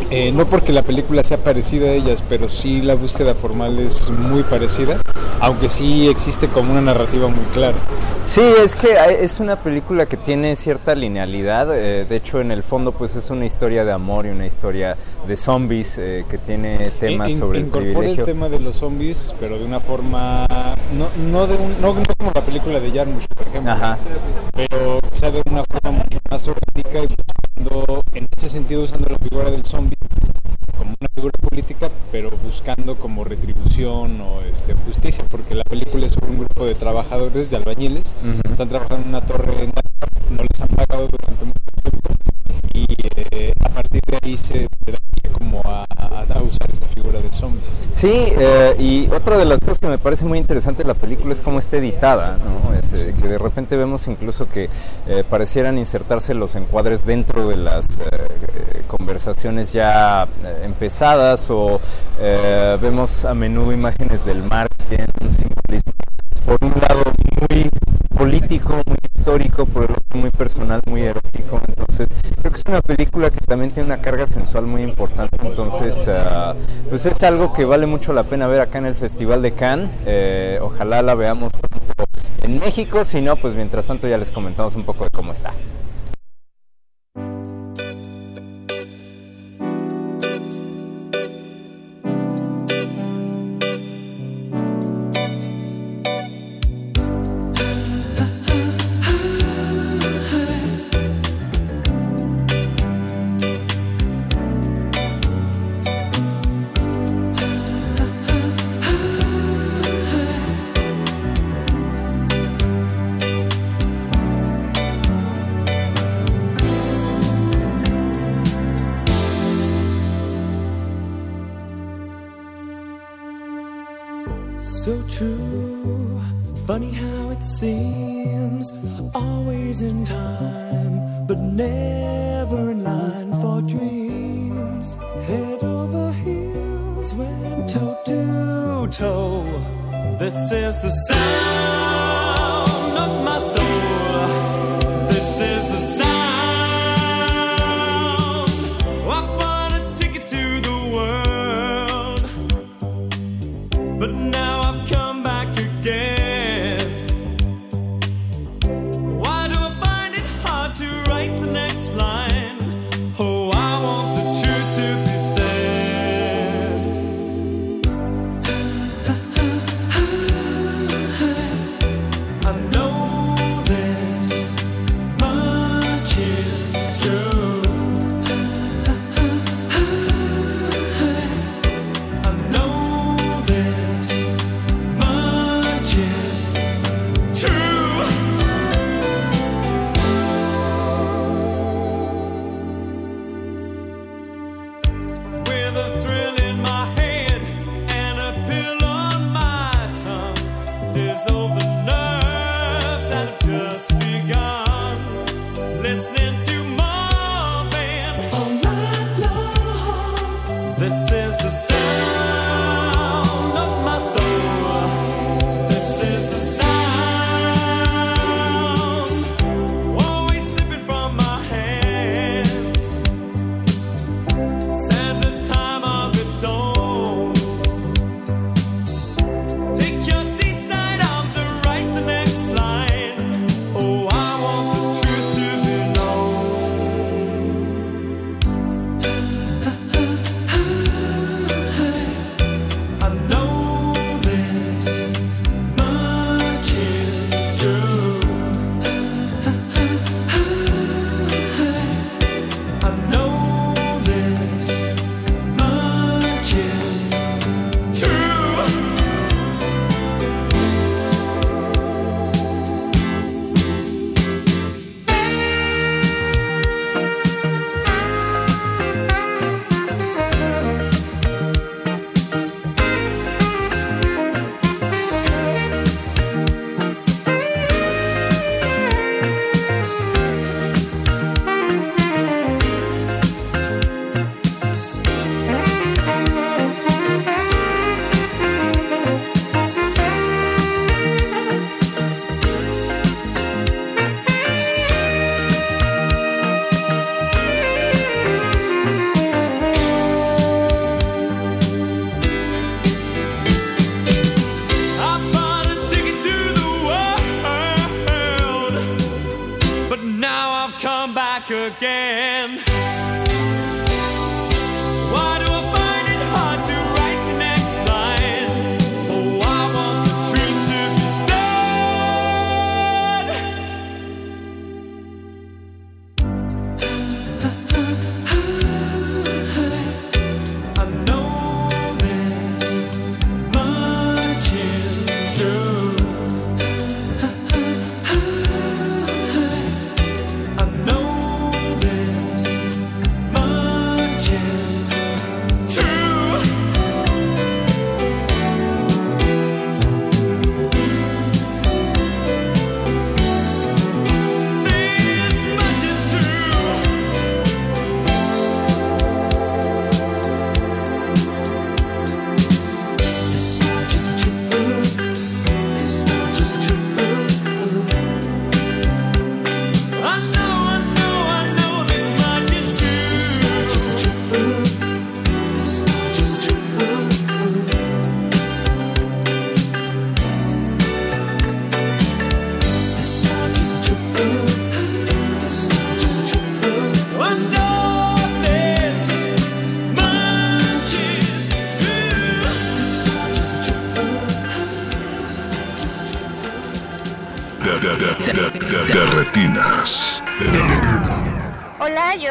Eh, 0.09 0.31
no 0.31 0.45
porque 0.45 0.71
la 0.71 0.83
película 0.83 1.23
sea 1.23 1.37
parecida 1.37 1.87
a 1.87 1.93
ellas, 1.93 2.23
pero 2.29 2.47
sí 2.47 2.81
la 2.83 2.93
búsqueda 2.93 3.33
formal 3.33 3.79
es 3.79 4.11
muy 4.11 4.43
parecida, 4.43 5.01
aunque 5.39 5.69
sí 5.69 6.07
existe 6.07 6.47
como 6.47 6.71
una 6.71 6.81
narrativa 6.81 7.27
muy 7.27 7.45
clara. 7.51 7.72
Sí, 8.23 8.41
es 8.41 8.73
que 8.75 8.87
es 9.19 9.41
una 9.41 9.57
película 9.57 10.05
que 10.05 10.15
tiene 10.15 10.55
cierta 10.55 10.95
linealidad. 10.95 11.67
eh, 11.77 12.05
de 12.05 12.15
hecho, 12.15 12.39
en 12.39 12.51
el 12.51 12.63
fondo, 12.63 12.93
pues 12.93 13.15
es 13.17 13.29
una 13.29 13.45
historia 13.45 13.83
de 13.83 13.91
amor 13.91 14.25
y 14.25 14.29
una 14.29 14.45
historia 14.45 14.95
de 15.27 15.35
zombies 15.35 15.97
eh, 15.97 16.23
que 16.29 16.37
tiene 16.37 16.91
temas 16.99 17.31
In- 17.31 17.39
sobre 17.39 17.59
el 17.59 17.65
privilegio. 17.65 18.23
el 18.23 18.25
tema 18.31 18.47
de 18.47 18.59
los 18.59 18.77
zombies, 18.77 19.35
pero 19.41 19.59
de 19.59 19.65
una 19.65 19.81
forma 19.81 20.45
no, 20.97 21.07
no 21.29 21.47
de 21.47 21.55
un, 21.55 21.81
no, 21.81 21.93
no 21.93 22.05
como 22.17 22.31
la 22.33 22.41
película 22.41 22.79
de 22.79 22.91
Jarmusch, 22.91 23.25
por 23.27 23.47
ejemplo, 23.47 23.73
pero 24.53 24.99
quizá 25.11 25.29
de 25.29 25.41
una 25.49 25.63
forma 25.65 25.91
mucho 25.91 26.19
más 26.31 26.47
orgánica 26.47 26.99
y 26.99 27.15
buscando, 27.55 28.03
en 28.13 28.25
este 28.35 28.49
sentido, 28.49 28.83
usando 28.83 29.07
la 29.09 29.17
figura 29.17 29.49
del 29.51 29.63
zombie 29.65 29.95
como 30.77 30.95
una 30.99 31.09
figura 31.13 31.33
política, 31.39 31.89
pero 32.11 32.31
buscando 32.43 32.95
como 32.95 33.23
retribución 33.23 34.19
o 34.21 34.41
este, 34.41 34.73
justicia, 34.73 35.23
porque 35.29 35.53
la 35.55 35.63
película 35.63 36.05
es 36.05 36.13
sobre 36.13 36.31
un 36.31 36.39
grupo 36.39 36.65
de 36.65 36.75
trabajadores, 36.75 37.49
de 37.49 37.57
albañiles, 37.57 38.15
Ujú. 38.23 38.51
están 38.51 38.69
trabajando 38.69 39.03
en 39.03 39.09
una 39.09 39.21
torre, 39.21 39.53
en 39.63 39.71
York, 39.71 40.29
no 40.31 40.43
les 40.43 40.61
han 40.61 40.67
pagado 40.69 41.07
durante 41.07 41.45
mucho 41.45 41.59
tiempo 41.83 42.09
y 42.73 42.85
eh, 43.15 43.53
a 43.59 43.69
partir 43.69 44.01
de 44.07 44.19
ahí 44.21 44.37
se 44.37 44.67
pie 44.85 45.31
como 45.31 45.61
a, 45.65 45.85
usar 46.45 46.69
esta 46.71 46.87
figura 46.87 47.21
del 47.21 47.33
zombie. 47.33 47.61
Sí, 47.89 48.11
eh, 48.11 48.75
y 48.77 49.07
otra 49.13 49.37
de 49.37 49.45
las 49.45 49.61
cosas 49.61 49.79
que 49.79 49.87
me 49.87 49.97
parece 49.97 50.25
muy 50.25 50.37
interesante 50.37 50.83
de 50.83 50.87
la 50.89 50.93
película 50.93 51.31
es 51.31 51.41
cómo 51.41 51.59
está 51.59 51.77
editada, 51.77 52.37
¿no? 52.37 52.73
Es, 52.77 52.91
eh, 53.01 53.13
que 53.19 53.27
de 53.27 53.37
repente 53.37 53.77
vemos 53.77 54.07
incluso 54.07 54.49
que 54.49 54.69
eh, 55.07 55.23
parecieran 55.29 55.77
insertarse 55.77 56.33
los 56.33 56.55
encuadres 56.55 57.05
dentro 57.05 57.47
de 57.47 57.57
las 57.57 57.85
eh, 57.99 58.03
eh, 58.11 58.83
conversaciones 58.87 59.73
ya 59.73 60.27
empezadas 60.63 61.49
o 61.49 61.79
vemos 62.81 63.25
a 63.25 63.33
menudo 63.33 63.71
imágenes 63.71 64.25
del 64.25 64.43
mar 64.43 64.67
que 64.69 64.83
tienen 64.95 65.09
un 65.21 65.31
simbolismo 65.31 65.93
por 66.45 66.57
un 66.61 66.73
lado 66.81 67.03
muy 67.49 67.69
político, 68.23 68.81
muy 68.85 68.97
histórico, 69.13 69.65
por 69.65 69.83
el 69.83 69.91
otro 69.91 70.17
muy 70.17 70.29
personal, 70.29 70.79
muy 70.85 71.01
erótico. 71.01 71.59
Entonces, 71.67 72.07
creo 72.39 72.51
que 72.53 72.57
es 72.57 72.63
una 72.65 72.81
película 72.81 73.29
que 73.29 73.39
también 73.41 73.71
tiene 73.71 73.87
una 73.87 74.01
carga 74.01 74.25
sensual 74.27 74.65
muy 74.65 74.81
importante. 74.81 75.35
Entonces, 75.45 76.07
ah, 76.07 76.55
pues 76.87 77.05
es 77.05 77.21
algo 77.23 77.51
que 77.51 77.65
vale 77.65 77.85
mucho 77.85 78.13
la 78.13 78.23
pena 78.23 78.47
ver 78.47 78.61
acá 78.61 78.77
en 78.77 78.85
el 78.85 78.95
Festival 78.95 79.41
de 79.41 79.51
Cannes. 79.51 79.89
Eh, 80.05 80.57
ojalá 80.61 81.01
la 81.01 81.15
veamos 81.15 81.51
pronto 81.51 81.93
en 82.41 82.59
México. 82.59 83.03
Si 83.03 83.19
no, 83.19 83.35
pues 83.35 83.55
mientras 83.55 83.87
tanto 83.87 84.07
ya 84.07 84.17
les 84.17 84.31
comentamos 84.31 84.77
un 84.77 84.83
poco 84.83 85.03
de 85.03 85.09
cómo 85.09 85.33
está. 85.33 85.51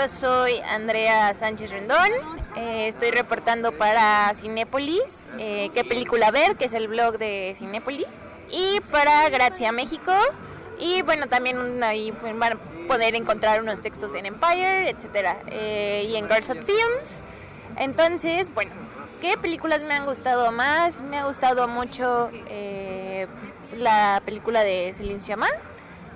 soy 0.08 0.58
Andrea 0.68 1.34
Sánchez 1.34 1.70
Rendón, 1.70 2.10
eh, 2.56 2.88
estoy 2.88 3.10
reportando 3.10 3.72
para 3.72 4.32
Cinépolis, 4.34 5.26
eh, 5.38 5.70
qué 5.74 5.84
película 5.84 6.30
ver, 6.30 6.56
que 6.56 6.64
es 6.64 6.72
el 6.72 6.88
blog 6.88 7.18
de 7.18 7.54
Cinépolis, 7.56 8.26
y 8.50 8.80
para 8.90 9.28
Gracia 9.28 9.70
México, 9.70 10.12
y 10.78 11.02
bueno, 11.02 11.28
también 11.28 11.82
ahí 11.84 12.12
pues, 12.12 12.36
van 12.36 12.54
a 12.54 12.58
poder 12.88 13.14
encontrar 13.14 13.60
unos 13.62 13.80
textos 13.80 14.14
en 14.14 14.26
Empire, 14.26 14.90
etcétera, 14.90 15.38
eh, 15.46 16.06
y 16.08 16.16
en 16.16 16.28
Girls 16.28 16.50
at 16.50 16.62
Films. 16.62 17.22
Entonces, 17.76 18.52
bueno, 18.52 18.72
¿qué 19.20 19.36
películas 19.36 19.82
me 19.82 19.94
han 19.94 20.06
gustado 20.06 20.50
más? 20.52 21.00
Me 21.00 21.18
ha 21.18 21.26
gustado 21.26 21.68
mucho 21.68 22.30
eh, 22.48 23.26
la 23.76 24.20
película 24.24 24.62
de 24.62 24.92
Celine 24.94 25.20
Sciamma, 25.20 25.48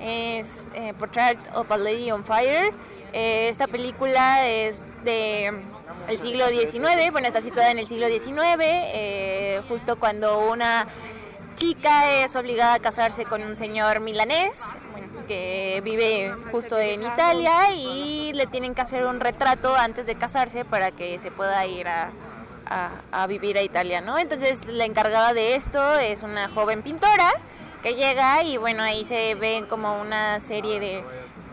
es 0.01 0.69
eh, 0.75 0.93
Portrait 0.99 1.39
of 1.55 1.71
a 1.71 1.77
Lady 1.77 2.11
on 2.11 2.25
Fire. 2.25 2.73
Eh, 3.13 3.49
esta 3.49 3.67
película 3.67 4.47
es 4.49 4.85
de 5.05 5.53
el 6.09 6.19
siglo 6.19 6.47
XIX, 6.49 7.11
bueno, 7.13 7.27
está 7.27 7.41
situada 7.43 7.71
en 7.71 7.79
el 7.79 7.87
siglo 7.87 8.07
XIX, 8.09 8.37
eh, 8.61 9.63
justo 9.69 9.99
cuando 9.99 10.49
una 10.51 10.87
chica 11.57 12.11
es 12.23 12.37
obligada 12.37 12.75
a 12.75 12.79
casarse 12.79 13.25
con 13.25 13.43
un 13.43 13.57
señor 13.57 14.01
milanés 14.01 14.61
que 15.27 15.81
vive 15.83 16.33
justo 16.53 16.79
en 16.79 17.03
Italia 17.03 17.73
y 17.75 18.33
le 18.35 18.47
tienen 18.47 18.75
que 18.75 18.83
hacer 18.83 19.05
un 19.07 19.19
retrato 19.19 19.75
antes 19.75 20.07
de 20.07 20.15
casarse 20.15 20.65
para 20.65 20.93
que 20.93 21.19
se 21.19 21.31
pueda 21.33 21.65
ir 21.67 21.89
a- 21.89 22.11
a 23.13 23.27
vivir 23.29 23.57
a 23.59 23.63
Italia, 23.63 24.01
¿no? 24.01 24.19
Entonces 24.19 24.67
la 24.67 24.85
encargada 24.85 25.33
de 25.33 25.55
esto 25.55 25.99
es 25.99 26.23
una 26.23 26.49
joven 26.49 26.83
pintora 26.83 27.33
que 27.83 27.95
llega 27.95 28.43
y 28.43 28.57
bueno, 28.57 28.83
ahí 28.83 29.05
se 29.05 29.35
ven 29.37 29.67
como 29.67 30.01
una 30.01 30.41
serie 30.41 30.81
de, 30.81 31.05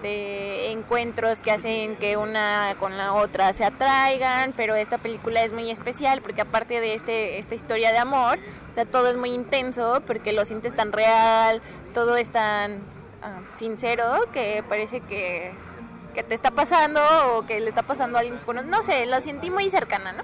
de 0.04 0.72
encuentros 0.72 1.42
que 1.42 1.52
hacen 1.52 1.96
que 1.96 2.18
una 2.18 2.76
con 2.80 2.98
la 2.98 3.14
otra 3.14 3.52
se 3.54 3.66
atraigan, 3.66 4.54
pero 4.56 4.76
esta 4.76 5.00
película 5.00 5.42
es 5.44 5.52
muy 5.52 5.72
especial 5.72 6.22
porque 6.22 6.42
aparte 6.42 6.80
de 6.80 6.94
este, 6.94 7.40
esta 7.40 7.56
historia 7.56 7.92
de 7.92 7.98
amor, 7.98 8.38
o 8.70 8.74
sea, 8.74 8.86
todo 8.86 9.10
es 9.10 9.18
muy 9.18 9.34
intenso 9.34 10.04
porque 10.06 10.34
lo 10.34 10.46
sientes 10.46 10.76
tan 10.76 10.92
real, 10.92 11.62
todo 11.96 12.18
es 12.18 12.30
tan 12.30 12.82
ah, 13.24 13.42
sincero 13.56 14.06
que 14.32 14.64
parece 14.70 15.02
que, 15.02 15.54
que 16.14 16.22
te 16.22 16.36
está 16.36 16.52
pasando 16.52 17.02
o 17.34 17.48
que 17.48 17.60
le 17.60 17.70
está 17.70 17.82
pasando 17.82 18.18
a 18.20 18.22
alguien, 18.22 18.40
no 18.66 18.84
sé, 18.84 19.08
lo 19.08 19.20
sentí 19.22 19.50
muy 19.50 19.70
cercana, 19.72 20.12
¿no? 20.12 20.24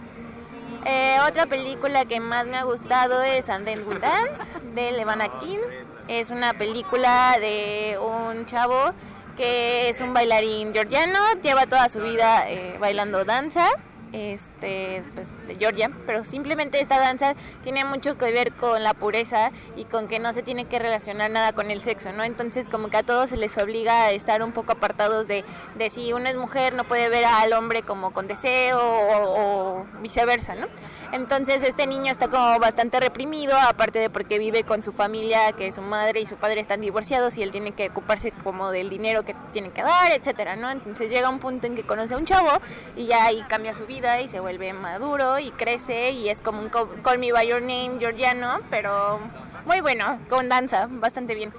Eh, 0.85 1.17
otra 1.27 1.45
película 1.45 2.05
que 2.05 2.19
más 2.19 2.47
me 2.47 2.57
ha 2.57 2.63
gustado 2.63 3.21
es 3.21 3.49
And 3.49 3.65
Then 3.65 3.85
We 3.87 3.99
Dance 3.99 4.45
de 4.73 4.91
Levan 4.93 5.21
Akin. 5.21 5.59
Es 6.07 6.29
una 6.29 6.53
película 6.53 7.37
de 7.39 7.99
un 8.01 8.45
chavo 8.45 8.93
que 9.39 9.87
es 9.87 10.01
un 10.01 10.13
bailarín 10.13 10.73
georgiano, 10.73 11.17
lleva 11.41 11.65
toda 11.65 11.87
su 11.87 12.01
vida 12.01 12.49
eh, 12.49 12.75
bailando 12.77 13.23
danza 13.23 13.69
este 14.13 15.03
pues, 15.13 15.29
de 15.47 15.55
Georgia, 15.55 15.91
pero 16.05 16.23
simplemente 16.23 16.81
esta 16.81 16.99
danza 16.99 17.35
tiene 17.63 17.85
mucho 17.85 18.17
que 18.17 18.31
ver 18.31 18.51
con 18.53 18.83
la 18.83 18.93
pureza 18.93 19.51
y 19.75 19.85
con 19.85 20.07
que 20.07 20.19
no 20.19 20.33
se 20.33 20.43
tiene 20.43 20.65
que 20.65 20.79
relacionar 20.79 21.29
nada 21.31 21.53
con 21.53 21.71
el 21.71 21.81
sexo, 21.81 22.11
¿no? 22.11 22.23
Entonces 22.23 22.67
como 22.67 22.89
que 22.89 22.97
a 22.97 23.03
todos 23.03 23.29
se 23.29 23.37
les 23.37 23.57
obliga 23.57 24.05
a 24.05 24.11
estar 24.11 24.41
un 24.41 24.51
poco 24.51 24.73
apartados 24.73 25.27
de, 25.27 25.43
de 25.77 25.89
si 25.89 26.13
una 26.13 26.29
es 26.29 26.37
mujer 26.37 26.73
no 26.73 26.83
puede 26.85 27.09
ver 27.09 27.25
al 27.25 27.53
hombre 27.53 27.83
como 27.83 28.11
con 28.11 28.27
deseo 28.27 28.79
o, 28.79 29.81
o 29.81 29.85
viceversa, 30.01 30.55
¿no? 30.55 30.67
Entonces 31.11 31.63
este 31.63 31.87
niño 31.87 32.11
está 32.11 32.27
como 32.27 32.59
bastante 32.59 32.99
reprimido, 32.99 33.57
aparte 33.57 33.99
de 33.99 34.09
porque 34.09 34.37
vive 34.37 34.63
con 34.63 34.83
su 34.83 34.91
familia, 34.91 35.51
que 35.53 35.71
su 35.71 35.81
madre 35.81 36.19
y 36.19 36.25
su 36.25 36.35
padre 36.35 36.61
están 36.61 36.81
divorciados 36.81 37.37
y 37.37 37.43
él 37.43 37.51
tiene 37.51 37.71
que 37.71 37.89
ocuparse 37.89 38.31
como 38.43 38.69
del 38.71 38.89
dinero 38.89 39.23
que 39.23 39.35
tiene 39.51 39.71
que 39.71 39.81
dar, 39.81 40.11
etcétera, 40.11 40.55
¿no? 40.55 40.69
Entonces 40.69 41.09
llega 41.09 41.29
un 41.29 41.39
punto 41.39 41.67
en 41.67 41.75
que 41.75 41.83
conoce 41.83 42.13
a 42.13 42.17
un 42.17 42.25
chavo 42.25 42.61
y 42.95 43.07
ya 43.07 43.25
ahí 43.25 43.43
cambia 43.49 43.73
su 43.73 43.85
vida 43.85 43.98
y 43.99 44.29
se 44.29 44.39
vuelve 44.39 44.71
maduro 44.71 45.39
y 45.39 45.51
crece 45.51 46.11
y 46.11 46.29
es 46.29 46.39
como 46.39 46.61
un 46.61 46.69
Call 46.69 47.19
Me 47.19 47.33
By 47.33 47.49
Your 47.49 47.61
Name 47.61 47.97
georgiano, 47.99 48.61
pero 48.69 49.19
muy 49.65 49.81
bueno, 49.81 50.19
con 50.29 50.47
danza, 50.47 50.87
bastante 50.89 51.35
bien. 51.35 51.51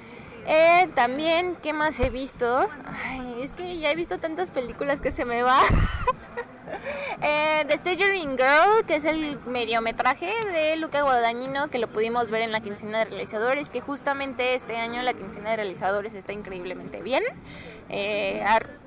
Eh, 0.46 0.88
también, 0.94 1.56
¿qué 1.62 1.72
más 1.72 1.98
he 2.00 2.10
visto? 2.10 2.68
Ay, 2.86 3.40
es 3.42 3.52
que 3.52 3.78
ya 3.78 3.90
he 3.90 3.94
visto 3.94 4.18
tantas 4.18 4.50
películas 4.50 5.00
que 5.00 5.12
se 5.12 5.24
me 5.24 5.42
va. 5.42 5.60
Eh, 7.22 7.64
The 7.66 7.76
Staggering 7.76 8.38
Girl, 8.38 8.86
que 8.86 8.96
es 8.96 9.04
el 9.04 9.38
mediometraje 9.46 10.32
de 10.52 10.76
Luca 10.76 11.02
Guadagnino, 11.02 11.68
que 11.68 11.78
lo 11.78 11.88
pudimos 11.88 12.30
ver 12.30 12.42
en 12.42 12.52
la 12.52 12.60
quincena 12.60 13.00
de 13.00 13.04
realizadores, 13.06 13.68
que 13.68 13.80
justamente 13.80 14.54
este 14.54 14.76
año 14.76 15.02
la 15.02 15.12
quincena 15.12 15.50
de 15.50 15.56
realizadores 15.56 16.14
está 16.14 16.32
increíblemente 16.32 17.02
bien. 17.02 17.22
Eh, 17.90 18.42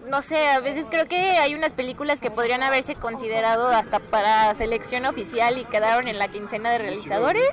no 0.08 0.22
sé, 0.22 0.48
a 0.48 0.62
veces 0.62 0.88
creo 0.90 1.08
que 1.08 1.16
hay 1.16 1.54
unas 1.54 1.74
películas 1.74 2.20
que 2.20 2.32
podrían 2.32 2.64
haberse 2.64 2.96
considerado 2.96 3.68
hasta 3.68 4.00
para 4.00 4.54
selección 4.56 5.06
oficial 5.06 5.58
y 5.58 5.66
quedaron 5.66 6.08
en 6.08 6.18
la 6.18 6.30
quincena 6.30 6.72
de 6.72 6.80
realizadores. 6.80 7.52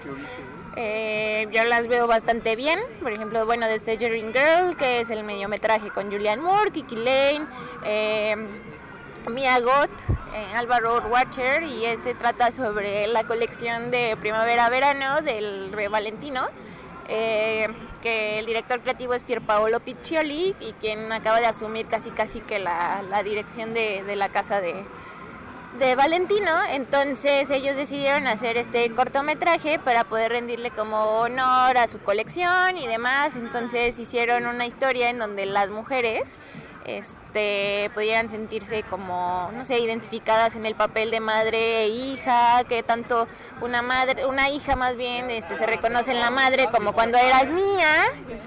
Eh, 0.77 1.49
yo 1.53 1.65
las 1.65 1.89
veo 1.89 2.07
bastante 2.07 2.57
bien. 2.57 2.79
Por 3.03 3.13
ejemplo, 3.13 3.45
bueno, 3.47 3.67
The 3.67 3.79
Staggering 3.79 4.33
Girl, 4.33 4.77
que 4.77 5.01
es 5.01 5.11
el 5.11 5.25
mediometraje 5.25 5.91
con 5.91 6.11
Julianne 6.11 6.43
Moore, 6.43 6.71
Kiki 6.71 6.97
Lane, 6.97 7.47
eh, 7.85 8.37
Mia 9.29 9.59
Goth, 9.61 9.91
eh, 10.35 10.47
Álvaro 10.57 11.03
Watcher, 11.09 11.65
y 11.65 11.85
este 11.85 12.15
trata 12.15 12.53
sobre 12.53 13.07
la 13.09 13.25
colección 13.25 13.91
de 13.91 14.17
primavera-verano 14.21 15.21
del 15.23 15.73
Re 15.73 15.89
Valentino. 15.89 16.49
eh, 17.13 17.67
que 18.03 18.39
el 18.39 18.47
director 18.47 18.81
creativo 18.81 19.15
es 19.15 19.25
Pierpaolo 19.25 19.81
Piccioli 19.81 20.55
y 20.61 20.73
quien 20.75 21.11
acaba 21.13 21.41
de 21.41 21.47
asumir 21.47 21.87
casi 21.89 22.11
casi 22.11 22.41
que 22.41 22.61
la, 22.61 23.03
la 23.03 23.23
dirección 23.25 23.75
de, 23.75 24.05
de 24.05 24.15
la 24.17 24.29
casa 24.29 24.61
de, 24.61 24.85
de 25.81 25.97
Valentino, 25.97 26.53
entonces 26.71 27.49
ellos 27.49 27.75
decidieron 27.75 28.27
hacer 28.27 28.59
este 28.59 28.91
cortometraje 28.95 29.79
para 29.79 30.05
poder 30.05 30.33
rendirle 30.33 30.71
como 30.71 31.21
honor 31.21 31.79
a 31.79 31.87
su 31.87 31.99
colección 32.01 32.77
y 32.77 32.87
demás, 32.87 33.35
entonces 33.35 33.99
hicieron 33.99 34.47
una 34.47 34.67
historia 34.67 35.09
en 35.09 35.19
donde 35.19 35.47
las 35.47 35.71
mujeres 35.71 36.35
este 36.85 37.91
pudieran 37.95 38.31
sentirse 38.31 38.83
como 38.85 39.51
no 39.53 39.65
sé 39.65 39.79
identificadas 39.79 40.57
en 40.57 40.67
el 40.67 40.75
papel 40.75 41.11
de 41.11 41.21
madre 41.21 41.85
e 41.85 41.89
hija 41.89 42.65
que 42.65 42.83
tanto 42.83 43.29
una 43.61 43.83
madre 43.83 44.27
una 44.27 44.51
hija 44.51 44.77
más 44.77 44.97
bien 44.97 45.31
este 45.31 45.57
se 45.57 45.67
reconoce 45.67 46.13
en 46.13 46.21
la 46.21 46.31
madre 46.31 46.69
como 46.73 46.93
cuando 46.93 47.19
eras 47.19 47.49
niña 47.49 47.93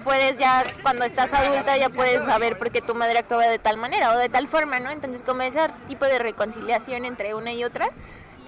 puedes 0.03 0.37
ya 0.37 0.65
cuando 0.81 1.05
estás 1.05 1.33
adulta 1.33 1.77
ya 1.77 1.89
puedes 1.89 2.23
saber 2.25 2.57
por 2.57 2.71
qué 2.71 2.81
tu 2.81 2.95
madre 2.95 3.19
actuaba 3.19 3.47
de 3.47 3.59
tal 3.59 3.77
manera 3.77 4.13
o 4.13 4.17
de 4.17 4.29
tal 4.29 4.47
forma 4.47 4.79
no 4.79 4.91
entonces 4.91 5.23
como 5.23 5.43
ese 5.43 5.59
tipo 5.87 6.05
de 6.05 6.19
reconciliación 6.19 7.05
entre 7.05 7.35
una 7.35 7.53
y 7.53 7.63
otra 7.63 7.89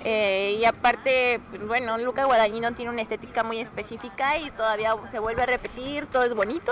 eh, 0.07 0.57
y 0.59 0.65
aparte, 0.65 1.39
bueno, 1.65 1.97
Luca 1.97 2.25
Guadagnino 2.25 2.73
tiene 2.73 2.91
una 2.91 3.01
estética 3.01 3.43
muy 3.43 3.59
específica 3.59 4.37
y 4.37 4.51
todavía 4.51 4.95
se 5.07 5.17
vuelve 5.17 5.41
a 5.41 5.47
repetir, 5.47 6.05
todo 6.05 6.21
es 6.21 6.35
bonito. 6.35 6.71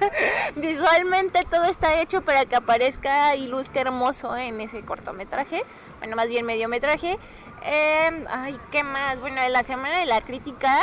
Visualmente 0.56 1.44
todo 1.44 1.64
está 1.64 2.00
hecho 2.00 2.22
para 2.22 2.46
que 2.46 2.56
aparezca 2.56 3.36
y 3.36 3.48
luzca 3.48 3.82
hermoso 3.82 4.34
en 4.34 4.62
ese 4.62 4.80
cortometraje, 4.80 5.62
bueno, 5.98 6.16
más 6.16 6.28
bien 6.28 6.46
mediometraje. 6.46 7.18
Eh, 7.66 8.24
ay, 8.30 8.58
¿qué 8.72 8.82
más? 8.82 9.20
Bueno, 9.20 9.42
en 9.42 9.52
la 9.52 9.62
semana 9.62 9.98
de 9.98 10.06
la 10.06 10.22
crítica 10.22 10.78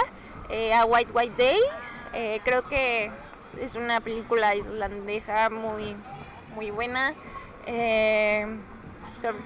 eh, 0.50 0.76
a 0.76 0.86
White 0.86 1.12
White 1.12 1.34
Day, 1.36 1.60
eh, 2.14 2.42
creo 2.44 2.62
que 2.70 3.10
es 3.60 3.74
una 3.74 4.02
película 4.02 4.56
islandesa 4.56 5.50
muy, 5.50 5.96
muy 6.54 6.70
buena. 6.70 7.16
Eh, 7.66 8.46
sobre, 9.20 9.40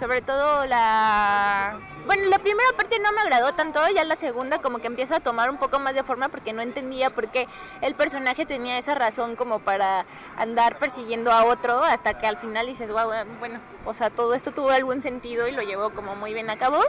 sobre 0.00 0.22
todo 0.22 0.64
la... 0.64 1.78
Bueno, 2.06 2.24
la 2.30 2.38
primera 2.38 2.70
parte 2.74 2.98
no 2.98 3.12
me 3.12 3.20
agradó 3.20 3.52
tanto, 3.52 3.80
ya 3.94 4.02
la 4.04 4.16
segunda 4.16 4.58
como 4.58 4.78
que 4.78 4.86
empieza 4.86 5.16
a 5.16 5.20
tomar 5.20 5.50
un 5.50 5.58
poco 5.58 5.78
más 5.78 5.94
de 5.94 6.02
forma 6.02 6.30
porque 6.30 6.54
no 6.54 6.62
entendía 6.62 7.10
por 7.10 7.28
qué 7.28 7.46
el 7.82 7.94
personaje 7.94 8.46
tenía 8.46 8.78
esa 8.78 8.94
razón 8.94 9.36
como 9.36 9.58
para 9.58 10.06
andar 10.38 10.78
persiguiendo 10.78 11.30
a 11.30 11.44
otro 11.44 11.84
hasta 11.84 12.16
que 12.16 12.26
al 12.26 12.38
final 12.38 12.66
dices, 12.66 12.90
wow, 12.90 13.10
bueno, 13.38 13.60
o 13.84 13.92
sea, 13.92 14.08
todo 14.08 14.32
esto 14.32 14.52
tuvo 14.52 14.70
algún 14.70 15.02
sentido 15.02 15.46
y 15.46 15.52
lo 15.52 15.60
llevó 15.60 15.90
como 15.90 16.16
muy 16.16 16.32
bien 16.32 16.48
a 16.48 16.58
cabo. 16.58 16.82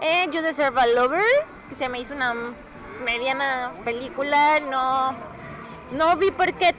Eh, 0.00 0.28
You 0.32 0.42
Deserve 0.42 0.80
a 0.80 0.86
Lover, 0.88 1.22
que 1.68 1.76
se 1.76 1.88
me 1.88 2.00
hizo 2.00 2.12
una 2.12 2.34
mediana 3.04 3.72
película, 3.84 4.58
no, 4.58 5.14
no 5.92 6.16
vi 6.16 6.32
por 6.32 6.52
qué 6.54 6.74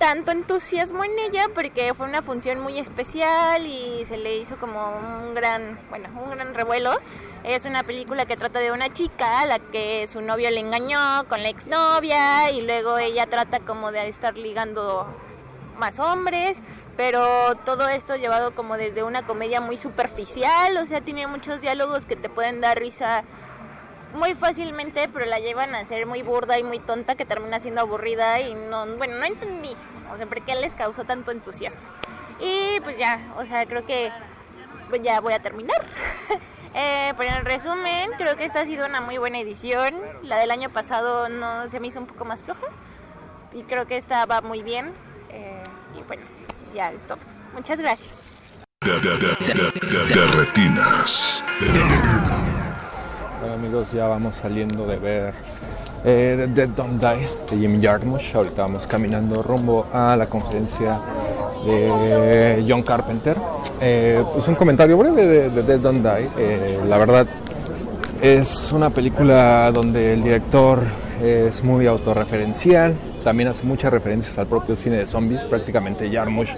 tanto 0.00 0.32
entusiasmo 0.32 1.04
en 1.04 1.18
ella 1.18 1.48
porque 1.54 1.92
fue 1.92 2.08
una 2.08 2.22
función 2.22 2.58
muy 2.58 2.78
especial 2.78 3.66
y 3.66 4.02
se 4.06 4.16
le 4.16 4.38
hizo 4.38 4.56
como 4.56 4.92
un 4.92 5.34
gran, 5.34 5.78
bueno, 5.90 6.08
un 6.24 6.30
gran 6.30 6.54
revuelo. 6.54 6.98
Es 7.44 7.66
una 7.66 7.82
película 7.82 8.24
que 8.24 8.34
trata 8.38 8.60
de 8.60 8.72
una 8.72 8.90
chica 8.90 9.42
a 9.42 9.46
la 9.46 9.58
que 9.58 10.06
su 10.06 10.22
novio 10.22 10.50
le 10.50 10.60
engañó 10.60 11.28
con 11.28 11.42
la 11.42 11.50
exnovia 11.50 12.50
y 12.50 12.62
luego 12.62 12.96
ella 12.96 13.26
trata 13.26 13.60
como 13.60 13.92
de 13.92 14.08
estar 14.08 14.38
ligando 14.38 15.06
más 15.78 15.98
hombres, 15.98 16.62
pero 16.96 17.54
todo 17.66 17.86
esto 17.88 18.16
llevado 18.16 18.54
como 18.54 18.78
desde 18.78 19.02
una 19.02 19.26
comedia 19.26 19.60
muy 19.60 19.76
superficial, 19.76 20.78
o 20.78 20.86
sea, 20.86 21.02
tiene 21.02 21.26
muchos 21.26 21.60
diálogos 21.60 22.06
que 22.06 22.16
te 22.16 22.30
pueden 22.30 22.62
dar 22.62 22.78
risa 22.78 23.24
muy 24.14 24.34
fácilmente, 24.34 25.08
pero 25.12 25.26
la 25.26 25.38
llevan 25.38 25.74
a 25.74 25.84
ser 25.84 26.06
muy 26.06 26.22
burda 26.22 26.58
y 26.58 26.64
muy 26.64 26.78
tonta 26.78 27.14
que 27.14 27.24
termina 27.24 27.60
siendo 27.60 27.80
aburrida 27.80 28.40
y 28.40 28.54
no, 28.54 28.86
bueno, 28.96 29.16
no 29.18 29.24
entendí, 29.24 29.74
o 30.12 30.16
sea, 30.16 30.26
por 30.26 30.42
qué 30.42 30.54
les 30.54 30.74
causó 30.74 31.04
tanto 31.04 31.30
entusiasmo. 31.30 31.80
Y 32.40 32.80
pues 32.80 32.96
ya, 32.98 33.20
o 33.36 33.44
sea, 33.44 33.66
creo 33.66 33.84
que 33.84 34.10
pues 34.88 35.02
ya 35.02 35.20
voy 35.20 35.32
a 35.32 35.40
terminar. 35.40 35.84
eh, 36.74 37.12
pero 37.16 37.36
en 37.36 37.44
resumen, 37.44 38.10
creo 38.16 38.36
que 38.36 38.44
esta 38.44 38.60
ha 38.60 38.66
sido 38.66 38.86
una 38.86 39.00
muy 39.00 39.18
buena 39.18 39.38
edición. 39.38 39.94
La 40.22 40.38
del 40.38 40.50
año 40.50 40.70
pasado 40.70 41.28
no 41.28 41.68
se 41.68 41.80
me 41.80 41.88
hizo 41.88 42.00
un 42.00 42.06
poco 42.06 42.24
más 42.24 42.42
floja 42.42 42.66
y 43.52 43.62
creo 43.64 43.86
que 43.86 43.96
esta 43.96 44.26
va 44.26 44.40
muy 44.40 44.62
bien. 44.62 44.92
Eh, 45.30 45.64
y 45.98 46.02
bueno, 46.02 46.22
ya 46.74 46.92
es 46.92 47.06
todo. 47.06 47.18
Muchas 47.54 47.78
gracias. 47.80 48.14
De, 48.82 48.98
de, 49.00 49.18
de, 49.18 50.14
de, 50.14 50.26
retinas. 50.28 51.42
Bueno 53.40 53.54
amigos, 53.54 53.90
ya 53.92 54.06
vamos 54.06 54.34
saliendo 54.34 54.86
de 54.86 54.98
ver 54.98 55.32
eh, 56.04 56.34
de 56.38 56.46
Dead 56.48 56.68
Don't 56.68 57.00
Die 57.00 57.26
de 57.50 57.56
Jim 57.58 57.80
Jarmusch. 57.80 58.34
Ahorita 58.34 58.62
vamos 58.62 58.86
caminando 58.86 59.42
rumbo 59.42 59.86
a 59.90 60.14
la 60.14 60.26
conferencia 60.26 61.00
de 61.64 62.62
John 62.68 62.82
Carpenter. 62.82 63.38
Eh, 63.80 64.22
pues 64.34 64.46
un 64.46 64.56
comentario 64.56 64.98
breve 64.98 65.26
de, 65.26 65.48
de 65.48 65.62
Dead 65.62 65.78
Don't 65.78 66.02
Die. 66.02 66.28
Eh, 66.36 66.80
la 66.86 66.98
verdad 66.98 67.26
es 68.20 68.72
una 68.72 68.90
película 68.90 69.72
donde 69.72 70.12
el 70.12 70.22
director 70.22 70.80
es 71.24 71.64
muy 71.64 71.86
autorreferencial, 71.86 72.94
también 73.24 73.48
hace 73.48 73.64
muchas 73.64 73.90
referencias 73.90 74.36
al 74.36 74.48
propio 74.48 74.76
cine 74.76 74.96
de 74.96 75.06
zombies, 75.06 75.42
prácticamente 75.44 76.10
Jarmusch 76.10 76.56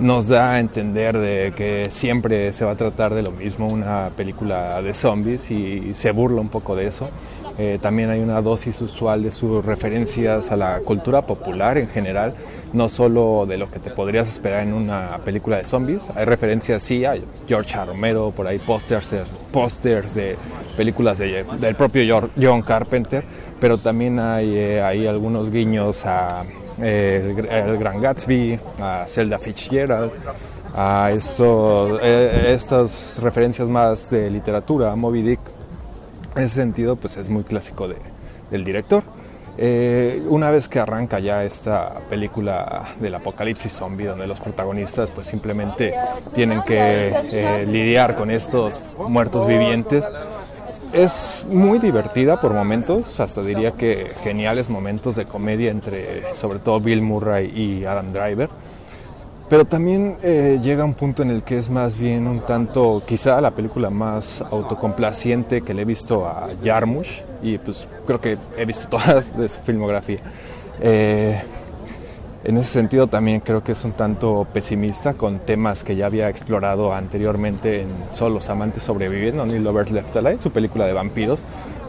nos 0.00 0.28
da 0.28 0.52
a 0.52 0.58
entender 0.60 1.16
de 1.18 1.52
que 1.56 1.88
siempre 1.90 2.52
se 2.52 2.64
va 2.64 2.72
a 2.72 2.76
tratar 2.76 3.14
de 3.14 3.22
lo 3.22 3.30
mismo, 3.30 3.68
una 3.68 4.10
película 4.16 4.80
de 4.82 4.92
zombies 4.94 5.50
y 5.50 5.94
se 5.94 6.10
burla 6.10 6.40
un 6.40 6.48
poco 6.48 6.74
de 6.76 6.86
eso. 6.86 7.08
Eh, 7.56 7.78
también 7.80 8.10
hay 8.10 8.18
una 8.20 8.42
dosis 8.42 8.80
usual 8.80 9.22
de 9.22 9.30
sus 9.30 9.64
referencias 9.64 10.50
a 10.50 10.56
la 10.56 10.80
cultura 10.80 11.22
popular 11.22 11.78
en 11.78 11.88
general, 11.88 12.34
no 12.72 12.88
solo 12.88 13.46
de 13.46 13.56
lo 13.58 13.70
que 13.70 13.78
te 13.78 13.90
podrías 13.90 14.26
esperar 14.28 14.64
en 14.64 14.72
una 14.72 15.18
película 15.24 15.58
de 15.58 15.64
zombies. 15.64 16.10
Hay 16.16 16.24
referencias, 16.24 16.82
sí, 16.82 17.04
a 17.04 17.14
George. 17.46 17.76
Romero, 17.86 18.32
por 18.34 18.48
ahí 18.48 18.58
pósters 18.58 19.14
pósters 19.52 20.12
de 20.16 20.36
películas 20.76 21.18
de- 21.18 21.44
del 21.60 21.76
propio 21.76 22.28
John 22.40 22.62
Carpenter, 22.62 23.22
pero 23.60 23.78
también 23.78 24.18
hay 24.18 24.52
eh, 24.56 24.82
algunos 25.08 25.52
guiños 25.52 26.04
a 26.06 26.42
el, 26.78 27.38
el 27.48 27.78
Gran 27.78 28.00
Gatsby, 28.00 28.58
a 28.80 29.04
Zelda 29.06 29.38
Fitzgerald, 29.38 30.10
a 30.76 31.10
estos, 31.12 32.00
eh, 32.02 32.52
estas 32.54 33.18
referencias 33.22 33.68
más 33.68 34.10
de 34.10 34.30
literatura, 34.30 34.90
a 34.92 34.96
Moby 34.96 35.22
Dick. 35.22 35.40
En 36.36 36.42
ese 36.42 36.56
sentido, 36.56 36.96
pues 36.96 37.16
es 37.16 37.28
muy 37.28 37.44
clásico 37.44 37.86
de- 37.86 37.96
del 38.50 38.64
director. 38.64 39.02
Eh, 39.56 40.20
una 40.28 40.50
vez 40.50 40.68
que 40.68 40.80
arranca 40.80 41.20
ya 41.20 41.44
esta 41.44 41.94
película 42.10 42.86
del 42.98 43.14
apocalipsis 43.14 43.70
zombie, 43.72 44.06
donde 44.06 44.26
los 44.26 44.40
protagonistas 44.40 45.12
pues 45.12 45.28
simplemente 45.28 45.94
tienen 46.34 46.60
que 46.62 47.14
eh, 47.30 47.64
lidiar 47.64 48.16
con 48.16 48.32
estos 48.32 48.80
muertos 49.08 49.46
vivientes, 49.46 50.04
es 50.94 51.44
muy 51.50 51.80
divertida 51.80 52.40
por 52.40 52.54
momentos, 52.54 53.18
hasta 53.18 53.42
diría 53.42 53.72
que 53.72 54.10
geniales 54.22 54.70
momentos 54.70 55.16
de 55.16 55.26
comedia 55.26 55.70
entre 55.70 56.34
sobre 56.34 56.60
todo 56.60 56.78
Bill 56.78 57.02
Murray 57.02 57.52
y 57.54 57.84
Adam 57.84 58.12
Driver. 58.12 58.48
Pero 59.48 59.64
también 59.64 60.16
eh, 60.22 60.58
llega 60.62 60.84
un 60.84 60.94
punto 60.94 61.22
en 61.22 61.30
el 61.30 61.42
que 61.42 61.58
es 61.58 61.68
más 61.68 61.98
bien 61.98 62.26
un 62.26 62.40
tanto, 62.40 63.02
quizá 63.06 63.40
la 63.40 63.50
película 63.50 63.90
más 63.90 64.40
autocomplaciente 64.40 65.60
que 65.62 65.74
le 65.74 65.82
he 65.82 65.84
visto 65.84 66.26
a 66.26 66.48
Jarmusch, 66.64 67.22
y 67.42 67.58
pues 67.58 67.86
creo 68.06 68.20
que 68.20 68.38
he 68.56 68.64
visto 68.64 68.88
todas 68.90 69.36
de 69.36 69.48
su 69.48 69.60
filmografía. 69.60 70.20
Eh, 70.80 71.42
en 72.44 72.58
ese 72.58 72.70
sentido 72.72 73.06
también 73.06 73.40
creo 73.40 73.62
que 73.62 73.72
es 73.72 73.84
un 73.84 73.92
tanto 73.92 74.46
pesimista 74.52 75.14
con 75.14 75.38
temas 75.40 75.82
que 75.82 75.96
ya 75.96 76.06
había 76.06 76.28
explorado 76.28 76.92
anteriormente 76.92 77.82
en 77.82 77.88
Solo 78.14 78.34
los 78.36 78.48
amantes 78.50 78.82
sobreviven, 78.82 79.40
Only 79.40 79.58
Lovers 79.60 79.90
Left 79.90 80.14
Alive, 80.16 80.38
su 80.42 80.50
película 80.50 80.86
de 80.86 80.92
vampiros, 80.92 81.38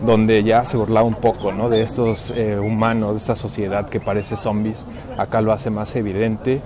donde 0.05 0.43
ya 0.43 0.63
se 0.65 0.77
burlaba 0.77 1.05
un 1.07 1.15
poco 1.15 1.51
¿no? 1.51 1.69
de 1.69 1.81
estos 1.81 2.31
eh, 2.35 2.57
humanos, 2.59 3.11
de 3.11 3.17
esta 3.17 3.35
sociedad 3.35 3.87
que 3.89 3.99
parece 3.99 4.35
zombies. 4.37 4.83
Acá 5.17 5.41
lo 5.41 5.51
hace 5.51 5.69
más 5.69 5.95
evidente 5.95 6.61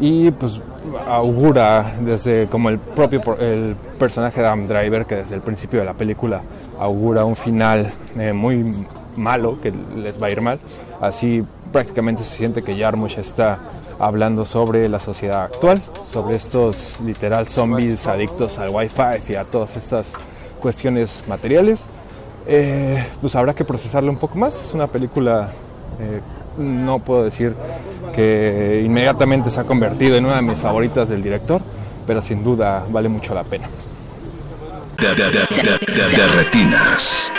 y 0.00 0.30
pues 0.30 0.60
augura 1.06 1.94
desde 2.00 2.46
como 2.46 2.68
el 2.70 2.78
propio 2.78 3.20
pro- 3.20 3.38
el 3.38 3.76
personaje 3.98 4.40
de 4.40 4.46
Adam 4.46 4.66
Driver 4.66 5.04
que 5.06 5.16
desde 5.16 5.34
el 5.34 5.42
principio 5.42 5.80
de 5.80 5.84
la 5.86 5.94
película 5.94 6.40
augura 6.80 7.24
un 7.24 7.36
final 7.36 7.92
eh, 8.18 8.32
muy 8.32 8.86
malo 9.16 9.60
que 9.60 9.72
les 9.96 10.20
va 10.20 10.28
a 10.28 10.30
ir 10.30 10.40
mal 10.40 10.58
así 11.00 11.44
prácticamente 11.72 12.22
se 12.22 12.36
siente 12.36 12.62
que 12.62 12.78
Jarmusch 12.78 13.18
está 13.18 13.58
hablando 13.98 14.44
sobre 14.44 14.88
la 14.88 15.00
sociedad 15.00 15.42
actual 15.42 15.82
sobre 16.12 16.36
estos 16.36 17.00
literal 17.00 17.48
zombies 17.48 18.06
adictos 18.06 18.58
al 18.58 18.70
wifi 18.70 19.32
y 19.32 19.34
a 19.34 19.44
todas 19.44 19.76
estas 19.76 20.12
cuestiones 20.60 21.24
materiales 21.26 21.86
eh, 22.46 23.06
pues 23.20 23.34
habrá 23.36 23.54
que 23.54 23.64
procesarlo 23.64 24.10
un 24.10 24.18
poco 24.18 24.36
más 24.36 24.60
es 24.60 24.74
una 24.74 24.86
película 24.86 25.50
eh, 25.98 26.20
no 26.58 26.98
puedo 26.98 27.24
decir 27.24 27.54
que 28.14 28.82
inmediatamente 28.84 29.50
se 29.50 29.60
ha 29.60 29.64
convertido 29.64 30.16
en 30.16 30.26
una 30.26 30.36
de 30.36 30.42
mis 30.42 30.58
favoritas 30.58 31.08
del 31.08 31.22
director, 31.22 31.60
pero 32.06 32.20
sin 32.20 32.44
duda 32.44 32.84
vale 32.90 33.08
mucho 33.08 33.34
la 33.34 33.44
pena. 33.44 33.68
De 34.98 36.26
retinas. 36.36 37.32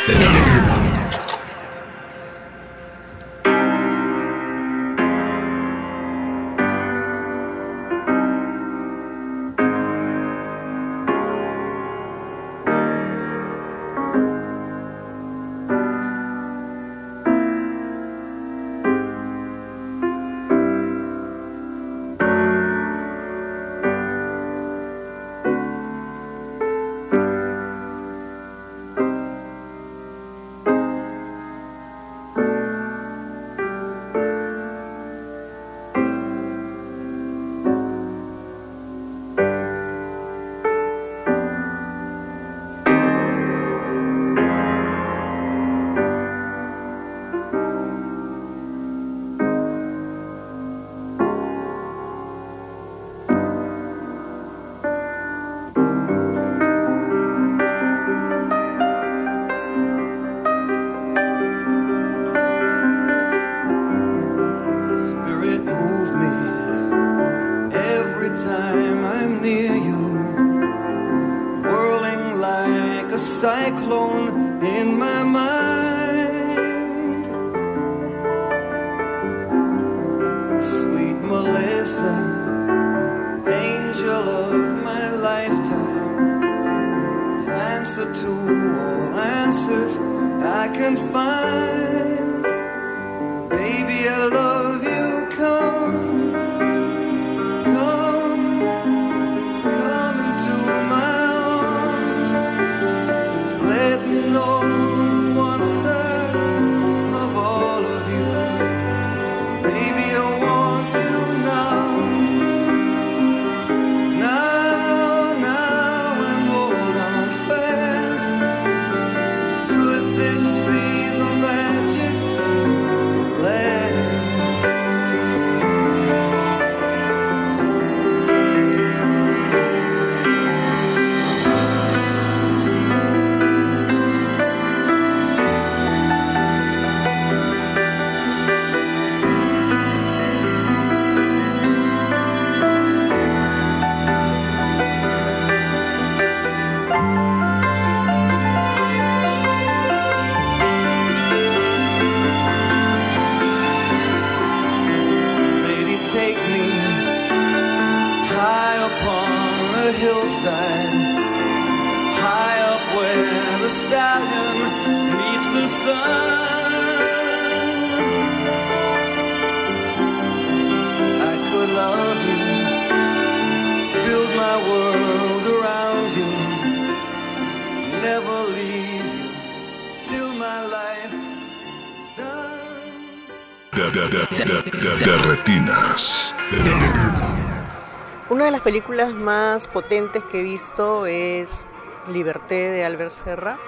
Películas 188.63 189.13
más 189.13 189.67
potentes 189.67 190.23
que 190.25 190.39
he 190.39 190.43
visto 190.43 191.05
es 191.05 191.65
Liberté 192.07 192.71
de 192.71 192.85
Albert 192.85 193.11
Serra. 193.11 193.59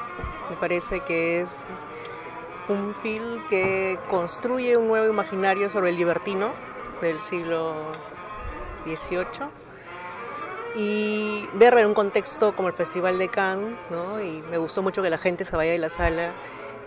Me 0.50 0.56
parece 0.56 1.02
que 1.02 1.42
es 1.42 1.50
un 2.70 2.96
film 3.04 3.46
que 3.50 4.00
construye 4.10 4.78
un 4.78 4.88
nuevo 4.88 5.12
imaginario 5.12 5.70
sobre 5.70 5.90
el 5.90 5.98
libertino 5.98 6.54
del 7.02 7.20
siglo 7.20 7.76
XVIII 8.86 9.50
y 10.76 11.46
verla 11.56 11.82
en 11.82 11.88
un 11.88 11.94
contexto 11.94 12.56
como 12.56 12.70
el 12.70 12.74
Festival 12.74 13.18
de 13.18 13.28
Cannes, 13.28 13.78
¿no? 13.90 14.22
Y 14.22 14.44
me 14.50 14.58
gustó 14.58 14.82
mucho 14.82 15.02
que 15.02 15.10
la 15.10 15.18
gente 15.18 15.44
se 15.44 15.58
vaya 15.58 15.74
de 15.74 15.78
la 15.78 15.90
sala, 15.90 16.32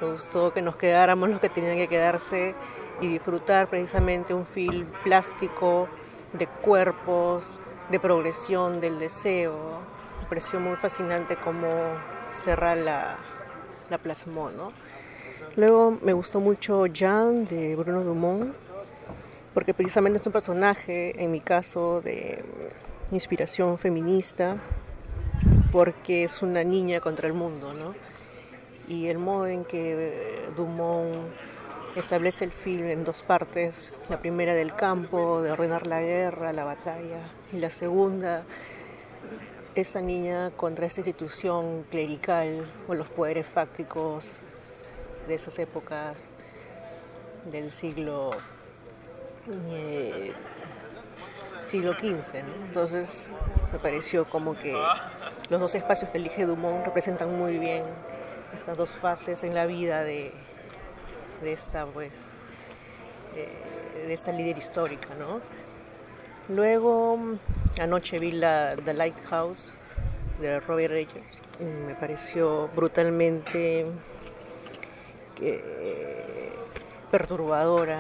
me 0.01 0.11
gustó 0.13 0.55
que 0.55 0.63
nos 0.63 0.77
quedáramos 0.77 1.29
los 1.29 1.41
que 1.41 1.51
tenían 1.51 1.77
que 1.77 1.89
quedarse 1.89 2.55
y 3.03 3.07
disfrutar 3.07 3.69
precisamente 3.69 4.33
un 4.33 4.47
film 4.47 4.87
plástico 5.05 5.89
de 6.33 6.47
cuerpos, 6.47 7.61
de 7.91 8.01
progresión 8.01 8.81
del 8.81 8.99
deseo. 8.99 9.81
Me 10.23 10.29
pareció 10.29 10.61
muy 10.61 10.77
fascinante 10.77 11.37
cómo 11.37 11.69
Serra 12.33 12.75
la, 12.75 13.17
la 13.91 13.99
plasmó, 13.99 14.51
¿no? 14.51 14.73
Luego 15.57 15.99
me 16.03 16.13
gustó 16.13 16.41
mucho 16.41 16.87
Jean 16.87 17.47
de 17.47 17.75
Bruno 17.75 18.05
Dumont, 18.05 18.55
porque 19.55 19.75
precisamente 19.75 20.19
es 20.21 20.27
un 20.27 20.33
personaje, 20.33 21.21
en 21.23 21.31
mi 21.33 21.41
caso, 21.41 22.01
de 22.01 22.45
inspiración 23.11 23.79
feminista, 23.79 24.57
porque 25.73 26.25
es 26.25 26.43
una 26.43 26.63
niña 26.63 27.01
contra 27.01 27.27
el 27.27 27.33
mundo, 27.33 27.73
¿no? 27.73 27.95
Y 28.87 29.09
el 29.09 29.19
modo 29.19 29.47
en 29.47 29.65
que 29.65 30.49
Dumont 30.57 31.29
establece 31.97 32.45
el 32.45 32.53
film 32.53 32.87
en 32.87 33.05
dos 33.05 33.23
partes, 33.23 33.91
la 34.09 34.19
primera 34.19 34.55
del 34.55 34.75
campo, 34.75 35.43
de 35.43 35.53
ordenar 35.53 35.87
la 35.87 36.01
guerra, 36.01 36.53
la 36.53 36.65
batalla, 36.65 37.31
y 37.53 37.57
la 37.59 37.71
segunda, 37.71 38.45
esa 39.75 40.01
niña 40.01 40.51
contra 40.57 40.87
esta 40.87 41.01
institución 41.01 41.85
clerical 41.91 42.71
o 42.89 42.95
los 42.95 43.09
poderes 43.09 43.47
fácticos 43.47 44.33
de 45.27 45.35
esas 45.35 45.59
épocas 45.59 46.17
del 47.51 47.71
siglo 47.71 48.31
eh, 49.71 50.33
siglo 51.67 51.93
XV. 51.95 52.45
¿no? 52.45 52.67
Entonces 52.67 53.29
me 53.73 53.79
pareció 53.79 54.29
como 54.29 54.55
que 54.55 54.75
los 55.49 55.61
dos 55.61 55.75
espacios 55.75 56.11
que 56.11 56.19
elige 56.19 56.47
Dumont 56.47 56.85
representan 56.85 57.37
muy 57.37 57.59
bien 57.59 57.85
estas 58.55 58.77
dos 58.77 58.91
fases 58.91 59.45
en 59.45 59.55
la 59.55 59.67
vida 59.67 60.03
de, 60.03 60.33
de 61.43 61.53
esta 61.53 61.87
pues 61.87 62.13
de 64.07 64.15
esta 64.15 64.33
líder 64.33 64.59
histórica, 64.59 65.09
¿no? 65.19 65.41
Luego 66.49 67.19
anoche 67.81 68.19
vi 68.19 68.33
la 68.33 68.77
The 68.83 68.95
Lighthouse 68.95 69.73
de 70.41 70.61
Robbie 70.61 70.89
Reyes. 70.89 71.25
Me 71.87 71.95
pareció 71.95 72.69
brutalmente 72.75 73.87
eh, 75.41 76.53
perturbadora, 77.11 77.99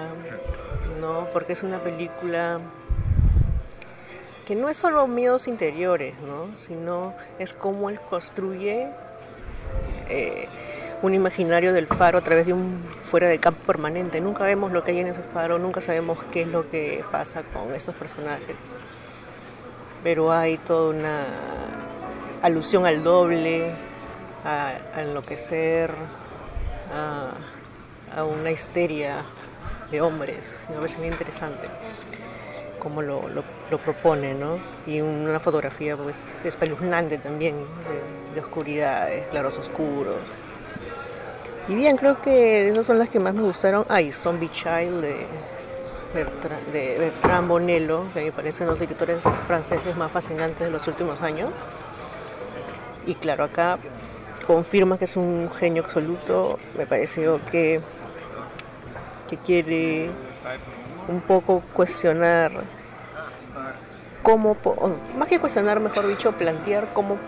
¿no? 1.01 1.29
Porque 1.33 1.53
es 1.53 1.63
una 1.63 1.83
película 1.83 2.61
que 4.47 4.55
no 4.55 4.71
es 4.71 4.79
solo 4.79 5.07
miedos 5.07 5.47
interiores, 5.47 6.15
¿no? 6.21 6.57
Sino 6.57 7.15
es 7.39 7.53
cómo 7.53 7.91
él 7.91 8.01
construye 8.09 8.89
eh, 10.09 10.49
un 11.03 11.15
imaginario 11.15 11.73
del 11.73 11.87
faro 11.87 12.19
a 12.19 12.21
través 12.21 12.47
de 12.47 12.53
un 12.53 12.83
fuera 13.01 13.29
de 13.29 13.39
campo 13.39 13.63
permanente. 13.65 14.21
Nunca 14.21 14.45
vemos 14.45 14.73
lo 14.73 14.83
que 14.83 14.91
hay 14.93 15.01
en 15.01 15.09
ese 15.09 15.23
faro, 15.23 15.59
nunca 15.59 15.81
sabemos 15.81 16.19
qué 16.33 16.43
es 16.43 16.49
lo 16.49 16.69
que 16.71 17.05
pasa 17.11 17.43
con 17.43 17.75
esos 17.75 17.95
personajes. 17.95 18.57
Pero 20.03 20.33
hay 20.33 20.59
toda 20.59 20.91
una 20.91 21.25
alusión 22.43 22.87
al 22.87 23.03
doble, 23.03 23.73
a, 24.45 25.01
enloquecer, 25.01 25.93
a, 26.93 27.33
a 28.19 28.25
una 28.25 28.51
histeria 28.51 29.25
de 29.91 30.01
hombres. 30.01 30.61
Me 30.69 30.77
parece 30.77 30.99
muy 30.99 31.09
interesante 31.09 31.69
cómo 32.79 33.03
lo, 33.03 33.29
lo, 33.29 33.43
lo 33.71 33.79
propone, 33.79 34.35
¿no? 34.35 34.59
Y 34.87 35.01
una 35.01 35.41
fotografía 35.41 35.97
pues 35.97 36.17
espeluznante 36.45 37.19
también, 37.19 37.57
de, 37.57 38.35
de 38.35 38.41
oscuridades, 38.41 39.27
claros 39.29 39.59
oscuros. 39.59 40.21
Y 41.69 41.75
bien, 41.75 41.99
creo 41.99 42.21
que 42.23 42.71
esas 42.71 42.87
son 42.87 42.99
las 42.99 43.11
que 43.11 43.21
más 43.21 43.35
me 43.35 43.43
gustaron. 43.43 43.85
Ay, 43.91 44.11
Zombie 44.13 44.49
Child 44.49 45.03
de 45.03 45.27
Bertrand, 46.15 46.67
de 46.73 46.97
Bertrand 46.99 47.47
Bonello, 47.47 48.05
que 48.15 48.25
me 48.25 48.33
parece 48.33 48.65
uno 48.65 48.73
de 48.73 48.79
los 48.79 48.81
directores 48.81 49.23
franceses 49.47 49.95
más 49.95 50.11
fascinantes 50.11 50.61
de 50.61 50.71
los 50.71 50.89
últimos 50.89 51.21
años. 51.21 51.51
Y 53.07 53.15
claro, 53.17 53.45
acá 53.45 53.79
confirma 54.47 54.97
que 54.97 55.05
es 55.05 55.17
un 55.17 55.51
genio 55.51 55.85
absoluto. 55.85 56.59
Me 56.77 56.87
pareció 56.87 57.39
que, 57.51 57.83
que 59.29 59.37
quiere 59.37 60.11
un 61.07 61.21
poco 61.21 61.63
cuestionar 61.75 62.51
cómo, 64.23 64.57
más 65.19 65.29
que 65.29 65.39
cuestionar, 65.39 65.81
mejor 65.81 66.07
dicho, 66.09 66.33
plantear 66.33 66.89
cómo 66.95 67.19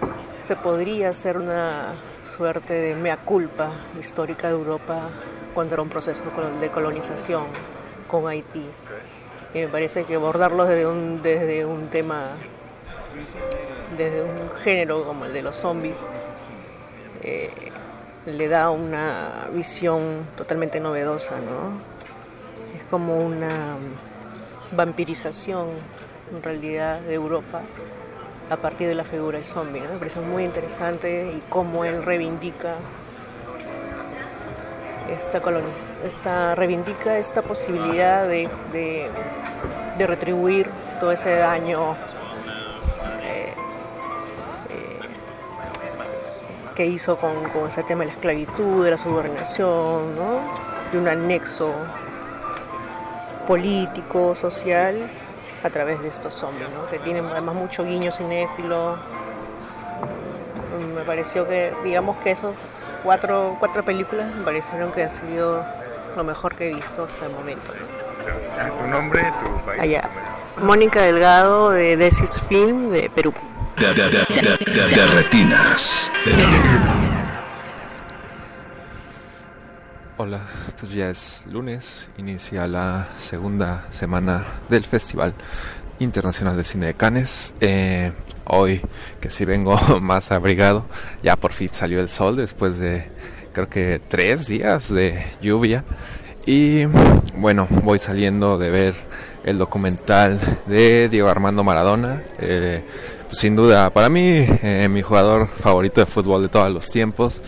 se 0.43 0.57
podría 0.57 1.11
hacer 1.11 1.37
una 1.37 1.95
suerte 2.31 2.75
de 2.75 2.95
mea 2.95 3.17
culpa 3.17 3.73
histórica 3.99 4.47
de 4.47 4.55
Europa 4.55 5.11
cuando 5.53 5.75
era 5.75 5.83
un 5.83 5.89
proceso 5.89 6.23
de 6.61 6.71
colonización 6.71 7.45
con 8.07 8.29
Haití. 8.29 8.67
Y 9.53 9.59
me 9.59 9.69
parece 9.69 10.05
que 10.05 10.15
abordarlo 10.15 10.65
desde 10.65 10.87
un, 10.87 11.23
desde 11.23 11.67
un 11.67 11.89
tema, 11.89 12.29
desde 13.97 14.23
un 14.23 14.51
género 14.53 15.05
como 15.05 15.25
el 15.25 15.33
de 15.33 15.43
los 15.43 15.57
zombies, 15.57 15.99
eh, 17.23 17.51
le 18.27 18.49
da 18.49 18.71
una 18.71 19.49
visión 19.53 20.29
totalmente 20.37 20.79
novedosa, 20.79 21.35
¿no? 21.37 21.81
Es 22.79 22.85
como 22.85 23.19
una 23.19 23.77
vampirización 24.71 25.69
en 26.33 26.43
realidad 26.43 27.01
de 27.01 27.15
Europa 27.15 27.63
a 28.51 28.57
partir 28.57 28.89
de 28.89 28.95
la 28.95 29.05
figura 29.05 29.39
del 29.39 29.47
zombie. 29.47 29.81
¿no? 29.81 29.93
Me 29.93 29.99
parece 29.99 30.21
muy 30.21 30.45
interesante 30.45 31.33
y 31.37 31.43
cómo 31.49 31.85
él 31.85 32.03
reivindica 32.05 32.75
esta 35.09 35.41
coloniz- 35.41 35.99
esta 36.05 36.55
reivindica 36.55 37.17
esta 37.19 37.43
posibilidad 37.43 38.27
de, 38.27 38.49
de- 38.73 39.09
de 39.99 40.07
retribuir 40.07 40.69
todo 40.99 41.13
ese 41.13 41.35
daño 41.37 41.93
eh, 43.23 43.55
eh, 44.71 44.99
que 46.75 46.87
hizo 46.87 47.17
con, 47.19 47.49
con 47.51 47.69
ese 47.69 47.83
tema 47.83 48.01
de 48.01 48.07
la 48.09 48.13
esclavitud, 48.15 48.85
de 48.85 48.91
la 48.93 48.99
subordinación, 48.99 50.15
¿no? 50.17 50.41
de 50.93 50.99
un 50.99 51.09
anexo 51.09 51.71
político, 53.47 54.35
social, 54.37 55.09
a 55.63 55.71
través 55.71 56.01
de 56.03 56.09
estos 56.09 56.33
zombies, 56.35 56.69
¿no? 56.71 56.89
que 56.91 56.99
tienen 56.99 57.27
además 57.27 57.55
mucho 57.55 57.85
guiño 57.85 58.11
cinéfilo. 58.13 58.97
Mm, 60.79 60.95
Me 60.97 61.03
pareció 61.03 61.47
que, 61.47 61.73
digamos 61.85 62.17
que 62.19 62.31
esos 62.31 62.59
cuatro, 63.03 63.57
cuatro 63.59 63.85
películas 63.85 64.35
me 64.35 64.45
parecieron 64.45 64.93
que 64.93 65.05
ha 65.05 65.09
sido 65.09 65.65
lo 66.17 66.25
mejor 66.25 66.55
que 66.57 66.71
he 66.71 66.75
visto 66.75 67.05
hasta 67.05 67.27
el 67.27 67.33
momento. 67.33 67.73
¿no? 67.73 68.01
Ah, 68.61 68.71
tu 68.79 68.87
nombre, 68.87 69.33
tu 69.43 69.65
país. 69.67 69.81
Allá. 69.83 70.03
Mónica 70.59 71.03
Delgado 71.03 71.71
de 71.71 71.97
Desis 71.97 72.41
Film 72.49 72.91
de 72.91 73.11
Perú. 73.11 73.33
De, 73.79 73.95
de, 73.95 74.11
de, 74.11 74.27
de, 74.29 74.73
de- 74.73 74.89
de 74.95 75.07
retinas. 75.07 76.11
Hola, 80.23 80.43
pues 80.79 80.93
ya 80.93 81.09
es 81.09 81.45
lunes, 81.51 82.11
inicia 82.19 82.67
la 82.67 83.09
segunda 83.17 83.87
semana 83.91 84.45
del 84.69 84.85
Festival 84.85 85.33
Internacional 85.99 86.59
de 86.59 86.65
Cine 86.65 86.89
de 86.89 86.95
Cannes. 86.95 87.55
Eh, 87.63 88.13
hoy, 88.45 88.83
que 89.19 89.31
sí 89.31 89.47
vengo 89.47 89.79
más 90.03 90.31
abrigado, 90.31 90.85
ya 91.23 91.37
por 91.37 91.55
fin 91.55 91.71
salió 91.73 92.03
el 92.03 92.11
sol 92.11 92.37
después 92.37 92.79
de 92.79 93.09
creo 93.55 93.71
que 93.71 93.99
tres 94.09 94.47
días 94.47 94.93
de 94.93 95.25
lluvia. 95.41 95.85
Y 96.45 96.85
bueno, 97.37 97.67
voy 97.83 97.99
saliendo 97.99 98.59
de 98.59 98.69
ver 98.69 98.95
el 99.45 99.57
documental 99.57 100.39
de 100.67 101.09
Diego 101.09 101.29
Armando 101.29 101.65
Maradona. 101.65 102.23
Eh, 102.41 102.85
pues, 103.27 103.39
sin 103.39 103.57
duda, 103.57 103.89
para 103.89 104.11
mí, 104.11 104.45
eh, 104.63 104.87
mi 104.91 105.01
jugador 105.01 105.49
favorito 105.49 106.03
de 106.03 106.07
fútbol 106.07 106.43
de 106.43 106.51
todos 106.51 106.71
los 106.71 106.89
tiempos. 106.91 107.41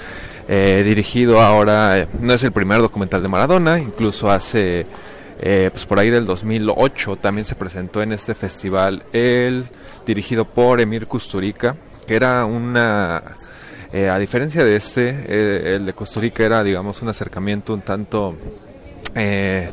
Eh, 0.54 0.82
dirigido 0.84 1.40
ahora, 1.40 1.98
eh, 1.98 2.08
no 2.20 2.34
es 2.34 2.44
el 2.44 2.52
primer 2.52 2.82
documental 2.82 3.22
de 3.22 3.28
Maradona, 3.28 3.78
incluso 3.78 4.30
hace, 4.30 4.84
eh, 5.40 5.70
pues 5.72 5.86
por 5.86 5.98
ahí 5.98 6.10
del 6.10 6.26
2008 6.26 7.16
también 7.16 7.46
se 7.46 7.54
presentó 7.54 8.02
en 8.02 8.12
este 8.12 8.34
festival, 8.34 9.02
el 9.14 9.64
dirigido 10.04 10.44
por 10.44 10.82
Emir 10.82 11.06
Kusturica, 11.06 11.74
que 12.06 12.16
era 12.16 12.44
una, 12.44 13.22
eh, 13.94 14.10
a 14.10 14.18
diferencia 14.18 14.62
de 14.62 14.76
este, 14.76 15.24
eh, 15.26 15.76
el 15.76 15.86
de 15.86 15.94
Kusturica 15.94 16.44
era, 16.44 16.62
digamos, 16.62 17.00
un 17.00 17.08
acercamiento 17.08 17.72
un 17.72 17.80
tanto... 17.80 18.36
eh, 19.14 19.70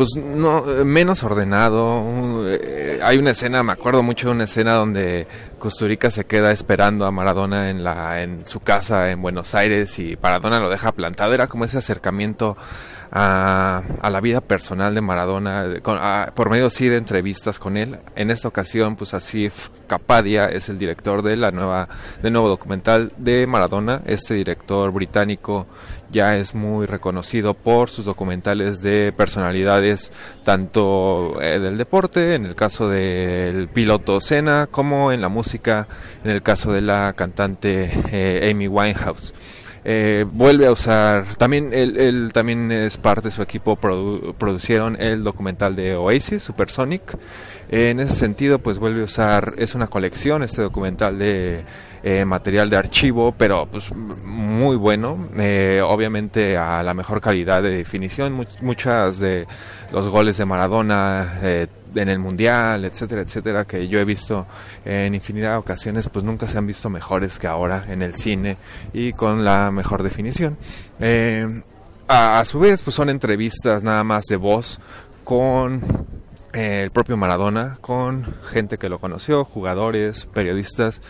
pues 0.00 0.16
no 0.16 0.62
menos 0.86 1.22
ordenado 1.24 2.06
eh, 2.48 3.00
hay 3.02 3.18
una 3.18 3.32
escena 3.32 3.62
me 3.62 3.72
acuerdo 3.72 4.02
mucho 4.02 4.28
de 4.28 4.34
una 4.34 4.44
escena 4.44 4.72
donde 4.76 5.26
Kusturica 5.58 6.10
se 6.10 6.24
queda 6.24 6.52
esperando 6.52 7.04
a 7.04 7.10
Maradona 7.10 7.68
en 7.68 7.84
la 7.84 8.22
en 8.22 8.46
su 8.46 8.60
casa 8.60 9.10
en 9.10 9.20
Buenos 9.20 9.54
Aires 9.54 9.98
y 9.98 10.16
Maradona 10.22 10.58
lo 10.58 10.70
deja 10.70 10.92
plantado. 10.92 11.34
Era 11.34 11.48
como 11.48 11.66
ese 11.66 11.76
acercamiento 11.76 12.56
a, 13.12 13.82
la 14.10 14.20
vida 14.20 14.40
personal 14.40 14.94
de 14.94 15.00
Maradona 15.02 15.66
con- 15.82 15.98
a- 16.00 16.32
por 16.34 16.48
medio 16.48 16.70
sí 16.70 16.88
de 16.88 16.96
entrevistas 16.96 17.58
con 17.58 17.76
él. 17.76 17.98
En 18.16 18.30
esta 18.30 18.48
ocasión 18.48 18.96
pues 18.96 19.12
Asif 19.12 19.68
Kapadia 19.86 20.46
es 20.46 20.70
el 20.70 20.78
director 20.78 21.20
de 21.20 21.36
la 21.36 21.50
nueva 21.50 21.88
del 22.22 22.32
nuevo 22.32 22.48
documental 22.48 23.12
de 23.18 23.46
Maradona 23.46 24.00
este 24.06 24.32
director 24.32 24.90
británico 24.92 25.66
ya 26.12 26.36
es 26.36 26.54
muy 26.54 26.86
reconocido 26.86 27.54
por 27.54 27.88
sus 27.88 28.04
documentales 28.04 28.82
de 28.82 29.12
personalidades 29.16 30.12
tanto 30.44 31.40
eh, 31.40 31.58
del 31.58 31.78
deporte, 31.78 32.34
en 32.34 32.46
el 32.46 32.54
caso 32.54 32.88
del 32.88 33.68
piloto 33.68 34.20
Senna, 34.20 34.68
como 34.70 35.12
en 35.12 35.20
la 35.20 35.28
música, 35.28 35.86
en 36.24 36.30
el 36.30 36.42
caso 36.42 36.72
de 36.72 36.80
la 36.80 37.12
cantante 37.16 37.90
eh, 38.10 38.50
Amy 38.50 38.68
Winehouse. 38.68 39.34
Eh, 39.82 40.26
vuelve 40.30 40.66
a 40.66 40.72
usar, 40.72 41.24
también 41.36 41.70
él, 41.72 41.96
él 41.96 42.30
también 42.34 42.70
es 42.70 42.98
parte 42.98 43.28
de 43.28 43.34
su 43.34 43.40
equipo, 43.40 43.78
produ- 43.80 44.34
producieron 44.34 45.00
el 45.00 45.24
documental 45.24 45.74
de 45.74 45.94
Oasis, 45.94 46.42
Supersonic. 46.42 47.16
En 47.70 47.98
ese 48.00 48.14
sentido, 48.14 48.58
pues 48.58 48.78
vuelve 48.78 49.00
a 49.00 49.04
usar, 49.04 49.54
es 49.56 49.74
una 49.74 49.86
colección 49.86 50.42
este 50.42 50.60
documental 50.60 51.18
de 51.18 51.64
eh, 52.02 52.24
material 52.24 52.70
de 52.70 52.76
archivo, 52.76 53.32
pero 53.36 53.66
pues 53.66 53.92
muy 54.24 54.76
bueno, 54.76 55.28
eh, 55.36 55.82
obviamente 55.84 56.56
a 56.56 56.82
la 56.82 56.94
mejor 56.94 57.20
calidad 57.20 57.62
de 57.62 57.70
definición, 57.70 58.36
much- 58.38 58.60
muchas 58.62 59.18
de 59.18 59.46
los 59.92 60.08
goles 60.08 60.36
de 60.38 60.44
Maradona 60.44 61.38
eh, 61.42 61.66
en 61.94 62.08
el 62.08 62.18
mundial, 62.20 62.84
etcétera, 62.84 63.22
etcétera, 63.22 63.64
que 63.64 63.88
yo 63.88 63.98
he 63.98 64.04
visto 64.04 64.46
en 64.84 65.14
infinidad 65.14 65.52
de 65.52 65.56
ocasiones, 65.58 66.08
pues 66.08 66.24
nunca 66.24 66.46
se 66.48 66.56
han 66.56 66.66
visto 66.66 66.88
mejores 66.88 67.38
que 67.38 67.48
ahora 67.48 67.84
en 67.88 68.00
el 68.02 68.14
cine 68.14 68.56
y 68.92 69.12
con 69.12 69.44
la 69.44 69.70
mejor 69.70 70.02
definición. 70.02 70.56
Eh, 71.00 71.48
a, 72.08 72.40
a 72.40 72.44
su 72.44 72.60
vez, 72.60 72.82
pues 72.82 72.94
son 72.96 73.10
entrevistas 73.10 73.82
nada 73.82 74.04
más 74.04 74.24
de 74.26 74.36
voz 74.36 74.80
con 75.24 75.82
eh, 76.52 76.82
el 76.84 76.90
propio 76.92 77.16
Maradona, 77.16 77.78
con 77.80 78.24
gente 78.50 78.78
que 78.78 78.88
lo 78.88 78.98
conoció, 79.00 79.44
jugadores, 79.44 80.26
periodistas. 80.32 81.00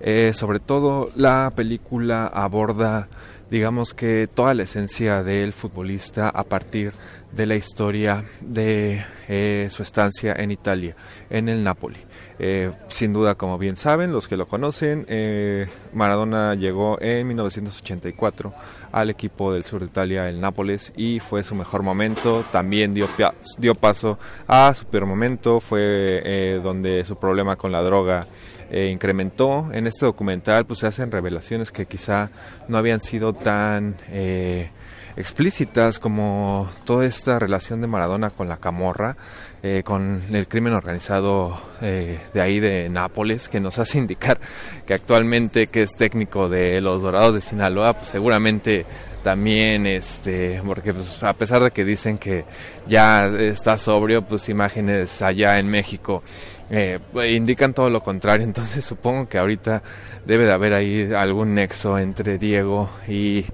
Eh, 0.00 0.32
sobre 0.34 0.60
todo 0.60 1.10
la 1.16 1.52
película 1.54 2.26
aborda, 2.26 3.08
digamos 3.50 3.94
que 3.94 4.28
toda 4.32 4.54
la 4.54 4.62
esencia 4.64 5.22
del 5.22 5.52
futbolista 5.52 6.28
a 6.28 6.44
partir 6.44 6.92
de 7.32 7.46
la 7.46 7.56
historia 7.56 8.24
de 8.40 9.04
eh, 9.28 9.68
su 9.70 9.82
estancia 9.82 10.34
en 10.38 10.50
Italia, 10.50 10.96
en 11.30 11.48
el 11.48 11.62
Napoli. 11.62 11.98
Eh, 12.40 12.70
sin 12.88 13.12
duda, 13.12 13.34
como 13.34 13.58
bien 13.58 13.76
saben, 13.76 14.12
los 14.12 14.28
que 14.28 14.36
lo 14.36 14.46
conocen, 14.46 15.04
eh, 15.08 15.66
Maradona 15.92 16.54
llegó 16.54 17.00
en 17.00 17.26
1984 17.26 18.54
al 18.92 19.10
equipo 19.10 19.52
del 19.52 19.64
sur 19.64 19.80
de 19.80 19.86
Italia, 19.86 20.28
el 20.28 20.40
Nápoles, 20.40 20.92
y 20.96 21.20
fue 21.20 21.42
su 21.42 21.54
mejor 21.54 21.82
momento. 21.82 22.44
También 22.52 22.94
dio, 22.94 23.08
dio 23.58 23.74
paso 23.74 24.18
a 24.46 24.72
su 24.74 24.86
peor 24.86 25.06
momento, 25.06 25.60
fue 25.60 26.22
eh, 26.24 26.60
donde 26.62 27.04
su 27.04 27.16
problema 27.16 27.56
con 27.56 27.72
la 27.72 27.82
droga 27.82 28.26
eh, 28.70 28.90
incrementó. 28.92 29.68
En 29.72 29.86
este 29.86 30.06
documental 30.06 30.66
pues 30.66 30.80
se 30.80 30.86
hacen 30.86 31.10
revelaciones 31.10 31.72
que 31.72 31.86
quizá 31.86 32.30
no 32.68 32.78
habían 32.78 33.00
sido 33.00 33.32
tan 33.32 33.96
eh, 34.10 34.70
explícitas 35.18 35.98
como 35.98 36.70
toda 36.84 37.04
esta 37.04 37.40
relación 37.40 37.80
de 37.80 37.88
Maradona 37.88 38.30
con 38.30 38.48
la 38.48 38.58
camorra, 38.58 39.16
eh, 39.64 39.82
con 39.84 40.22
el 40.30 40.46
crimen 40.46 40.74
organizado 40.74 41.60
eh, 41.82 42.20
de 42.32 42.40
ahí 42.40 42.60
de 42.60 42.88
Nápoles, 42.88 43.48
que 43.48 43.58
nos 43.58 43.80
hace 43.80 43.98
indicar 43.98 44.38
que 44.86 44.94
actualmente 44.94 45.66
que 45.66 45.82
es 45.82 45.96
técnico 45.96 46.48
de 46.48 46.80
los 46.80 47.02
Dorados 47.02 47.34
de 47.34 47.40
Sinaloa, 47.40 47.94
pues 47.94 48.08
seguramente 48.08 48.86
también 49.24 49.88
este 49.88 50.62
porque 50.64 50.94
pues 50.94 51.20
a 51.24 51.32
pesar 51.32 51.64
de 51.64 51.72
que 51.72 51.84
dicen 51.84 52.18
que 52.18 52.44
ya 52.86 53.26
está 53.26 53.76
sobrio 53.76 54.22
pues 54.22 54.48
imágenes 54.48 55.20
allá 55.22 55.58
en 55.58 55.68
México 55.68 56.22
eh, 56.70 56.98
indican 57.34 57.72
todo 57.74 57.90
lo 57.90 58.02
contrario 58.02 58.44
entonces 58.46 58.84
supongo 58.84 59.28
que 59.28 59.38
ahorita 59.38 59.82
debe 60.26 60.44
de 60.44 60.52
haber 60.52 60.72
ahí 60.74 61.12
algún 61.16 61.54
nexo 61.54 61.98
entre 61.98 62.38
Diego 62.38 62.90
y 63.08 63.44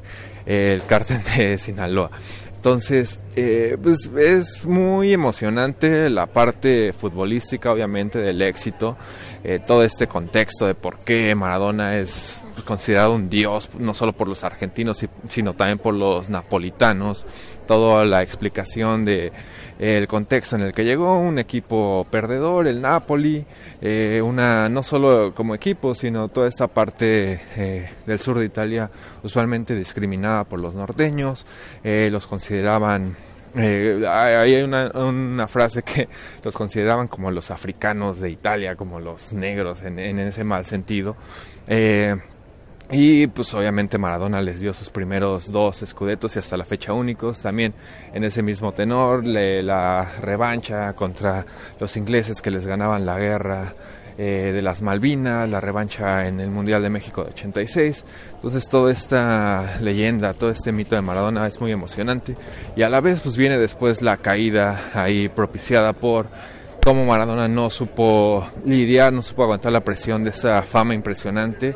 eh, 0.46 0.72
el 0.74 0.84
cártel 0.86 1.20
de 1.36 1.56
Sinaloa. 1.58 2.10
Entonces, 2.56 3.20
eh, 3.36 3.76
pues 3.82 4.10
es 4.16 4.64
muy 4.64 5.12
emocionante 5.12 6.08
la 6.08 6.24
parte 6.24 6.94
futbolística, 6.98 7.70
obviamente, 7.70 8.18
del 8.20 8.40
éxito, 8.40 8.96
eh, 9.44 9.60
todo 9.64 9.84
este 9.84 10.06
contexto 10.06 10.66
de 10.66 10.74
por 10.74 10.98
qué 11.00 11.34
Maradona 11.34 11.98
es 11.98 12.38
pues, 12.54 12.64
considerado 12.64 13.14
un 13.14 13.28
dios, 13.28 13.68
no 13.78 13.92
solo 13.92 14.14
por 14.14 14.28
los 14.28 14.44
argentinos, 14.44 14.96
si- 14.96 15.08
sino 15.28 15.52
también 15.52 15.76
por 15.78 15.92
los 15.92 16.30
napolitanos, 16.30 17.26
toda 17.66 18.06
la 18.06 18.22
explicación 18.22 19.04
de 19.04 19.30
el 19.78 20.06
contexto 20.06 20.56
en 20.56 20.62
el 20.62 20.72
que 20.72 20.84
llegó 20.84 21.18
un 21.18 21.38
equipo 21.38 22.06
perdedor, 22.10 22.66
el 22.66 22.80
Napoli, 22.80 23.44
eh, 23.80 24.20
una 24.22 24.68
no 24.68 24.82
solo 24.82 25.34
como 25.34 25.54
equipo, 25.54 25.94
sino 25.94 26.28
toda 26.28 26.48
esta 26.48 26.68
parte 26.68 27.40
eh, 27.56 27.90
del 28.06 28.18
sur 28.18 28.38
de 28.38 28.44
Italia 28.44 28.90
usualmente 29.22 29.74
discriminada 29.74 30.44
por 30.44 30.60
los 30.60 30.74
norteños, 30.74 31.46
eh, 31.82 32.08
los 32.12 32.26
consideraban 32.26 33.16
eh, 33.56 34.04
hay 34.08 34.62
una 34.62 35.46
frase 35.46 35.82
que 35.82 36.08
los 36.42 36.56
consideraban 36.56 37.06
como 37.08 37.30
los 37.30 37.50
africanos 37.50 38.20
de 38.20 38.30
Italia, 38.30 38.76
como 38.76 39.00
los 39.00 39.32
negros 39.32 39.82
en, 39.82 39.98
en 39.98 40.18
ese 40.18 40.44
mal 40.44 40.66
sentido. 40.66 41.16
Eh, 41.66 42.16
y 42.90 43.26
pues 43.28 43.52
obviamente 43.54 43.98
Maradona 43.98 44.40
les 44.42 44.60
dio 44.60 44.72
sus 44.74 44.90
primeros 44.90 45.50
dos 45.50 45.82
escudetos 45.82 46.36
y 46.36 46.38
hasta 46.38 46.56
la 46.56 46.64
fecha 46.64 46.92
únicos. 46.92 47.40
También 47.40 47.72
en 48.12 48.24
ese 48.24 48.42
mismo 48.42 48.72
tenor, 48.72 49.24
le- 49.24 49.62
la 49.62 50.06
revancha 50.20 50.92
contra 50.92 51.44
los 51.80 51.96
ingleses 51.96 52.40
que 52.42 52.50
les 52.50 52.66
ganaban 52.66 53.06
la 53.06 53.18
guerra 53.18 53.74
eh, 54.16 54.52
de 54.54 54.62
las 54.62 54.80
Malvinas, 54.80 55.48
la 55.50 55.60
revancha 55.60 56.28
en 56.28 56.38
el 56.38 56.50
Mundial 56.50 56.82
de 56.82 56.90
México 56.90 57.24
de 57.24 57.30
86. 57.30 58.04
Entonces 58.36 58.68
toda 58.68 58.92
esta 58.92 59.78
leyenda, 59.80 60.34
todo 60.34 60.50
este 60.50 60.70
mito 60.70 60.94
de 60.94 61.00
Maradona 61.02 61.46
es 61.48 61.60
muy 61.60 61.72
emocionante. 61.72 62.36
Y 62.76 62.82
a 62.82 62.88
la 62.90 63.00
vez 63.00 63.22
pues 63.22 63.36
viene 63.36 63.58
después 63.58 64.02
la 64.02 64.18
caída 64.18 64.78
ahí 64.94 65.28
propiciada 65.28 65.94
por 65.94 66.26
cómo 66.84 67.06
Maradona 67.06 67.48
no 67.48 67.70
supo 67.70 68.46
lidiar, 68.64 69.12
no 69.12 69.22
supo 69.22 69.42
aguantar 69.42 69.72
la 69.72 69.80
presión 69.80 70.22
de 70.22 70.30
esa 70.30 70.62
fama 70.62 70.94
impresionante 70.94 71.74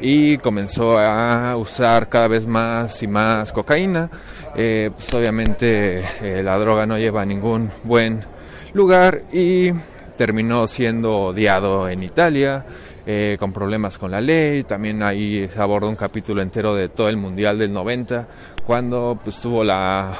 y 0.00 0.38
comenzó 0.38 0.98
a 0.98 1.56
usar 1.56 2.08
cada 2.08 2.28
vez 2.28 2.46
más 2.46 3.02
y 3.02 3.06
más 3.06 3.52
cocaína. 3.52 4.10
Eh, 4.56 4.90
pues 4.94 5.12
obviamente 5.14 6.02
eh, 6.22 6.42
la 6.42 6.58
droga 6.58 6.86
no 6.86 6.98
lleva 6.98 7.22
a 7.22 7.26
ningún 7.26 7.70
buen 7.84 8.24
lugar 8.72 9.22
y 9.32 9.70
terminó 10.16 10.66
siendo 10.66 11.16
odiado 11.18 11.88
en 11.88 12.02
Italia. 12.02 12.64
eh, 13.10 13.38
con 13.40 13.54
problemas 13.54 13.96
con 13.96 14.10
la 14.10 14.20
ley, 14.20 14.64
también 14.64 15.02
ahí 15.02 15.48
se 15.50 15.62
aborda 15.62 15.88
un 15.88 15.96
capítulo 15.96 16.42
entero 16.42 16.74
de 16.74 16.90
todo 16.90 17.08
el 17.08 17.16
Mundial 17.16 17.58
del 17.58 17.72
90, 17.72 18.28
cuando 18.66 19.18
pues 19.24 19.40
tuvo 19.40 19.64
la, 19.64 20.12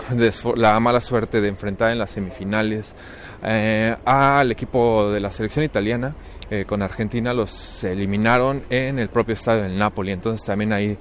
la 0.56 0.80
mala 0.80 1.02
suerte 1.02 1.42
de 1.42 1.48
enfrentar 1.48 1.92
en 1.92 1.98
las 1.98 2.12
semifinales 2.12 2.94
eh, 3.42 3.94
al 4.04 4.52
equipo 4.52 5.10
de 5.10 5.20
la 5.20 5.30
selección 5.30 5.64
italiana. 5.64 6.14
eh, 6.50 6.64
con 6.66 6.80
Argentina 6.80 7.34
los 7.34 7.84
eliminaron 7.84 8.62
en 8.70 8.98
el 8.98 9.08
propio 9.08 9.34
estadio 9.34 9.64
del 9.64 9.76
Napoli. 9.78 10.12
Entonces 10.12 10.46
también 10.46 10.72
ahí 10.72 10.96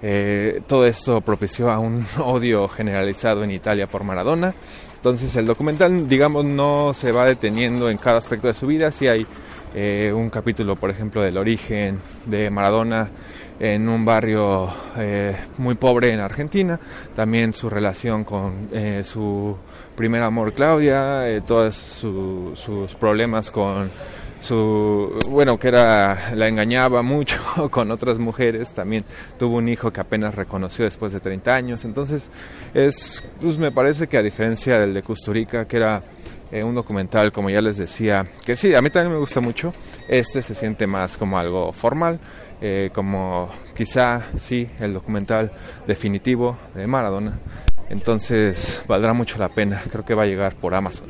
eh, 0.00 0.62
todo 0.68 0.86
esto 0.86 1.20
propició 1.20 1.70
a 1.70 1.78
un 1.78 2.06
odio 2.18 2.68
generalizado 2.68 3.42
en 3.42 3.50
Italia 3.50 3.86
por 3.86 4.04
Maradona. 4.04 4.54
Entonces 4.96 5.34
el 5.34 5.46
documental, 5.46 6.08
digamos, 6.08 6.44
no 6.44 6.92
se 6.94 7.10
va 7.10 7.24
deteniendo 7.24 7.90
en 7.90 7.98
cada 7.98 8.18
aspecto 8.18 8.46
de 8.46 8.54
su 8.54 8.68
vida. 8.68 8.92
Sí 8.92 9.08
hay 9.08 9.26
eh, 9.74 10.12
un 10.14 10.30
capítulo, 10.30 10.76
por 10.76 10.90
ejemplo, 10.90 11.20
del 11.22 11.36
origen 11.36 11.98
de 12.26 12.48
Maradona 12.50 13.08
en 13.58 13.88
un 13.88 14.04
barrio 14.04 14.70
muy 15.58 15.76
pobre 15.76 16.10
en 16.10 16.18
Argentina, 16.18 16.80
también 17.14 17.52
su 17.52 17.70
relación 17.70 18.24
con 18.24 18.68
su 19.04 19.56
primer 19.96 20.22
amor 20.22 20.52
Claudia, 20.52 21.28
eh, 21.30 21.40
todos 21.46 21.74
su- 21.76 22.52
sus 22.54 22.94
problemas 22.94 23.50
con 23.50 23.90
su 24.40 25.18
bueno 25.28 25.56
que 25.58 25.68
era 25.68 26.32
la 26.34 26.48
engañaba 26.48 27.02
mucho 27.02 27.36
con 27.70 27.90
otras 27.90 28.18
mujeres. 28.18 28.72
También 28.72 29.04
tuvo 29.38 29.56
un 29.58 29.68
hijo 29.68 29.92
que 29.92 30.00
apenas 30.00 30.34
reconoció 30.34 30.84
después 30.84 31.12
de 31.12 31.20
30 31.20 31.54
años. 31.54 31.84
Entonces 31.84 32.28
es 32.74 33.22
pues 33.40 33.56
me 33.58 33.70
parece 33.70 34.08
que 34.08 34.16
a 34.18 34.22
diferencia 34.22 34.78
del 34.78 34.94
de 34.94 35.02
Custurica 35.02 35.66
que 35.66 35.76
era 35.76 36.02
eh, 36.50 36.64
un 36.64 36.74
documental 36.74 37.30
como 37.32 37.50
ya 37.50 37.60
les 37.62 37.76
decía 37.76 38.26
que 38.44 38.56
sí 38.56 38.74
a 38.74 38.82
mí 38.82 38.90
también 38.90 39.12
me 39.12 39.18
gusta 39.18 39.40
mucho 39.40 39.72
este 40.08 40.42
se 40.42 40.54
siente 40.54 40.86
más 40.86 41.16
como 41.16 41.38
algo 41.38 41.72
formal 41.72 42.18
eh, 42.60 42.90
como 42.94 43.48
quizá 43.74 44.22
sí 44.38 44.68
el 44.80 44.92
documental 44.92 45.50
definitivo 45.86 46.56
de 46.74 46.86
Maradona 46.86 47.38
entonces 47.92 48.82
valdrá 48.88 49.12
mucho 49.12 49.38
la 49.38 49.48
pena 49.48 49.82
creo 49.90 50.04
que 50.04 50.14
va 50.14 50.24
a 50.24 50.26
llegar 50.26 50.54
por 50.56 50.74
Amazon. 50.74 51.06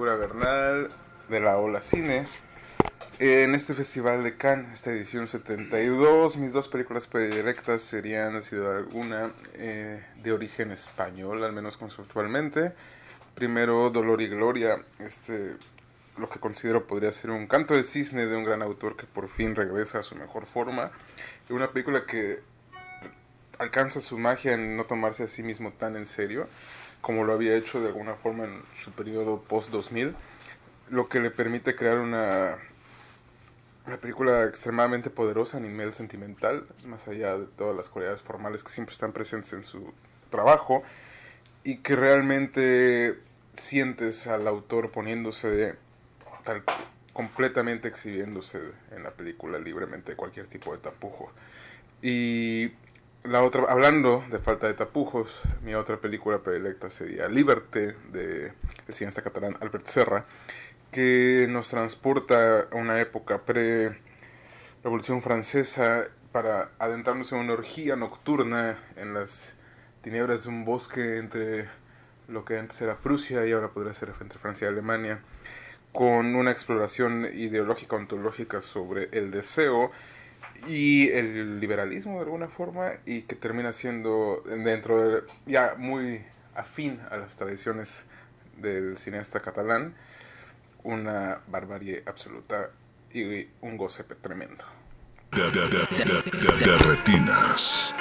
Segura 0.00 0.16
Bernal, 0.16 0.90
de 1.28 1.40
la 1.40 1.58
Ola 1.58 1.82
Cine. 1.82 2.26
Eh, 3.18 3.42
En 3.42 3.54
este 3.54 3.74
festival 3.74 4.24
de 4.24 4.34
Cannes, 4.34 4.72
esta 4.72 4.90
edición 4.90 5.26
72, 5.26 6.38
mis 6.38 6.54
dos 6.54 6.68
películas 6.68 7.06
predilectas 7.06 7.82
serían, 7.82 8.42
sin 8.42 8.60
duda 8.60 8.78
alguna, 8.78 9.30
eh, 9.52 10.02
de 10.22 10.32
origen 10.32 10.70
español, 10.70 11.44
al 11.44 11.52
menos 11.52 11.76
conceptualmente. 11.76 12.72
Primero, 13.34 13.90
Dolor 13.90 14.22
y 14.22 14.28
Gloria, 14.28 14.82
este, 15.00 15.56
lo 16.16 16.30
que 16.30 16.40
considero 16.40 16.86
podría 16.86 17.12
ser 17.12 17.30
un 17.30 17.46
canto 17.46 17.74
de 17.74 17.82
cisne 17.82 18.24
de 18.24 18.34
un 18.34 18.44
gran 18.44 18.62
autor 18.62 18.96
que 18.96 19.04
por 19.04 19.28
fin 19.28 19.54
regresa 19.54 19.98
a 19.98 20.02
su 20.02 20.16
mejor 20.16 20.46
forma. 20.46 20.92
Una 21.50 21.72
película 21.72 22.06
que 22.06 22.38
alcanza 23.58 24.00
su 24.00 24.16
magia 24.16 24.54
en 24.54 24.78
no 24.78 24.84
tomarse 24.84 25.24
a 25.24 25.26
sí 25.26 25.42
mismo 25.42 25.72
tan 25.72 25.94
en 25.96 26.06
serio 26.06 26.48
como 27.00 27.24
lo 27.24 27.32
había 27.32 27.56
hecho 27.56 27.80
de 27.80 27.88
alguna 27.88 28.14
forma 28.14 28.44
en 28.44 28.62
su 28.82 28.92
periodo 28.92 29.42
post-2000, 29.42 30.14
lo 30.90 31.08
que 31.08 31.20
le 31.20 31.30
permite 31.30 31.74
crear 31.74 31.98
una, 31.98 32.58
una 33.86 33.96
película 33.98 34.44
extremadamente 34.44 35.10
poderosa 35.10 35.58
a 35.58 35.60
nivel 35.60 35.94
sentimental, 35.94 36.66
más 36.84 37.08
allá 37.08 37.38
de 37.38 37.46
todas 37.46 37.76
las 37.76 37.88
cualidades 37.88 38.22
formales 38.22 38.62
que 38.64 38.70
siempre 38.70 38.92
están 38.92 39.12
presentes 39.12 39.52
en 39.52 39.64
su 39.64 39.92
trabajo, 40.30 40.82
y 41.64 41.78
que 41.78 41.96
realmente 41.96 43.18
sientes 43.54 44.26
al 44.26 44.46
autor 44.48 44.90
poniéndose 44.90 45.76
tal 46.44 46.62
completamente 47.12 47.88
exhibiéndose 47.88 48.58
en 48.92 49.02
la 49.02 49.10
película 49.10 49.58
libremente 49.58 50.12
de 50.12 50.16
cualquier 50.16 50.46
tipo 50.46 50.72
de 50.72 50.78
tapujo. 50.78 51.30
Y 52.02 52.68
la 53.24 53.42
otra, 53.42 53.64
hablando 53.68 54.24
de 54.30 54.38
falta 54.38 54.66
de 54.66 54.74
tapujos, 54.74 55.30
mi 55.62 55.74
otra 55.74 55.98
película 55.98 56.38
predilecta 56.38 56.88
sería 56.88 57.28
Liberté, 57.28 57.94
de 58.12 58.52
el 58.88 58.94
cineasta 58.94 59.22
catalán 59.22 59.56
Albert 59.60 59.86
Serra, 59.86 60.24
que 60.90 61.46
nos 61.48 61.68
transporta 61.68 62.68
a 62.70 62.74
una 62.76 63.00
época 63.00 63.42
pre-revolución 63.42 65.20
francesa 65.20 66.06
para 66.32 66.70
adentrarnos 66.78 67.32
en 67.32 67.38
una 67.38 67.52
orgía 67.52 67.94
nocturna 67.96 68.78
en 68.96 69.14
las 69.14 69.54
tinieblas 70.02 70.44
de 70.44 70.48
un 70.48 70.64
bosque 70.64 71.18
entre 71.18 71.68
lo 72.26 72.44
que 72.44 72.58
antes 72.58 72.80
era 72.80 72.96
Prusia 72.96 73.46
y 73.46 73.52
ahora 73.52 73.68
podría 73.68 73.92
ser 73.92 74.14
entre 74.20 74.38
Francia 74.38 74.66
y 74.66 74.68
Alemania, 74.68 75.20
con 75.92 76.36
una 76.36 76.52
exploración 76.52 77.26
ideológica 77.34 77.96
ontológica 77.96 78.60
sobre 78.60 79.08
el 79.12 79.30
deseo 79.30 79.90
y 80.66 81.08
el 81.10 81.60
liberalismo 81.60 82.16
de 82.16 82.24
alguna 82.24 82.48
forma 82.48 82.92
y 83.06 83.22
que 83.22 83.34
termina 83.36 83.72
siendo 83.72 84.42
dentro 84.46 85.08
de, 85.08 85.22
ya 85.46 85.74
muy 85.78 86.22
afín 86.54 87.00
a 87.10 87.16
las 87.16 87.36
tradiciones 87.36 88.04
del 88.58 88.98
cineasta 88.98 89.40
catalán 89.40 89.94
una 90.82 91.40
barbarie 91.48 92.02
absoluta 92.06 92.70
y 93.12 93.48
un 93.60 93.76
goce 93.76 94.04
tremendo. 94.04 94.64
De, 95.32 95.42
de, 95.50 95.68
de, 95.68 95.68
de, 95.68 96.56
de- 96.56 96.64
de 96.66 96.78
retinas. 96.78 97.94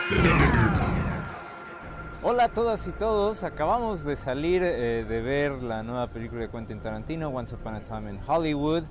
Hola 2.22 2.46
a 2.46 2.50
todas 2.50 2.86
y 2.88 2.92
todos, 2.92 3.44
acabamos 3.44 4.04
de 4.04 4.16
salir 4.18 4.62
eh, 4.64 5.06
de 5.08 5.22
ver 5.22 5.64
la 5.64 5.84
nueva 5.84 6.08
película 6.08 6.42
de 6.42 6.50
Quentin 6.50 6.82
Tarantino, 6.82 7.30
Once 7.30 7.56
Upon 7.56 7.76
a 7.76 7.82
Time 7.82 8.10
in 8.10 8.20
Hollywood, 8.28 8.84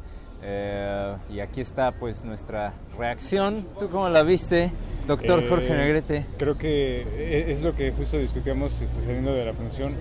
eh, 0.42 1.14
y 1.32 1.40
aquí 1.40 1.60
está 1.60 1.92
pues 1.92 2.24
nuestra 2.24 2.72
reacción. 2.98 3.66
¿Tú 3.78 3.88
cómo 3.88 4.08
la 4.08 4.22
viste, 4.22 4.70
doctor 5.06 5.40
Eh, 5.42 5.46
Jorge 5.48 5.76
Negrete? 5.76 6.26
Creo 6.38 6.56
que 6.56 7.02
e- 7.02 7.52
es 7.52 7.62
lo 7.62 7.72
que 7.74 7.90
justo 7.92 8.18
discutíamos 8.18 8.80
este, 8.80 9.00
saliendo 9.02 9.32
de 9.34 9.44
la 9.44 9.52
función. 9.52 9.94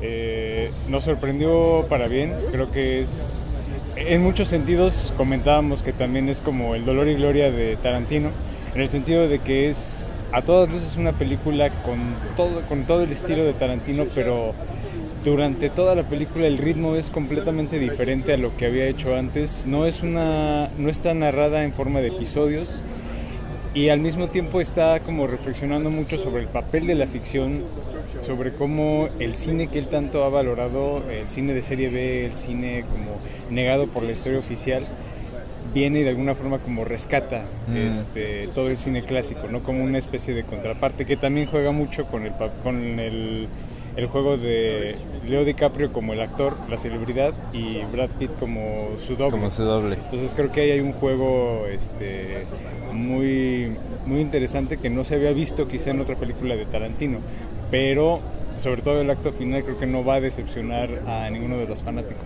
Eh, 0.00 0.70
nos 0.88 1.04
sorprendió 1.04 1.86
para 1.88 2.08
bien, 2.08 2.34
creo 2.50 2.70
que 2.70 3.00
es, 3.00 3.46
en 3.96 4.22
muchos 4.22 4.48
sentidos 4.48 5.12
comentábamos 5.16 5.82
que 5.82 5.92
también 5.92 6.28
es 6.28 6.40
como 6.40 6.74
el 6.74 6.84
dolor 6.84 7.08
y 7.08 7.14
gloria 7.14 7.50
de 7.50 7.76
Tarantino, 7.76 8.30
en 8.74 8.80
el 8.82 8.88
sentido 8.90 9.28
de 9.28 9.38
que 9.38 9.70
es 9.70 10.08
a 10.32 10.42
todas 10.42 10.68
luces 10.68 10.96
una 10.96 11.12
película 11.12 11.70
con 11.70 11.98
todo, 12.36 12.60
con 12.62 12.82
todo 12.84 13.02
el 13.04 13.12
estilo 13.12 13.44
de 13.44 13.52
Tarantino, 13.52 14.04
pero 14.14 14.52
durante 15.24 15.70
toda 15.70 15.94
la 15.94 16.02
película 16.02 16.46
el 16.46 16.58
ritmo 16.58 16.96
es 16.96 17.08
completamente 17.10 17.78
diferente 17.78 18.34
a 18.34 18.36
lo 18.36 18.56
que 18.56 18.66
había 18.66 18.86
hecho 18.86 19.16
antes. 19.16 19.66
No 19.66 19.86
es 19.86 20.02
una, 20.02 20.68
no 20.78 20.90
está 20.90 21.14
narrada 21.14 21.64
en 21.64 21.72
forma 21.72 22.00
de 22.00 22.08
episodios 22.08 22.82
y 23.72 23.88
al 23.88 24.00
mismo 24.00 24.28
tiempo 24.28 24.60
está 24.60 25.00
como 25.00 25.26
reflexionando 25.26 25.90
mucho 25.90 26.18
sobre 26.18 26.42
el 26.42 26.48
papel 26.48 26.86
de 26.86 26.94
la 26.94 27.06
ficción, 27.06 27.62
sobre 28.20 28.52
cómo 28.52 29.08
el 29.18 29.34
cine 29.34 29.66
que 29.68 29.78
él 29.80 29.86
tanto 29.86 30.24
ha 30.24 30.28
valorado, 30.28 31.02
el 31.10 31.28
cine 31.28 31.54
de 31.54 31.62
serie 31.62 31.88
B, 31.88 32.26
el 32.26 32.36
cine 32.36 32.84
como 32.88 33.20
negado 33.50 33.86
por 33.86 34.02
la 34.02 34.12
historia 34.12 34.38
oficial, 34.38 34.84
viene 35.72 36.00
y 36.00 36.02
de 36.04 36.10
alguna 36.10 36.34
forma 36.34 36.58
como 36.58 36.84
rescata 36.84 37.46
Mm. 37.66 37.76
este, 37.76 38.48
todo 38.54 38.68
el 38.70 38.78
cine 38.78 39.02
clásico, 39.02 39.48
¿no? 39.50 39.62
Como 39.62 39.82
una 39.82 39.98
especie 39.98 40.34
de 40.34 40.44
contraparte 40.44 41.06
que 41.06 41.16
también 41.16 41.46
juega 41.46 41.72
mucho 41.72 42.04
con 42.06 42.24
el, 42.24 42.32
con 42.62 43.00
el, 43.00 43.48
el 43.96 44.06
juego 44.06 44.36
de 44.36 44.96
Leo 45.26 45.44
DiCaprio 45.44 45.92
como 45.92 46.12
el 46.12 46.20
actor, 46.20 46.56
la 46.68 46.78
celebridad, 46.78 47.32
y 47.52 47.82
Brad 47.92 48.10
Pitt 48.18 48.30
como 48.38 48.88
su 48.98 49.16
doble. 49.16 49.30
Como 49.30 49.50
su 49.50 49.64
doble. 49.64 49.96
Entonces 49.96 50.34
creo 50.34 50.50
que 50.50 50.62
ahí 50.62 50.70
hay 50.72 50.80
un 50.80 50.92
juego 50.92 51.66
este, 51.66 52.46
muy, 52.92 53.72
muy 54.06 54.20
interesante 54.20 54.76
que 54.76 54.90
no 54.90 55.04
se 55.04 55.14
había 55.14 55.32
visto 55.32 55.68
quizá 55.68 55.90
en 55.90 56.00
otra 56.00 56.16
película 56.16 56.56
de 56.56 56.66
Tarantino, 56.66 57.18
pero 57.70 58.20
sobre 58.58 58.82
todo 58.82 59.00
el 59.00 59.10
acto 59.10 59.32
final 59.32 59.62
creo 59.64 59.78
que 59.78 59.86
no 59.86 60.04
va 60.04 60.14
a 60.14 60.20
decepcionar 60.20 60.88
a 61.06 61.28
ninguno 61.30 61.58
de 61.58 61.66
los 61.66 61.82
fanáticos. 61.82 62.22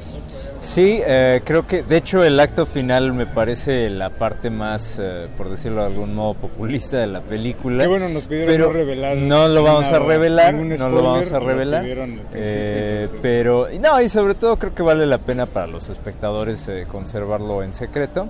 Sí, 0.59 1.00
eh, 1.06 1.40
creo 1.44 1.66
que 1.66 1.82
de 1.82 1.96
hecho 1.96 2.22
el 2.24 2.38
acto 2.40 2.66
final 2.66 3.12
me 3.12 3.26
parece 3.26 3.90
la 3.90 4.10
parte 4.10 4.50
más, 4.50 4.98
eh, 5.02 5.28
por 5.36 5.48
decirlo 5.50 5.80
de 5.82 5.86
algún 5.88 6.14
modo, 6.14 6.34
populista 6.34 6.98
de 6.98 7.06
la 7.06 7.20
película. 7.22 7.84
Qué 7.84 7.88
bueno, 7.88 8.09
nos 8.09 8.26
pidieron 8.26 8.55
pero 8.55 8.66
no 8.66 8.72
revelar 8.72 9.16
No 9.16 9.48
lo 9.48 9.62
vamos 9.62 9.86
a 9.86 9.98
revelar, 9.98 10.55
ningún 10.55 10.76
no 10.78 10.88
lo 10.88 11.02
vamos 11.02 11.32
a 11.32 11.38
spoiler, 11.40 11.46
revelar. 11.84 12.09
eh, 12.34 13.09
pero 13.22 13.68
no, 13.80 14.00
y 14.00 14.09
sobre 14.09 14.34
todo 14.34 14.59
creo 14.59 14.74
que 14.74 14.82
vale 14.82 15.06
la 15.06 15.18
pena 15.18 15.46
para 15.46 15.66
los 15.66 15.88
espectadores 15.90 16.68
eh, 16.68 16.86
conservarlo 16.88 17.62
en 17.62 17.72
secreto. 17.72 18.28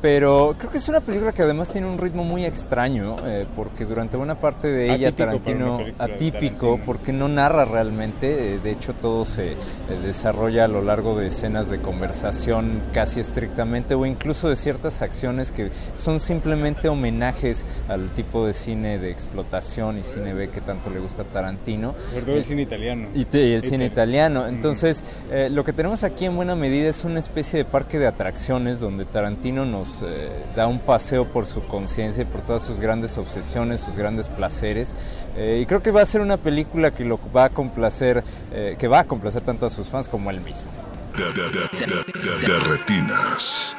Pero 0.00 0.54
creo 0.56 0.70
que 0.70 0.78
es 0.78 0.88
una 0.88 1.00
película 1.00 1.32
que 1.32 1.42
además 1.42 1.70
tiene 1.70 1.88
un 1.88 1.98
ritmo 1.98 2.22
muy 2.22 2.44
extraño, 2.44 3.16
eh, 3.26 3.46
porque 3.56 3.84
durante 3.84 4.16
buena 4.16 4.36
parte 4.36 4.68
de 4.68 4.94
ella 4.94 5.08
Atípico 5.08 5.26
Tarantino, 5.26 5.78
atípico, 5.98 6.56
Tarantino. 6.66 6.78
porque 6.86 7.12
no 7.12 7.28
narra 7.28 7.64
realmente, 7.64 8.54
eh, 8.54 8.58
de 8.62 8.70
hecho 8.70 8.92
todo 8.94 9.24
se 9.24 9.52
eh, 9.52 9.56
desarrolla 10.04 10.66
a 10.66 10.68
lo 10.68 10.82
largo 10.82 11.18
de 11.18 11.26
escenas 11.26 11.68
de 11.68 11.78
conversación 11.80 12.80
casi 12.92 13.18
estrictamente 13.18 13.94
o 13.96 14.06
incluso 14.06 14.48
de 14.48 14.54
ciertas 14.54 15.02
acciones 15.02 15.50
que 15.50 15.70
son 15.94 16.20
simplemente 16.20 16.88
homenajes 16.88 17.66
al 17.88 18.12
tipo 18.12 18.46
de 18.46 18.52
cine 18.54 18.98
de 19.00 19.10
explotación 19.10 19.98
y 19.98 20.04
cine 20.04 20.32
B 20.32 20.50
que 20.50 20.60
tanto 20.60 20.90
le 20.90 21.00
gusta 21.00 21.22
a 21.22 21.24
Tarantino. 21.24 21.96
Sobre 22.10 22.22
todo 22.24 22.34
el 22.36 22.42
Eh, 22.42 22.44
cine 22.44 22.62
italiano. 22.62 23.08
y, 23.16 23.36
y 23.36 23.52
el 23.52 23.64
cine 23.64 23.86
italiano. 23.86 24.46
Entonces, 24.46 25.02
eh, 25.32 25.48
lo 25.50 25.64
que 25.64 25.72
tenemos 25.72 26.04
aquí 26.04 26.24
en 26.26 26.36
buena 26.36 26.54
medida 26.54 26.88
es 26.88 27.02
una 27.04 27.18
especie 27.18 27.58
de 27.58 27.64
parque 27.64 27.98
de 27.98 28.06
atracciones 28.06 28.78
donde 28.78 29.04
Tarantino 29.04 29.64
nos 29.64 29.87
eh, 30.06 30.30
da 30.56 30.66
un 30.66 30.78
paseo 30.78 31.24
por 31.26 31.46
su 31.46 31.62
conciencia 31.62 32.22
y 32.22 32.26
por 32.26 32.40
todas 32.42 32.62
sus 32.62 32.80
grandes 32.80 33.16
obsesiones, 33.18 33.80
sus 33.80 33.96
grandes 33.96 34.28
placeres. 34.28 34.94
Eh, 35.36 35.60
y 35.62 35.66
creo 35.66 35.82
que 35.82 35.90
va 35.90 36.02
a 36.02 36.06
ser 36.06 36.20
una 36.20 36.36
película 36.36 36.90
que 36.92 37.04
lo 37.04 37.18
va 37.34 37.44
a 37.44 37.50
complacer, 37.50 38.22
eh, 38.52 38.76
que 38.78 38.88
va 38.88 39.00
a 39.00 39.04
complacer 39.04 39.42
tanto 39.42 39.66
a 39.66 39.70
sus 39.70 39.88
fans 39.88 40.08
como 40.08 40.30
a 40.30 40.32
él 40.32 40.40
mismo. 40.40 40.70
De, 41.16 41.24
de, 41.32 41.48
de, 41.50 41.60
de, 41.86 42.40
de- 42.40 42.46
de 42.46 42.58
retinas. 42.60 43.74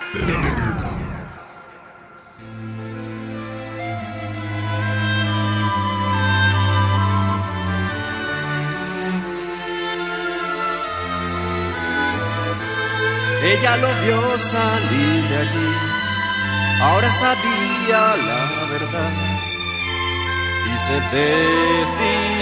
Ella 13.44 13.78
lo 13.78 13.88
vio 14.04 14.38
salir 14.38 15.24
de 15.30 15.38
allí, 15.38 15.70
ahora 16.82 17.12
sabía 17.12 18.16
la 18.18 18.66
verdad 18.72 19.12
y 20.66 20.78
se 20.78 20.94
decidió. 21.16 22.40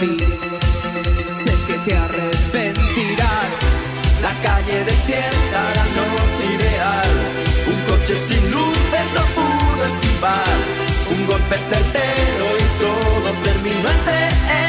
Sé 0.00 0.06
que 1.66 1.74
te 1.84 1.94
arrepentirás. 1.94 3.54
La 4.22 4.32
calle 4.42 4.82
desierta, 4.84 5.60
la 5.76 5.84
noche 6.00 6.46
ideal. 6.56 7.10
Un 7.66 7.78
coche 7.84 8.16
sin 8.16 8.50
luces 8.50 9.06
no 9.14 9.22
pudo 9.36 9.84
esquivar. 9.84 10.56
Un 11.12 11.20
golpe 11.26 11.56
certero 11.70 12.46
y 12.56 12.66
todo 12.80 13.28
terminó 13.44 13.88
entre 13.90 14.20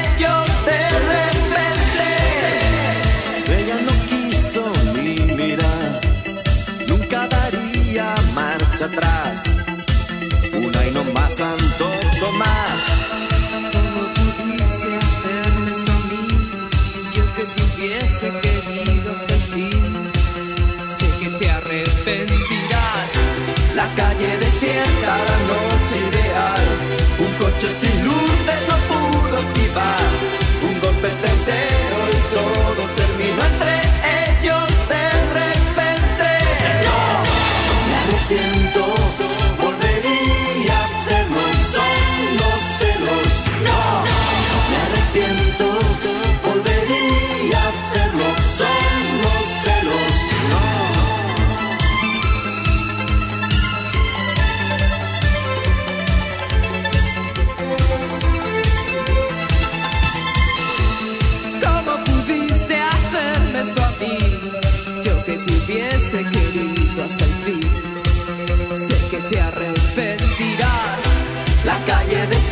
ellos 0.04 0.48
de 0.66 0.82
repente. 1.14 2.08
Ella 3.58 3.78
no 3.88 3.94
quiso 4.10 4.64
ni 4.96 5.16
mirar. 5.34 5.92
Nunca 6.90 7.20
daría 7.28 8.16
marcha 8.34 8.84
atrás. 8.84 9.44
Una 10.52 10.80
y 10.88 10.92
no 10.92 11.06
más 11.14 11.34
Santo 11.36 11.90
Tomás. 12.20 13.31
Hubiese 17.82 18.32
querido 18.42 19.12
hasta 19.12 19.34
el 19.34 19.42
fin. 19.42 20.12
Sé 20.90 21.08
que 21.20 21.30
te 21.40 21.50
arrepentirás. 21.50 23.12
La 23.76 23.88
calle 23.96 24.38
desierta, 24.38 25.18
la 25.30 25.38
noche 25.52 25.98
ideal. 26.10 26.66
Un 27.20 27.34
coche 27.44 27.68
sin 27.70 28.06
luces 28.06 28.62
no 28.70 28.78
pudo 28.90 29.38
esquivar. 29.40 30.10
Un 30.68 30.80
golpe 30.80 31.10
certero 31.24 31.98
y 32.12 32.22
todo 32.36 32.71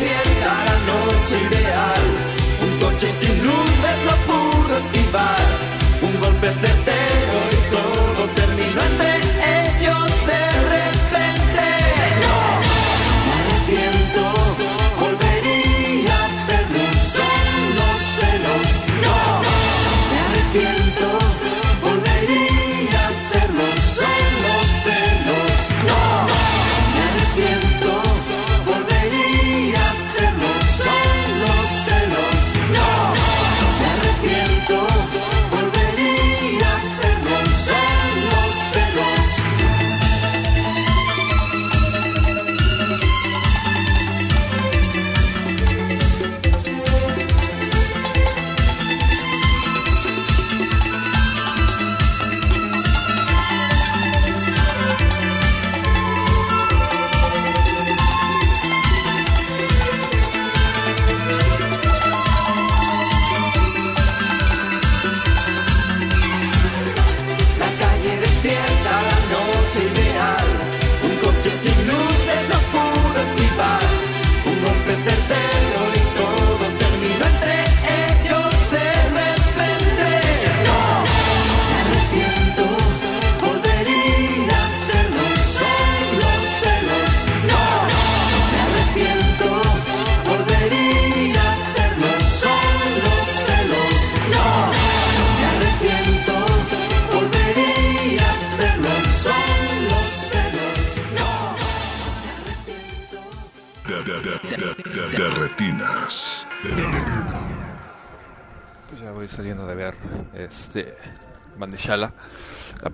desierta, 0.00 0.64
la 0.68 0.78
noche 0.92 1.36
ideal. 1.48 2.04
Un 2.62 2.78
coche 2.78 3.08
sin 3.08 3.36
luces, 3.44 3.98
lo 4.08 4.14
pudo 4.28 4.76
esquivar. 4.76 5.46
Un 6.02 6.20
golpe 6.20 6.48
certero 6.60 6.89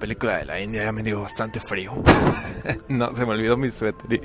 película 0.07 0.37
de 0.37 0.45
la 0.45 0.61
India, 0.61 0.85
ya 0.85 0.93
me 0.93 1.03
dio 1.03 1.23
bastante 1.23 1.59
frío. 1.59 1.93
no, 2.89 3.12
se 3.16 3.27
me 3.27 3.33
olvidó 3.33 3.57
mi 3.57 3.73
suéter. 3.73 4.23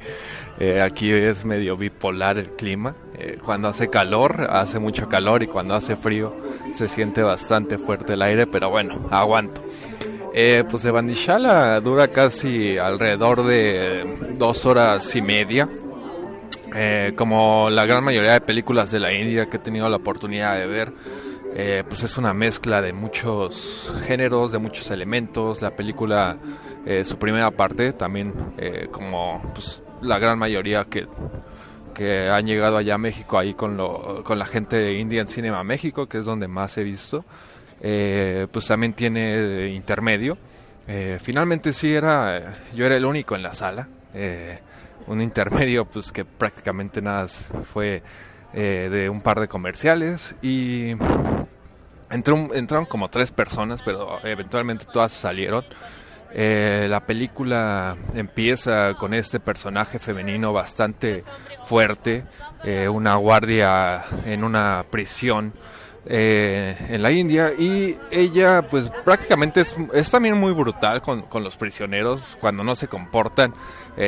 eh, 0.60 0.80
aquí 0.80 1.10
es 1.12 1.44
medio 1.44 1.76
bipolar 1.76 2.38
el 2.38 2.52
clima. 2.52 2.96
Eh, 3.18 3.40
cuando 3.44 3.68
hace 3.68 3.90
calor, 3.90 4.48
hace 4.52 4.78
mucho 4.78 5.10
calor 5.10 5.42
y 5.42 5.48
cuando 5.48 5.74
hace 5.74 5.96
frío 5.96 6.36
se 6.72 6.88
siente 6.88 7.24
bastante 7.24 7.80
fuerte 7.80 8.14
el 8.14 8.22
aire, 8.22 8.46
pero 8.46 8.70
bueno, 8.70 9.08
aguanto. 9.10 9.64
Eh, 10.36 10.64
pues 10.70 10.84
de 10.84 10.92
Bandishala 10.92 11.80
dura 11.82 12.10
casi 12.10 12.78
alrededor 12.78 13.44
de 13.44 14.36
dos 14.38 14.68
horas 14.68 15.16
y 15.16 15.24
media. 15.24 15.68
Eh, 16.76 17.14
como 17.18 17.72
la 17.72 17.88
gran 17.88 18.04
mayoría 18.04 18.34
de 18.34 18.42
películas 18.42 18.92
de 18.92 19.00
la 19.00 19.12
India 19.12 19.50
que 19.50 19.58
he 19.58 19.60
tenido 19.60 19.90
la 19.90 19.96
oportunidad 19.98 20.60
de 20.60 20.68
ver, 20.68 20.94
eh, 21.56 21.84
pues 21.88 22.04
es 22.04 22.18
una 22.18 22.34
mezcla 22.34 22.82
de 22.82 22.94
muchos 22.94 23.94
géneros, 24.06 24.52
de 24.52 24.58
muchos 24.58 24.90
elementos. 24.92 25.62
La 25.62 25.76
película, 25.76 26.38
eh, 26.86 27.04
su 27.06 27.18
primera 27.18 27.52
parte, 27.52 27.94
también 27.94 28.34
eh, 28.58 28.88
como 28.92 29.42
pues, 29.54 29.82
la 30.02 30.20
gran 30.20 30.40
mayoría 30.40 30.86
que, 30.86 31.08
que 31.94 32.30
han 32.30 32.46
llegado 32.46 32.78
allá 32.78 32.96
a 32.96 32.98
México, 32.98 33.38
ahí 33.38 33.54
con, 33.54 33.78
lo, 33.78 34.24
con 34.24 34.40
la 34.40 34.46
gente 34.46 34.78
de 34.78 34.94
Indian 34.94 35.28
Cinema 35.28 35.64
México, 35.64 36.08
que 36.08 36.20
es 36.20 36.26
donde 36.26 36.48
más 36.48 36.78
he 36.78 36.84
visto, 36.84 37.26
eh, 37.82 38.48
pues 38.52 38.68
también 38.68 38.94
tiene 38.94 39.68
intermedio. 39.70 40.38
Eh, 40.88 41.20
finalmente 41.22 41.74
sí 41.74 41.94
era, 41.94 42.62
yo 42.74 42.86
era 42.86 42.98
el 42.98 43.06
único 43.06 43.36
en 43.36 43.44
la 43.44 43.54
sala. 43.54 43.88
eh, 44.14 44.60
un 45.08 45.22
intermedio 45.22 45.86
pues 45.86 46.12
que 46.12 46.26
prácticamente 46.26 47.02
nada 47.02 47.28
fue 47.28 48.02
eh, 48.54 48.90
de 48.92 49.10
un 49.10 49.22
par 49.22 49.40
de 49.40 49.48
comerciales 49.48 50.36
y 50.42 50.96
entró, 52.10 52.54
entraron 52.54 52.86
como 52.86 53.10
tres 53.10 53.32
personas 53.32 53.82
pero 53.84 54.20
eventualmente 54.24 54.86
todas 54.92 55.12
salieron. 55.12 55.66
Eh, 56.34 56.88
la 56.90 57.02
película 57.06 57.98
empieza 58.16 58.94
con 58.94 59.14
este 59.14 59.42
personaje 59.42 60.00
femenino 60.00 60.54
bastante 60.54 61.26
fuerte 61.66 62.24
eh, 62.64 62.88
una 62.88 63.16
guardia 63.16 64.04
en 64.26 64.46
una 64.46 64.86
prisión 64.90 65.52
eh, 66.06 66.78
en 66.90 67.02
la 67.02 67.12
India 67.12 67.52
y 67.58 67.98
ella 68.12 68.62
pues 68.70 68.90
prácticamente 69.04 69.60
es, 69.60 69.76
es 69.94 70.10
también 70.10 70.38
muy 70.40 70.54
brutal 70.54 71.02
con, 71.02 71.24
con 71.24 71.44
los 71.44 71.58
prisioneros 71.58 72.22
cuando 72.40 72.64
no 72.64 72.76
se 72.76 72.88
comportan, 72.88 73.54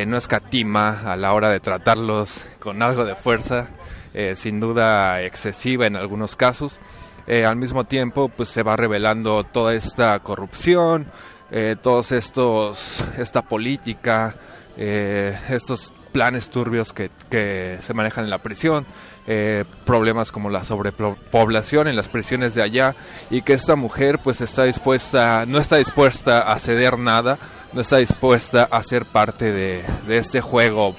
no 0.07 0.15
escatima 0.15 1.11
a 1.11 1.17
la 1.17 1.33
hora 1.33 1.49
de 1.49 1.59
tratarlos 1.59 2.45
con 2.59 2.81
algo 2.81 3.03
de 3.03 3.15
fuerza, 3.15 3.67
eh, 4.13 4.33
sin 4.35 4.59
duda 4.59 5.21
excesiva 5.21 5.87
en 5.87 5.95
algunos 5.95 6.35
casos. 6.35 6.79
Eh, 7.25 7.45
al 7.45 7.55
mismo 7.55 7.85
tiempo 7.85 8.29
pues 8.29 8.49
se 8.49 8.63
va 8.63 8.75
revelando 8.75 9.43
toda 9.43 9.73
esta 9.73 10.19
corrupción, 10.19 11.07
eh, 11.51 11.75
todos 11.81 12.11
estos, 12.11 13.03
esta 13.17 13.43
política, 13.43 14.35
eh, 14.75 15.37
estos 15.49 15.93
planes 16.11 16.49
turbios 16.49 16.93
que, 16.93 17.11
que 17.29 17.77
se 17.81 17.93
manejan 17.93 18.25
en 18.25 18.29
la 18.29 18.39
prisión, 18.39 18.85
eh, 19.25 19.63
problemas 19.85 20.31
como 20.31 20.49
la 20.49 20.63
sobrepoblación 20.63 21.87
en 21.87 21.95
las 21.95 22.09
prisiones 22.09 22.55
de 22.55 22.61
allá 22.61 22.95
y 23.29 23.41
que 23.41 23.53
esta 23.53 23.75
mujer 23.75 24.19
pues 24.19 24.41
está 24.41 24.63
dispuesta, 24.65 25.45
no 25.47 25.59
está 25.59 25.77
dispuesta 25.77 26.51
a 26.51 26.59
ceder 26.59 26.99
nada, 26.99 27.37
no 27.71 27.81
está 27.81 27.97
dispuesta 27.97 28.67
a 28.69 28.83
ser 28.83 29.05
parte 29.05 29.51
de, 29.51 29.83
de 30.07 30.17
este 30.17 30.41
juego 30.41 30.95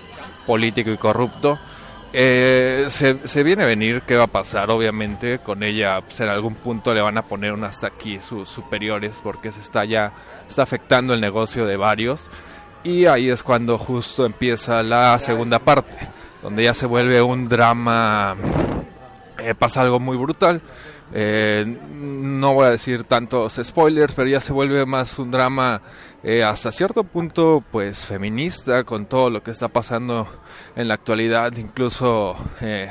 político 0.46 0.90
y 0.90 0.96
corrupto. 0.96 1.58
Eh, 2.16 2.86
se, 2.90 3.42
viene 3.42 3.64
a 3.64 3.66
venir 3.66 4.02
qué 4.02 4.14
va 4.16 4.24
a 4.24 4.28
pasar, 4.28 4.70
obviamente, 4.70 5.40
con 5.40 5.64
ella 5.64 6.00
pues, 6.00 6.20
en 6.20 6.28
algún 6.28 6.54
punto 6.54 6.94
le 6.94 7.02
van 7.02 7.18
a 7.18 7.22
poner 7.22 7.52
un 7.52 7.64
hasta 7.64 7.88
aquí 7.88 8.20
sus 8.20 8.48
superiores 8.48 9.16
porque 9.20 9.50
se 9.50 9.58
está 9.58 9.84
ya, 9.84 10.12
está 10.48 10.62
afectando 10.62 11.12
el 11.12 11.20
negocio 11.20 11.66
de 11.66 11.76
varios 11.76 12.30
y 12.84 13.06
ahí 13.06 13.30
es 13.30 13.42
cuando 13.42 13.78
justo 13.78 14.26
empieza 14.26 14.84
la 14.84 15.18
segunda 15.18 15.58
parte, 15.58 16.08
donde 16.40 16.62
ya 16.62 16.72
se 16.72 16.86
vuelve 16.86 17.20
un 17.20 17.46
drama, 17.46 18.36
eh, 19.38 19.56
pasa 19.56 19.82
algo 19.82 19.98
muy 19.98 20.16
brutal. 20.16 20.62
Eh, 21.16 21.64
no 21.94 22.54
voy 22.54 22.66
a 22.66 22.70
decir 22.70 23.04
tantos 23.04 23.60
spoilers, 23.62 24.14
pero 24.14 24.28
ya 24.28 24.40
se 24.40 24.52
vuelve 24.52 24.84
más 24.84 25.16
un 25.20 25.30
drama 25.30 25.80
eh, 26.24 26.42
hasta 26.42 26.72
cierto 26.72 27.04
punto 27.04 27.62
pues 27.70 28.04
feminista 28.04 28.82
con 28.82 29.06
todo 29.06 29.30
lo 29.30 29.40
que 29.40 29.52
está 29.52 29.68
pasando 29.68 30.26
en 30.74 30.88
la 30.88 30.94
actualidad, 30.94 31.56
incluso 31.56 32.34
eh, 32.60 32.90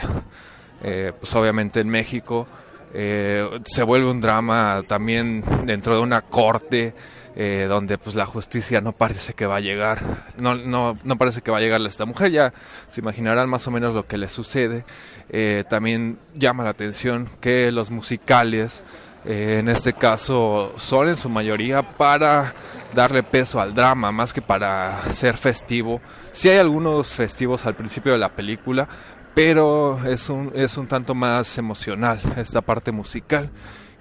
eh, 0.84 1.12
pues 1.20 1.36
obviamente 1.36 1.82
en 1.82 1.90
México. 1.90 2.48
Eh, 2.94 3.60
se 3.66 3.84
vuelve 3.84 4.10
un 4.10 4.22
drama 4.22 4.84
también 4.88 5.44
dentro 5.66 5.96
de 5.96 6.02
una 6.02 6.22
corte 6.22 6.94
eh, 7.36 7.66
donde 7.68 7.98
pues 7.98 8.16
la 8.16 8.26
justicia 8.26 8.80
no 8.82 8.92
parece 8.92 9.34
que 9.34 9.48
va 9.48 9.56
a 9.56 9.60
llegar, 9.60 10.00
no, 10.38 10.56
no, 10.56 10.98
no 11.04 11.18
parece 11.18 11.42
que 11.42 11.50
va 11.50 11.58
a 11.58 11.62
llegarle 11.62 11.88
a 11.88 11.90
esta 11.90 12.06
mujer, 12.06 12.32
ya 12.32 12.54
se 12.90 13.02
imaginarán 13.02 13.50
más 13.50 13.68
o 13.68 13.72
menos 13.72 13.96
lo 13.96 14.06
que 14.06 14.18
le 14.18 14.30
sucede. 14.30 14.86
Eh, 15.30 15.64
también 15.68 16.20
llama 16.36 16.64
la 16.64 16.70
atención 16.70 17.30
que 17.42 17.72
los 17.72 17.90
musicales, 17.90 18.84
eh, 19.26 19.58
en 19.60 19.70
este 19.70 19.94
caso, 19.94 20.74
son 20.78 21.10
en 21.10 21.18
su 21.18 21.30
mayoría 21.30 21.82
para 21.82 22.54
darle 22.94 23.24
peso 23.24 23.60
al 23.60 23.74
drama, 23.74 24.12
más 24.12 24.32
que 24.32 24.42
para 24.42 25.02
ser 25.12 25.38
festivo. 25.38 26.02
Sí 26.34 26.50
hay 26.50 26.58
algunos 26.58 27.08
festivos 27.08 27.66
al 27.66 27.74
principio 27.74 28.12
de 28.12 28.20
la 28.20 28.30
película, 28.30 28.88
pero 29.34 30.00
es 30.06 30.30
un, 30.30 30.52
es 30.54 30.78
un 30.78 30.88
tanto 30.88 31.16
más 31.16 31.58
emocional 31.58 32.20
esta 32.38 32.62
parte 32.62 32.92
musical 32.92 33.50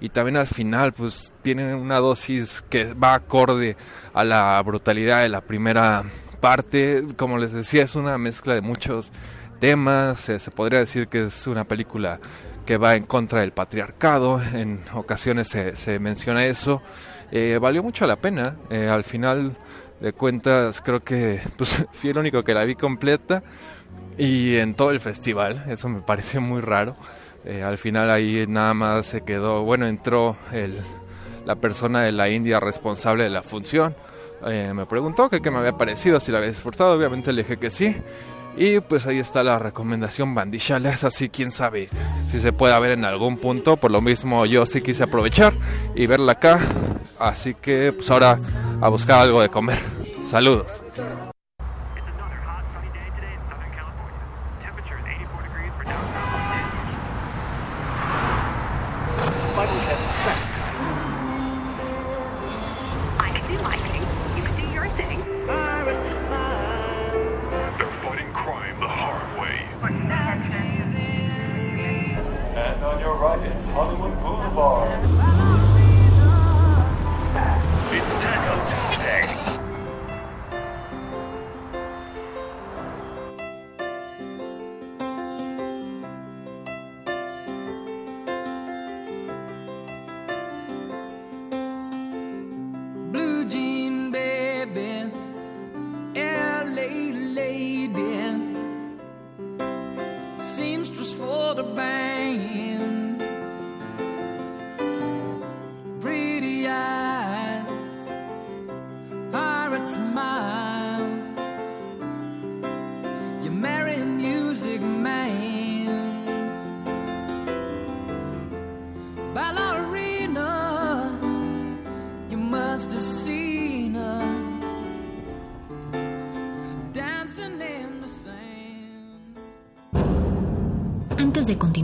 y 0.03 0.09
también 0.09 0.35
al 0.35 0.47
final 0.47 0.91
pues 0.91 1.31
tiene 1.43 1.73
una 1.73 1.97
dosis 1.99 2.61
que 2.69 2.93
va 2.93 3.13
acorde 3.13 3.77
a 4.13 4.25
la 4.25 4.61
brutalidad 4.61 5.21
de 5.21 5.29
la 5.29 5.39
primera 5.39 6.03
parte. 6.41 7.05
Como 7.15 7.37
les 7.37 7.53
decía 7.53 7.83
es 7.83 7.95
una 7.95 8.17
mezcla 8.17 8.53
de 8.53 8.59
muchos 8.59 9.13
tema, 9.61 10.15
se, 10.15 10.39
se 10.39 10.51
podría 10.51 10.79
decir 10.79 11.07
que 11.07 11.23
es 11.23 11.47
una 11.47 11.63
película 11.63 12.19
que 12.65 12.75
va 12.75 12.97
en 12.97 13.05
contra 13.05 13.39
del 13.39 13.53
patriarcado, 13.53 14.41
en 14.53 14.81
ocasiones 14.93 15.47
se, 15.47 15.99
menciona 15.99 16.47
eso. 16.47 16.81
Eh, 17.31 17.57
valió 17.61 17.81
mucho 17.81 18.05
la 18.05 18.17
pena, 18.17 18.57
eh, 18.69 18.89
al 18.89 19.05
final 19.05 19.55
de 20.01 20.11
cuentas 20.11 20.81
creo 20.81 21.01
que 21.01 21.39
pues, 21.55 21.85
fui 21.93 22.09
el 22.09 22.17
único 22.17 22.43
que 22.43 22.53
la 22.53 22.65
vi 22.65 22.75
completa 22.75 23.41
y 24.17 24.57
en 24.57 24.73
todo 24.73 24.91
el 24.91 24.99
festival, 24.99 25.63
eso 25.69 25.87
me 25.87 26.01
pareció 26.01 26.41
muy 26.41 26.59
raro. 26.59 26.97
Eh, 27.45 27.61
al 27.63 27.77
final 27.77 28.09
ahí 28.09 28.45
nada 28.47 28.73
más 28.73 29.05
se 29.05 29.21
quedó, 29.21 29.63
bueno, 29.63 29.87
entró 29.87 30.37
la 31.45 31.55
persona 31.55 32.01
de 32.03 32.11
la 32.11 32.29
India 32.29 32.59
responsable 32.59 33.25
de 33.25 33.29
la 33.29 33.43
función. 33.43 33.95
Eh, 34.45 34.71
me 34.73 34.85
preguntó 34.85 35.29
que 35.29 35.41
qué 35.41 35.51
me 35.51 35.57
había 35.57 35.77
parecido, 35.77 36.19
si 36.19 36.31
la 36.31 36.37
había 36.39 36.49
disfrutado, 36.49 36.93
obviamente 36.93 37.33
le 37.33 37.43
dije 37.43 37.57
que 37.57 37.69
sí. 37.69 37.95
Y 38.55 38.79
pues 38.81 39.07
ahí 39.07 39.17
está 39.17 39.43
la 39.43 39.57
recomendación 39.57 40.35
Bandishal, 40.35 40.85
es 40.85 41.03
así, 41.03 41.29
quién 41.29 41.49
sabe 41.49 41.89
si 42.29 42.39
se 42.39 42.53
puede 42.53 42.79
ver 42.79 42.91
en 42.91 43.03
algún 43.03 43.37
punto. 43.37 43.77
Por 43.77 43.91
lo 43.91 43.99
mismo 43.99 44.45
yo 44.45 44.65
sí 44.65 44.81
quise 44.81 45.03
aprovechar 45.03 45.53
y 45.95 46.05
verla 46.05 46.33
acá. 46.33 46.59
Así 47.19 47.55
que 47.55 47.93
pues 47.93 48.09
ahora 48.11 48.37
a 48.79 48.89
buscar 48.89 49.21
algo 49.21 49.41
de 49.41 49.49
comer. 49.49 49.79
Saludos. 50.21 50.81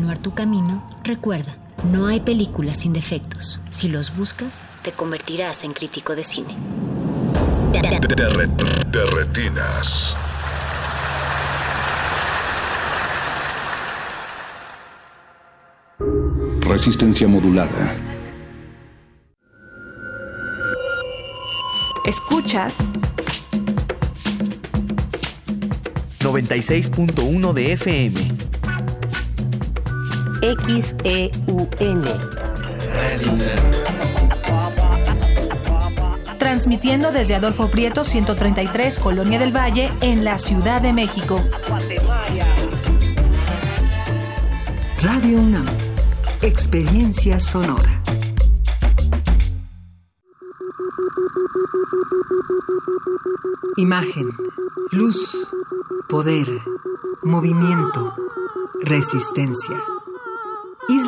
Continuar 0.09 0.17
tu 0.17 0.33
camino, 0.33 0.83
recuerda, 1.03 1.55
no 1.91 2.07
hay 2.07 2.19
películas 2.19 2.79
sin 2.79 2.93
defectos. 2.93 3.59
Si 3.69 3.89
los 3.89 4.15
buscas, 4.15 4.65
te 4.81 4.91
convertirás 4.91 5.63
en 5.63 5.73
crítico 5.73 6.15
de 6.15 6.23
cine. 6.23 6.55
De, 7.73 8.29
re- 8.29 8.47
de 8.91 9.05
retinas. 9.05 10.15
Resistencia 16.61 17.27
modulada. 17.27 17.95
Escuchas 22.05 22.75
96.1 26.19 27.53
de 27.53 27.73
FM. 27.73 28.38
XEUN. 30.41 32.01
Transmitiendo 36.37 37.11
desde 37.11 37.35
Adolfo 37.35 37.69
Prieto 37.69 38.03
133, 38.03 38.99
Colonia 38.99 39.39
del 39.39 39.55
Valle, 39.55 39.91
en 40.01 40.23
la 40.23 40.37
Ciudad 40.37 40.81
de 40.81 40.93
México. 40.93 41.41
Radio 45.01 45.39
UNAM. 45.39 45.65
Experiencia 46.41 47.39
sonora. 47.39 48.01
Imagen, 53.77 54.29
luz, 54.91 55.47
poder, 56.07 56.47
movimiento, 57.23 58.13
resistencia. 58.81 59.75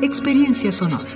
Experiencia 0.00 0.70
sonora. 0.70 1.08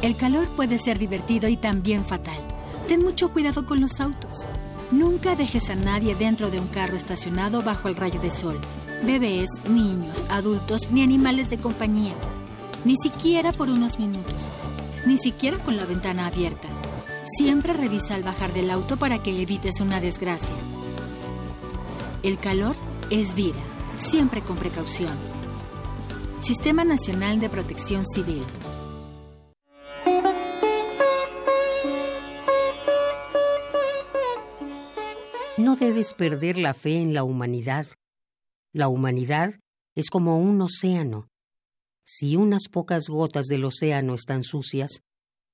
El 0.00 0.16
calor 0.16 0.46
puede 0.54 0.78
ser 0.78 1.00
divertido 1.00 1.48
y 1.48 1.56
también 1.56 2.04
fatal. 2.04 2.38
Ten 2.86 3.02
mucho 3.02 3.32
cuidado 3.32 3.66
con 3.66 3.80
los 3.80 4.00
autos. 4.00 4.46
Nunca 4.92 5.34
dejes 5.34 5.70
a 5.70 5.74
nadie 5.74 6.14
dentro 6.14 6.52
de 6.52 6.60
un 6.60 6.68
carro 6.68 6.94
estacionado 6.94 7.62
bajo 7.62 7.88
el 7.88 7.96
rayo 7.96 8.20
de 8.20 8.30
sol. 8.30 8.60
Bebés, 9.04 9.48
niños, 9.68 10.16
adultos 10.30 10.82
ni 10.92 11.02
animales 11.02 11.50
de 11.50 11.58
compañía. 11.58 12.14
Ni 12.84 12.94
siquiera 12.96 13.50
por 13.50 13.68
unos 13.70 13.98
minutos. 13.98 14.36
Ni 15.04 15.18
siquiera 15.18 15.58
con 15.58 15.76
la 15.76 15.84
ventana 15.84 16.28
abierta. 16.28 16.68
Siempre 17.38 17.72
revisa 17.72 18.14
al 18.14 18.22
bajar 18.22 18.52
del 18.52 18.70
auto 18.70 18.96
para 18.96 19.20
que 19.20 19.42
evites 19.42 19.80
una 19.80 20.00
desgracia. 20.00 20.54
El 22.22 22.38
calor 22.38 22.76
es 23.10 23.34
vida. 23.34 23.73
Siempre 23.98 24.42
con 24.42 24.56
precaución. 24.56 25.12
Sistema 26.40 26.84
Nacional 26.84 27.40
de 27.40 27.48
Protección 27.48 28.04
Civil. 28.06 28.42
No 35.56 35.76
debes 35.76 36.12
perder 36.14 36.58
la 36.58 36.74
fe 36.74 37.00
en 37.00 37.14
la 37.14 37.22
humanidad. 37.22 37.86
La 38.72 38.88
humanidad 38.88 39.54
es 39.94 40.10
como 40.10 40.38
un 40.38 40.60
océano. 40.60 41.28
Si 42.04 42.36
unas 42.36 42.68
pocas 42.70 43.04
gotas 43.08 43.46
del 43.46 43.64
océano 43.64 44.14
están 44.14 44.42
sucias, 44.42 45.00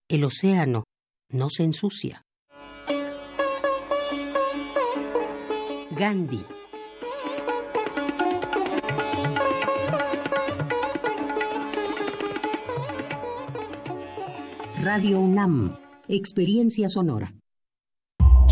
el 0.08 0.24
océano 0.24 0.84
no 1.28 1.48
se 1.50 1.64
ensucia. 1.64 2.22
Gandhi. 5.90 6.42
Radio 14.82 15.20
UNAM, 15.20 15.76
Experiencia 16.08 16.88
Sonora. 16.88 17.30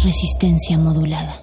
Resistencia 0.04 0.76
modulada. 0.76 1.42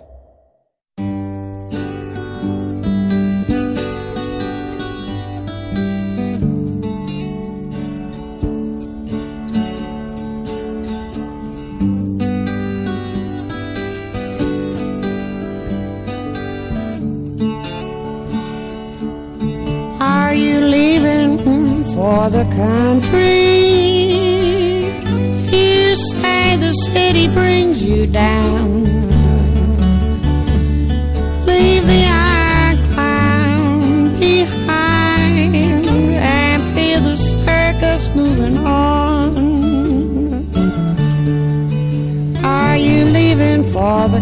Are 20.00 20.36
you 20.36 20.60
leaving 20.62 21.40
for 21.96 22.30
the 22.30 22.46
country? 22.56 23.65
City 26.96 27.28
brings 27.28 27.84
you 27.84 28.08
down. 28.08 28.84
Leave 31.46 31.86
the 31.94 32.04
iron 32.08 32.78
clown 32.94 34.18
behind 34.18 35.86
and 36.40 36.62
feel 36.74 37.02
the 37.10 37.18
circus 37.18 38.04
moving 38.16 38.58
on. 38.60 39.32
Are 42.46 42.78
you 42.78 43.04
leaving 43.18 43.62
for 43.74 44.00
the 44.16 44.22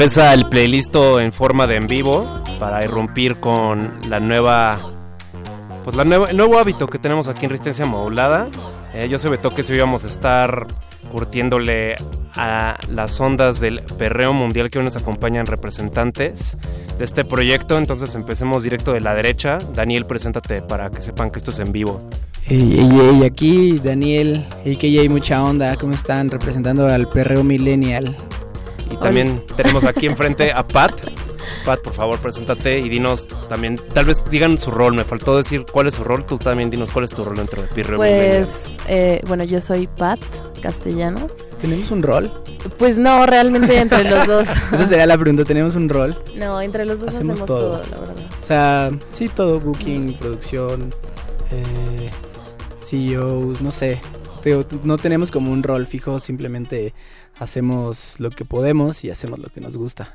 Regresa 0.00 0.32
el 0.32 0.48
playlist 0.48 0.96
en 0.96 1.30
forma 1.30 1.66
de 1.66 1.76
en 1.76 1.86
vivo 1.86 2.42
para 2.58 2.82
irrumpir 2.82 3.36
con 3.36 4.00
la 4.08 4.18
nueva 4.18 4.94
pues 5.84 5.94
la 5.94 6.06
nueva, 6.06 6.30
el 6.30 6.38
nuevo 6.38 6.58
hábito 6.58 6.86
que 6.86 6.98
tenemos 6.98 7.28
aquí 7.28 7.44
en 7.44 7.50
Resistencia 7.50 7.84
Modulada. 7.84 8.48
Eh, 8.94 9.10
yo 9.10 9.18
soy 9.18 9.32
Beto 9.32 9.54
que 9.54 9.62
si 9.62 9.74
íbamos 9.74 10.04
a 10.04 10.06
estar 10.06 10.66
curtiéndole 11.12 11.96
a 12.34 12.78
las 12.88 13.20
ondas 13.20 13.60
del 13.60 13.82
perreo 13.98 14.32
mundial 14.32 14.70
que 14.70 14.78
hoy 14.78 14.86
nos 14.86 14.96
acompañan 14.96 15.44
representantes 15.44 16.56
de 16.98 17.04
este 17.04 17.22
proyecto. 17.22 17.76
Entonces 17.76 18.14
empecemos 18.14 18.62
directo 18.62 18.94
de 18.94 19.02
la 19.02 19.14
derecha. 19.14 19.58
Daniel, 19.74 20.06
preséntate 20.06 20.62
para 20.62 20.88
que 20.88 21.02
sepan 21.02 21.30
que 21.30 21.40
esto 21.40 21.50
es 21.50 21.58
en 21.58 21.72
vivo. 21.72 21.98
Ey, 22.46 22.78
ey, 22.78 23.00
ey, 23.00 23.24
aquí 23.24 23.78
Daniel, 23.84 24.46
AKJ 24.60 25.10
Mucha 25.10 25.42
Onda, 25.44 25.76
¿cómo 25.76 25.92
están? 25.92 26.30
Representando 26.30 26.88
al 26.88 27.06
perreo 27.10 27.44
millennial. 27.44 28.16
Y 28.90 28.96
también 28.96 29.44
tenemos 29.56 29.84
aquí 29.84 30.06
enfrente 30.06 30.52
a 30.52 30.66
Pat. 30.66 30.92
Pat, 31.64 31.80
por 31.80 31.92
favor, 31.92 32.18
preséntate 32.18 32.78
y 32.78 32.88
dinos 32.88 33.26
también, 33.48 33.80
tal 33.94 34.04
vez 34.04 34.24
digan 34.30 34.58
su 34.58 34.70
rol. 34.70 34.94
Me 34.94 35.04
faltó 35.04 35.36
decir 35.36 35.64
cuál 35.70 35.86
es 35.86 35.94
su 35.94 36.04
rol. 36.04 36.26
Tú 36.26 36.38
también 36.38 36.70
dinos 36.70 36.90
cuál 36.90 37.04
es 37.04 37.10
tu 37.10 37.22
rol 37.24 37.36
dentro 37.36 37.62
de 37.62 37.68
Pirreo 37.68 37.96
Pues, 37.96 38.74
eh, 38.88 39.20
bueno, 39.26 39.44
yo 39.44 39.60
soy 39.60 39.86
Pat 39.86 40.20
Castellanos. 40.60 41.32
¿Tenemos 41.60 41.90
un 41.90 42.02
rol? 42.02 42.32
Pues 42.78 42.98
no, 42.98 43.26
realmente 43.26 43.78
entre 43.78 44.08
los 44.08 44.26
dos. 44.26 44.48
Esa 44.72 44.84
sería 44.86 45.06
la 45.06 45.16
pregunta, 45.16 45.44
¿tenemos 45.44 45.74
un 45.74 45.88
rol? 45.88 46.16
No, 46.36 46.60
entre 46.60 46.84
los 46.84 47.00
dos 47.00 47.10
hacemos, 47.10 47.44
todo. 47.44 47.82
la 47.90 47.98
verdad. 47.98 48.16
O 48.42 48.46
sea, 48.46 48.90
sí, 49.12 49.28
todo, 49.28 49.60
booking, 49.60 50.14
producción, 50.14 50.94
eh, 51.50 52.10
CEOs, 52.82 53.60
no 53.60 53.70
sé. 53.70 54.00
No 54.84 54.96
tenemos 54.96 55.30
como 55.30 55.52
un 55.52 55.62
rol 55.62 55.86
fijo, 55.86 56.18
simplemente 56.18 56.94
hacemos 57.40 58.20
lo 58.20 58.30
que 58.30 58.44
podemos 58.44 59.02
y 59.04 59.10
hacemos 59.10 59.40
lo 59.40 59.48
que 59.48 59.60
nos 59.60 59.76
gusta. 59.76 60.14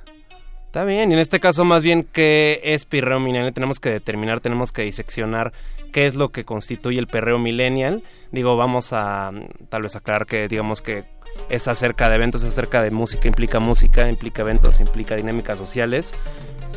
Está 0.67 0.83
bien, 0.83 1.09
y 1.09 1.13
en 1.13 1.19
este 1.19 1.39
caso 1.39 1.65
más 1.65 1.83
bien 1.83 2.05
qué 2.11 2.61
es 2.63 2.85
perreo 2.85 3.19
millennial, 3.19 3.53
tenemos 3.53 3.79
que 3.79 3.89
determinar, 3.89 4.41
tenemos 4.41 4.71
que 4.71 4.83
diseccionar 4.83 5.53
qué 5.91 6.05
es 6.05 6.15
lo 6.15 6.29
que 6.29 6.43
constituye 6.43 6.99
el 6.99 7.07
perreo 7.07 7.39
millennial. 7.39 8.03
Digo, 8.31 8.57
vamos 8.57 8.91
a 8.91 9.31
mm, 9.31 9.67
tal 9.69 9.83
vez 9.83 9.95
aclarar 9.95 10.25
que 10.27 10.47
digamos 10.47 10.81
que 10.81 11.03
es 11.49 11.67
acerca 11.67 12.09
de 12.09 12.15
eventos, 12.15 12.43
es 12.43 12.49
acerca 12.49 12.83
de 12.83 12.91
música, 12.91 13.27
implica 13.27 13.59
música, 13.59 14.07
implica 14.09 14.41
eventos, 14.41 14.79
implica 14.79 15.15
dinámicas 15.15 15.57
sociales. 15.57 16.13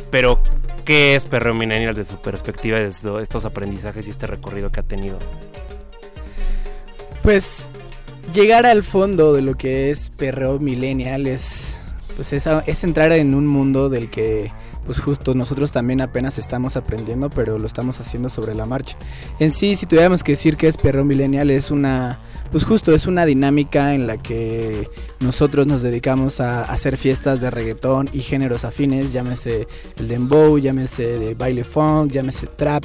Pero, 0.09 0.41
¿qué 0.85 1.15
es 1.15 1.25
perreo 1.25 1.53
millennial 1.53 1.93
desde 1.93 2.15
su 2.15 2.21
perspectiva, 2.21 2.79
desde 2.79 3.21
estos 3.21 3.45
aprendizajes 3.45 4.07
y 4.07 4.11
este 4.11 4.25
recorrido 4.27 4.71
que 4.71 4.79
ha 4.79 4.83
tenido? 4.83 5.19
Pues 7.21 7.69
llegar 8.31 8.65
al 8.65 8.83
fondo 8.83 9.33
de 9.33 9.41
lo 9.41 9.55
que 9.55 9.89
es 9.91 10.09
perreo 10.09 10.59
millennial 10.59 11.27
es 11.27 11.77
pues 12.15 12.33
es, 12.33 12.47
es 12.65 12.83
entrar 12.83 13.11
en 13.13 13.33
un 13.33 13.47
mundo 13.47 13.89
del 13.89 14.09
que 14.09 14.51
pues 14.85 14.99
justo 14.99 15.35
nosotros 15.35 15.71
también 15.71 16.01
apenas 16.01 16.39
estamos 16.39 16.75
aprendiendo, 16.75 17.29
pero 17.29 17.59
lo 17.59 17.67
estamos 17.67 17.99
haciendo 17.99 18.29
sobre 18.29 18.55
la 18.55 18.65
marcha. 18.65 18.97
En 19.39 19.51
sí, 19.51 19.75
si 19.75 19.85
tuviéramos 19.85 20.23
que 20.23 20.31
decir 20.31 20.57
que 20.57 20.67
es 20.67 20.77
perreo 20.77 21.05
millennial, 21.05 21.51
es 21.51 21.69
una 21.69 22.17
pues 22.51 22.63
justo 22.63 22.93
es 22.93 23.05
una 23.07 23.25
dinámica 23.25 23.93
en 23.93 24.07
la 24.07 24.17
que 24.17 24.89
nosotros 25.19 25.67
nos 25.67 25.81
dedicamos 25.81 26.39
a 26.39 26.61
hacer 26.61 26.97
fiestas 26.97 27.41
de 27.41 27.51
reggaetón 27.51 28.09
y 28.13 28.19
géneros 28.21 28.63
afines, 28.65 29.13
llámese 29.13 29.67
el 29.97 30.07
dembow, 30.07 30.57
llámese 30.57 31.19
de 31.19 31.35
baile 31.35 31.63
funk, 31.63 32.11
llámese 32.11 32.47
trap, 32.47 32.83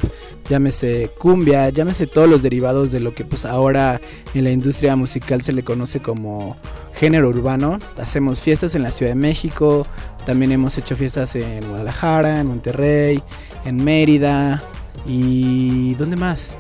llámese 0.48 1.10
cumbia, 1.18 1.68
llámese 1.70 2.06
todos 2.06 2.28
los 2.28 2.42
derivados 2.42 2.92
de 2.92 3.00
lo 3.00 3.14
que 3.14 3.24
pues 3.24 3.44
ahora 3.44 4.00
en 4.34 4.44
la 4.44 4.50
industria 4.50 4.96
musical 4.96 5.42
se 5.42 5.52
le 5.52 5.62
conoce 5.62 6.00
como 6.00 6.56
género 6.94 7.28
urbano. 7.28 7.78
Hacemos 7.96 8.40
fiestas 8.40 8.74
en 8.74 8.82
la 8.82 8.90
Ciudad 8.90 9.12
de 9.12 9.16
México, 9.16 9.86
también 10.26 10.52
hemos 10.52 10.76
hecho 10.78 10.94
fiestas 10.94 11.34
en 11.36 11.66
Guadalajara, 11.68 12.40
en 12.40 12.46
Monterrey, 12.48 13.22
en 13.64 13.82
Mérida 13.82 14.62
y 15.06 15.94
¿dónde 15.94 16.16
más? 16.16 16.56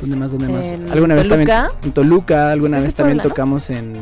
¿Dónde 0.00 0.16
más? 0.16 0.32
¿Dónde 0.32 0.48
más? 0.48 0.66
¿En 0.66 0.90
Alguna 0.90 1.14
vez 1.14 1.28
también 1.28 1.50
en 1.82 1.92
Toluca, 1.92 2.50
alguna 2.50 2.78
¿Es 2.78 2.82
de 2.82 2.86
vez 2.86 2.94
también 2.94 3.18
Puebla, 3.18 3.28
no? 3.28 3.34
tocamos 3.34 3.70
en, 3.70 3.94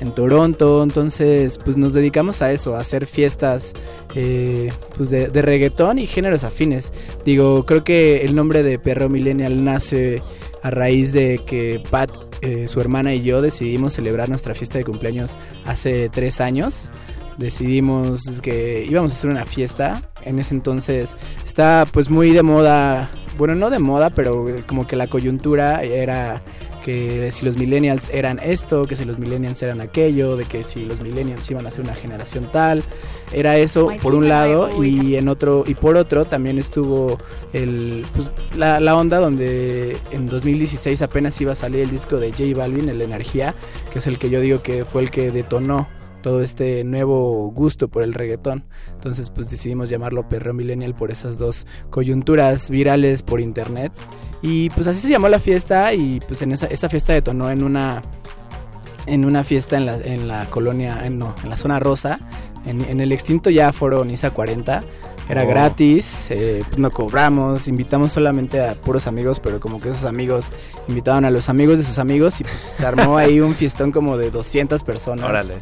en 0.00 0.14
Toronto, 0.14 0.82
entonces 0.82 1.58
pues 1.58 1.76
nos 1.76 1.92
dedicamos 1.92 2.42
a 2.42 2.52
eso, 2.52 2.74
a 2.74 2.80
hacer 2.80 3.06
fiestas 3.06 3.74
eh, 4.14 4.72
pues 4.96 5.10
de, 5.10 5.28
de 5.28 5.42
reggaetón 5.42 5.98
y 5.98 6.06
géneros 6.06 6.44
afines. 6.44 6.92
Digo, 7.24 7.66
creo 7.66 7.84
que 7.84 8.24
el 8.24 8.34
nombre 8.34 8.62
de 8.62 8.78
Perro 8.78 9.08
Millennial 9.08 9.62
nace 9.62 10.22
a 10.62 10.70
raíz 10.70 11.12
de 11.12 11.40
que 11.46 11.82
Pat, 11.90 12.10
eh, 12.42 12.68
su 12.68 12.80
hermana 12.80 13.14
y 13.14 13.22
yo 13.22 13.40
decidimos 13.42 13.92
celebrar 13.92 14.28
nuestra 14.28 14.54
fiesta 14.54 14.78
de 14.78 14.84
cumpleaños 14.84 15.38
hace 15.64 16.08
tres 16.08 16.40
años. 16.40 16.90
Decidimos 17.38 18.40
que 18.42 18.86
íbamos 18.88 19.12
a 19.12 19.16
hacer 19.16 19.30
una 19.30 19.46
fiesta. 19.46 20.09
En 20.24 20.38
ese 20.38 20.54
entonces 20.54 21.16
está 21.44 21.86
pues 21.90 22.10
muy 22.10 22.30
de 22.30 22.42
moda, 22.42 23.10
bueno 23.38 23.54
no 23.54 23.70
de 23.70 23.78
moda, 23.78 24.10
pero 24.10 24.46
como 24.66 24.86
que 24.86 24.96
la 24.96 25.08
coyuntura 25.08 25.82
era 25.82 26.42
que 26.80 27.30
si 27.32 27.44
los 27.44 27.56
millennials 27.56 28.10
eran 28.10 28.38
esto, 28.38 28.86
que 28.86 28.96
si 28.96 29.04
los 29.04 29.18
millennials 29.18 29.62
eran 29.62 29.80
aquello, 29.80 30.36
de 30.36 30.44
que 30.44 30.64
si 30.64 30.84
los 30.84 31.00
millennials 31.00 31.50
iban 31.50 31.66
a 31.66 31.70
ser 31.70 31.84
una 31.84 31.94
generación 31.94 32.48
tal, 32.50 32.82
era 33.32 33.56
eso 33.58 33.90
por 34.02 34.14
un 34.14 34.28
lado 34.28 34.82
y 34.82 35.16
en 35.16 35.28
otro 35.28 35.64
y 35.66 35.74
por 35.74 35.96
otro 35.96 36.24
también 36.24 36.58
estuvo 36.58 37.18
el 37.52 38.04
pues, 38.14 38.30
la, 38.56 38.80
la 38.80 38.96
onda 38.96 39.18
donde 39.18 39.96
en 40.10 40.26
2016 40.26 41.02
apenas 41.02 41.40
iba 41.40 41.52
a 41.52 41.56
salir 41.56 41.80
el 41.80 41.90
disco 41.90 42.16
de 42.16 42.30
J 42.32 42.44
Balvin, 42.56 42.88
el 42.88 43.02
Energía, 43.02 43.54
que 43.92 43.98
es 43.98 44.06
el 44.06 44.18
que 44.18 44.30
yo 44.30 44.40
digo 44.40 44.62
que 44.62 44.84
fue 44.84 45.02
el 45.02 45.10
que 45.10 45.30
detonó 45.30 45.88
todo 46.20 46.42
este 46.42 46.84
nuevo 46.84 47.50
gusto 47.50 47.88
por 47.88 48.02
el 48.02 48.14
reggaetón. 48.14 48.64
Entonces, 48.92 49.30
pues 49.30 49.50
decidimos 49.50 49.90
llamarlo 49.90 50.28
Perreo 50.28 50.54
Millennial 50.54 50.94
por 50.94 51.10
esas 51.10 51.38
dos 51.38 51.66
coyunturas 51.90 52.70
virales 52.70 53.22
por 53.22 53.40
internet. 53.40 53.92
Y 54.42 54.70
pues 54.70 54.86
así 54.86 55.00
se 55.00 55.08
llamó 55.08 55.28
la 55.28 55.38
fiesta 55.38 55.92
y 55.94 56.20
pues 56.26 56.42
en 56.42 56.52
esa, 56.52 56.66
esa 56.66 56.88
fiesta 56.88 57.12
detonó 57.12 57.50
en 57.50 57.62
una 57.62 58.02
en 59.06 59.24
una 59.24 59.44
fiesta 59.44 59.76
en 59.76 59.86
la, 59.86 59.96
en 59.96 60.28
la 60.28 60.46
colonia, 60.46 61.04
en, 61.04 61.18
no, 61.18 61.34
en 61.42 61.48
la 61.48 61.56
zona 61.56 61.80
rosa, 61.80 62.20
en, 62.64 62.82
en 62.82 63.00
el 63.00 63.12
extinto 63.12 63.50
ya 63.50 63.72
foro 63.72 64.04
Niza 64.04 64.30
40. 64.30 64.84
Era 65.28 65.44
Oh. 65.44 65.48
gratis, 65.48 66.28
eh, 66.30 66.64
pues, 66.66 66.78
no 66.78 66.90
cobramos, 66.90 67.68
invitamos 67.68 68.10
solamente 68.10 68.66
a 68.66 68.74
puros 68.74 69.06
amigos, 69.06 69.38
pero 69.38 69.60
como 69.60 69.80
que 69.80 69.90
esos 69.90 70.04
amigos 70.04 70.50
invitaban 70.88 71.24
a 71.24 71.30
los 71.30 71.48
amigos 71.48 71.78
de 71.78 71.84
sus 71.84 72.00
amigos 72.00 72.40
y 72.40 72.44
pues 72.44 72.56
se 72.56 72.84
armó 72.84 73.16
ahí 73.16 73.38
un 73.38 73.54
fiestón 73.54 73.92
como 73.92 74.16
de 74.16 74.32
200 74.32 74.82
personas. 74.82 75.24
Órale. 75.28 75.54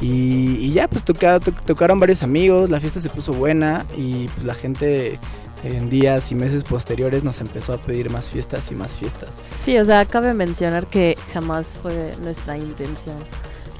Y, 0.00 0.56
y 0.60 0.72
ya, 0.72 0.88
pues 0.88 1.04
toca- 1.04 1.40
to- 1.40 1.52
tocaron 1.52 1.98
varios 1.98 2.22
amigos, 2.22 2.68
la 2.70 2.80
fiesta 2.80 3.00
se 3.00 3.08
puso 3.08 3.32
buena 3.32 3.84
y 3.96 4.28
pues 4.28 4.44
la 4.44 4.54
gente 4.54 5.18
en 5.64 5.88
días 5.88 6.30
y 6.32 6.34
meses 6.34 6.64
posteriores 6.64 7.24
nos 7.24 7.40
empezó 7.40 7.72
a 7.72 7.78
pedir 7.78 8.10
más 8.10 8.28
fiestas 8.28 8.70
y 8.70 8.74
más 8.74 8.96
fiestas. 8.96 9.30
Sí, 9.64 9.78
o 9.78 9.84
sea, 9.84 10.04
cabe 10.04 10.34
mencionar 10.34 10.86
que 10.86 11.16
jamás 11.32 11.78
fue 11.80 12.14
nuestra 12.22 12.58
intención 12.58 13.16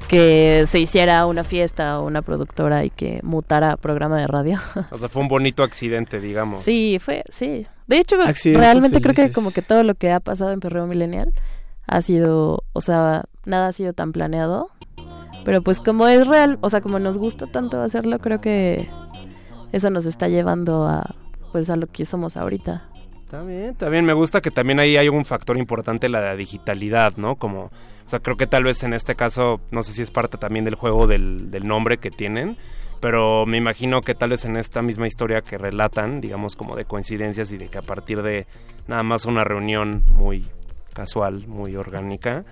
que 0.07 0.63
se 0.67 0.79
hiciera 0.79 1.25
una 1.25 1.43
fiesta 1.43 1.99
o 1.99 2.05
una 2.07 2.21
productora 2.21 2.85
y 2.85 2.89
que 2.89 3.19
mutara 3.23 3.73
a 3.73 3.77
programa 3.77 4.17
de 4.19 4.25
radio. 4.27 4.59
O 4.91 4.97
sea, 4.97 5.09
fue 5.09 5.21
un 5.21 5.27
bonito 5.27 5.63
accidente, 5.63 6.19
digamos. 6.19 6.61
Sí, 6.61 6.97
fue, 6.99 7.23
sí. 7.29 7.67
De 7.87 7.99
hecho, 7.99 8.15
Accidentes 8.21 8.61
realmente 8.65 9.01
creo 9.01 9.13
que 9.13 9.31
como 9.31 9.51
que 9.51 9.61
todo 9.61 9.83
lo 9.83 9.95
que 9.95 10.11
ha 10.11 10.19
pasado 10.19 10.51
en 10.51 10.59
Perreo 10.61 10.87
Millennial 10.87 11.31
ha 11.87 12.01
sido, 12.01 12.63
o 12.73 12.81
sea, 12.81 13.25
nada 13.45 13.67
ha 13.67 13.73
sido 13.73 13.93
tan 13.93 14.11
planeado. 14.13 14.69
Pero 15.47 15.61
pues 15.61 15.79
como 15.79 16.05
es 16.09 16.27
real, 16.27 16.59
o 16.59 16.69
sea, 16.69 16.81
como 16.81 16.99
nos 16.99 17.17
gusta 17.17 17.47
tanto 17.47 17.81
hacerlo, 17.81 18.19
creo 18.19 18.41
que 18.41 18.89
eso 19.71 19.89
nos 19.89 20.05
está 20.05 20.27
llevando 20.27 20.85
a, 20.85 21.15
pues 21.53 21.69
a 21.69 21.77
lo 21.77 21.87
que 21.87 22.05
somos 22.05 22.35
ahorita. 22.35 22.89
También, 23.31 23.73
también 23.75 24.03
me 24.03 24.11
gusta 24.11 24.41
que 24.41 24.51
también 24.51 24.81
ahí 24.81 24.97
hay 24.97 25.07
un 25.07 25.23
factor 25.23 25.57
importante 25.57 26.09
la 26.09 26.35
digitalidad, 26.35 27.15
¿no? 27.15 27.37
Como, 27.37 27.61
o 27.61 27.71
sea, 28.07 28.19
creo 28.19 28.35
que 28.35 28.45
tal 28.45 28.65
vez 28.65 28.83
en 28.83 28.93
este 28.93 29.15
caso, 29.15 29.61
no 29.71 29.83
sé 29.83 29.93
si 29.93 30.01
es 30.01 30.11
parte 30.11 30.37
también 30.37 30.65
del 30.65 30.75
juego 30.75 31.07
del, 31.07 31.49
del 31.49 31.65
nombre 31.65 31.97
que 31.97 32.11
tienen, 32.11 32.57
pero 32.99 33.45
me 33.45 33.55
imagino 33.55 34.01
que 34.01 34.15
tal 34.15 34.31
vez 34.31 34.43
en 34.43 34.57
esta 34.57 34.81
misma 34.81 35.07
historia 35.07 35.43
que 35.43 35.57
relatan, 35.57 36.19
digamos 36.19 36.57
como 36.57 36.75
de 36.75 36.83
coincidencias 36.83 37.53
y 37.53 37.57
de 37.57 37.69
que 37.69 37.77
a 37.77 37.83
partir 37.83 38.21
de 38.21 38.47
nada 38.87 39.03
más 39.03 39.23
una 39.23 39.45
reunión 39.45 40.03
muy 40.09 40.45
casual, 40.91 41.47
muy 41.47 41.77
orgánica, 41.77 42.43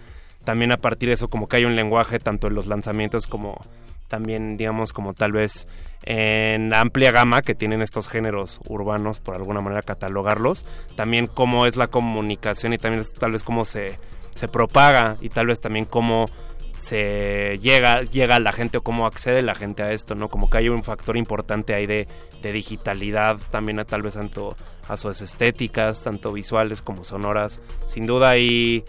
también 0.45 0.71
a 0.71 0.77
partir 0.77 1.09
de 1.09 1.13
eso 1.15 1.27
como 1.27 1.47
que 1.47 1.57
hay 1.57 1.65
un 1.65 1.75
lenguaje 1.75 2.19
tanto 2.19 2.47
en 2.47 2.55
los 2.55 2.67
lanzamientos 2.67 3.27
como 3.27 3.59
también 4.07 4.55
digamos 4.55 4.93
como 4.93 5.13
tal 5.13 5.31
vez 5.31 5.67
en 6.03 6.69
la 6.69 6.79
amplia 6.79 7.11
gama 7.11 7.41
que 7.41 7.55
tienen 7.55 7.81
estos 7.81 8.07
géneros 8.07 8.59
urbanos 8.67 9.19
por 9.19 9.35
alguna 9.35 9.61
manera 9.61 9.81
catalogarlos. 9.81 10.65
También 10.95 11.27
cómo 11.27 11.65
es 11.65 11.75
la 11.75 11.87
comunicación 11.87 12.73
y 12.73 12.77
también 12.77 13.03
tal 13.17 13.31
vez 13.31 13.43
cómo 13.43 13.65
se, 13.65 13.99
se 14.29 14.47
propaga 14.47 15.17
y 15.21 15.29
tal 15.29 15.47
vez 15.47 15.59
también 15.59 15.85
cómo 15.85 16.27
se 16.77 17.57
llega 17.61 18.03
llega 18.03 18.39
la 18.39 18.51
gente 18.51 18.77
o 18.77 18.83
cómo 18.83 19.07
accede 19.07 19.41
la 19.41 19.55
gente 19.55 19.81
a 19.81 19.91
esto 19.91 20.13
no 20.13 20.27
como 20.27 20.49
que 20.49 20.57
hay 20.57 20.69
un 20.69 20.83
factor 20.83 21.17
importante 21.17 21.73
ahí 21.73 21.87
de, 21.87 22.07
de 22.43 22.51
digitalidad 22.51 23.37
también 23.49 23.79
a 23.79 23.85
tal 23.85 24.03
vez 24.03 24.15
tanto 24.15 24.55
a 24.87 24.97
sus 24.97 25.21
estéticas 25.21 26.03
tanto 26.03 26.31
visuales 26.33 26.81
como 26.81 27.03
sonoras 27.03 27.61
sin 27.85 28.05
duda. 28.05 28.31
Ahí 28.31 28.83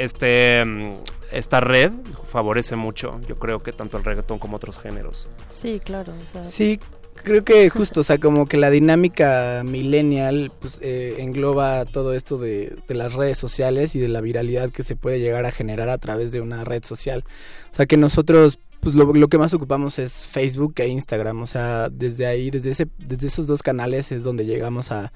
este 0.00 0.64
mm, 0.64 0.96
esta 1.30 1.60
red 1.60 1.92
favorece 2.26 2.74
mucho 2.74 3.20
yo 3.28 3.36
creo 3.36 3.60
que 3.62 3.72
tanto 3.72 3.98
el 3.98 4.04
reggaetón 4.04 4.38
como 4.38 4.56
otros 4.56 4.78
géneros 4.78 5.28
Sí, 5.48 5.80
claro. 5.84 6.14
O 6.22 6.26
sea, 6.26 6.42
Sí, 6.42 6.80
creo 7.14 7.44
que 7.44 7.68
justo, 7.68 8.00
o 8.00 8.02
sea, 8.02 8.18
como 8.18 8.46
que 8.46 8.56
la 8.56 8.70
dinámica 8.70 9.62
millennial 9.64 10.50
pues 10.58 10.80
eh, 10.82 11.16
engloba 11.18 11.84
todo 11.84 12.14
esto 12.14 12.38
de, 12.38 12.76
de 12.88 12.94
las 12.94 13.14
redes 13.14 13.38
sociales 13.38 13.94
y 13.94 14.00
de 14.00 14.08
la 14.08 14.20
viralidad 14.20 14.70
que 14.70 14.82
se 14.82 14.96
puede 14.96 15.20
llegar 15.20 15.44
a 15.44 15.52
generar 15.52 15.90
a 15.90 15.98
través 15.98 16.32
de 16.32 16.40
una 16.40 16.64
red 16.64 16.82
social. 16.84 17.24
O 17.72 17.76
sea, 17.76 17.86
que 17.86 17.96
nosotros 17.96 18.58
pues 18.80 18.94
lo, 18.94 19.12
lo 19.12 19.28
que 19.28 19.36
más 19.36 19.52
ocupamos 19.52 19.98
es 19.98 20.26
Facebook 20.26 20.72
e 20.78 20.88
Instagram, 20.88 21.42
o 21.42 21.46
sea, 21.46 21.90
desde 21.90 22.24
ahí, 22.24 22.50
desde 22.50 22.70
ese 22.70 22.88
desde 22.98 23.26
esos 23.26 23.46
dos 23.46 23.62
canales 23.62 24.10
es 24.10 24.24
donde 24.24 24.46
llegamos 24.46 24.90
a 24.90 25.12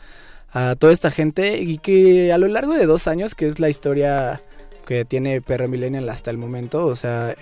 a 0.55 0.77
toda 0.77 0.93
esta 0.93 1.11
gente 1.11 1.61
y 1.61 1.79
que 1.79 2.33
a 2.33 2.39
lo 2.39 2.47
largo 2.47 2.75
de 2.75 2.87
dos 2.87 3.09
años, 3.09 3.35
que 3.35 3.49
es 3.49 3.59
la 3.59 3.69
historia 3.69 4.41
que 4.85 5.05
tiene 5.05 5.41
Perro 5.41 5.69
Millennial 5.69 6.09
hasta 6.09 6.31
el 6.31 6.39
momento, 6.39 6.87
o 6.87 6.97
sea, 6.97 7.35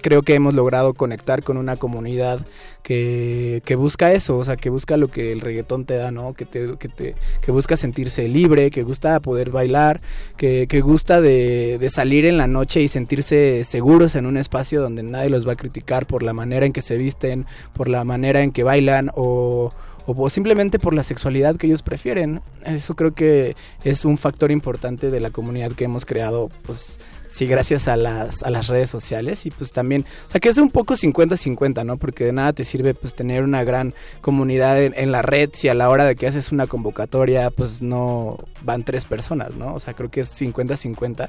creo 0.00 0.22
que 0.22 0.34
hemos 0.34 0.54
logrado 0.54 0.94
conectar 0.94 1.42
con 1.42 1.56
una 1.56 1.76
comunidad 1.76 2.44
que, 2.82 3.62
que 3.64 3.76
busca 3.76 4.12
eso, 4.12 4.38
o 4.38 4.44
sea, 4.44 4.56
que 4.56 4.70
busca 4.70 4.96
lo 4.96 5.08
que 5.08 5.32
el 5.32 5.40
reggaetón 5.40 5.84
te 5.84 5.96
da, 5.96 6.10
¿no? 6.10 6.34
Que, 6.34 6.44
te, 6.44 6.76
que, 6.78 6.88
te, 6.88 7.14
que 7.40 7.52
busca 7.52 7.76
sentirse 7.76 8.28
libre, 8.28 8.70
que 8.70 8.82
gusta 8.82 9.20
poder 9.20 9.50
bailar, 9.50 10.00
que, 10.36 10.66
que 10.68 10.80
gusta 10.80 11.20
de, 11.20 11.78
de 11.78 11.90
salir 11.90 12.24
en 12.24 12.38
la 12.38 12.46
noche 12.46 12.80
y 12.80 12.88
sentirse 12.88 13.64
seguros 13.64 14.14
en 14.14 14.26
un 14.26 14.36
espacio 14.36 14.80
donde 14.80 15.02
nadie 15.02 15.30
los 15.30 15.46
va 15.46 15.52
a 15.52 15.56
criticar 15.56 16.06
por 16.06 16.22
la 16.22 16.32
manera 16.32 16.66
en 16.66 16.72
que 16.72 16.82
se 16.82 16.96
visten, 16.96 17.46
por 17.74 17.88
la 17.88 18.04
manera 18.04 18.42
en 18.42 18.52
que 18.52 18.62
bailan 18.62 19.10
o 19.14 19.72
o 20.16 20.30
simplemente 20.30 20.78
por 20.78 20.94
la 20.94 21.02
sexualidad 21.02 21.56
que 21.56 21.66
ellos 21.66 21.82
prefieren. 21.82 22.40
Eso 22.64 22.94
creo 22.94 23.12
que 23.14 23.56
es 23.84 24.04
un 24.04 24.16
factor 24.16 24.50
importante 24.50 25.10
de 25.10 25.20
la 25.20 25.30
comunidad 25.30 25.72
que 25.72 25.84
hemos 25.84 26.06
creado, 26.06 26.48
pues 26.62 26.98
sí, 27.26 27.46
gracias 27.46 27.88
a 27.88 27.96
las, 27.96 28.42
a 28.42 28.50
las 28.50 28.68
redes 28.68 28.88
sociales 28.88 29.44
y 29.44 29.50
pues 29.50 29.72
también, 29.72 30.06
o 30.26 30.30
sea 30.30 30.40
que 30.40 30.48
es 30.48 30.56
un 30.56 30.70
poco 30.70 30.94
50-50, 30.94 31.84
¿no? 31.84 31.98
Porque 31.98 32.24
de 32.24 32.32
nada 32.32 32.52
te 32.54 32.64
sirve 32.64 32.94
pues 32.94 33.14
tener 33.14 33.42
una 33.42 33.64
gran 33.64 33.94
comunidad 34.22 34.82
en, 34.82 35.12
la 35.12 35.22
red 35.22 35.50
si 35.52 35.68
a 35.68 35.74
la 35.74 35.90
hora 35.90 36.04
de 36.04 36.16
que 36.16 36.26
haces 36.26 36.52
una 36.52 36.66
convocatoria 36.66 37.50
pues 37.50 37.82
no 37.82 38.38
van 38.62 38.84
tres 38.84 39.04
personas, 39.04 39.54
¿no? 39.56 39.74
O 39.74 39.80
sea, 39.80 39.94
creo 39.94 40.10
que 40.10 40.20
es 40.20 40.40
50-50 40.40 41.28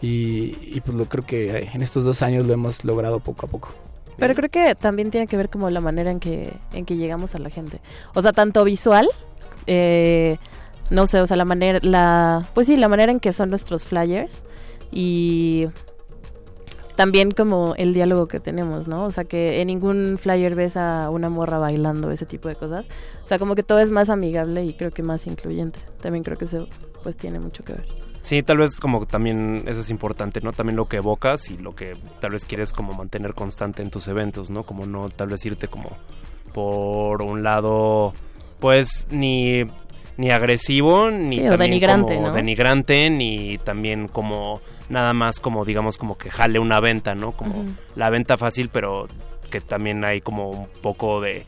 y, 0.00 0.56
y 0.62 0.80
pues 0.80 0.96
lo 0.96 1.06
creo 1.06 1.26
que 1.26 1.68
en 1.72 1.82
estos 1.82 2.04
dos 2.04 2.22
años 2.22 2.46
lo 2.46 2.54
hemos 2.54 2.84
logrado 2.84 3.20
poco 3.20 3.46
a 3.46 3.50
poco. 3.50 3.74
Pero 4.16 4.34
creo 4.34 4.48
que 4.48 4.74
también 4.74 5.10
tiene 5.10 5.26
que 5.26 5.36
ver 5.36 5.50
como 5.50 5.70
la 5.70 5.80
manera 5.80 6.10
en 6.10 6.20
que, 6.20 6.52
en 6.72 6.84
que 6.84 6.96
llegamos 6.96 7.34
a 7.34 7.38
la 7.38 7.50
gente. 7.50 7.80
O 8.14 8.22
sea, 8.22 8.32
tanto 8.32 8.64
visual, 8.64 9.08
eh, 9.66 10.36
no 10.90 11.06
sé, 11.06 11.20
o 11.20 11.26
sea, 11.26 11.36
la 11.36 11.44
manera, 11.44 11.80
la, 11.82 12.46
pues 12.54 12.66
sí, 12.66 12.76
la 12.76 12.88
manera 12.88 13.10
en 13.10 13.20
que 13.20 13.32
son 13.32 13.50
nuestros 13.50 13.84
flyers 13.84 14.44
y 14.92 15.66
también 16.94 17.32
como 17.32 17.74
el 17.76 17.92
diálogo 17.92 18.28
que 18.28 18.40
tenemos, 18.40 18.86
¿no? 18.86 19.04
O 19.04 19.10
sea, 19.10 19.24
que 19.24 19.60
en 19.60 19.66
ningún 19.66 20.16
flyer 20.18 20.54
ves 20.54 20.76
a 20.76 21.10
una 21.10 21.28
morra 21.28 21.58
bailando, 21.58 22.10
ese 22.10 22.26
tipo 22.26 22.48
de 22.48 22.54
cosas. 22.54 22.86
O 23.24 23.26
sea, 23.26 23.38
como 23.38 23.54
que 23.54 23.62
todo 23.62 23.80
es 23.80 23.90
más 23.90 24.10
amigable 24.10 24.64
y 24.64 24.74
creo 24.74 24.92
que 24.92 25.02
más 25.02 25.26
incluyente. 25.26 25.80
También 26.00 26.22
creo 26.22 26.36
que 26.36 26.44
eso 26.44 26.68
pues 27.02 27.16
tiene 27.16 27.40
mucho 27.40 27.64
que 27.64 27.74
ver. 27.74 28.03
Sí, 28.24 28.42
tal 28.42 28.56
vez 28.56 28.80
como 28.80 29.04
también 29.04 29.64
eso 29.66 29.80
es 29.80 29.90
importante, 29.90 30.40
¿no? 30.40 30.54
También 30.54 30.76
lo 30.76 30.88
que 30.88 30.96
evocas 30.96 31.50
y 31.50 31.58
lo 31.58 31.74
que 31.76 31.94
tal 32.20 32.30
vez 32.30 32.46
quieres 32.46 32.72
como 32.72 32.94
mantener 32.94 33.34
constante 33.34 33.82
en 33.82 33.90
tus 33.90 34.08
eventos, 34.08 34.50
¿no? 34.50 34.62
Como 34.62 34.86
no 34.86 35.10
tal 35.10 35.28
vez 35.28 35.44
irte 35.44 35.68
como 35.68 35.90
por 36.54 37.20
un 37.20 37.42
lado, 37.42 38.14
pues 38.60 39.06
ni, 39.10 39.66
ni 40.16 40.30
agresivo, 40.30 41.10
ni 41.10 41.36
sí, 41.36 41.42
denigrante, 41.42 42.14
como 42.14 42.28
¿no? 42.28 42.32
denigrante, 42.32 43.10
ni 43.10 43.58
también 43.58 44.08
como 44.08 44.62
nada 44.88 45.12
más 45.12 45.38
como 45.38 45.66
digamos 45.66 45.98
como 45.98 46.16
que 46.16 46.30
jale 46.30 46.58
una 46.58 46.80
venta, 46.80 47.14
¿no? 47.14 47.32
Como 47.32 47.66
la 47.94 48.08
venta 48.08 48.38
fácil, 48.38 48.70
pero 48.72 49.06
que 49.50 49.60
también 49.60 50.02
hay 50.02 50.22
como 50.22 50.48
un 50.48 50.68
poco 50.80 51.20
de, 51.20 51.44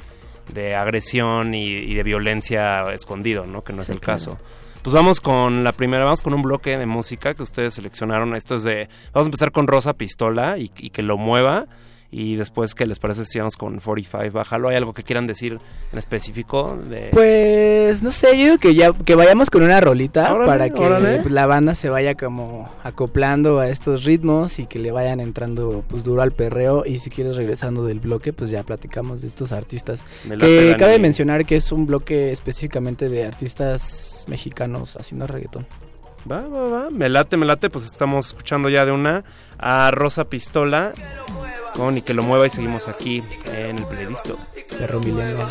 de 0.52 0.74
agresión 0.74 1.54
y, 1.54 1.94
de 1.94 2.02
violencia 2.02 2.82
escondido, 2.92 3.46
¿no? 3.46 3.64
Que 3.64 3.72
no 3.72 3.80
es 3.80 3.88
el 3.88 3.98
claro. 3.98 4.18
caso. 4.18 4.38
Pues 4.86 4.94
vamos 4.94 5.20
con 5.20 5.64
la 5.64 5.72
primera, 5.72 6.04
vamos 6.04 6.22
con 6.22 6.32
un 6.32 6.42
bloque 6.42 6.78
de 6.78 6.86
música 6.86 7.34
que 7.34 7.42
ustedes 7.42 7.74
seleccionaron. 7.74 8.36
Esto 8.36 8.54
es 8.54 8.62
de. 8.62 8.88
Vamos 9.12 9.26
a 9.26 9.30
empezar 9.30 9.50
con 9.50 9.66
Rosa 9.66 9.94
Pistola 9.94 10.58
y, 10.58 10.70
y 10.78 10.90
que 10.90 11.02
lo 11.02 11.18
mueva 11.18 11.66
y 12.10 12.36
después, 12.36 12.74
¿qué 12.74 12.86
les 12.86 12.98
parece 12.98 13.24
si 13.24 13.38
vamos 13.38 13.56
con 13.56 13.80
45 13.80 14.32
Bájalo? 14.32 14.68
¿Hay 14.68 14.76
algo 14.76 14.94
que 14.94 15.02
quieran 15.02 15.26
decir 15.26 15.58
en 15.92 15.98
específico? 15.98 16.78
De... 16.88 17.08
Pues, 17.12 18.02
no 18.02 18.10
sé, 18.10 18.38
yo 18.38 18.44
digo 18.44 18.58
que 18.58 18.74
ya 18.74 18.92
que 18.92 19.14
vayamos 19.14 19.50
con 19.50 19.62
una 19.62 19.80
rolita 19.80 20.34
para 20.46 20.70
que 20.70 21.22
la 21.28 21.46
banda 21.46 21.74
se 21.74 21.88
vaya 21.88 22.14
como 22.14 22.70
acoplando 22.84 23.58
a 23.58 23.68
estos 23.68 24.04
ritmos 24.04 24.58
y 24.58 24.66
que 24.66 24.78
le 24.78 24.92
vayan 24.92 25.20
entrando 25.20 25.84
pues 25.88 26.04
duro 26.04 26.22
al 26.22 26.32
perreo 26.32 26.84
y 26.86 26.98
si 26.98 27.10
quieres 27.10 27.36
regresando 27.36 27.84
del 27.84 28.00
bloque, 28.00 28.32
pues 28.32 28.50
ya 28.50 28.62
platicamos 28.62 29.22
de 29.22 29.28
estos 29.28 29.52
artistas. 29.52 30.04
Me 30.26 30.38
que 30.38 30.76
cabe 30.78 30.94
ahí. 30.94 31.00
mencionar 31.00 31.44
que 31.44 31.56
es 31.56 31.72
un 31.72 31.86
bloque 31.86 32.32
específicamente 32.32 33.08
de 33.08 33.24
artistas 33.24 34.24
mexicanos 34.28 34.96
haciendo 34.96 35.26
reggaetón. 35.26 35.66
Va, 36.30 36.46
va, 36.46 36.68
va. 36.68 36.90
Me 36.90 37.08
late, 37.08 37.36
me 37.36 37.46
late. 37.46 37.70
Pues 37.70 37.84
estamos 37.84 38.28
escuchando 38.28 38.68
ya 38.68 38.84
de 38.84 38.92
una 38.92 39.24
a 39.58 39.90
Rosa 39.90 40.28
Pistola. 40.28 40.92
Con 41.74 41.98
y 41.98 42.02
que 42.02 42.14
lo 42.14 42.22
mueva 42.22 42.46
y 42.46 42.50
seguimos 42.50 42.88
aquí 42.88 43.22
en 43.54 43.78
el 43.78 43.84
playlist. 43.86 44.30
Perro 44.78 45.00
Milano. 45.00 45.46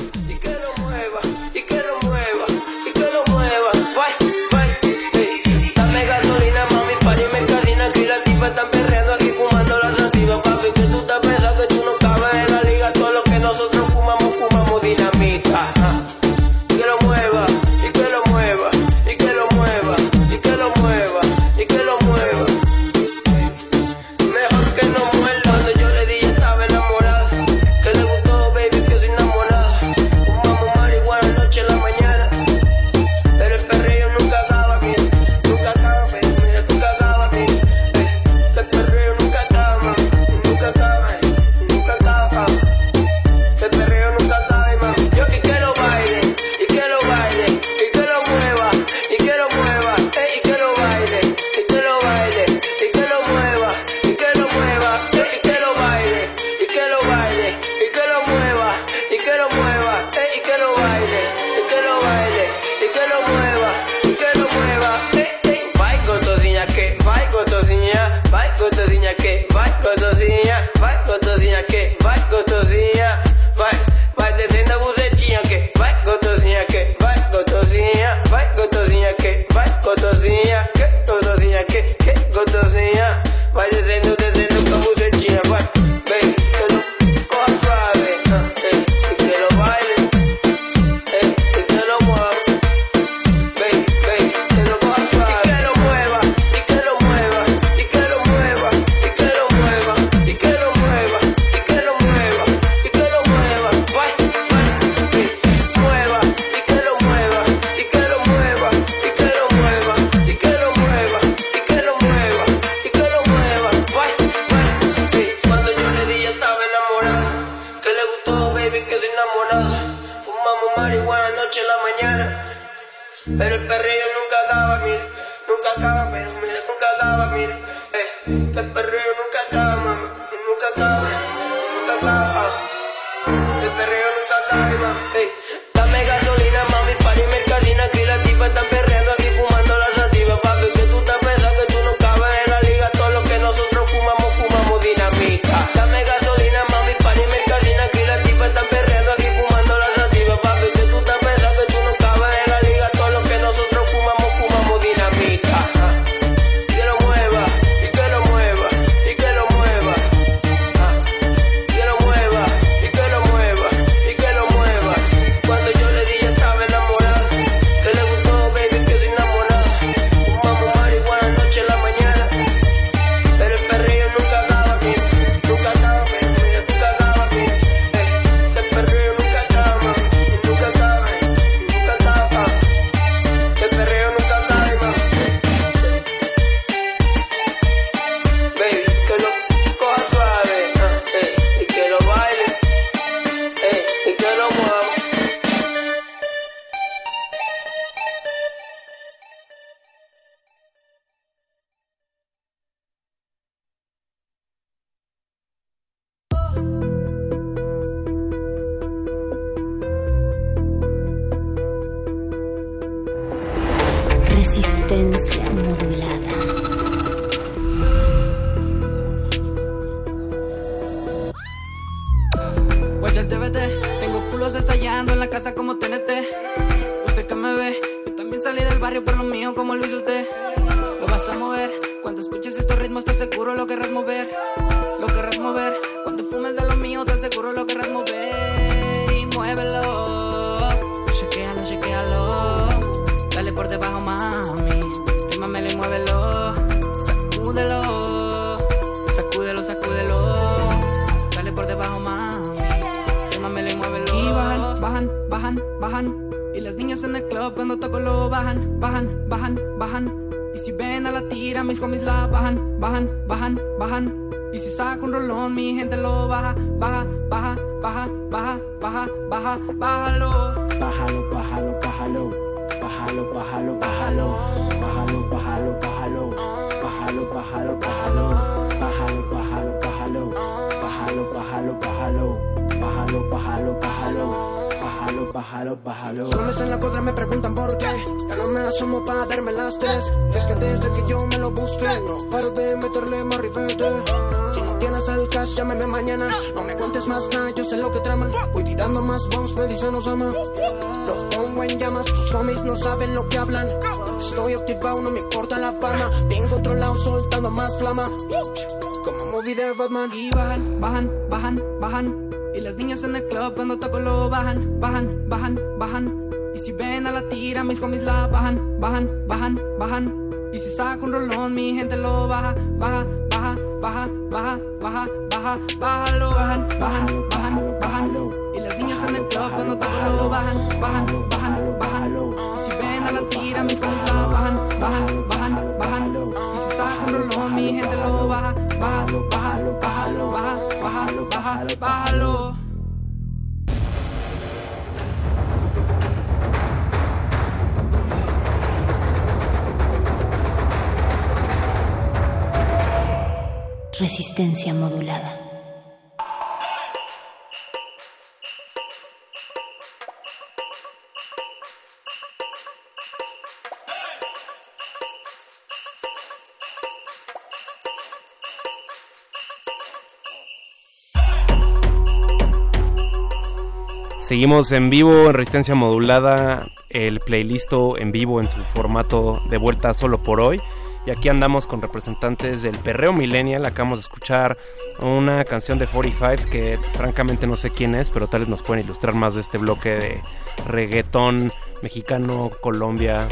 Seguimos 374.45 374.71
en 374.73 374.91
vivo 374.91 375.25
en 375.25 375.33
Resistencia 375.33 375.73
Modulada, 375.73 376.67
el 376.91 377.19
playlist 377.19 377.73
en 377.97 378.11
vivo 378.11 378.39
en 378.39 378.47
su 378.47 378.63
formato 378.75 379.41
de 379.49 379.57
vuelta 379.57 379.95
solo 379.95 380.21
por 380.21 380.39
hoy. 380.39 380.61
Y 381.07 381.09
aquí 381.09 381.29
andamos 381.29 381.65
con 381.65 381.81
representantes 381.81 382.61
del 382.61 382.77
Perreo 382.77 383.11
Millennial. 383.11 383.65
Acabamos 383.65 383.97
de 383.97 384.01
escuchar 384.01 384.55
una 384.99 385.45
canción 385.45 385.79
de 385.79 385.87
45 385.87 386.51
que 386.51 386.77
francamente 386.93 387.47
no 387.47 387.55
sé 387.55 387.71
quién 387.71 387.95
es, 387.95 388.11
pero 388.11 388.27
tal 388.27 388.41
vez 388.41 388.49
nos 388.49 388.61
pueden 388.61 388.85
ilustrar 388.85 389.15
más 389.15 389.33
de 389.33 389.41
este 389.41 389.57
bloque 389.57 389.89
de 389.89 390.21
reggaetón 390.67 391.51
mexicano, 391.81 392.51
Colombia, 392.61 393.27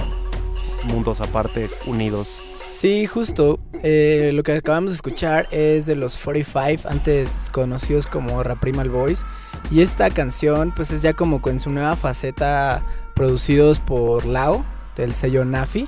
mundos 0.86 1.22
aparte, 1.22 1.70
unidos. 1.86 2.42
Sí, 2.74 3.06
justo. 3.06 3.60
eh, 3.84 4.32
lo 4.34 4.42
que 4.42 4.54
acabamos 4.54 4.92
de 4.92 4.96
escuchar 4.96 5.48
es 5.52 5.86
de 5.86 5.96
los 5.96 6.18
45, 6.18 6.90
antes 6.90 7.50
conocidos 7.52 8.08
como 8.08 8.42
Raprimal 8.42 8.90
Boys. 8.90 9.24
Y 9.70 9.82
esta 9.82 10.10
canción, 10.10 10.74
pues 10.76 10.90
es 10.90 11.04
ya 11.04 11.14
como 11.14 11.40
con 11.40 11.60
su 11.60 11.70
nueva 11.70 11.96
faceta, 11.96 12.84
producidos 13.14 13.80
por 13.80 14.26
Lao, 14.26 14.66
del 14.96 15.14
sello 15.14 15.46
Nafi. 15.46 15.88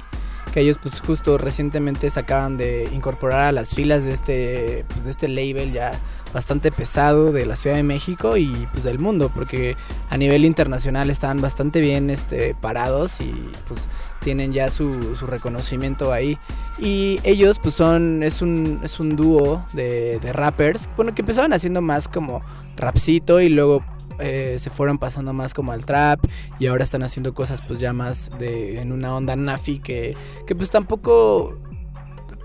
Que 0.54 0.62
ellos, 0.62 0.78
pues 0.82 1.02
justo 1.02 1.38
recientemente 1.38 2.10
se 2.10 2.20
acaban 2.20 2.58
de 2.58 2.90
incorporar 2.94 3.44
a 3.44 3.52
las 3.52 3.76
filas 3.76 4.06
de 4.06 4.14
este, 4.14 4.86
pues, 4.88 5.04
de 5.04 5.12
este 5.12 5.28
label 5.28 5.74
ya 5.74 5.92
bastante 6.34 6.70
pesado 6.70 7.32
de 7.32 7.46
la 7.46 7.56
Ciudad 7.56 7.78
de 7.78 7.84
México 7.84 8.36
y 8.36 8.68
pues 8.74 8.84
del 8.84 9.00
mundo, 9.00 9.32
porque 9.34 9.78
a 10.10 10.18
nivel 10.18 10.44
internacional 10.44 11.10
están 11.10 11.40
bastante 11.40 11.80
bien 11.80 12.10
este, 12.10 12.54
parados 12.56 13.22
y 13.22 13.32
pues 13.70 13.90
tienen 14.22 14.52
ya 14.52 14.70
su, 14.70 15.16
su 15.16 15.28
reconocimiento 15.28 16.12
ahí. 16.12 16.38
Y 16.78 17.22
ellos 17.24 17.60
pues 17.60 17.76
son, 17.76 18.22
es 18.22 18.42
un, 18.42 18.82
es 18.84 19.00
un 19.00 19.16
dúo 19.16 19.64
de, 19.72 20.20
de 20.20 20.34
rappers, 20.34 20.90
bueno, 20.98 21.16
que 21.16 21.22
empezaban 21.22 21.54
haciendo 21.54 21.82
más 21.82 22.10
como 22.10 22.44
rapcito 22.76 23.40
y 23.40 23.48
luego 23.48 23.84
eh, 24.20 24.58
se 24.60 24.70
fueron 24.70 24.98
pasando 24.98 25.34
más 25.34 25.54
como 25.54 25.72
al 25.72 25.86
trap 25.86 26.20
y 26.60 26.68
ahora 26.68 26.84
están 26.84 27.04
haciendo 27.04 27.34
cosas 27.34 27.62
pues 27.62 27.80
ya 27.80 27.94
más 27.94 28.32
de 28.38 28.80
en 28.82 28.92
una 28.92 29.16
onda 29.16 29.36
nafi 29.36 29.80
que, 29.80 30.16
que 30.46 30.56
pues 30.56 30.70
tampoco 30.70 31.58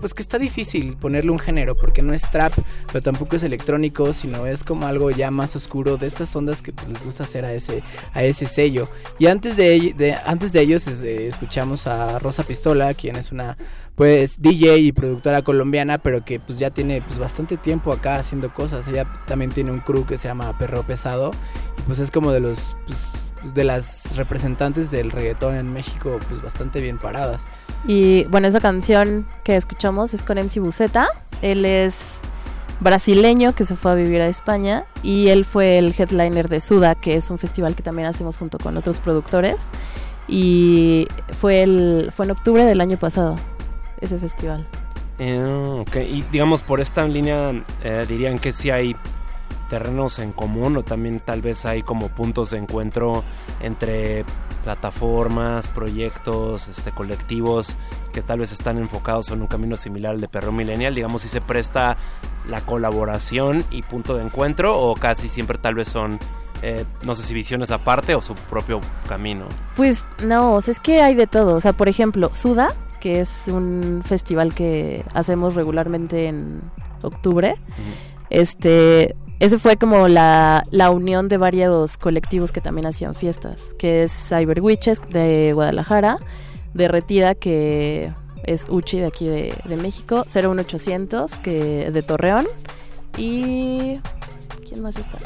pues 0.01 0.13
que 0.13 0.21
está 0.21 0.37
difícil 0.37 0.97
ponerle 0.97 1.31
un 1.31 1.39
género 1.39 1.75
porque 1.75 2.01
no 2.01 2.13
es 2.13 2.29
trap, 2.29 2.51
pero 2.87 3.01
tampoco 3.01 3.37
es 3.37 3.43
electrónico, 3.43 4.11
sino 4.11 4.45
es 4.45 4.65
como 4.65 4.85
algo 4.87 5.09
ya 5.11 5.31
más 5.31 5.55
oscuro 5.55 5.95
de 5.95 6.07
estas 6.07 6.35
ondas 6.35 6.61
que 6.61 6.73
pues, 6.73 6.89
les 6.89 7.03
gusta 7.05 7.23
hacer 7.23 7.45
a 7.45 7.53
ese 7.53 7.83
a 8.13 8.23
ese 8.23 8.47
sello. 8.47 8.89
Y 9.19 9.27
antes 9.27 9.55
de, 9.55 9.93
de- 9.95 10.15
antes 10.25 10.51
de 10.51 10.59
ellos 10.61 10.85
eh, 10.87 11.27
escuchamos 11.27 11.87
a 11.87 12.19
Rosa 12.19 12.43
Pistola, 12.43 12.93
quien 12.93 13.15
es 13.15 13.31
una 13.31 13.55
pues 13.95 14.41
DJ 14.41 14.77
y 14.79 14.91
productora 14.93 15.41
colombiana, 15.43 15.97
pero 15.99 16.25
que 16.25 16.39
pues 16.39 16.57
ya 16.59 16.71
tiene 16.71 17.01
pues 17.01 17.19
bastante 17.19 17.55
tiempo 17.57 17.93
acá 17.93 18.15
haciendo 18.15 18.53
cosas. 18.53 18.87
Ella 18.87 19.05
también 19.27 19.51
tiene 19.51 19.71
un 19.71 19.79
crew 19.79 20.05
que 20.05 20.17
se 20.17 20.27
llama 20.27 20.57
Perro 20.57 20.83
Pesado 20.83 21.31
y 21.77 21.81
pues 21.83 21.99
es 21.99 22.09
como 22.09 22.31
de 22.31 22.39
los 22.39 22.75
pues, 22.87 23.31
de 23.53 23.63
las 23.63 24.15
representantes 24.15 24.91
del 24.91 25.11
reggaetón 25.11 25.55
en 25.55 25.71
México 25.73 26.19
pues 26.29 26.41
bastante 26.41 26.79
bien 26.81 26.97
paradas. 26.97 27.41
Y 27.85 28.25
bueno, 28.25 28.47
esa 28.47 28.59
canción 28.59 29.25
que 29.43 29.55
escuchamos 29.55 30.13
es 30.13 30.23
con 30.23 30.37
MC 30.37 30.59
Buceta. 30.59 31.07
Él 31.41 31.65
es 31.65 32.19
brasileño 32.79 33.53
que 33.53 33.63
se 33.63 33.75
fue 33.75 33.91
a 33.91 33.95
vivir 33.95 34.21
a 34.21 34.27
España 34.27 34.85
y 35.03 35.29
él 35.29 35.45
fue 35.45 35.77
el 35.77 35.93
headliner 35.97 36.49
de 36.49 36.59
Suda, 36.59 36.95
que 36.95 37.15
es 37.15 37.29
un 37.29 37.37
festival 37.37 37.75
que 37.75 37.83
también 37.83 38.07
hacemos 38.07 38.37
junto 38.37 38.57
con 38.57 38.77
otros 38.77 38.97
productores. 38.97 39.57
Y 40.27 41.07
fue, 41.39 41.63
el, 41.63 42.11
fue 42.15 42.25
en 42.25 42.31
octubre 42.31 42.63
del 42.63 42.81
año 42.81 42.97
pasado, 42.97 43.35
ese 43.99 44.17
festival. 44.19 44.67
Eh, 45.19 45.81
ok, 45.81 45.95
y 45.97 46.23
digamos 46.31 46.63
por 46.63 46.79
esta 46.79 47.07
línea 47.07 47.51
eh, 47.83 48.05
dirían 48.07 48.39
que 48.39 48.53
sí 48.53 48.71
hay 48.71 48.95
terrenos 49.71 50.19
en 50.19 50.33
común 50.33 50.75
o 50.75 50.83
también 50.83 51.21
tal 51.21 51.41
vez 51.41 51.65
hay 51.65 51.81
como 51.81 52.09
puntos 52.09 52.49
de 52.49 52.57
encuentro 52.57 53.23
entre 53.61 54.25
plataformas, 54.65 55.69
proyectos, 55.69 56.67
este, 56.67 56.91
colectivos 56.91 57.77
que 58.11 58.21
tal 58.21 58.39
vez 58.39 58.51
están 58.51 58.77
enfocados 58.77 59.29
en 59.29 59.39
un 59.39 59.47
camino 59.47 59.77
similar 59.77 60.15
al 60.15 60.19
de 60.19 60.27
Perro 60.27 60.51
Millennial, 60.51 60.93
digamos 60.93 61.21
si 61.21 61.29
se 61.29 61.39
presta 61.39 61.95
la 62.49 62.59
colaboración 62.59 63.63
y 63.71 63.81
punto 63.83 64.17
de 64.17 64.25
encuentro 64.25 64.77
o 64.77 64.93
casi 64.93 65.29
siempre 65.29 65.57
tal 65.57 65.75
vez 65.75 65.87
son 65.87 66.19
eh, 66.63 66.83
no 67.03 67.15
sé 67.15 67.23
si 67.23 67.33
visiones 67.33 67.71
aparte 67.71 68.13
o 68.13 68.21
su 68.21 68.35
propio 68.35 68.81
camino. 69.07 69.45
Pues 69.77 70.05
no, 70.21 70.55
o 70.55 70.61
sea, 70.61 70.73
es 70.73 70.81
que 70.81 71.01
hay 71.01 71.15
de 71.15 71.27
todo. 71.27 71.55
O 71.55 71.61
sea, 71.61 71.71
por 71.71 71.87
ejemplo, 71.87 72.29
Suda, 72.35 72.75
que 72.99 73.21
es 73.21 73.43
un 73.47 74.03
festival 74.05 74.53
que 74.53 75.05
hacemos 75.13 75.55
regularmente 75.55 76.27
en 76.27 76.61
octubre, 77.01 77.55
este 78.29 79.15
ese 79.41 79.57
fue 79.57 79.75
como 79.75 80.07
la, 80.07 80.67
la 80.69 80.91
unión 80.91 81.27
de 81.27 81.37
varios 81.37 81.97
colectivos 81.97 82.51
que 82.51 82.61
también 82.61 82.85
hacían 82.85 83.15
fiestas, 83.15 83.73
que 83.79 84.03
es 84.03 84.11
Cyber 84.11 84.61
Witches 84.61 85.01
de 85.09 85.53
Guadalajara, 85.55 86.19
Derretida 86.75 87.33
que 87.33 88.13
es 88.43 88.67
Uchi 88.69 88.99
de 88.99 89.07
aquí 89.07 89.25
de, 89.25 89.57
de 89.65 89.77
México, 89.77 90.25
01800 90.31 91.37
que 91.37 91.89
de 91.89 92.03
Torreón 92.03 92.45
y 93.17 93.99
¿quién 94.69 94.83
más 94.83 94.95
está? 94.97 95.17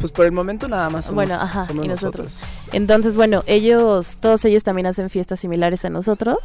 Pues 0.00 0.12
por 0.12 0.26
el 0.26 0.32
momento 0.32 0.68
nada 0.68 0.90
más 0.90 1.06
somos, 1.06 1.14
bueno, 1.14 1.40
ajá, 1.40 1.64
somos 1.64 1.86
y 1.86 1.88
nosotros. 1.88 2.36
Entonces, 2.74 3.16
bueno, 3.16 3.42
ellos, 3.46 4.18
todos 4.20 4.44
ellos 4.44 4.64
también 4.64 4.86
hacen 4.86 5.08
fiestas 5.08 5.40
similares 5.40 5.86
a 5.86 5.88
nosotros 5.88 6.36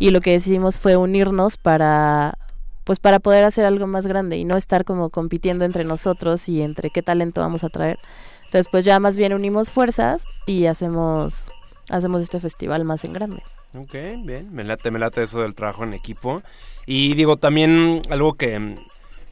y 0.00 0.10
lo 0.10 0.20
que 0.20 0.32
decidimos 0.32 0.80
fue 0.80 0.96
unirnos 0.96 1.58
para 1.58 2.38
pues 2.84 2.98
para 3.00 3.18
poder 3.18 3.44
hacer 3.44 3.64
algo 3.64 3.86
más 3.86 4.06
grande 4.06 4.36
y 4.36 4.44
no 4.44 4.56
estar 4.56 4.84
como 4.84 5.10
compitiendo 5.10 5.64
entre 5.64 5.84
nosotros 5.84 6.48
y 6.48 6.62
entre 6.62 6.90
qué 6.90 7.02
talento 7.02 7.40
vamos 7.40 7.64
a 7.64 7.70
traer. 7.70 7.98
Entonces, 8.44 8.68
pues 8.70 8.84
ya 8.84 9.00
más 9.00 9.16
bien 9.16 9.32
unimos 9.32 9.70
fuerzas 9.70 10.24
y 10.46 10.66
hacemos 10.66 11.50
hacemos 11.90 12.22
este 12.22 12.40
festival 12.40 12.84
más 12.84 13.04
en 13.04 13.12
grande. 13.12 13.42
Ok, 13.76 13.94
bien, 14.24 14.48
me 14.52 14.64
late, 14.64 14.90
me 14.90 14.98
late 14.98 15.22
eso 15.22 15.40
del 15.40 15.54
trabajo 15.54 15.84
en 15.84 15.94
equipo. 15.94 16.42
Y 16.86 17.14
digo, 17.14 17.36
también 17.36 18.02
algo 18.08 18.34
que, 18.34 18.78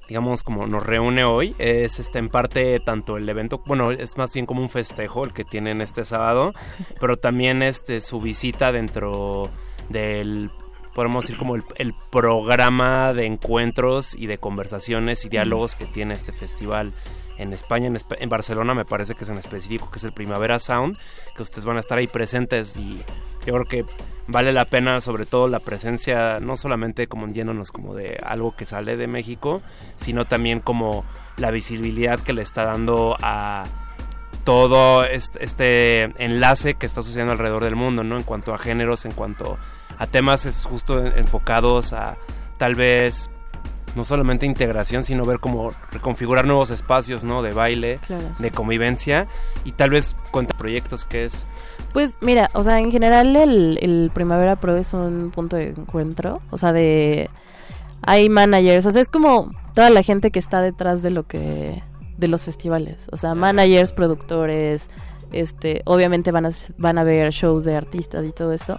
digamos, 0.08 0.42
como 0.42 0.66
nos 0.66 0.84
reúne 0.84 1.24
hoy 1.24 1.54
es 1.58 2.00
este, 2.00 2.18
en 2.18 2.28
parte 2.28 2.80
tanto 2.80 3.16
el 3.16 3.28
evento, 3.28 3.62
bueno, 3.66 3.92
es 3.92 4.16
más 4.16 4.32
bien 4.34 4.46
como 4.46 4.60
un 4.60 4.68
festejo 4.68 5.24
el 5.24 5.32
que 5.32 5.44
tienen 5.44 5.80
este 5.80 6.04
sábado, 6.04 6.52
pero 7.00 7.16
también 7.16 7.62
este 7.62 8.00
su 8.00 8.20
visita 8.20 8.72
dentro 8.72 9.48
del 9.88 10.50
podemos 10.94 11.24
decir 11.24 11.38
como 11.38 11.56
el, 11.56 11.94
programa 12.10 13.12
de 13.12 13.26
encuentros 13.26 14.14
y 14.14 14.26
de 14.26 14.38
conversaciones 14.38 15.24
y 15.24 15.28
diálogos 15.28 15.74
que 15.74 15.86
tiene 15.86 16.14
este 16.14 16.32
festival 16.32 16.92
en 17.38 17.52
España, 17.52 17.90
en, 18.18 18.28
Barcelona 18.28 18.74
me 18.74 18.84
parece 18.84 19.14
que 19.14 19.24
es 19.24 19.30
en 19.30 19.38
específico, 19.38 19.90
que 19.90 19.98
es 19.98 20.04
el 20.04 20.12
Primavera 20.12 20.58
Sound, 20.58 20.96
que 21.34 21.42
ustedes 21.42 21.64
van 21.64 21.78
a 21.78 21.80
estar 21.80 21.98
ahí 21.98 22.06
presentes 22.06 22.76
y 22.76 22.98
yo 23.46 23.54
creo 23.54 23.64
que 23.64 23.84
vale 24.26 24.52
la 24.52 24.66
pena 24.66 25.00
sobre 25.00 25.26
todo 25.26 25.48
la 25.48 25.58
presencia, 25.58 26.38
no 26.40 26.56
solamente 26.56 27.06
como 27.08 27.26
yéndonos 27.28 27.72
como 27.72 27.94
de 27.94 28.20
algo 28.22 28.54
que 28.54 28.66
sale 28.66 28.96
de 28.96 29.06
México, 29.06 29.62
sino 29.96 30.26
también 30.26 30.60
como 30.60 31.04
la 31.36 31.50
visibilidad 31.50 32.20
que 32.20 32.34
le 32.34 32.42
está 32.42 32.64
dando 32.64 33.16
a 33.22 33.64
todo 34.44 35.04
este 35.04 36.02
enlace 36.22 36.74
que 36.74 36.86
está 36.86 37.02
sucediendo 37.02 37.32
alrededor 37.32 37.64
del 37.64 37.76
mundo, 37.76 38.02
¿no? 38.04 38.16
En 38.16 38.24
cuanto 38.24 38.54
a 38.54 38.58
géneros, 38.58 39.04
en 39.04 39.12
cuanto 39.12 39.58
a 39.81 39.81
temas 40.06 40.46
es 40.46 40.64
justo 40.64 41.04
en- 41.04 41.16
enfocados 41.18 41.92
a 41.92 42.16
tal 42.58 42.74
vez 42.74 43.30
no 43.94 44.04
solamente 44.04 44.46
integración, 44.46 45.02
sino 45.04 45.26
ver 45.26 45.38
cómo 45.38 45.70
reconfigurar 45.90 46.46
nuevos 46.46 46.70
espacios, 46.70 47.24
¿no? 47.24 47.42
De 47.42 47.52
baile, 47.52 47.98
Claro, 48.06 48.24
sí. 48.36 48.42
de 48.42 48.50
convivencia 48.50 49.26
y 49.66 49.72
tal 49.72 49.90
vez 49.90 50.16
cuenta 50.30 50.56
proyectos 50.56 51.04
que 51.04 51.26
es 51.26 51.46
Pues 51.92 52.16
mira, 52.22 52.48
o 52.54 52.64
sea, 52.64 52.78
en 52.78 52.90
general 52.90 53.36
el, 53.36 53.78
el 53.82 54.10
Primavera 54.14 54.56
Pro 54.56 54.76
es 54.76 54.94
un 54.94 55.30
punto 55.30 55.56
de 55.56 55.68
encuentro, 55.70 56.40
o 56.50 56.56
sea, 56.56 56.72
de 56.72 57.28
hay 58.00 58.30
managers, 58.30 58.86
o 58.86 58.90
sea, 58.92 59.02
es 59.02 59.08
como 59.08 59.50
toda 59.74 59.90
la 59.90 60.02
gente 60.02 60.30
que 60.30 60.38
está 60.38 60.62
detrás 60.62 61.02
de 61.02 61.10
lo 61.10 61.24
que 61.26 61.82
de 62.16 62.28
los 62.28 62.44
festivales, 62.44 63.08
o 63.12 63.16
sea, 63.18 63.34
managers, 63.34 63.92
productores, 63.92 64.88
este, 65.32 65.82
obviamente 65.84 66.30
van 66.30 66.46
a 66.46 66.50
van 66.78 66.96
a 66.96 67.04
ver 67.04 67.30
shows 67.32 67.64
de 67.64 67.76
artistas 67.76 68.24
y 68.26 68.32
todo 68.32 68.52
esto. 68.54 68.78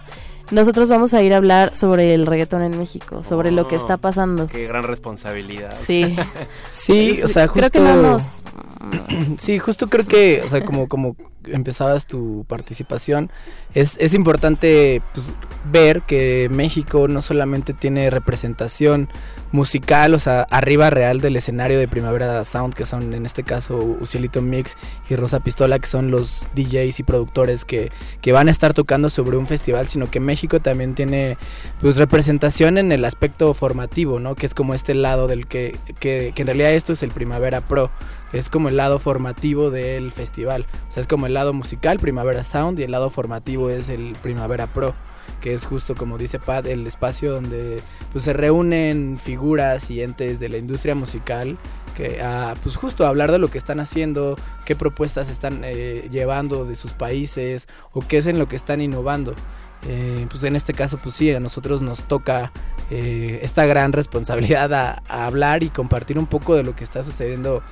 Nosotros 0.50 0.88
vamos 0.88 1.14
a 1.14 1.22
ir 1.22 1.32
a 1.34 1.38
hablar 1.38 1.74
sobre 1.74 2.14
el 2.14 2.26
reggaetón 2.26 2.62
en 2.62 2.78
México, 2.78 3.24
sobre 3.24 3.50
lo 3.50 3.66
que 3.66 3.76
Oh, 3.76 3.78
está 3.78 3.96
pasando. 3.96 4.46
Qué 4.46 4.66
gran 4.66 4.84
responsabilidad. 4.84 5.74
Sí. 5.74 6.16
Sí, 6.68 7.20
o 7.22 7.28
sea, 7.28 7.46
justo... 7.46 7.60
Creo 7.60 7.70
que 7.70 7.80
no 7.80 8.02
nos 8.02 8.22
sí, 9.38 9.58
justo 9.58 9.88
creo 9.88 10.06
que, 10.06 10.42
o 10.44 10.48
sea, 10.48 10.64
como, 10.64 10.88
como 10.88 11.16
empezabas 11.46 12.06
tu 12.06 12.44
participación, 12.48 13.30
es, 13.74 13.96
es 13.98 14.14
importante 14.14 15.02
pues, 15.14 15.32
ver 15.70 16.02
que 16.02 16.48
México 16.50 17.08
no 17.08 17.22
solamente 17.22 17.72
tiene 17.72 18.10
representación 18.10 19.08
musical, 19.52 20.14
o 20.14 20.18
sea, 20.18 20.42
arriba 20.50 20.90
real 20.90 21.20
del 21.20 21.36
escenario 21.36 21.78
de 21.78 21.86
Primavera 21.86 22.42
Sound, 22.44 22.74
que 22.74 22.86
son 22.86 23.14
en 23.14 23.24
este 23.24 23.44
caso 23.44 23.76
Ucielito 23.76 24.42
Mix 24.42 24.76
y 25.08 25.16
Rosa 25.16 25.40
Pistola, 25.40 25.78
que 25.78 25.86
son 25.86 26.10
los 26.10 26.48
DJs 26.54 27.00
y 27.00 27.02
productores 27.04 27.64
que, 27.64 27.92
que 28.20 28.32
van 28.32 28.48
a 28.48 28.50
estar 28.50 28.74
tocando 28.74 29.10
sobre 29.10 29.36
un 29.36 29.46
festival, 29.46 29.88
sino 29.88 30.10
que 30.10 30.20
México 30.20 30.60
también 30.60 30.94
tiene 30.94 31.38
pues 31.80 31.96
representación 31.96 32.78
en 32.78 32.90
el 32.90 33.04
aspecto 33.04 33.54
formativo, 33.54 34.18
¿no? 34.18 34.34
Que 34.34 34.46
es 34.46 34.54
como 34.54 34.74
este 34.74 34.94
lado 34.94 35.28
del 35.28 35.46
que, 35.46 35.78
que, 36.00 36.32
que 36.34 36.42
en 36.42 36.46
realidad 36.46 36.72
esto 36.72 36.92
es 36.92 37.02
el 37.02 37.10
Primavera 37.10 37.60
Pro, 37.60 37.90
es 38.34 38.50
como 38.50 38.68
el 38.68 38.76
lado 38.76 38.98
formativo 38.98 39.70
del 39.70 40.12
festival. 40.12 40.66
O 40.88 40.92
sea, 40.92 41.00
es 41.00 41.06
como 41.06 41.26
el 41.26 41.34
lado 41.34 41.52
musical, 41.52 41.98
Primavera 41.98 42.44
Sound, 42.44 42.78
y 42.78 42.82
el 42.82 42.90
lado 42.90 43.10
formativo 43.10 43.70
es 43.70 43.88
el 43.88 44.14
Primavera 44.22 44.66
Pro 44.66 44.94
que 45.40 45.52
es 45.52 45.66
justo 45.66 45.94
como 45.94 46.16
dice 46.16 46.38
Pat, 46.38 46.66
el 46.66 46.86
espacio 46.86 47.32
donde 47.32 47.82
pues 48.12 48.24
se 48.24 48.32
reúnen 48.32 49.18
figuras 49.22 49.90
y 49.90 50.02
entes 50.02 50.40
de 50.40 50.48
la 50.48 50.56
industria 50.56 50.94
musical 50.94 51.58
que 51.94 52.22
a, 52.22 52.54
pues 52.62 52.76
justo 52.76 53.06
hablar 53.06 53.30
de 53.30 53.38
lo 53.38 53.48
que 53.48 53.58
están 53.58 53.78
haciendo, 53.78 54.36
qué 54.64 54.74
propuestas 54.74 55.28
están 55.28 55.60
eh, 55.62 56.08
llevando 56.10 56.64
de 56.64 56.76
sus 56.76 56.92
países 56.92 57.68
o 57.92 58.00
qué 58.00 58.18
es 58.18 58.26
en 58.26 58.38
lo 58.38 58.48
que 58.48 58.56
están 58.56 58.80
innovando. 58.80 59.34
Eh, 59.86 60.26
pues 60.30 60.42
en 60.44 60.56
este 60.56 60.72
caso, 60.72 60.96
pues 60.96 61.14
sí, 61.14 61.30
a 61.30 61.40
nosotros 61.40 61.82
nos 61.82 62.02
toca 62.04 62.50
eh, 62.90 63.40
esta 63.42 63.66
gran 63.66 63.92
responsabilidad 63.92 64.72
a, 64.72 65.02
a 65.06 65.26
hablar 65.26 65.62
y 65.62 65.68
compartir 65.68 66.18
un 66.18 66.26
poco 66.26 66.54
de 66.54 66.62
lo 66.62 66.74
que 66.74 66.84
está 66.84 67.04
sucediendo 67.04 67.62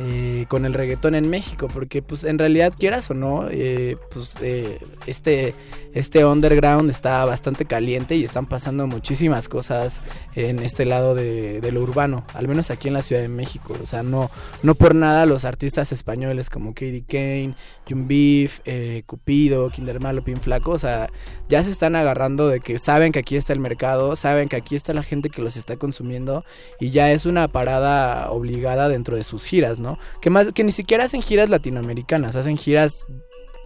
eh, 0.00 0.46
con 0.48 0.64
el 0.64 0.74
reggaetón 0.74 1.14
en 1.14 1.28
México, 1.28 1.68
porque 1.72 2.02
pues 2.02 2.24
en 2.24 2.38
realidad 2.38 2.72
quieras 2.78 3.10
o 3.10 3.14
no, 3.14 3.48
eh, 3.50 3.96
pues 4.12 4.36
eh, 4.40 4.78
este, 5.06 5.54
este 5.92 6.24
underground 6.24 6.88
está 6.90 7.24
bastante 7.24 7.64
caliente 7.64 8.14
y 8.14 8.22
están 8.22 8.46
pasando 8.46 8.86
muchísimas 8.86 9.48
cosas 9.48 10.02
en 10.36 10.60
este 10.60 10.84
lado 10.84 11.14
de, 11.14 11.68
lo 11.72 11.82
urbano, 11.82 12.24
al 12.34 12.46
menos 12.46 12.70
aquí 12.70 12.88
en 12.88 12.94
la 12.94 13.02
Ciudad 13.02 13.22
de 13.22 13.28
México, 13.28 13.76
o 13.82 13.86
sea, 13.86 14.02
no, 14.02 14.30
no 14.62 14.74
por 14.74 14.94
nada 14.94 15.26
los 15.26 15.44
artistas 15.44 15.90
españoles 15.92 16.48
como 16.48 16.74
Katie 16.74 17.04
Kane, 17.06 17.54
Jun 17.88 18.06
Beef, 18.06 18.60
eh, 18.64 19.02
Cupido, 19.06 19.70
Kinder 19.70 20.00
Malo, 20.00 20.22
Pin 20.22 20.36
Flaco, 20.36 20.72
o 20.72 20.78
sea, 20.78 21.10
ya 21.48 21.62
se 21.62 21.70
están 21.70 21.96
agarrando 21.96 22.48
de 22.48 22.60
que 22.60 22.78
saben 22.78 23.12
que 23.12 23.18
aquí 23.18 23.36
está 23.36 23.52
el 23.52 23.60
mercado, 23.60 24.14
saben 24.16 24.48
que 24.48 24.56
aquí 24.56 24.76
está 24.76 24.92
la 24.92 25.02
gente 25.02 25.30
que 25.30 25.42
los 25.42 25.56
está 25.56 25.76
consumiendo 25.76 26.44
y 26.78 26.90
ya 26.90 27.10
es 27.10 27.26
una 27.26 27.48
parada 27.48 28.30
obligada 28.30 28.88
dentro 28.88 29.16
de 29.16 29.24
sus 29.24 29.44
giras, 29.44 29.78
¿no? 29.78 29.87
Que 30.20 30.28
más 30.30 30.52
que 30.52 30.64
ni 30.64 30.72
siquiera 30.72 31.04
hacen 31.04 31.22
giras 31.22 31.48
latinoamericanas, 31.48 32.36
hacen 32.36 32.56
giras 32.56 33.06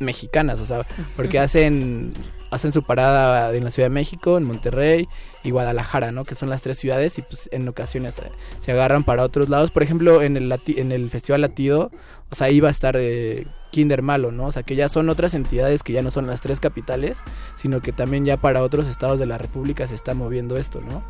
mexicanas, 0.00 0.60
o 0.60 0.66
sea, 0.66 0.86
porque 1.16 1.38
hacen 1.38 2.12
hacen 2.50 2.70
su 2.70 2.82
parada 2.82 3.54
en 3.54 3.64
la 3.64 3.70
Ciudad 3.70 3.86
de 3.86 3.94
México, 3.94 4.36
en 4.36 4.44
Monterrey 4.44 5.08
y 5.42 5.50
Guadalajara, 5.50 6.12
¿no? 6.12 6.24
Que 6.24 6.34
son 6.34 6.50
las 6.50 6.60
tres 6.60 6.76
ciudades 6.78 7.16
y 7.18 7.22
pues 7.22 7.48
en 7.50 7.66
ocasiones 7.66 8.20
se 8.58 8.72
agarran 8.72 9.04
para 9.04 9.22
otros 9.22 9.48
lados. 9.48 9.70
Por 9.70 9.82
ejemplo, 9.82 10.20
en 10.20 10.36
el 10.36 10.50
lati- 10.50 10.76
en 10.78 10.92
el 10.92 11.08
Festival 11.08 11.40
Latido, 11.40 11.90
o 12.30 12.34
sea, 12.34 12.50
iba 12.50 12.68
a 12.68 12.70
estar 12.70 12.96
eh, 12.98 13.46
Kinder 13.70 14.02
Malo, 14.02 14.32
¿no? 14.32 14.48
O 14.48 14.52
sea, 14.52 14.64
que 14.64 14.76
ya 14.76 14.90
son 14.90 15.08
otras 15.08 15.32
entidades 15.32 15.82
que 15.82 15.94
ya 15.94 16.02
no 16.02 16.10
son 16.10 16.26
las 16.26 16.42
tres 16.42 16.60
capitales, 16.60 17.20
sino 17.54 17.80
que 17.80 17.92
también 17.92 18.26
ya 18.26 18.36
para 18.36 18.62
otros 18.62 18.86
estados 18.86 19.18
de 19.18 19.24
la 19.24 19.38
República 19.38 19.86
se 19.86 19.94
está 19.94 20.12
moviendo 20.12 20.58
esto, 20.58 20.82
¿no? 20.82 21.02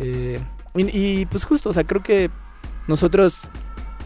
Eh, 0.00 0.40
y, 0.74 0.98
y, 1.20 1.26
pues 1.26 1.44
justo, 1.44 1.68
o 1.68 1.72
sea, 1.74 1.84
creo 1.84 2.02
que 2.02 2.30
nosotros 2.86 3.50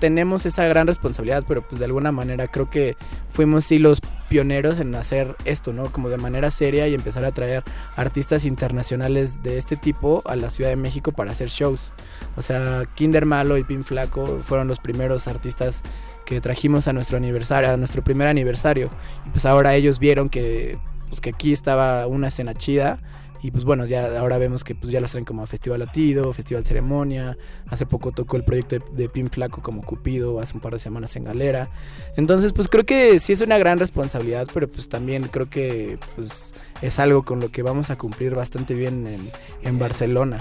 tenemos 0.01 0.47
esa 0.47 0.67
gran 0.67 0.87
responsabilidad, 0.87 1.45
pero 1.47 1.63
pues 1.63 1.79
de 1.79 1.85
alguna 1.85 2.11
manera 2.11 2.49
creo 2.49 2.69
que 2.69 2.97
fuimos 3.29 3.67
sí 3.67 3.79
los 3.79 4.01
pioneros 4.29 4.81
en 4.81 4.95
hacer 4.95 5.37
esto, 5.45 5.73
¿no? 5.73 5.93
Como 5.93 6.09
de 6.09 6.17
manera 6.17 6.51
seria 6.51 6.89
y 6.89 6.95
empezar 6.95 7.25
a 7.25 7.33
traer 7.33 7.63
artistas 7.97 8.45
internacionales 8.45 9.43
de 9.43 9.59
este 9.59 9.77
tipo 9.77 10.23
a 10.25 10.37
la 10.37 10.51
Ciudad 10.51 10.71
de 10.71 10.77
México 10.77 11.13
para 11.13 11.33
hacer 11.33 11.49
shows. 11.49 11.93
O 12.37 12.43
sea, 12.43 12.83
Kinder 12.95 13.27
Malo 13.27 13.59
y 13.59 13.65
Pin 13.65 13.85
Flaco 13.85 14.41
fueron 14.45 14.67
los 14.67 14.81
primeros 14.81 15.29
artistas 15.29 15.83
que 16.25 16.41
trajimos 16.41 16.89
a 16.89 16.93
nuestro 16.93 17.17
aniversario, 17.17 17.71
a 17.71 17.77
nuestro 17.77 18.03
primer 18.03 18.29
aniversario. 18.29 18.91
Y 19.27 19.31
pues 19.31 19.45
ahora 19.45 19.75
ellos 19.75 19.99
vieron 19.99 20.29
que 20.29 20.79
pues 21.09 21.21
que 21.21 21.31
aquí 21.31 21.53
estaba 21.53 22.07
una 22.07 22.29
escena 22.29 22.55
chida 22.55 23.01
y 23.43 23.51
pues 23.51 23.65
bueno, 23.65 23.87
ya 23.87 24.19
ahora 24.21 24.39
vemos 24.39 24.65
que 24.65 24.75
pues 24.75 24.93
ya 24.93 25.01
los 25.01 25.11
traen 25.11 25.25
como 25.25 25.43
a 25.43 25.47
Festival 25.47 25.81
Latido, 25.81 26.33
Festival 26.33 26.65
Ceremonia. 26.65 27.37
Hace 27.69 27.87
poco 27.87 28.13
tocó 28.13 28.37
el 28.37 28.45
proyecto 28.45 28.79
de, 28.79 28.83
de 28.93 29.09
Pin 29.09 29.29
Flaco 29.31 29.63
como 29.63 29.83
Cupido, 29.83 30.41
hace 30.41 30.55
un 30.55 30.61
par 30.61 30.73
de 30.75 30.79
semanas 30.79 31.17
en 31.17 31.25
Galera. 31.25 31.71
Entonces, 32.17 32.53
pues 32.53 32.69
creo 32.69 32.85
que 32.85 33.19
sí 33.19 33.33
es 33.33 33.41
una 33.41 33.59
gran 33.59 33.79
responsabilidad, 33.79 34.47
pero 34.53 34.69
pues 34.69 34.89
también 34.89 35.25
creo 35.29 35.49
que 35.49 35.99
pues 36.15 36.55
es 36.83 36.99
algo 36.99 37.23
con 37.25 37.41
lo 37.41 37.49
que 37.51 37.63
vamos 37.63 37.91
a 37.91 37.97
cumplir 37.97 38.35
bastante 38.35 38.75
bien 38.75 39.07
en, 39.07 39.31
en 39.63 39.79
Barcelona. 39.79 40.39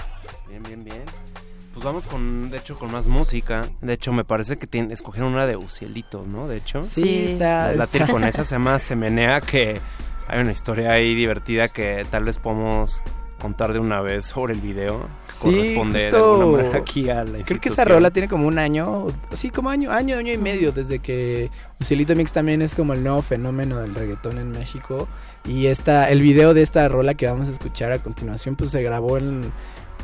Bien, 0.48 0.62
bien, 0.62 0.84
bien. 0.84 1.02
Pues 1.72 1.84
vamos 1.84 2.06
con, 2.08 2.50
de 2.50 2.58
hecho, 2.58 2.76
con 2.78 2.90
más 2.92 3.06
música. 3.06 3.68
De 3.80 3.92
hecho, 3.94 4.12
me 4.12 4.24
parece 4.24 4.58
que 4.58 4.66
tienen, 4.66 4.90
escogieron 4.90 5.32
una 5.32 5.46
de 5.46 5.56
Ucielito, 5.56 6.26
¿no? 6.26 6.48
De 6.48 6.56
hecho. 6.56 6.84
Sí, 6.84 7.24
está- 7.28 7.72
está- 7.72 8.06
con 8.08 8.24
esa, 8.24 8.44
se 8.44 8.56
llama 8.56 8.78
Semenea, 8.78 9.40
que 9.40 9.80
hay 10.30 10.40
una 10.40 10.52
historia 10.52 10.92
ahí 10.92 11.14
divertida 11.14 11.68
que 11.68 12.06
tal 12.10 12.24
vez 12.24 12.38
podemos 12.38 13.02
contar 13.40 13.72
de 13.72 13.78
una 13.78 14.02
vez 14.02 14.26
sobre 14.26 14.52
el 14.52 14.60
video. 14.60 15.06
Sí, 15.28 15.44
Corresponde 15.48 15.98
de 15.98 16.04
justo- 16.10 16.40
alguna 16.42 16.56
manera 16.58 16.78
aquí 16.78 17.08
a 17.08 17.24
la 17.24 17.42
Creo 17.42 17.58
que 17.60 17.70
esa 17.70 17.84
rola 17.86 18.10
tiene 18.10 18.28
como 18.28 18.46
un 18.46 18.58
año, 18.58 19.06
sí, 19.32 19.48
como 19.50 19.70
año, 19.70 19.90
año, 19.90 20.18
año 20.18 20.32
y 20.32 20.36
medio 20.38 20.72
desde 20.72 20.98
que 20.98 21.50
Ucielito 21.80 22.14
Mix 22.14 22.32
también 22.32 22.60
es 22.60 22.74
como 22.74 22.92
el 22.92 23.02
nuevo 23.02 23.22
fenómeno 23.22 23.78
del 23.78 23.94
reggaetón 23.94 24.36
en 24.38 24.50
México 24.50 25.08
y 25.48 25.66
esta, 25.68 26.10
el 26.10 26.20
video 26.20 26.52
de 26.52 26.60
esta 26.60 26.86
rola 26.88 27.14
que 27.14 27.26
vamos 27.26 27.48
a 27.48 27.52
escuchar 27.52 27.92
a 27.92 27.98
continuación 27.98 28.56
pues 28.56 28.72
se 28.72 28.82
grabó 28.82 29.16
en, 29.16 29.50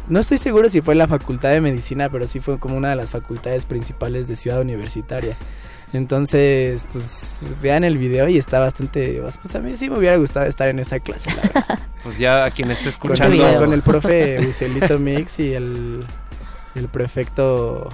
no 0.09 0.19
estoy 0.21 0.39
seguro 0.39 0.71
si 0.71 0.81
fue 0.81 0.95
en 0.95 0.99
la 0.99 1.07
Facultad 1.09 1.51
de 1.51 1.61
Medicina, 1.61 2.09
pero 2.09 2.27
sí 2.29 2.41
fue 2.41 2.59
como 2.59 2.77
una 2.79 2.89
de 2.89 2.97
las 2.97 3.11
facultades 3.11 3.67
principales 3.67 4.29
de 4.29 4.37
Ciudad 4.37 4.63
Universitaria. 4.63 5.37
Entonces, 5.93 6.87
pues 6.93 7.41
vean 7.63 7.85
el 7.85 7.97
video 7.97 8.29
y 8.29 8.39
está 8.39 8.59
bastante, 8.59 9.23
pues 9.43 9.55
a 9.55 9.61
mí 9.61 9.75
sí 9.75 9.89
me 9.89 9.99
hubiera 9.99 10.17
gustado 10.17 10.47
estar 10.47 10.69
en 10.69 10.79
esa 10.79 10.99
clase. 11.01 11.31
la 11.35 11.43
verdad. 11.43 11.79
Pues 12.03 12.19
ya 12.19 12.45
a 12.45 12.51
quien 12.53 12.71
esté 12.71 12.85
Con 12.85 12.91
escuchando. 13.13 13.49
el, 13.49 13.57
con 13.57 13.73
el 13.73 13.83
profe 13.83 14.39
Ucielito 14.47 14.97
Mix 15.01 15.41
y 15.41 15.55
el, 15.55 16.07
el 16.77 16.87
prefecto 16.87 17.89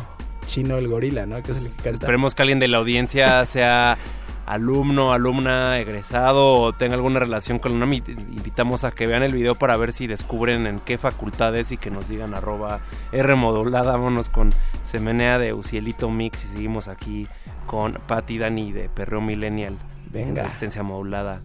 chino, 0.46 0.76
el 0.76 0.86
gorila, 0.86 1.24
¿no? 1.24 1.42
Que 1.42 1.52
es 1.52 1.64
el 1.64 1.70
que 1.70 1.76
canta. 1.84 1.90
Esperemos 1.92 2.34
que 2.34 2.42
alguien 2.42 2.58
de 2.58 2.68
la 2.68 2.76
audiencia 2.76 3.46
sea 3.46 3.96
alumno, 4.46 5.12
alumna, 5.12 5.78
egresado 5.78 6.60
o 6.60 6.72
tenga 6.72 6.94
alguna 6.94 7.20
relación 7.20 7.58
con 7.58 7.72
una 7.72 7.92
invitamos 7.94 8.84
a 8.84 8.90
que 8.90 9.06
vean 9.06 9.22
el 9.22 9.32
video 9.32 9.54
para 9.54 9.76
ver 9.76 9.92
si 9.92 10.06
descubren 10.06 10.66
en 10.66 10.80
qué 10.80 10.98
facultades 10.98 11.72
y 11.72 11.76
que 11.76 11.90
nos 11.90 12.08
digan 12.08 12.34
arroba 12.34 12.80
R 13.12 13.34
modulada, 13.34 13.92
vámonos 13.92 14.28
con 14.28 14.52
Semenea 14.82 15.38
de 15.38 15.52
Ucielito 15.52 16.10
Mix 16.10 16.44
y 16.44 16.48
seguimos 16.48 16.88
aquí 16.88 17.28
con 17.66 17.94
Patti 18.06 18.38
Dani 18.38 18.72
de 18.72 18.88
Perreo 18.88 19.20
Millennial 19.20 19.78
Venga. 20.12 20.42
Resistencia 20.42 20.82
modulada. 20.82 21.40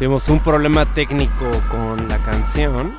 Tuvimos 0.00 0.30
un 0.30 0.40
problema 0.40 0.86
técnico 0.94 1.44
con 1.68 2.08
la 2.08 2.16
canción. 2.24 2.94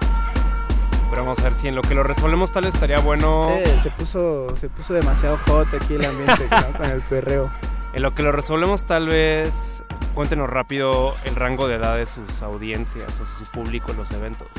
Pero 1.09 1.23
vamos 1.23 1.39
a 1.39 1.45
ver 1.45 1.55
si 1.55 1.67
en 1.67 1.73
lo 1.73 1.81
que 1.81 1.95
lo 1.95 2.03
resolvemos 2.03 2.51
tal 2.51 2.65
vez 2.65 2.75
estaría 2.75 2.99
bueno. 2.99 3.49
Este, 3.49 3.81
se 3.81 3.89
puso 3.89 4.55
se 4.55 4.69
puso 4.69 4.93
demasiado 4.93 5.39
hot 5.47 5.73
aquí 5.73 5.95
el 5.95 6.05
ambiente 6.05 6.47
¿no? 6.51 6.71
con 6.77 6.91
el 6.91 7.01
perreo. 7.01 7.49
En 7.93 8.03
lo 8.03 8.13
que 8.13 8.21
lo 8.21 8.31
resolvemos 8.31 8.83
tal 8.83 9.07
vez 9.07 9.83
cuéntenos 10.13 10.47
rápido 10.47 11.15
el 11.25 11.35
rango 11.35 11.67
de 11.67 11.77
edad 11.77 11.97
de 11.97 12.05
sus 12.05 12.43
audiencias 12.43 13.19
o 13.19 13.25
su 13.25 13.45
público 13.45 13.89
en 13.93 13.97
los 13.97 14.11
eventos. 14.11 14.49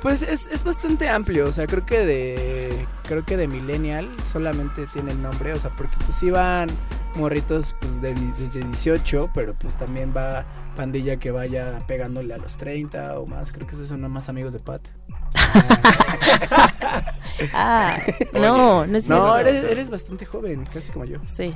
Pues 0.00 0.22
es, 0.22 0.46
es 0.46 0.62
bastante 0.62 1.08
amplio, 1.08 1.48
o 1.48 1.52
sea, 1.52 1.66
creo 1.66 1.84
que 1.84 2.06
de 2.06 2.86
creo 3.08 3.24
que 3.24 3.36
de 3.36 3.48
millennial 3.48 4.08
solamente 4.24 4.86
tiene 4.86 5.10
el 5.10 5.20
nombre, 5.20 5.52
o 5.52 5.58
sea, 5.58 5.70
porque 5.70 5.96
pues 6.06 6.30
van 6.30 6.68
morritos 7.16 7.74
pues 7.80 8.00
de, 8.00 8.14
desde 8.38 8.62
18, 8.62 9.30
pero 9.34 9.54
pues 9.54 9.76
también 9.76 10.14
va 10.16 10.44
pandilla 10.78 11.16
que 11.16 11.32
vaya 11.32 11.82
pegándole 11.88 12.32
a 12.34 12.38
los 12.38 12.56
30 12.56 13.18
o 13.18 13.26
más, 13.26 13.50
creo 13.50 13.66
que 13.66 13.74
esos 13.74 13.88
son 13.88 14.00
más 14.08 14.28
amigos 14.28 14.52
de 14.52 14.60
Pat. 14.60 14.80
Ah, 17.52 17.98
no, 18.32 18.86
no 18.86 18.98
es 18.98 19.08
No, 19.08 19.36
eres, 19.36 19.62
eres 19.64 19.90
bastante 19.90 20.24
joven, 20.24 20.66
casi 20.72 20.92
como 20.92 21.04
yo. 21.04 21.18
Sí. 21.24 21.54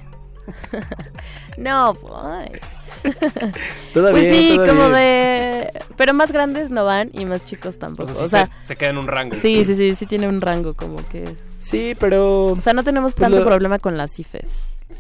no. 1.57 1.95
Todo 3.95 4.11
pues 4.11 4.23
bien, 4.23 4.35
sí, 4.35 4.57
todo 4.57 4.67
como 4.69 4.81
bien. 4.83 4.93
de... 4.93 5.71
Pero 5.97 6.15
más 6.15 6.31
grandes 6.33 6.71
no 6.71 6.85
van 6.85 7.11
y 7.13 7.25
más 7.25 7.45
chicos 7.45 7.79
tampoco. 7.79 8.13
O 8.13 8.15
sea, 8.15 8.23
o 8.23 8.27
sí 8.27 8.31
sea, 8.31 8.47
se, 8.63 8.67
se 8.69 8.77
queda 8.77 8.91
en 8.91 8.99
un 8.99 9.07
rango. 9.09 9.35
sí, 9.37 9.65
sí, 9.65 9.75
sí, 9.75 9.95
sí 9.97 10.07
tiene 10.07 10.29
un 10.29 10.41
rango 10.41 10.75
como 10.75 10.97
que... 11.09 11.35
Sí, 11.59 11.97
pero... 11.99 12.47
O 12.49 12.61
sea, 12.61 12.73
no 12.75 12.85
tenemos 12.85 13.15
Pues 13.15 13.23
tanto 13.23 13.39
lo- 13.41 13.47
problema 13.47 13.79
con 13.79 13.97
las 13.97 14.19
IFES, 14.19 14.51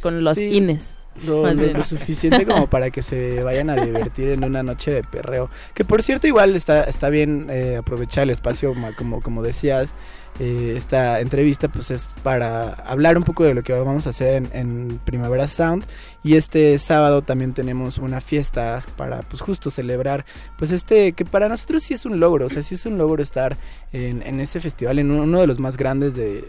con 0.00 0.24
los 0.24 0.34
Sí, 0.36 0.56
INES. 0.56 1.01
Lo, 1.26 1.52
lo- 1.52 1.84
suficiente 1.84 2.46
como 2.46 2.68
para 2.68 2.90
que 2.90 3.02
se 3.02 3.42
vayan 3.42 3.70
a 3.70 3.76
divertir 3.76 4.30
en 4.30 4.44
una 4.44 4.62
noche 4.62 4.90
de 4.92 5.02
perreo. 5.02 5.50
Que 5.74 5.84
por 5.84 6.02
cierto, 6.02 6.26
igual 6.26 6.56
está, 6.56 6.84
está 6.84 7.10
bien 7.10 7.48
eh, 7.50 7.76
aprovechar 7.76 8.24
el 8.24 8.30
espacio, 8.30 8.72
como, 8.96 9.20
como 9.20 9.42
decías. 9.42 9.92
eh, 10.40 10.72
esta 10.76 11.20
entrevista 11.20 11.68
pues 11.68 11.90
es 11.90 12.14
para 12.22 12.70
hablar 12.72 13.18
un 13.18 13.22
poco 13.22 13.44
de 13.44 13.52
lo 13.52 13.62
que 13.62 13.74
vamos 13.74 14.06
a 14.06 14.10
hacer 14.10 14.36
en, 14.36 14.48
en 14.54 14.98
Primavera 15.04 15.46
Sound 15.46 15.84
y 16.24 16.36
este 16.36 16.78
sábado 16.78 17.20
también 17.20 17.52
tenemos 17.52 17.98
una 17.98 18.22
fiesta 18.22 18.82
para 18.96 19.20
pues 19.20 19.42
justo 19.42 19.70
celebrar 19.70 20.24
pues 20.56 20.70
este 20.72 21.12
que 21.12 21.26
para 21.26 21.50
nosotros 21.50 21.82
sí 21.82 21.92
es 21.92 22.06
un 22.06 22.18
logro, 22.18 22.46
o 22.46 22.48
sea 22.48 22.62
sí 22.62 22.76
es 22.76 22.86
un 22.86 22.96
logro 22.96 23.22
estar 23.22 23.58
en, 23.92 24.22
en 24.22 24.40
ese 24.40 24.58
festival, 24.58 24.98
en 24.98 25.10
uno 25.10 25.38
de 25.42 25.46
los 25.46 25.58
más 25.58 25.76
grandes 25.76 26.14
de, 26.16 26.46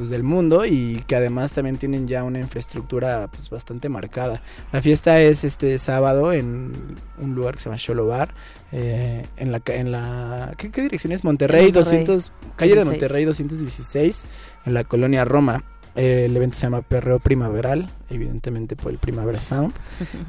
pues, 0.00 0.08
del 0.08 0.22
mundo 0.22 0.64
y 0.64 1.04
que 1.06 1.14
además 1.14 1.52
también 1.52 1.76
tienen 1.76 2.08
ya 2.08 2.24
una 2.24 2.40
infraestructura 2.40 3.28
pues 3.30 3.50
bastante 3.50 3.90
marcada. 3.90 4.40
La 4.72 4.80
fiesta 4.80 5.20
es 5.20 5.44
este 5.44 5.78
sábado 5.78 6.32
en 6.32 6.72
un 7.18 7.34
lugar 7.34 7.56
que 7.56 7.60
se 7.60 7.64
llama 7.66 7.76
Sholo 7.76 8.06
Bar, 8.06 8.30
eh, 8.72 9.26
en 9.36 9.52
la 9.52 9.60
en 9.66 9.92
la 9.92 10.54
¿qué, 10.56 10.70
qué 10.70 10.80
dirección 10.80 11.12
es? 11.12 11.22
Monterrey, 11.22 11.64
Monterrey. 11.64 12.04
200 12.04 12.32
calle 12.56 12.70
de 12.70 12.76
16. 12.76 12.90
Monterrey 12.90 13.24
216 13.26 14.24
en 14.64 14.72
la 14.72 14.84
colonia 14.84 15.26
Roma. 15.26 15.64
Eh, 16.00 16.24
el 16.24 16.36
evento 16.36 16.56
se 16.56 16.62
llama 16.62 16.80
Perreo 16.80 17.18
Primaveral, 17.18 17.90
evidentemente 18.08 18.74
por 18.74 18.90
el 18.90 18.96
Primavera 18.98 19.40
Sound. 19.40 19.74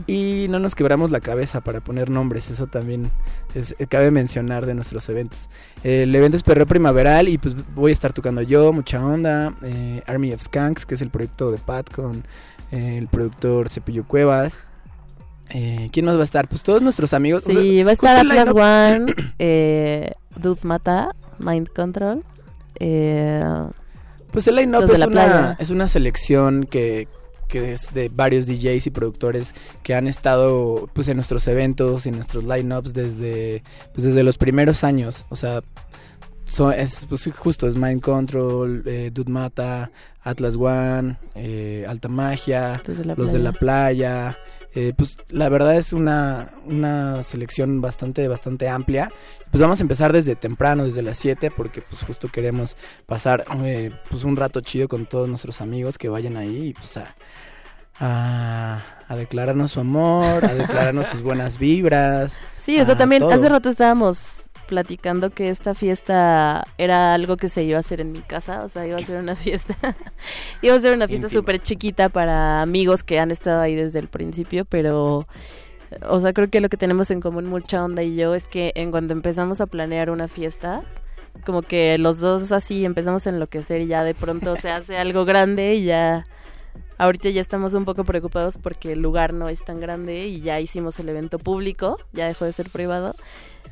Y 0.06 0.48
no 0.50 0.60
nos 0.60 0.76
quebramos 0.76 1.12
la 1.12 1.22
cabeza 1.22 1.62
para 1.62 1.80
poner 1.80 2.10
nombres, 2.10 2.50
eso 2.50 2.68
también 2.68 3.10
es, 3.56 3.74
eh, 3.80 3.88
cabe 3.88 4.12
mencionar 4.12 4.66
de 4.66 4.74
nuestros 4.76 5.08
eventos. 5.08 5.50
Eh, 5.84 6.04
el 6.04 6.14
evento 6.14 6.36
es 6.36 6.44
Perreo 6.44 6.66
Primaveral 6.66 7.30
y 7.30 7.38
pues 7.38 7.56
voy 7.74 7.92
a 7.92 7.94
estar 7.94 8.12
tocando 8.12 8.42
yo, 8.42 8.74
mucha 8.74 9.04
onda, 9.06 9.54
eh, 9.64 10.02
Army 10.08 10.34
of 10.34 10.42
Skanks, 10.42 10.86
que 10.86 10.96
es 10.96 11.02
el 11.02 11.10
proyecto 11.10 11.52
de 11.52 11.58
Pat 11.58 11.90
con 11.90 12.24
el 12.72 13.08
productor 13.08 13.70
Cepillo 13.70 14.04
Cuevas. 14.06 14.60
Eh, 15.52 15.90
¿Quién 15.92 16.06
más 16.06 16.16
va 16.18 16.22
a 16.22 16.24
estar? 16.26 16.48
Pues 16.48 16.64
todos 16.64 16.82
nuestros 16.82 17.14
amigos. 17.14 17.44
o 17.46 17.52
Sí, 17.52 17.76
sea, 17.78 17.86
va 17.86 17.92
a 17.92 17.94
estar 17.94 18.18
Atlas 18.18 18.50
One, 18.50 19.14
eh, 19.40 20.12
Dude 20.36 20.62
Mata, 20.64 21.16
Mind 21.40 21.68
Control. 21.70 22.24
Eh, 22.80 23.44
Pues 24.32 24.48
el 24.48 24.56
line-up 24.56 24.84
es 24.94 25.00
una, 25.08 25.58
es 25.60 25.70
una 25.70 25.88
selección 25.88 26.66
que, 26.66 27.08
que 27.48 27.74
es 27.74 27.94
de 27.94 28.10
varios 28.10 28.46
DJs 28.48 28.88
y 28.88 28.90
productores 28.92 29.54
que 29.84 29.94
han 29.94 30.08
estado 30.08 30.90
pues 30.94 31.08
en 31.10 31.18
nuestros 31.18 31.48
eventos 31.48 32.06
y 32.06 32.10
en 32.10 32.16
nuestros 32.16 32.44
line-ups 32.46 32.94
desde, 32.94 33.64
pues, 33.94 34.06
desde 34.08 34.24
los 34.24 34.38
primeros 34.38 34.84
años. 34.84 35.26
O 35.30 35.36
sea, 35.36 35.62
so- 36.46 36.72
es 36.72 37.06
pues, 37.10 37.30
justo, 37.36 37.68
es 37.68 37.76
Mind 37.76 38.02
Control, 38.02 38.84
eh, 38.86 39.12
Dude 39.14 39.32
Mata, 39.32 39.92
Atlas 40.24 40.56
One, 40.56 41.18
eh, 41.36 41.84
Alta 41.88 42.08
Magia, 42.08 42.82
Los 42.88 42.98
de 43.00 43.06
la 43.06 43.16
Los 43.16 43.34
de 43.34 43.40
la 43.40 43.52
Playa. 43.54 44.38
Eh, 44.74 44.94
pues 44.96 45.18
la 45.30 45.50
verdad 45.50 45.76
es 45.76 45.92
una, 45.92 46.52
una 46.66 47.24
selección 47.24 47.82
bastante, 47.82 48.28
bastante 48.28 48.70
amplia. 48.70 49.12
Pues 49.52 49.62
vamos 49.62 49.80
a 49.80 49.84
empezar 49.84 50.14
desde 50.14 50.36
temprano, 50.36 50.86
desde 50.86 51.02
las 51.02 51.18
7, 51.18 51.52
porque 51.56 51.82
pues 51.82 52.04
justo 52.04 52.30
queremos 52.30 52.78
pasar 53.06 53.44
eh, 53.66 53.92
pues 54.10 54.24
un 54.24 54.38
rato 54.38 54.62
chido 54.62 54.88
con 54.88 55.06
todos 55.06 55.28
nuestros 55.28 55.60
amigos 55.60 55.98
que 55.98 56.08
vayan 56.08 56.38
ahí 56.38 56.68
y 56.68 56.74
pues 56.74 56.96
a, 56.96 57.16
a, 58.00 58.82
a 59.08 59.16
declararnos 59.16 59.72
su 59.72 59.82
amor, 59.82 60.46
a 60.46 60.54
declararnos 60.54 61.08
sus 61.08 61.22
buenas 61.22 61.58
vibras. 61.60 62.40
Sí, 62.64 62.80
o 62.80 62.86
sea, 62.86 62.96
también 62.98 63.22
todo. 63.22 63.32
hace 63.32 63.50
rato 63.50 63.70
estábamos 63.70 64.41
platicando 64.72 65.32
que 65.32 65.50
esta 65.50 65.76
fiesta 65.76 66.66
era 66.78 67.14
algo 67.14 67.36
que 67.36 67.50
se 67.50 67.62
iba 67.64 67.76
a 67.76 67.82
hacer 67.82 68.00
en 68.00 68.14
mi 68.14 68.22
casa, 68.22 68.64
o 68.64 68.70
sea, 68.70 68.88
iba 68.88 68.96
a 68.96 69.02
ser 69.02 69.22
una 69.22 69.36
fiesta, 69.36 69.76
iba 70.62 70.74
a 70.74 70.80
ser 70.80 70.94
una 70.94 71.10
fiesta 71.10 71.28
súper 71.28 71.62
chiquita 71.62 72.08
para 72.08 72.62
amigos 72.62 73.04
que 73.04 73.20
han 73.20 73.32
estado 73.32 73.60
ahí 73.60 73.76
desde 73.76 74.00
el 74.00 74.08
principio, 74.08 74.64
pero 74.64 75.28
O 76.10 76.22
sea, 76.22 76.32
creo 76.32 76.50
que 76.50 76.62
lo 76.62 76.70
que 76.70 76.78
tenemos 76.78 77.12
en 77.12 77.20
común 77.20 77.50
mucha 77.50 77.84
onda 77.84 78.02
y 78.02 78.16
yo 78.16 78.34
es 78.34 78.48
que 78.48 78.72
en 78.76 78.92
cuando 78.92 79.12
empezamos 79.14 79.60
a 79.60 79.66
planear 79.66 80.10
una 80.10 80.30
fiesta, 80.30 80.84
como 81.46 81.64
que 81.64 81.98
los 81.98 82.22
dos 82.22 82.54
así 82.54 82.86
empezamos 82.86 83.28
a 83.28 83.32
enloquecer 83.32 83.82
y 83.82 83.88
ya 83.88 84.06
de 84.06 84.14
pronto 84.14 84.56
se 84.56 84.70
hace 84.78 84.98
algo 84.98 85.26
grande 85.26 85.76
y 85.76 85.84
ya 85.84 86.24
ahorita 86.98 87.30
ya 87.30 87.42
estamos 87.42 87.74
un 87.74 87.84
poco 87.84 88.06
preocupados 88.06 88.58
porque 88.58 88.94
el 88.94 89.02
lugar 89.02 89.34
no 89.34 89.50
es 89.50 89.66
tan 89.66 89.82
grande 89.82 90.28
y 90.28 90.40
ya 90.40 90.62
hicimos 90.62 90.98
el 91.00 91.10
evento 91.10 91.40
público, 91.40 91.98
ya 92.14 92.28
dejó 92.28 92.46
de 92.46 92.54
ser 92.54 92.70
privado. 92.70 93.16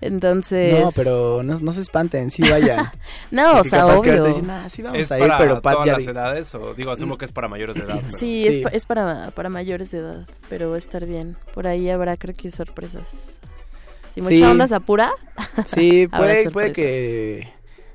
Entonces, 0.01 0.79
No, 0.79 0.91
pero 0.91 1.43
no, 1.43 1.59
no 1.59 1.71
se 1.73 1.81
espanten, 1.81 2.31
sí 2.31 2.41
vayan. 2.49 2.89
No, 3.31 3.51
o 3.51 3.55
Porque 3.57 3.69
sea, 3.69 3.79
capaz 3.79 4.01
que 4.01 4.11
obvio. 4.11 4.25
dicen, 4.25 4.49
"Ah, 4.49 4.67
sí 4.69 4.81
vamos 4.81 4.99
¿Es 4.99 5.11
a 5.11 5.17
ir, 5.19 5.27
para 5.27 5.37
pero 5.37 5.61
Pat 5.61 5.73
todas 5.73 5.85
ya 5.87 5.93
las 5.93 6.07
edades? 6.07 6.55
O 6.55 6.73
digo, 6.73 6.91
asumo 6.91 7.17
que 7.17 7.25
es 7.25 7.31
para 7.31 7.47
mayores 7.47 7.75
de 7.75 7.81
edad. 7.83 7.99
pero- 8.05 8.17
Sí, 8.17 8.47
Es, 8.47 8.57
pa- 8.59 8.69
es 8.69 8.85
para, 8.85 9.31
para 9.31 9.49
mayores 9.49 9.91
de 9.91 9.99
edad, 9.99 10.27
pero 10.49 10.69
va 10.69 10.75
a 10.75 10.79
estar 10.79 11.05
bien. 11.05 11.35
Por 11.53 11.67
ahí 11.67 11.89
habrá, 11.89 12.15
creo 12.17 12.35
que, 12.35 12.49
sorpresas. 12.51 13.03
Si 14.13 14.21
mucha 14.21 14.35
Sí. 14.37 14.43
onda 14.43 14.67
se 14.67 14.75
apura. 14.75 15.11
Sí, 15.65 16.07
habrá 16.11 16.27
puede, 16.33 16.51
puede 16.51 16.71
que 16.73 17.49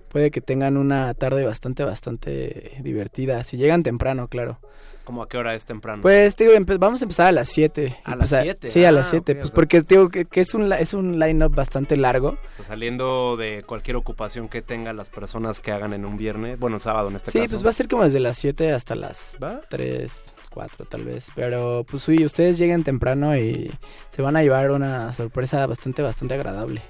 puede 0.08 0.30
que 0.30 0.40
tengan 0.40 0.76
una 0.76 1.12
tarde 1.14 1.44
bastante, 1.44 1.82
bastante 1.84 2.72
divertida. 2.82 3.42
Si 3.44 3.56
llegan 3.56 3.82
temprano, 3.82 4.28
claro. 4.28 4.60
¿Cómo 5.04 5.22
a 5.22 5.28
qué 5.28 5.36
hora 5.36 5.54
es 5.54 5.66
temprano? 5.66 6.00
Pues, 6.00 6.34
digo, 6.36 6.52
vamos 6.78 7.02
a 7.02 7.04
empezar 7.04 7.26
a 7.26 7.32
las 7.32 7.48
7. 7.50 7.94
¿A 8.04 8.16
las 8.16 8.30
pues, 8.30 8.40
7? 8.42 8.68
Sí, 8.68 8.84
a 8.86 8.90
las 8.92 9.08
Ah, 9.08 9.10
7. 9.10 9.32
ok, 9.32 9.36
pues 9.36 9.44
o 9.44 9.48
sea- 9.48 9.54
porque 9.54 9.82
digo 9.82 10.08
que, 10.08 10.24
que 10.24 10.40
es 10.40 10.54
un, 10.54 10.72
es 10.72 10.94
un 10.94 11.18
line-up 11.20 11.54
bastante 11.54 11.96
largo. 11.98 12.38
Pues 12.56 12.68
saliendo 12.68 13.36
de 13.36 13.62
cualquier 13.66 13.96
ocupación 13.96 14.48
que 14.48 14.62
tengan 14.62 14.96
las 14.96 15.10
personas 15.10 15.60
que 15.60 15.72
hagan 15.72 15.92
en 15.92 16.06
un 16.06 16.16
viernes, 16.16 16.58
bueno, 16.58 16.78
sábado 16.78 17.10
en 17.10 17.16
este 17.16 17.30
Sí, 17.32 17.40
caso. 17.40 17.50
pues 17.50 17.66
va 17.66 17.70
a 17.70 17.74
ser 17.74 17.86
como 17.88 18.04
desde 18.04 18.20
las 18.20 18.38
7 18.38 18.72
hasta 18.72 18.94
las 18.94 19.34
3, 19.68 20.10
4 20.50 20.86
tal 20.86 21.04
vez. 21.04 21.26
Pero 21.34 21.84
pues 21.88 22.02
sí, 22.04 22.24
ustedes 22.24 22.56
lleguen 22.56 22.82
temprano 22.82 23.36
y 23.36 23.70
se 24.10 24.22
van 24.22 24.36
a 24.36 24.42
llevar 24.42 24.70
una 24.70 25.12
sorpresa 25.12 25.66
bastante, 25.66 26.00
bastante 26.00 26.32
agradable. 26.34 26.80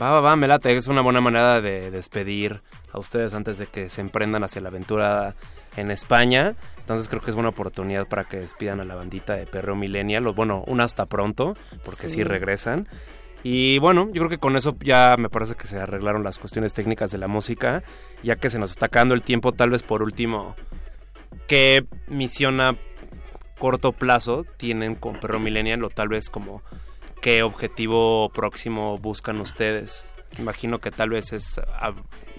Va, 0.00 0.10
va, 0.10 0.20
va, 0.20 0.36
me 0.36 0.46
late. 0.48 0.76
Es 0.76 0.86
una 0.86 1.00
buena 1.00 1.22
manera 1.22 1.62
de 1.62 1.90
despedir 1.90 2.60
a 2.92 2.98
ustedes 2.98 3.32
antes 3.34 3.56
de 3.58 3.66
que 3.66 3.88
se 3.88 4.00
emprendan 4.02 4.44
hacia 4.44 4.60
la 4.60 4.68
aventura 4.68 5.34
en 5.78 5.90
España. 5.90 6.52
Entonces 6.78 7.08
creo 7.08 7.20
que 7.20 7.30
es 7.30 7.34
buena 7.34 7.50
oportunidad 7.50 8.06
para 8.06 8.24
que 8.24 8.38
despidan 8.38 8.80
a 8.80 8.84
la 8.84 8.94
bandita 8.94 9.34
de 9.34 9.46
Perreo 9.46 9.76
Millennial. 9.76 10.26
O 10.26 10.34
bueno, 10.34 10.64
una 10.66 10.84
hasta 10.84 11.06
pronto, 11.06 11.54
porque 11.84 12.08
sí. 12.08 12.16
Sí. 12.16 12.24
regresan. 12.24 12.88
Y 13.42 13.78
bueno, 13.78 14.06
yo 14.12 14.20
creo 14.22 14.28
que 14.28 14.38
con 14.38 14.56
eso 14.56 14.76
ya 14.80 15.16
me 15.16 15.28
parece 15.28 15.54
que 15.54 15.66
se 15.66 15.78
arreglaron 15.78 16.24
las 16.24 16.38
cuestiones 16.38 16.74
técnicas 16.74 17.10
de 17.10 17.18
la 17.18 17.28
música. 17.28 17.82
Ya 18.22 18.36
que 18.36 18.50
se 18.50 18.58
nos 18.58 18.70
está 18.70 18.86
acabando 18.86 19.14
el 19.14 19.22
tiempo, 19.22 19.52
tal 19.52 19.70
vez 19.70 19.82
por 19.82 20.02
último, 20.02 20.56
¿qué 21.46 21.86
misión 22.08 22.60
a 22.60 22.76
corto 23.58 23.92
plazo 23.92 24.44
tienen 24.56 24.94
con 24.94 25.16
Perro 25.16 25.38
Millennial? 25.38 25.84
O 25.84 25.90
tal 25.90 26.08
vez 26.08 26.30
como 26.30 26.62
qué 27.20 27.42
objetivo 27.42 28.30
próximo 28.30 28.98
buscan 28.98 29.40
ustedes. 29.40 30.14
Imagino 30.38 30.78
que 30.78 30.90
tal 30.90 31.08
vez 31.10 31.32
es, 31.32 31.60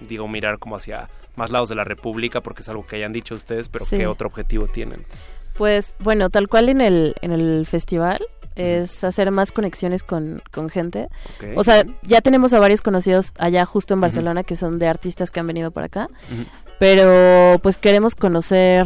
digo, 0.02 0.28
mirar 0.28 0.60
como 0.60 0.76
hacia 0.76 1.08
más 1.36 1.52
lados 1.52 1.70
de 1.70 1.76
la 1.76 1.84
República, 1.84 2.42
porque 2.42 2.62
es 2.62 2.70
algo 2.70 2.86
que 2.86 2.98
hayan 2.98 3.14
dicho 3.14 3.36
ustedes, 3.36 3.70
pero 3.70 3.86
Sí. 3.86 3.98
qué 3.98 4.08
otro 4.08 4.28
objetivo 4.28 4.68
tienen. 4.68 5.04
Pues 5.58 5.96
bueno, 6.00 6.30
tal 6.30 6.48
cual 6.48 6.70
en 6.70 6.80
el, 6.82 7.16
en 7.22 7.32
el 7.32 7.66
festival 7.66 8.20
es 8.56 9.04
hacer 9.04 9.32
más 9.32 9.52
conexiones 9.52 10.04
con, 10.04 10.42
con 10.52 10.70
gente. 10.70 11.08
O 11.56 11.64
sea, 11.64 11.86
ya 12.04 12.20
tenemos 12.22 12.52
a 12.54 12.60
varios 12.60 12.82
conocidos 12.82 13.32
allá 13.38 13.66
justo 13.66 13.94
en 13.94 14.02
Barcelona 14.02 14.44
que 14.44 14.56
son 14.58 14.80
de 14.80 14.88
artistas 14.88 15.32
que 15.32 15.40
han 15.40 15.48
venido 15.48 15.72
por 15.72 15.84
acá. 15.84 16.10
Pero 16.78 17.60
pues 17.60 17.78
queremos 17.78 18.16
conocer 18.16 18.86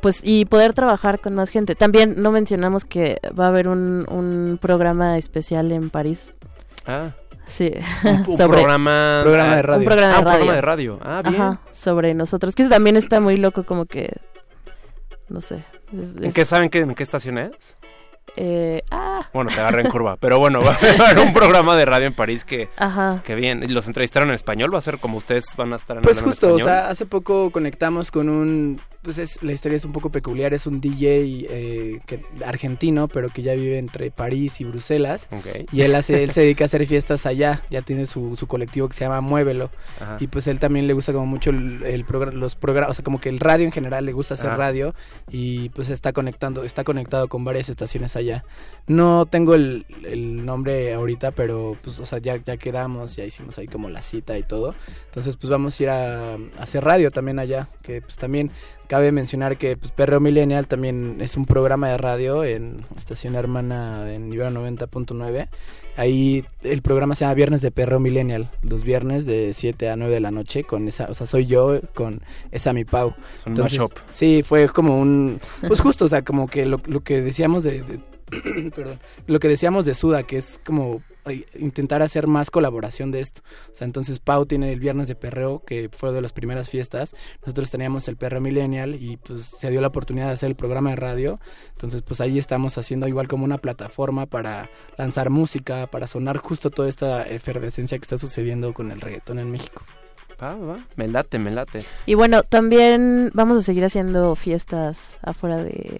pues 0.00 0.20
y 0.22 0.44
poder 0.44 0.72
trabajar 0.74 1.18
con 1.20 1.34
más 1.34 1.50
gente. 1.50 1.74
También 1.74 2.14
no 2.22 2.30
mencionamos 2.32 2.84
que 2.84 3.18
va 3.38 3.46
a 3.46 3.48
haber 3.48 3.68
un, 3.68 4.06
un 4.10 4.58
programa 4.60 5.18
especial 5.18 5.72
en 5.72 5.90
París. 5.90 6.34
Ah. 6.86 7.10
Sí. 7.48 7.72
Un, 8.04 8.10
un 8.28 8.36
Sobre- 8.36 8.58
programa, 8.58 9.20
Programa 9.24 9.54
de 9.54 9.58
ah, 9.58 9.62
radio. 9.62 9.78
Un 9.80 9.84
programa 9.84 10.12
Ah, 10.14 10.16
de 10.16 10.20
un 10.20 10.24
radio. 10.26 10.36
programa 10.38 10.54
de 10.54 10.60
radio. 10.60 10.98
Ah, 11.02 11.22
bien. 11.28 11.40
Ajá, 11.42 11.60
sobre 11.72 12.14
nosotros. 12.14 12.54
Que 12.54 12.62
eso 12.62 12.70
también 12.70 12.96
está 12.96 13.20
muy 13.20 13.36
loco, 13.36 13.64
como 13.64 13.86
que. 13.86 14.12
No 15.28 15.40
sé. 15.40 15.64
es- 15.98 16.16
¿En 16.16 16.24
es- 16.26 16.34
qué 16.34 16.44
saben 16.44 16.70
qué, 16.70 16.78
en 16.80 16.94
qué 16.94 17.02
estación 17.02 17.38
es? 17.38 17.76
Eh, 18.36 18.82
ah, 18.90 19.26
Bueno, 19.32 19.50
te 19.54 19.60
agarré 19.60 19.82
en 19.82 19.90
curva. 19.90 20.16
Pero 20.16 20.38
bueno, 20.38 20.60
va 20.64 20.72
a 20.72 21.10
haber 21.10 21.18
un 21.26 21.32
programa 21.32 21.76
de 21.76 21.84
radio 21.84 22.06
en 22.06 22.14
París 22.14 22.44
que, 22.44 22.68
Ajá. 22.76 23.22
que 23.24 23.34
bien. 23.34 23.62
¿Y 23.64 23.68
¿Los 23.68 23.86
entrevistaron 23.86 24.28
en 24.30 24.34
español? 24.34 24.72
¿Va 24.72 24.78
a 24.78 24.82
ser 24.82 24.98
como 24.98 25.18
ustedes 25.18 25.54
van 25.56 25.72
a 25.72 25.76
estar 25.76 25.96
en 25.96 26.02
Pues 26.02 26.18
en 26.18 26.24
justo, 26.24 26.54
o 26.54 26.58
sea, 26.58 26.88
hace 26.88 27.06
poco 27.06 27.50
conectamos 27.50 28.10
con 28.10 28.28
un, 28.28 28.80
pues 29.02 29.18
es, 29.18 29.42
la 29.42 29.52
historia 29.52 29.76
es 29.76 29.84
un 29.84 29.92
poco 29.92 30.10
peculiar, 30.10 30.54
es 30.54 30.66
un 30.66 30.80
DJ 30.80 31.46
eh, 31.50 31.98
que, 32.06 32.20
argentino, 32.44 33.08
pero 33.08 33.28
que 33.28 33.42
ya 33.42 33.54
vive 33.54 33.78
entre 33.78 34.10
París 34.10 34.60
y 34.60 34.64
Bruselas. 34.64 35.28
Ok. 35.32 35.72
Y 35.72 35.82
él 35.82 35.94
hace, 35.94 36.22
él 36.24 36.30
se 36.32 36.42
dedica 36.42 36.64
a 36.64 36.66
hacer 36.66 36.84
fiestas 36.86 37.26
allá, 37.26 37.62
ya 37.70 37.82
tiene 37.82 38.06
su, 38.06 38.36
su 38.36 38.46
colectivo 38.46 38.88
que 38.88 38.94
se 38.94 39.04
llama 39.04 39.20
Muévelo. 39.20 39.70
Ajá. 40.00 40.16
Y 40.20 40.26
pues 40.28 40.46
él 40.46 40.58
también 40.58 40.86
le 40.86 40.92
gusta 40.92 41.12
como 41.12 41.26
mucho 41.26 41.50
el, 41.50 41.82
el 41.84 42.06
progra- 42.06 42.32
los 42.32 42.54
programas, 42.54 42.90
o 42.90 42.94
sea, 42.94 43.04
como 43.04 43.20
que 43.20 43.28
el 43.28 43.40
radio 43.40 43.64
en 43.64 43.72
general 43.72 44.04
le 44.04 44.12
gusta 44.12 44.34
hacer 44.34 44.50
radio 44.50 44.94
y 45.30 45.68
pues 45.70 45.90
está 45.90 46.12
conectando, 46.12 46.64
está 46.64 46.84
conectado 46.84 47.28
con 47.28 47.44
varias 47.44 47.68
estaciones 47.68 48.16
allá. 48.18 48.44
No 48.88 49.26
tengo 49.26 49.54
el, 49.54 49.84
el 50.04 50.46
nombre 50.46 50.94
ahorita, 50.94 51.32
pero 51.32 51.76
pues, 51.82 51.98
o 52.00 52.06
sea, 52.06 52.18
ya, 52.18 52.36
ya 52.36 52.56
quedamos, 52.56 53.16
ya 53.16 53.24
hicimos 53.24 53.58
ahí 53.58 53.66
como 53.66 53.90
la 53.90 54.00
cita 54.00 54.38
y 54.38 54.42
todo. 54.42 54.74
Entonces, 55.04 55.36
pues 55.36 55.50
vamos 55.50 55.78
a 55.78 55.82
ir 55.82 55.90
a, 55.90 56.36
hacer 56.58 56.84
radio 56.84 57.10
también 57.10 57.38
allá, 57.38 57.68
que 57.82 58.00
pues 58.00 58.16
también 58.16 58.50
cabe 58.86 59.12
mencionar 59.12 59.58
que 59.58 59.76
pues, 59.76 59.92
Perreo 59.92 60.20
Millennial 60.20 60.66
también 60.66 61.18
es 61.20 61.36
un 61.36 61.44
programa 61.44 61.90
de 61.90 61.98
radio 61.98 62.44
en 62.44 62.80
estación 62.96 63.34
hermana 63.34 64.10
en 64.12 64.32
Ibero 64.32 64.50
90.9. 64.50 65.48
Ahí 65.98 66.44
el 66.62 66.80
programa 66.80 67.14
se 67.16 67.24
llama 67.24 67.34
Viernes 67.34 67.60
de 67.60 67.70
Perreo 67.72 67.98
Millennial, 67.98 68.48
los 68.62 68.84
viernes 68.84 69.26
de 69.26 69.52
7 69.52 69.90
a 69.90 69.96
9 69.96 70.14
de 70.14 70.20
la 70.20 70.30
noche 70.30 70.62
con 70.62 70.86
esa, 70.86 71.06
o 71.10 71.14
sea, 71.14 71.26
soy 71.26 71.46
yo 71.46 71.80
con 71.92 72.22
esa 72.52 72.72
mi 72.72 72.84
Pau. 72.84 73.14
Es 73.34 73.44
un 73.46 73.54
mashup. 73.54 73.92
Sí, 74.10 74.42
fue 74.46 74.68
como 74.68 74.98
un 75.00 75.40
pues 75.66 75.80
justo, 75.80 76.04
o 76.04 76.08
sea, 76.08 76.22
como 76.22 76.46
que 76.46 76.64
lo, 76.66 76.80
lo 76.86 77.00
que 77.00 77.20
decíamos 77.20 77.64
de, 77.64 77.82
de- 77.82 78.70
perdón, 78.74 78.98
lo 79.26 79.40
que 79.40 79.48
decíamos 79.48 79.84
de 79.86 79.94
Suda, 79.94 80.22
que 80.22 80.36
es 80.38 80.60
como 80.64 81.02
intentar 81.30 82.02
hacer 82.02 82.26
más 82.26 82.50
colaboración 82.50 83.10
de 83.10 83.20
esto. 83.20 83.42
O 83.72 83.74
sea, 83.74 83.84
entonces 83.84 84.18
Pau 84.18 84.46
tiene 84.46 84.72
el 84.72 84.80
viernes 84.80 85.08
de 85.08 85.14
perreo, 85.14 85.62
que 85.64 85.88
fue 85.90 86.12
de 86.12 86.20
las 86.20 86.32
primeras 86.32 86.68
fiestas. 86.68 87.14
Nosotros 87.42 87.70
teníamos 87.70 88.08
el 88.08 88.16
perreo 88.16 88.40
millennial 88.40 88.94
y 88.94 89.16
pues 89.16 89.42
se 89.44 89.70
dio 89.70 89.80
la 89.80 89.88
oportunidad 89.88 90.26
de 90.26 90.32
hacer 90.32 90.48
el 90.48 90.56
programa 90.56 90.90
de 90.90 90.96
radio. 90.96 91.40
Entonces, 91.74 92.02
pues 92.02 92.20
ahí 92.20 92.38
estamos 92.38 92.78
haciendo 92.78 93.08
igual 93.08 93.28
como 93.28 93.44
una 93.44 93.58
plataforma 93.58 94.26
para 94.26 94.68
lanzar 94.96 95.30
música, 95.30 95.86
para 95.86 96.06
sonar 96.06 96.38
justo 96.38 96.70
toda 96.70 96.88
esta 96.88 97.22
efervescencia 97.26 97.98
que 97.98 98.02
está 98.02 98.18
sucediendo 98.18 98.72
con 98.72 98.90
el 98.90 99.00
reggaetón 99.00 99.38
en 99.38 99.50
México. 99.50 99.82
Va, 100.40 100.54
va, 100.54 100.76
me 100.96 101.08
late, 101.08 101.38
me 101.38 101.50
late. 101.50 101.80
Y 102.06 102.14
bueno, 102.14 102.42
también 102.44 103.30
vamos 103.34 103.58
a 103.58 103.62
seguir 103.62 103.84
haciendo 103.84 104.36
fiestas 104.36 105.16
afuera 105.22 105.62
de... 105.62 105.98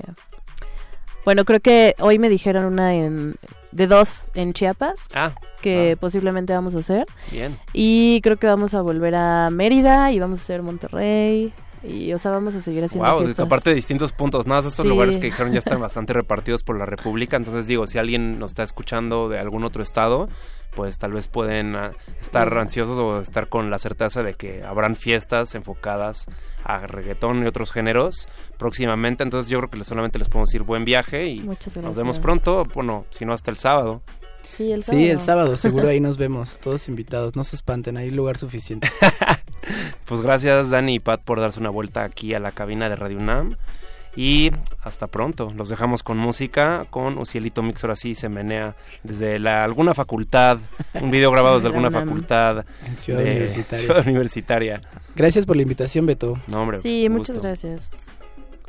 Bueno, 1.24 1.44
creo 1.44 1.60
que 1.60 1.94
hoy 1.98 2.18
me 2.18 2.28
dijeron 2.28 2.64
una 2.64 2.94
en... 2.94 3.34
de 3.72 3.86
dos 3.86 4.26
en 4.34 4.52
Chiapas. 4.52 5.00
Ah, 5.14 5.32
Que 5.60 5.96
posiblemente 6.00 6.52
vamos 6.52 6.74
a 6.74 6.78
hacer. 6.78 7.06
Bien. 7.30 7.58
Y 7.72 8.20
creo 8.22 8.36
que 8.38 8.46
vamos 8.46 8.74
a 8.74 8.80
volver 8.82 9.14
a 9.14 9.50
Mérida 9.50 10.10
y 10.12 10.18
vamos 10.18 10.40
a 10.40 10.42
hacer 10.42 10.62
Monterrey. 10.62 11.52
Y, 11.84 12.12
o 12.12 12.18
sea, 12.18 12.30
vamos 12.32 12.54
a 12.54 12.62
seguir 12.62 12.82
haciendo 12.84 13.08
Wow, 13.10 13.20
fiestas. 13.24 13.46
aparte 13.46 13.70
de 13.70 13.76
distintos 13.76 14.12
puntos, 14.12 14.46
nada, 14.46 14.60
más 14.62 14.70
estos 14.70 14.84
Sí. 14.84 14.88
lugares 14.88 15.16
que 15.16 15.26
dijeron 15.26 15.52
ya 15.52 15.58
están 15.60 15.80
bastante 15.80 16.12
repartidos 16.12 16.62
por 16.64 16.78
la 16.78 16.86
República, 16.86 17.36
entonces 17.36 17.66
digo, 17.66 17.86
si 17.86 17.98
alguien 17.98 18.38
nos 18.38 18.50
está 18.50 18.62
escuchando 18.62 19.28
de 19.28 19.38
algún 19.38 19.64
otro 19.64 19.82
estado, 19.82 20.28
pues 20.74 20.98
tal 20.98 21.12
vez 21.12 21.28
pueden 21.28 21.76
ah, 21.76 21.90
estar 22.20 22.56
ansiosos 22.58 22.98
o 22.98 23.20
estar 23.20 23.48
con 23.48 23.70
la 23.70 23.78
certeza 23.78 24.22
de 24.22 24.34
que 24.34 24.62
habrán 24.64 24.96
fiestas 24.96 25.54
enfocadas 25.54 26.26
a 26.64 26.86
reggaetón 26.86 27.42
y 27.42 27.46
otros 27.46 27.72
géneros 27.72 28.28
próximamente, 28.58 29.22
entonces 29.22 29.50
yo 29.50 29.58
creo 29.58 29.70
que 29.70 29.84
solamente 29.84 30.18
les 30.18 30.28
podemos 30.28 30.48
decir 30.48 30.62
buen 30.62 30.84
viaje 30.84 31.26
y 31.26 31.40
nos 31.40 31.96
vemos 31.96 32.18
pronto, 32.18 32.64
bueno, 32.74 33.04
si 33.10 33.24
no 33.24 33.32
hasta 33.32 33.50
el 33.50 33.56
sábado. 33.56 34.02
Sí, 34.44 34.72
el 34.72 34.82
sábado. 34.82 35.04
Sí, 35.04 35.10
el 35.10 35.20
sábado, 35.20 35.56
seguro 35.56 35.88
ahí 35.88 36.00
nos 36.00 36.18
vemos, 36.18 36.58
todos 36.58 36.88
invitados, 36.88 37.36
no 37.36 37.44
se 37.44 37.54
espanten, 37.56 37.96
hay 37.96 38.10
lugar 38.10 38.36
suficiente. 38.38 38.88
Pues 40.04 40.20
gracias 40.20 40.70
Dani 40.70 40.94
y 40.94 40.98
Pat 41.00 41.20
por 41.22 41.40
darse 41.40 41.60
una 41.60 41.70
vuelta 41.70 42.04
aquí 42.04 42.34
a 42.34 42.40
la 42.40 42.52
cabina 42.52 42.88
de 42.88 42.96
Radio 42.96 43.18
UNAM. 43.18 43.56
Y 44.16 44.50
hasta 44.82 45.06
pronto. 45.06 45.52
Los 45.56 45.68
dejamos 45.68 46.02
con 46.02 46.18
música, 46.18 46.86
con 46.90 47.18
Ucielito 47.18 47.62
Mix, 47.62 47.84
ahora 47.84 47.94
sí 47.94 48.16
se 48.16 48.28
menea 48.28 48.74
desde 49.04 49.38
la, 49.38 49.62
alguna 49.62 49.94
facultad, 49.94 50.58
un 50.94 51.10
video 51.12 51.30
grabado 51.30 51.56
desde 51.56 51.68
alguna 51.68 51.90
facultad 51.92 52.64
En 52.84 52.98
Ciudad 52.98 53.20
de 53.20 53.30
Universitaria. 53.30 53.84
Ciudad 53.84 54.06
Universitaria. 54.06 54.80
Gracias 55.14 55.46
por 55.46 55.54
la 55.56 55.62
invitación, 55.62 56.04
Beto. 56.06 56.36
No, 56.48 56.62
hombre. 56.62 56.80
Sí, 56.80 57.08
muchas 57.08 57.36
gusto. 57.36 57.42
gracias. 57.48 58.06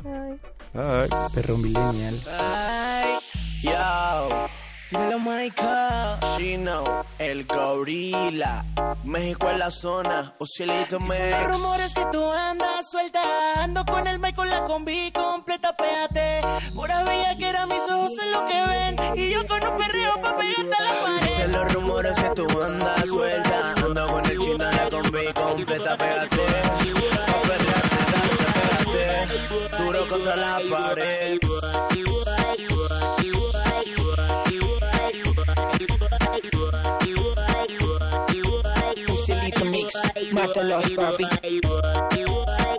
Bye. 0.04 0.38
Bye. 0.72 1.08
Perro 1.34 1.56
millennial. 1.58 2.14
Ay, 2.38 3.14
yo. 3.62 4.46
Dímelo, 4.90 5.18
Michael. 5.18 6.18
Chino, 6.36 7.04
el 7.20 7.44
gorila. 7.44 8.64
México 9.04 9.50
en 9.50 9.58
la 9.58 9.70
zona. 9.70 10.34
Ocielito 10.38 10.98
Dicen 10.98 11.30
los 11.30 11.48
rumores 11.48 11.92
que 11.92 12.04
tú 12.10 12.24
andas 12.30 12.90
suelta 12.90 13.20
Ando 13.56 13.84
con 13.84 14.06
el 14.06 14.18
Michael, 14.18 14.50
la 14.50 14.64
combi 14.64 15.12
completa, 15.12 15.74
péate 15.76 16.40
Pura 16.74 17.04
bella 17.04 17.36
que 17.36 17.48
era 17.48 17.66
mis 17.66 17.82
ojos 17.90 18.12
en 18.22 18.32
lo 18.32 18.46
que 18.46 18.66
ven 18.66 19.18
Y 19.18 19.30
yo 19.32 19.46
con 19.46 19.62
un 19.62 19.76
perreo 19.76 20.14
pa' 20.22 20.36
pegarte 20.36 20.76
a 20.78 20.82
la 20.82 21.02
pared. 21.02 21.36
Dicen 21.36 21.52
los 21.52 21.74
rumores 21.74 22.16
que 22.16 22.30
tú 22.30 22.62
andas 22.62 23.08
suelta. 23.08 23.74
Ando 23.84 24.06
con 24.10 24.24
el 24.30 24.38
chino 24.38 24.58
la 24.58 24.90
combi 24.90 25.32
completa, 25.34 25.96
pégate. 25.96 26.36
Pa' 27.26 27.40
perrearte, 27.48 27.96
darte, 28.12 28.84
pégate. 28.92 29.82
Duro 29.82 30.08
contra 30.08 30.36
la 30.36 30.60
pared. 30.70 31.38
Mix, 40.32 40.34
mátalos 40.34 40.90
papi. 40.90 41.24
Ea, 41.42 42.69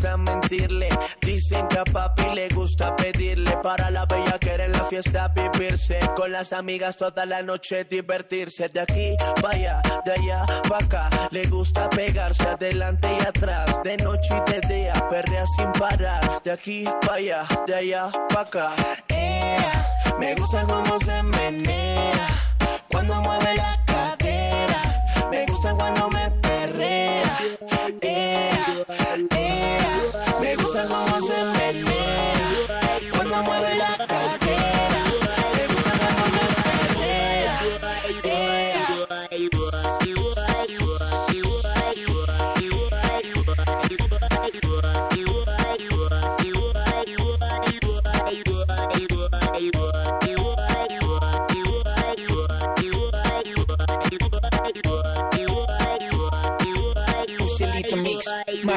gusta 0.00 0.16
mentirle. 0.16 0.88
Dicen 1.20 1.68
que 1.68 1.78
a 1.78 1.84
papi 1.84 2.34
le 2.34 2.48
gusta 2.48 2.96
pedirle 2.96 3.56
para 3.62 3.90
la 3.90 4.06
bella 4.06 4.38
que 4.38 4.54
en 4.54 4.72
la 4.72 4.84
fiesta 4.84 5.28
vivirse. 5.28 5.98
Con 6.16 6.32
las 6.32 6.52
amigas 6.54 6.96
toda 6.96 7.26
la 7.26 7.42
noche 7.42 7.84
divertirse. 7.84 8.68
De 8.70 8.80
aquí 8.80 9.14
para 9.42 9.54
allá, 9.56 9.82
de 10.04 10.12
allá 10.12 10.46
para 10.68 10.84
acá. 10.84 11.10
Le 11.30 11.44
gusta 11.48 11.88
pegarse 11.90 12.44
adelante 12.44 13.08
y 13.18 13.22
atrás. 13.26 13.82
De 13.82 13.96
noche 13.98 14.34
y 14.34 14.50
de 14.50 14.74
día, 14.74 14.92
perrea 15.10 15.44
sin 15.56 15.70
parar. 15.72 16.42
De 16.42 16.52
aquí 16.52 16.84
para 17.02 17.14
allá, 17.14 17.42
de 17.66 17.74
allá 17.74 18.10
para 18.28 18.40
acá. 18.40 18.72
Ea, 19.08 19.98
me 20.18 20.34
gusta 20.34 20.62
cómo 20.62 20.98
se 21.00 21.22
menea 21.22 22.28
cuando 22.90 23.20
mueve 23.20 23.54
la 23.54 23.84
cadera. 23.84 24.82
Me 25.30 25.44
gusta 25.44 25.74
cuando 25.74 26.08
me 26.08 26.30
perrea. 26.30 27.38
Ea, 28.00 28.84
ea, 29.30 29.79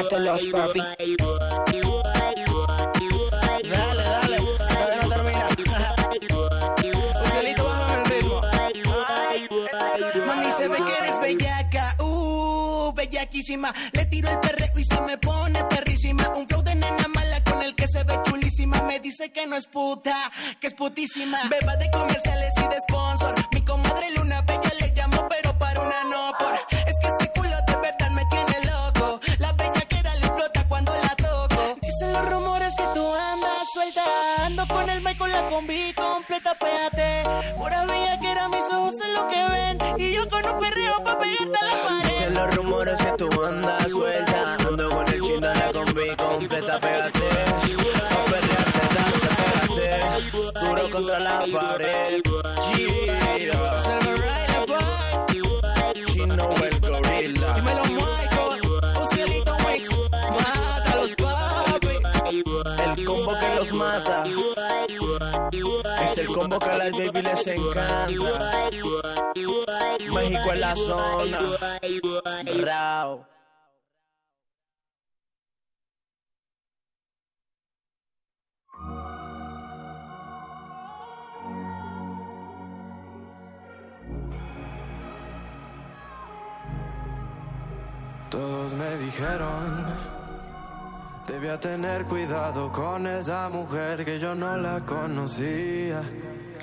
mátalos 0.04 0.46
papi. 0.52 0.80
dale, 3.70 4.02
dale, 4.02 4.36
todavía 4.36 5.02
no 5.02 5.08
termina. 5.08 5.46
Ucielito, 7.24 7.64
bájame 7.64 7.94
el 7.94 8.04
ritmo. 8.04 8.40
Mami, 10.26 10.50
se 10.52 10.68
ve 10.68 10.76
que 10.84 10.92
eres 10.98 11.20
bellaca, 11.20 11.96
uh, 12.00 12.92
bellaquísima. 12.92 13.74
Le 13.92 14.04
tiro 14.06 14.30
el 14.30 14.40
perreo 14.40 14.78
y 14.78 14.84
se 14.84 15.00
me 15.02 15.18
pone 15.18 15.64
perrísima. 15.64 16.28
Un 16.36 16.46
flow 16.48 16.62
de 16.62 16.74
nena 16.74 17.08
mala 17.08 17.42
con 17.44 17.62
el 17.62 17.74
que 17.74 17.88
se 17.88 18.04
ve 18.04 18.20
chulísima. 18.24 18.82
Me 18.82 19.00
dice 19.00 19.32
que 19.32 19.46
no 19.46 19.56
es 19.56 19.66
puta, 19.66 20.30
que 20.60 20.68
es 20.68 20.74
putísima. 20.74 21.38
Beba 21.48 21.76
de 21.76 21.90
comerciales 21.90 22.52
y 22.58 22.68
de 22.68 22.80
sponsor. 22.80 23.34
Mi 23.52 23.62
comadre 23.62 24.10
Luna 24.16 24.42
Bella 24.42 24.72
le 24.80 24.92
llamo, 24.94 25.26
pero 25.28 25.58
para 25.58 25.80
una 25.80 26.04
no 26.10 26.32
por. 26.38 26.63
Los 32.14 32.30
rumores 32.30 32.74
que 32.76 32.84
tú 32.94 33.04
andas 33.14 33.68
suelta. 33.72 34.04
Ando 34.46 34.66
con 34.66 34.88
el 34.88 35.00
Michael, 35.02 35.32
la 35.32 35.48
combi 35.48 35.92
completa, 35.94 36.54
péate. 36.54 37.24
Pura 37.56 37.84
bella 37.86 38.18
que 38.20 38.30
era 38.30 38.48
mis 38.48 38.64
ojos 38.72 38.94
en 39.04 39.14
lo 39.14 39.28
que 39.28 39.42
ven. 39.54 40.00
Y 40.00 40.14
yo 40.14 40.28
con 40.28 40.44
un 40.44 40.58
perreo 40.60 41.02
pa' 41.04 41.18
pegarte 41.18 41.58
a 41.60 41.64
la 41.70 41.76
pared. 41.86 42.32
Los 42.38 42.56
rumores 42.56 42.98
que 43.02 43.12
tú 43.18 43.28
andas 43.42 43.90
suelta. 43.90 44.54
Ando 44.68 44.90
con 44.90 45.08
el 45.08 45.20
chino 45.20 45.46
en 45.52 45.58
la 45.58 45.72
combi 45.72 46.08
completa, 46.16 46.80
pégate. 46.80 47.28
Pa' 48.12 48.24
perrearte, 48.30 48.80
pégate. 48.94 50.60
Duro 50.60 50.90
contra 50.90 51.18
la 51.18 51.44
pared. 51.52 52.33
Que 66.60 66.70
a 66.70 66.78
las 66.78 66.90
baby 66.92 67.22
les 67.22 67.46
encanta. 67.46 68.06
México 70.14 70.52
en 70.52 70.60
la 70.60 70.76
zona. 70.76 71.38
Rao. 72.62 73.34
Todos 88.34 88.72
me 88.72 88.96
dijeron, 88.96 89.86
debía 91.24 91.60
tener 91.60 92.04
cuidado 92.06 92.72
con 92.72 93.06
esa 93.06 93.48
mujer 93.48 94.04
que 94.04 94.18
yo 94.18 94.34
no 94.34 94.56
la 94.56 94.80
conocía, 94.80 96.02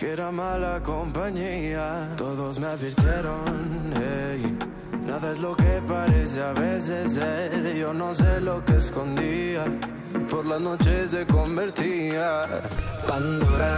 que 0.01 0.13
era 0.13 0.31
mala 0.31 0.81
compañía. 0.81 2.09
Todos 2.17 2.59
me 2.59 2.65
advirtieron, 2.65 3.93
hey, 3.93 4.57
nada 5.05 5.31
es 5.31 5.39
lo 5.39 5.55
que 5.55 5.79
parece 5.87 6.41
a 6.41 6.53
veces 6.53 7.13
ser. 7.13 7.75
Yo 7.75 7.93
no 7.93 8.11
sé 8.15 8.41
lo 8.41 8.65
que 8.65 8.77
escondía, 8.77 9.63
por 10.27 10.47
las 10.47 10.59
noches 10.59 11.11
se 11.11 11.23
convertía. 11.27 12.47
Pandora, 13.07 13.73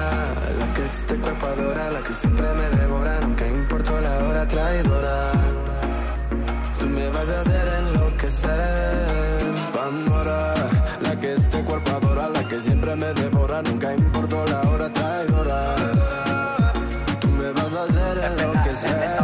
la 0.59 0.73
que 0.73 0.85
este 0.85 1.15
cuerpo 1.17 1.45
adora, 1.45 1.91
la 1.91 2.01
que 2.01 2.13
siempre 2.13 2.47
me 2.53 2.69
devora, 2.77 3.19
nunca 3.19 3.45
importó 3.45 3.99
la 3.99 4.17
hora 4.23 4.47
traidora. 4.47 5.31
Tú 6.79 6.85
me 6.87 7.09
vas 7.09 7.29
a 7.29 7.41
hacer 7.41 7.67
enloquecer 7.79 9.33
Pandora, 9.73 10.53
cuerpo 11.73 11.91
adora 11.91 12.29
La 12.29 12.47
que 12.47 12.61
siempre 12.61 12.95
me 12.95 13.13
devora, 13.13 13.61
nunca 13.61 13.93
importó 13.93 14.45
la 14.45 14.61
hora 14.69 14.91
traidora. 14.91 15.75
Tú 17.19 17.27
me 17.29 17.51
vas 17.51 17.73
a 17.73 17.83
hacer 17.83 18.17
enloquecer 18.29 19.17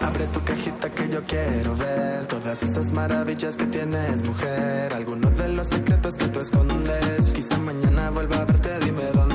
Abre 0.00 0.26
tu 0.26 0.40
cajita 0.44 0.90
que 0.90 1.08
yo 1.08 1.22
quiero 1.24 1.74
ver 1.76 2.26
Todas 2.26 2.62
esas 2.62 2.92
maravillas 2.92 3.56
que 3.56 3.66
tienes 3.66 4.22
mujer. 4.22 4.92
Algunos 4.92 5.36
de 5.36 5.48
los 5.48 5.66
secretos 5.68 6.14
que 6.16 6.28
tú 6.28 6.40
escondes. 6.40 7.32
Quizá 7.32 7.58
mañana 7.58 8.10
vuelva 8.10 8.36
a 8.36 8.44
verte, 8.44 8.70
dime 8.84 9.04
dónde 9.14 9.33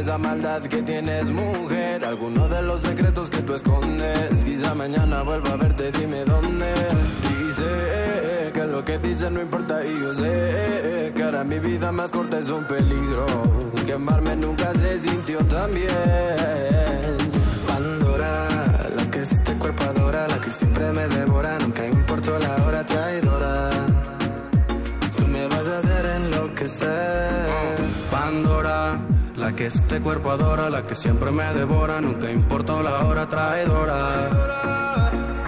esa 0.00 0.16
maldad 0.16 0.62
que 0.62 0.82
tienes, 0.82 1.28
mujer. 1.30 2.04
Alguno 2.04 2.48
de 2.48 2.62
los 2.62 2.80
secretos 2.80 3.28
que 3.28 3.42
tú 3.42 3.54
escondes. 3.54 4.44
Quizá 4.44 4.74
mañana 4.74 5.22
vuelva 5.22 5.50
a 5.50 5.56
verte, 5.56 5.92
dime 5.92 6.24
dónde. 6.24 6.72
Dice 7.44 8.50
que 8.54 8.64
lo 8.64 8.82
que 8.84 8.98
dices 8.98 9.30
no 9.30 9.42
importa 9.42 9.84
y 9.84 10.00
yo 10.00 10.14
sé 10.14 11.12
que 11.14 11.22
ahora 11.22 11.44
mi 11.44 11.58
vida 11.58 11.92
más 11.92 12.10
corta 12.10 12.38
es 12.38 12.48
un 12.48 12.64
peligro. 12.64 13.26
Quemarme 13.86 14.36
nunca 14.36 14.72
se 14.72 14.98
sintió 15.00 15.38
tan 15.46 15.74
bien. 15.74 17.16
Pandora, 17.68 18.48
la 18.96 19.10
que 19.10 19.20
es 19.20 19.32
este 19.32 19.52
cuerpo 19.54 19.84
adora, 19.84 20.28
la 20.28 20.40
que 20.40 20.50
siempre 20.50 20.92
me 20.92 21.06
devora, 21.08 21.58
nunca 21.58 21.86
importó 21.86 22.38
la 22.38 22.64
hora 22.64 22.86
traidora. 22.86 23.70
Tú 25.16 25.26
me 25.26 25.46
vas 25.46 25.66
a 25.66 25.78
hacer 25.78 26.06
enloquecer. 26.06 27.76
Pandora 28.10 28.98
que 29.48 29.66
este 29.66 30.00
cuerpo 30.00 30.30
adora, 30.30 30.70
la 30.70 30.82
que 30.82 30.94
siempre 30.94 31.30
me 31.30 31.52
devora, 31.54 32.00
nunca 32.00 32.30
importó 32.30 32.82
la 32.82 33.04
hora 33.04 33.28
traidora. 33.28 34.30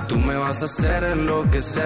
Tú 0.09 0.17
me 0.19 0.37
vas 0.37 0.61
a 0.63 0.65
hacer 0.65 1.05
enloquecer. 1.05 1.83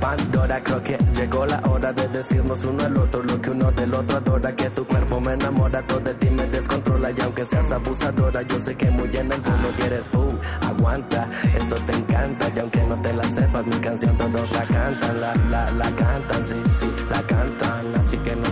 Pandora, 0.00 0.60
creo 0.62 0.82
que 0.82 0.98
llegó 1.14 1.44
la 1.46 1.60
hora 1.68 1.92
de 1.92 2.08
decirnos 2.08 2.64
uno 2.64 2.82
al 2.84 2.98
otro 2.98 3.22
lo 3.22 3.40
que 3.40 3.50
uno 3.50 3.70
del 3.70 3.94
otro 3.94 4.16
adora. 4.16 4.56
Que 4.56 4.70
tu 4.70 4.84
cuerpo 4.84 5.20
me 5.20 5.34
enamora, 5.34 5.86
todo 5.86 6.00
de 6.00 6.14
ti 6.14 6.30
me 6.30 6.44
descontrola. 6.46 7.10
Y 7.10 7.20
aunque 7.20 7.44
seas 7.44 7.70
abusadora, 7.70 8.42
yo 8.42 8.60
sé 8.64 8.74
que 8.74 8.90
muy 8.90 9.16
en 9.16 9.30
el 9.30 9.42
fondo 9.42 9.68
quieres, 9.76 10.04
uh, 10.14 10.34
aguanta, 10.66 11.28
eso 11.54 11.76
te 11.86 11.96
encanta. 11.96 12.48
Y 12.56 12.58
aunque 12.58 12.82
no 12.84 13.00
te 13.02 13.12
la 13.12 13.24
sepas, 13.24 13.66
mi 13.66 13.76
canción 13.76 14.16
todos 14.16 14.50
la 14.52 14.64
cantan, 14.66 15.20
la, 15.20 15.34
la, 15.50 15.70
la 15.70 15.96
cantan, 15.96 16.46
sí, 16.46 16.62
sí, 16.80 16.92
la 17.10 17.22
cantan. 17.22 17.94
Así 17.96 18.16
que 18.18 18.34
no 18.34 18.51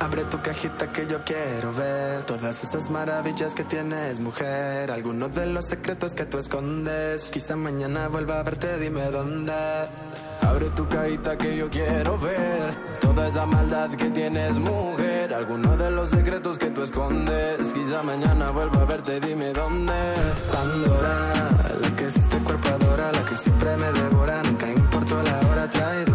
Abre 0.00 0.24
tu 0.24 0.40
cajita 0.40 0.86
que 0.92 1.06
yo 1.06 1.20
quiero 1.24 1.72
ver 1.72 2.24
todas 2.24 2.62
esas 2.62 2.90
maravillas 2.90 3.54
que 3.54 3.64
tienes, 3.64 4.20
mujer. 4.20 4.90
Algunos 4.90 5.34
de 5.34 5.46
los 5.46 5.64
secretos 5.66 6.14
que 6.14 6.26
tú 6.26 6.38
escondes. 6.38 7.30
Quizá 7.30 7.56
mañana 7.56 8.08
vuelva 8.08 8.40
a 8.40 8.42
verte, 8.42 8.78
dime 8.78 9.10
dónde. 9.10 9.52
Abre 10.42 10.68
tu 10.70 10.86
cajita 10.88 11.38
que 11.38 11.56
yo 11.56 11.70
quiero 11.70 12.18
ver 12.18 12.74
toda 13.00 13.28
esa 13.28 13.46
maldad 13.46 13.90
que 13.90 14.10
tienes, 14.10 14.56
mujer. 14.56 15.32
Algunos 15.32 15.78
de 15.78 15.90
los 15.90 16.10
secretos 16.10 16.58
que 16.58 16.70
tú 16.70 16.82
escondes. 16.82 17.72
Quizá 17.72 18.02
mañana 18.02 18.50
vuelva 18.50 18.82
a 18.82 18.84
verte, 18.84 19.20
dime 19.20 19.52
dónde. 19.52 19.92
Pandora, 20.52 21.32
la 21.80 21.96
que 21.96 22.06
este 22.06 22.38
cuerpo 22.38 22.68
adora, 22.68 23.12
la 23.12 23.24
que 23.24 23.36
siempre 23.36 23.76
me 23.76 23.92
devora, 23.92 24.42
nunca 24.42 24.68
importó 24.68 25.22
la 25.22 25.40
hora 25.48 25.70
traidora. 25.70 26.13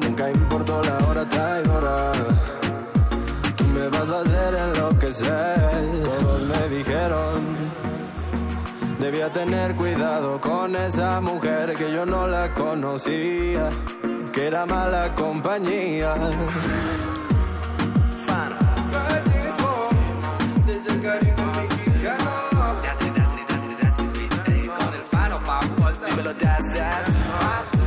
Nunca 0.00 0.30
importó 0.30 0.82
la 0.82 0.98
hora 1.06 1.28
traidora. 1.28 2.12
Tú 3.56 3.64
me 3.64 3.88
vas 3.88 4.10
a 4.10 4.20
hacer 4.20 4.54
enloquecer. 4.54 6.02
Todos 6.02 6.42
me 6.42 6.76
dijeron. 6.76 7.40
Debía 8.98 9.30
tener 9.32 9.74
cuidado 9.76 10.40
con 10.40 10.74
esa 10.74 11.20
mujer 11.20 11.76
que 11.76 11.92
yo 11.92 12.04
no 12.04 12.26
la 12.26 12.52
conocía, 12.52 13.70
que 14.32 14.46
era 14.48 14.66
mala 14.66 15.14
compañía. 15.14 16.14
El. 16.14 16.36
Dímelo, 26.18 26.34
das, 26.34 26.62
das. 26.74 27.77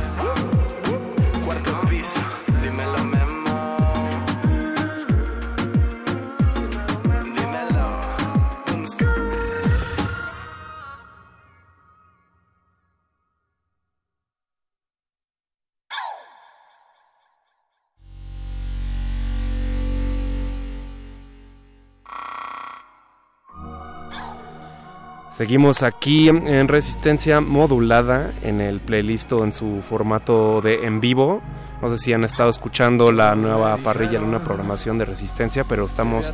Seguimos 25.36 25.82
aquí 25.82 26.28
en 26.28 26.68
resistencia 26.68 27.40
modulada 27.40 28.30
en 28.42 28.60
el 28.60 28.80
playlist 28.80 29.32
en 29.32 29.52
su 29.52 29.80
formato 29.80 30.60
de 30.60 30.84
en 30.84 31.00
vivo. 31.00 31.40
No 31.80 31.88
sé 31.88 31.98
si 31.98 32.12
han 32.12 32.22
estado 32.22 32.50
escuchando 32.50 33.10
la 33.10 33.34
nueva 33.34 33.76
parrilla, 33.78 34.20
la 34.20 34.26
nueva 34.26 34.44
programación 34.44 34.98
de 34.98 35.06
resistencia, 35.06 35.64
pero 35.64 35.86
estamos 35.86 36.32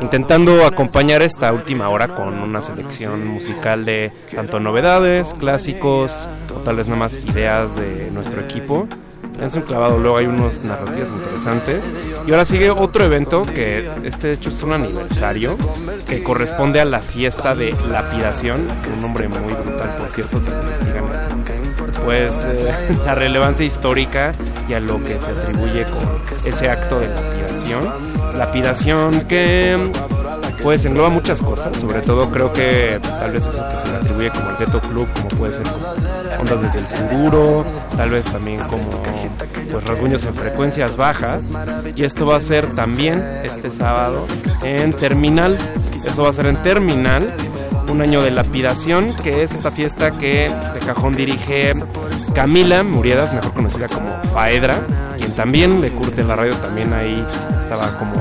intentando 0.00 0.66
acompañar 0.66 1.22
esta 1.22 1.52
última 1.52 1.90
hora 1.90 2.08
con 2.08 2.40
una 2.40 2.60
selección 2.60 3.26
musical 3.26 3.84
de 3.84 4.10
tanto 4.34 4.58
novedades, 4.58 5.34
clásicos, 5.34 6.28
o 6.52 6.60
tal 6.60 6.76
nada 6.78 6.96
más 6.96 7.16
ideas 7.16 7.76
de 7.76 8.10
nuestro 8.10 8.40
equipo. 8.40 8.88
Es 9.40 9.56
un 9.56 9.62
clavado, 9.62 9.98
luego 9.98 10.16
hay 10.16 10.26
unos 10.26 10.64
narrativas 10.64 11.10
interesantes. 11.10 11.92
Y 12.26 12.30
ahora 12.30 12.44
sigue 12.44 12.70
otro 12.70 13.04
evento 13.04 13.42
que 13.42 13.88
este 14.04 14.28
de 14.28 14.32
hecho 14.34 14.48
es 14.48 14.62
un 14.62 14.72
aniversario 14.72 15.56
que 16.06 16.22
corresponde 16.22 16.80
a 16.80 16.84
la 16.84 17.00
fiesta 17.00 17.54
de 17.54 17.74
lapidación, 17.90 18.66
un 18.94 19.02
nombre 19.02 19.28
muy 19.28 19.52
brutal 19.52 19.96
por 19.98 20.08
cierto, 20.10 20.40
se 20.40 20.50
investigan 20.50 21.04
pues 22.04 22.44
eh, 22.44 22.72
la 23.06 23.14
relevancia 23.14 23.64
histórica 23.64 24.34
y 24.68 24.74
a 24.74 24.80
lo 24.80 25.02
que 25.02 25.18
se 25.18 25.30
atribuye 25.30 25.84
con 25.84 26.06
ese 26.44 26.68
acto 26.68 27.00
de 27.00 27.08
lapidación. 27.08 27.90
Lapidación 28.36 29.20
que 29.22 29.78
pues 30.62 30.84
engloba 30.84 31.10
muchas 31.10 31.40
cosas, 31.42 31.78
sobre 31.78 32.00
todo 32.00 32.30
creo 32.30 32.52
que 32.52 32.98
tal 33.02 33.32
vez 33.32 33.46
eso 33.46 33.66
que 33.68 33.76
se 33.76 33.88
le 33.88 33.96
atribuye 33.96 34.30
como 34.30 34.50
el 34.50 34.56
ghetto 34.56 34.80
club, 34.80 35.08
como 35.14 35.28
puede 35.28 35.52
ser 35.52 35.66
ondas 36.38 36.62
desde 36.62 36.80
el 36.80 36.86
futuro, 36.86 37.64
tal 37.96 38.10
vez 38.10 38.24
también 38.26 38.60
como 38.60 38.90
pues 39.70 39.84
rasguños 39.84 40.24
en 40.24 40.34
frecuencias 40.34 40.96
bajas. 40.96 41.42
Y 41.94 42.04
esto 42.04 42.26
va 42.26 42.36
a 42.36 42.40
ser 42.40 42.66
también 42.72 43.22
este 43.42 43.70
sábado 43.70 44.26
en 44.62 44.92
Terminal, 44.92 45.58
eso 46.04 46.22
va 46.22 46.30
a 46.30 46.32
ser 46.32 46.46
en 46.46 46.62
Terminal, 46.62 47.32
un 47.90 48.00
año 48.00 48.22
de 48.22 48.30
lapidación, 48.30 49.14
que 49.22 49.42
es 49.42 49.52
esta 49.52 49.70
fiesta 49.70 50.12
que 50.12 50.50
de 50.74 50.80
cajón 50.86 51.14
dirige 51.16 51.72
Camila 52.34 52.82
Muriedas, 52.82 53.32
mejor 53.32 53.52
conocida 53.52 53.88
como 53.88 54.08
Faedra, 54.32 54.80
quien 55.16 55.32
también 55.34 55.80
le 55.80 55.90
curte 55.90 56.24
la 56.24 56.36
radio, 56.36 56.54
también 56.56 56.92
ahí 56.92 57.24
estaba 57.62 57.96
como 57.98 58.14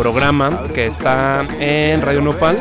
programa 0.00 0.62
que 0.74 0.86
está 0.86 1.44
en 1.58 2.00
Radio 2.00 2.20
Nopal. 2.22 2.56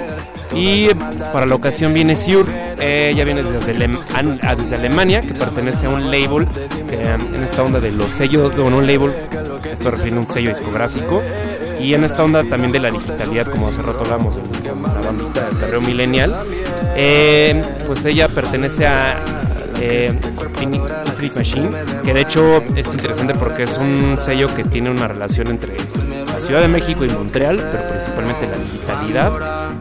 Y 0.53 0.88
para 1.32 1.45
la 1.45 1.53
ocasión 1.56 1.93
viene 1.93 2.16
Siur, 2.16 2.48
eh, 2.80 3.11
ella 3.14 3.24
viene 3.24 3.43
desde, 3.43 3.76
Alem- 3.76 4.00
an- 4.16 4.40
ah, 4.42 4.56
desde 4.56 4.76
Alemania, 4.76 5.22
que 5.22 5.34
pertenece 5.35 5.85
a 5.85 5.90
un 5.90 6.09
label, 6.09 6.42
um, 6.48 7.35
en 7.35 7.43
esta 7.43 7.61
onda 7.61 7.80
de 7.80 7.92
los 7.92 8.11
sellos, 8.11 8.56
bueno, 8.58 8.77
un 8.77 8.88
label, 8.88 9.11
esto 9.72 9.92
refiere 9.92 10.18
a 10.18 10.19
un 10.22 10.27
sello 10.27 10.50
discográfico, 10.50 11.22
y 11.80 11.93
en 11.93 12.03
esta 12.03 12.24
onda 12.24 12.43
también 12.43 12.72
de 12.72 12.80
la 12.80 12.90
digitalidad, 12.90 13.45
como 13.45 13.68
hace 13.68 13.84
rato 13.84 14.03
hablamos 14.06 14.38
en 14.38 14.82
la 14.84 15.01
bandita 15.01 15.50
del 15.68 15.82
Millennial, 15.82 16.35
eh, 16.95 17.61
pues 17.85 18.03
ella 18.06 18.27
pertenece 18.27 18.88
a 18.88 19.19
eh, 19.80 20.19
Infinite 20.61 21.35
Machine, 21.35 21.69
que 22.03 22.14
de 22.14 22.22
hecho 22.22 22.58
es 22.75 22.93
interesante 22.93 23.33
porque 23.35 23.64
es 23.64 23.77
un 23.77 24.16
sello 24.17 24.53
que 24.56 24.64
tiene 24.64 24.90
una 24.90 25.08
relación 25.08 25.48
entre 25.48 25.75
la 25.75 26.40
Ciudad 26.40 26.61
de 26.61 26.67
México 26.67 27.06
y 27.06 27.09
Montreal, 27.09 27.58
pero 27.72 27.90
principalmente 27.90 28.48
la 28.48 28.58
digitalidad. 28.58 29.32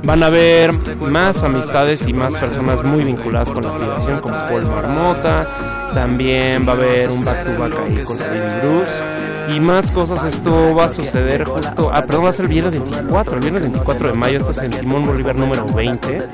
Van 0.02 0.22
a 0.22 0.26
haber 0.26 0.72
más 0.98 1.42
amistades 1.42 2.06
y 2.06 2.12
más 2.12 2.36
personas 2.36 2.82
muy 2.82 3.04
vinculadas 3.04 3.50
con 3.50 3.64
la 3.64 3.70
aplicación, 3.70 4.20
como 4.20 4.36
Paul 4.36 4.66
Marmota. 4.66 5.46
También 5.94 6.66
va 6.66 6.72
a 6.72 6.76
haber 6.76 7.10
un 7.10 7.24
back 7.24 7.44
to 7.44 7.58
back 7.58 7.72
ahí 7.84 8.02
con 8.04 8.18
Baby 8.18 8.60
Bruce. 8.60 9.17
Y 9.48 9.60
más 9.60 9.90
cosas, 9.90 10.24
esto 10.24 10.74
va 10.74 10.84
a 10.84 10.88
suceder 10.88 11.44
justo. 11.44 11.90
Ah, 11.92 12.04
perdón, 12.04 12.26
va 12.26 12.30
a 12.30 12.32
ser 12.32 12.44
el 12.44 12.50
viernes 12.50 12.74
24. 12.74 13.34
El 13.34 13.40
viernes 13.40 13.62
24 13.62 14.08
de 14.08 14.14
mayo, 14.14 14.38
esto 14.38 14.50
es 14.50 14.58
en 14.58 14.72
Simón 14.72 15.06
Bolívar 15.06 15.36
número 15.36 15.64
20. 15.66 16.28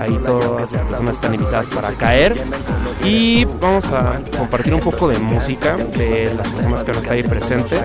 Ahí 0.00 0.18
todas 0.24 0.72
las 0.72 0.82
personas 0.82 1.14
están 1.14 1.34
invitadas 1.34 1.68
para 1.68 1.90
caer. 1.92 2.34
Y 3.04 3.44
vamos 3.44 3.86
a 3.92 4.20
compartir 4.36 4.74
un 4.74 4.80
poco 4.80 5.08
de 5.08 5.18
música 5.18 5.76
de 5.76 6.32
las 6.34 6.48
personas 6.48 6.82
que 6.82 6.90
a 6.92 6.94
estar 6.94 7.12
ahí 7.12 7.22
presentes. 7.22 7.82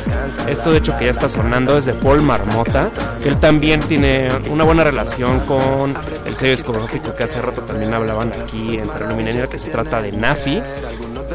Esto, 0.48 0.72
de 0.72 0.78
hecho, 0.78 0.98
que 0.98 1.06
ya 1.06 1.12
está 1.12 1.28
sonando 1.28 1.78
es 1.78 1.86
de 1.86 1.94
Paul 1.94 2.22
Marmota, 2.22 2.90
él 3.26 3.38
también 3.40 3.82
tiene 3.82 4.30
una 4.50 4.64
buena 4.64 4.84
relación 4.84 5.42
con 5.42 5.94
el 6.26 6.36
sello 6.36 6.52
discográfico 6.52 7.14
que 7.14 7.24
hace 7.24 7.42
rato 7.42 7.62
también 7.62 7.94
hablaban 7.94 8.32
aquí 8.32 8.78
en 8.78 9.18
Millennial, 9.18 9.50
que 9.50 9.60
se 9.60 9.70
trata 9.70 10.02
de 10.02 10.14
Nafi. 10.14 10.62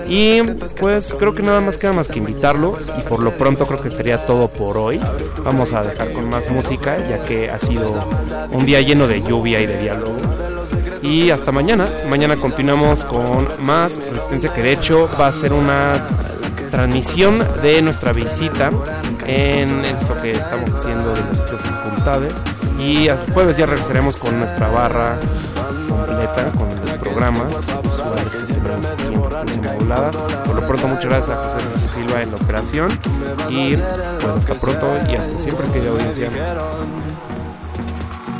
Y 0.08 0.42
pues 0.80 1.14
creo 1.18 1.34
que 1.34 1.42
nada 1.42 1.60
más 1.60 1.76
queda 1.76 1.92
más 1.92 2.08
que 2.08 2.18
invitarlos 2.18 2.90
y 2.98 3.02
por 3.02 3.22
lo 3.22 3.32
pronto 3.32 3.66
creo 3.66 3.80
que 3.80 3.90
sería 3.90 4.24
todo 4.26 4.48
por 4.48 4.78
hoy. 4.78 5.00
Vamos 5.44 5.72
a 5.72 5.82
dejar 5.82 6.12
con 6.12 6.28
más 6.28 6.50
música 6.50 6.96
ya 7.08 7.22
que 7.24 7.50
ha 7.50 7.58
sido 7.58 7.92
un 8.50 8.64
día 8.64 8.80
lleno 8.80 9.06
de 9.06 9.22
lluvia 9.22 9.60
y 9.60 9.66
de 9.66 9.78
diálogo. 9.78 10.16
Y 11.02 11.30
hasta 11.30 11.52
mañana. 11.52 11.88
Mañana 12.08 12.36
continuamos 12.36 13.04
con 13.04 13.48
más 13.64 13.98
resistencia 14.10 14.52
que 14.52 14.62
de 14.62 14.72
hecho 14.72 15.08
va 15.20 15.28
a 15.28 15.32
ser 15.32 15.52
una 15.52 16.04
transmisión 16.70 17.44
de 17.62 17.80
nuestra 17.82 18.12
visita 18.12 18.70
en 19.26 19.84
esto 19.84 20.20
que 20.20 20.30
estamos 20.30 20.72
haciendo 20.72 21.14
de 21.14 21.20
las 21.20 21.40
estas 21.40 21.60
facultades. 21.62 22.32
Y 22.78 23.08
el 23.08 23.16
jueves 23.32 23.56
ya 23.56 23.66
regresaremos 23.66 24.16
con 24.16 24.38
nuestra 24.38 24.68
barra 24.68 25.16
completa, 25.88 26.50
con 26.52 26.68
los 26.84 26.94
programas 26.94 27.52
usuales 27.84 28.36
que 28.36 28.52
tenemos 28.54 28.86
aquí 28.86 29.15
Modulada. 29.44 30.10
Por 30.44 30.54
lo 30.54 30.66
pronto, 30.66 30.88
muchas 30.88 31.04
gracias 31.06 31.38
a 31.38 31.42
José 31.42 31.56
Jesús 31.74 31.90
Silva 31.90 32.22
en 32.22 32.30
la 32.30 32.36
operación. 32.36 32.90
Y 33.48 33.76
pues 33.76 34.36
hasta 34.36 34.54
pronto 34.54 34.86
y 35.08 35.16
hasta 35.16 35.38
siempre, 35.38 35.66
querida 35.68 35.90
audiencia. 35.90 36.30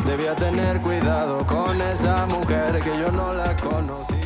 Debía 0.07 0.35
tener 0.37 0.81
cuidado 0.81 1.47
con 1.47 1.81
esa 1.81 2.27
mujer 2.27 2.81
que 2.81 2.99
yo 2.99 3.11
no 3.13 3.35
la 3.35 3.55
conocí. 3.57 4.26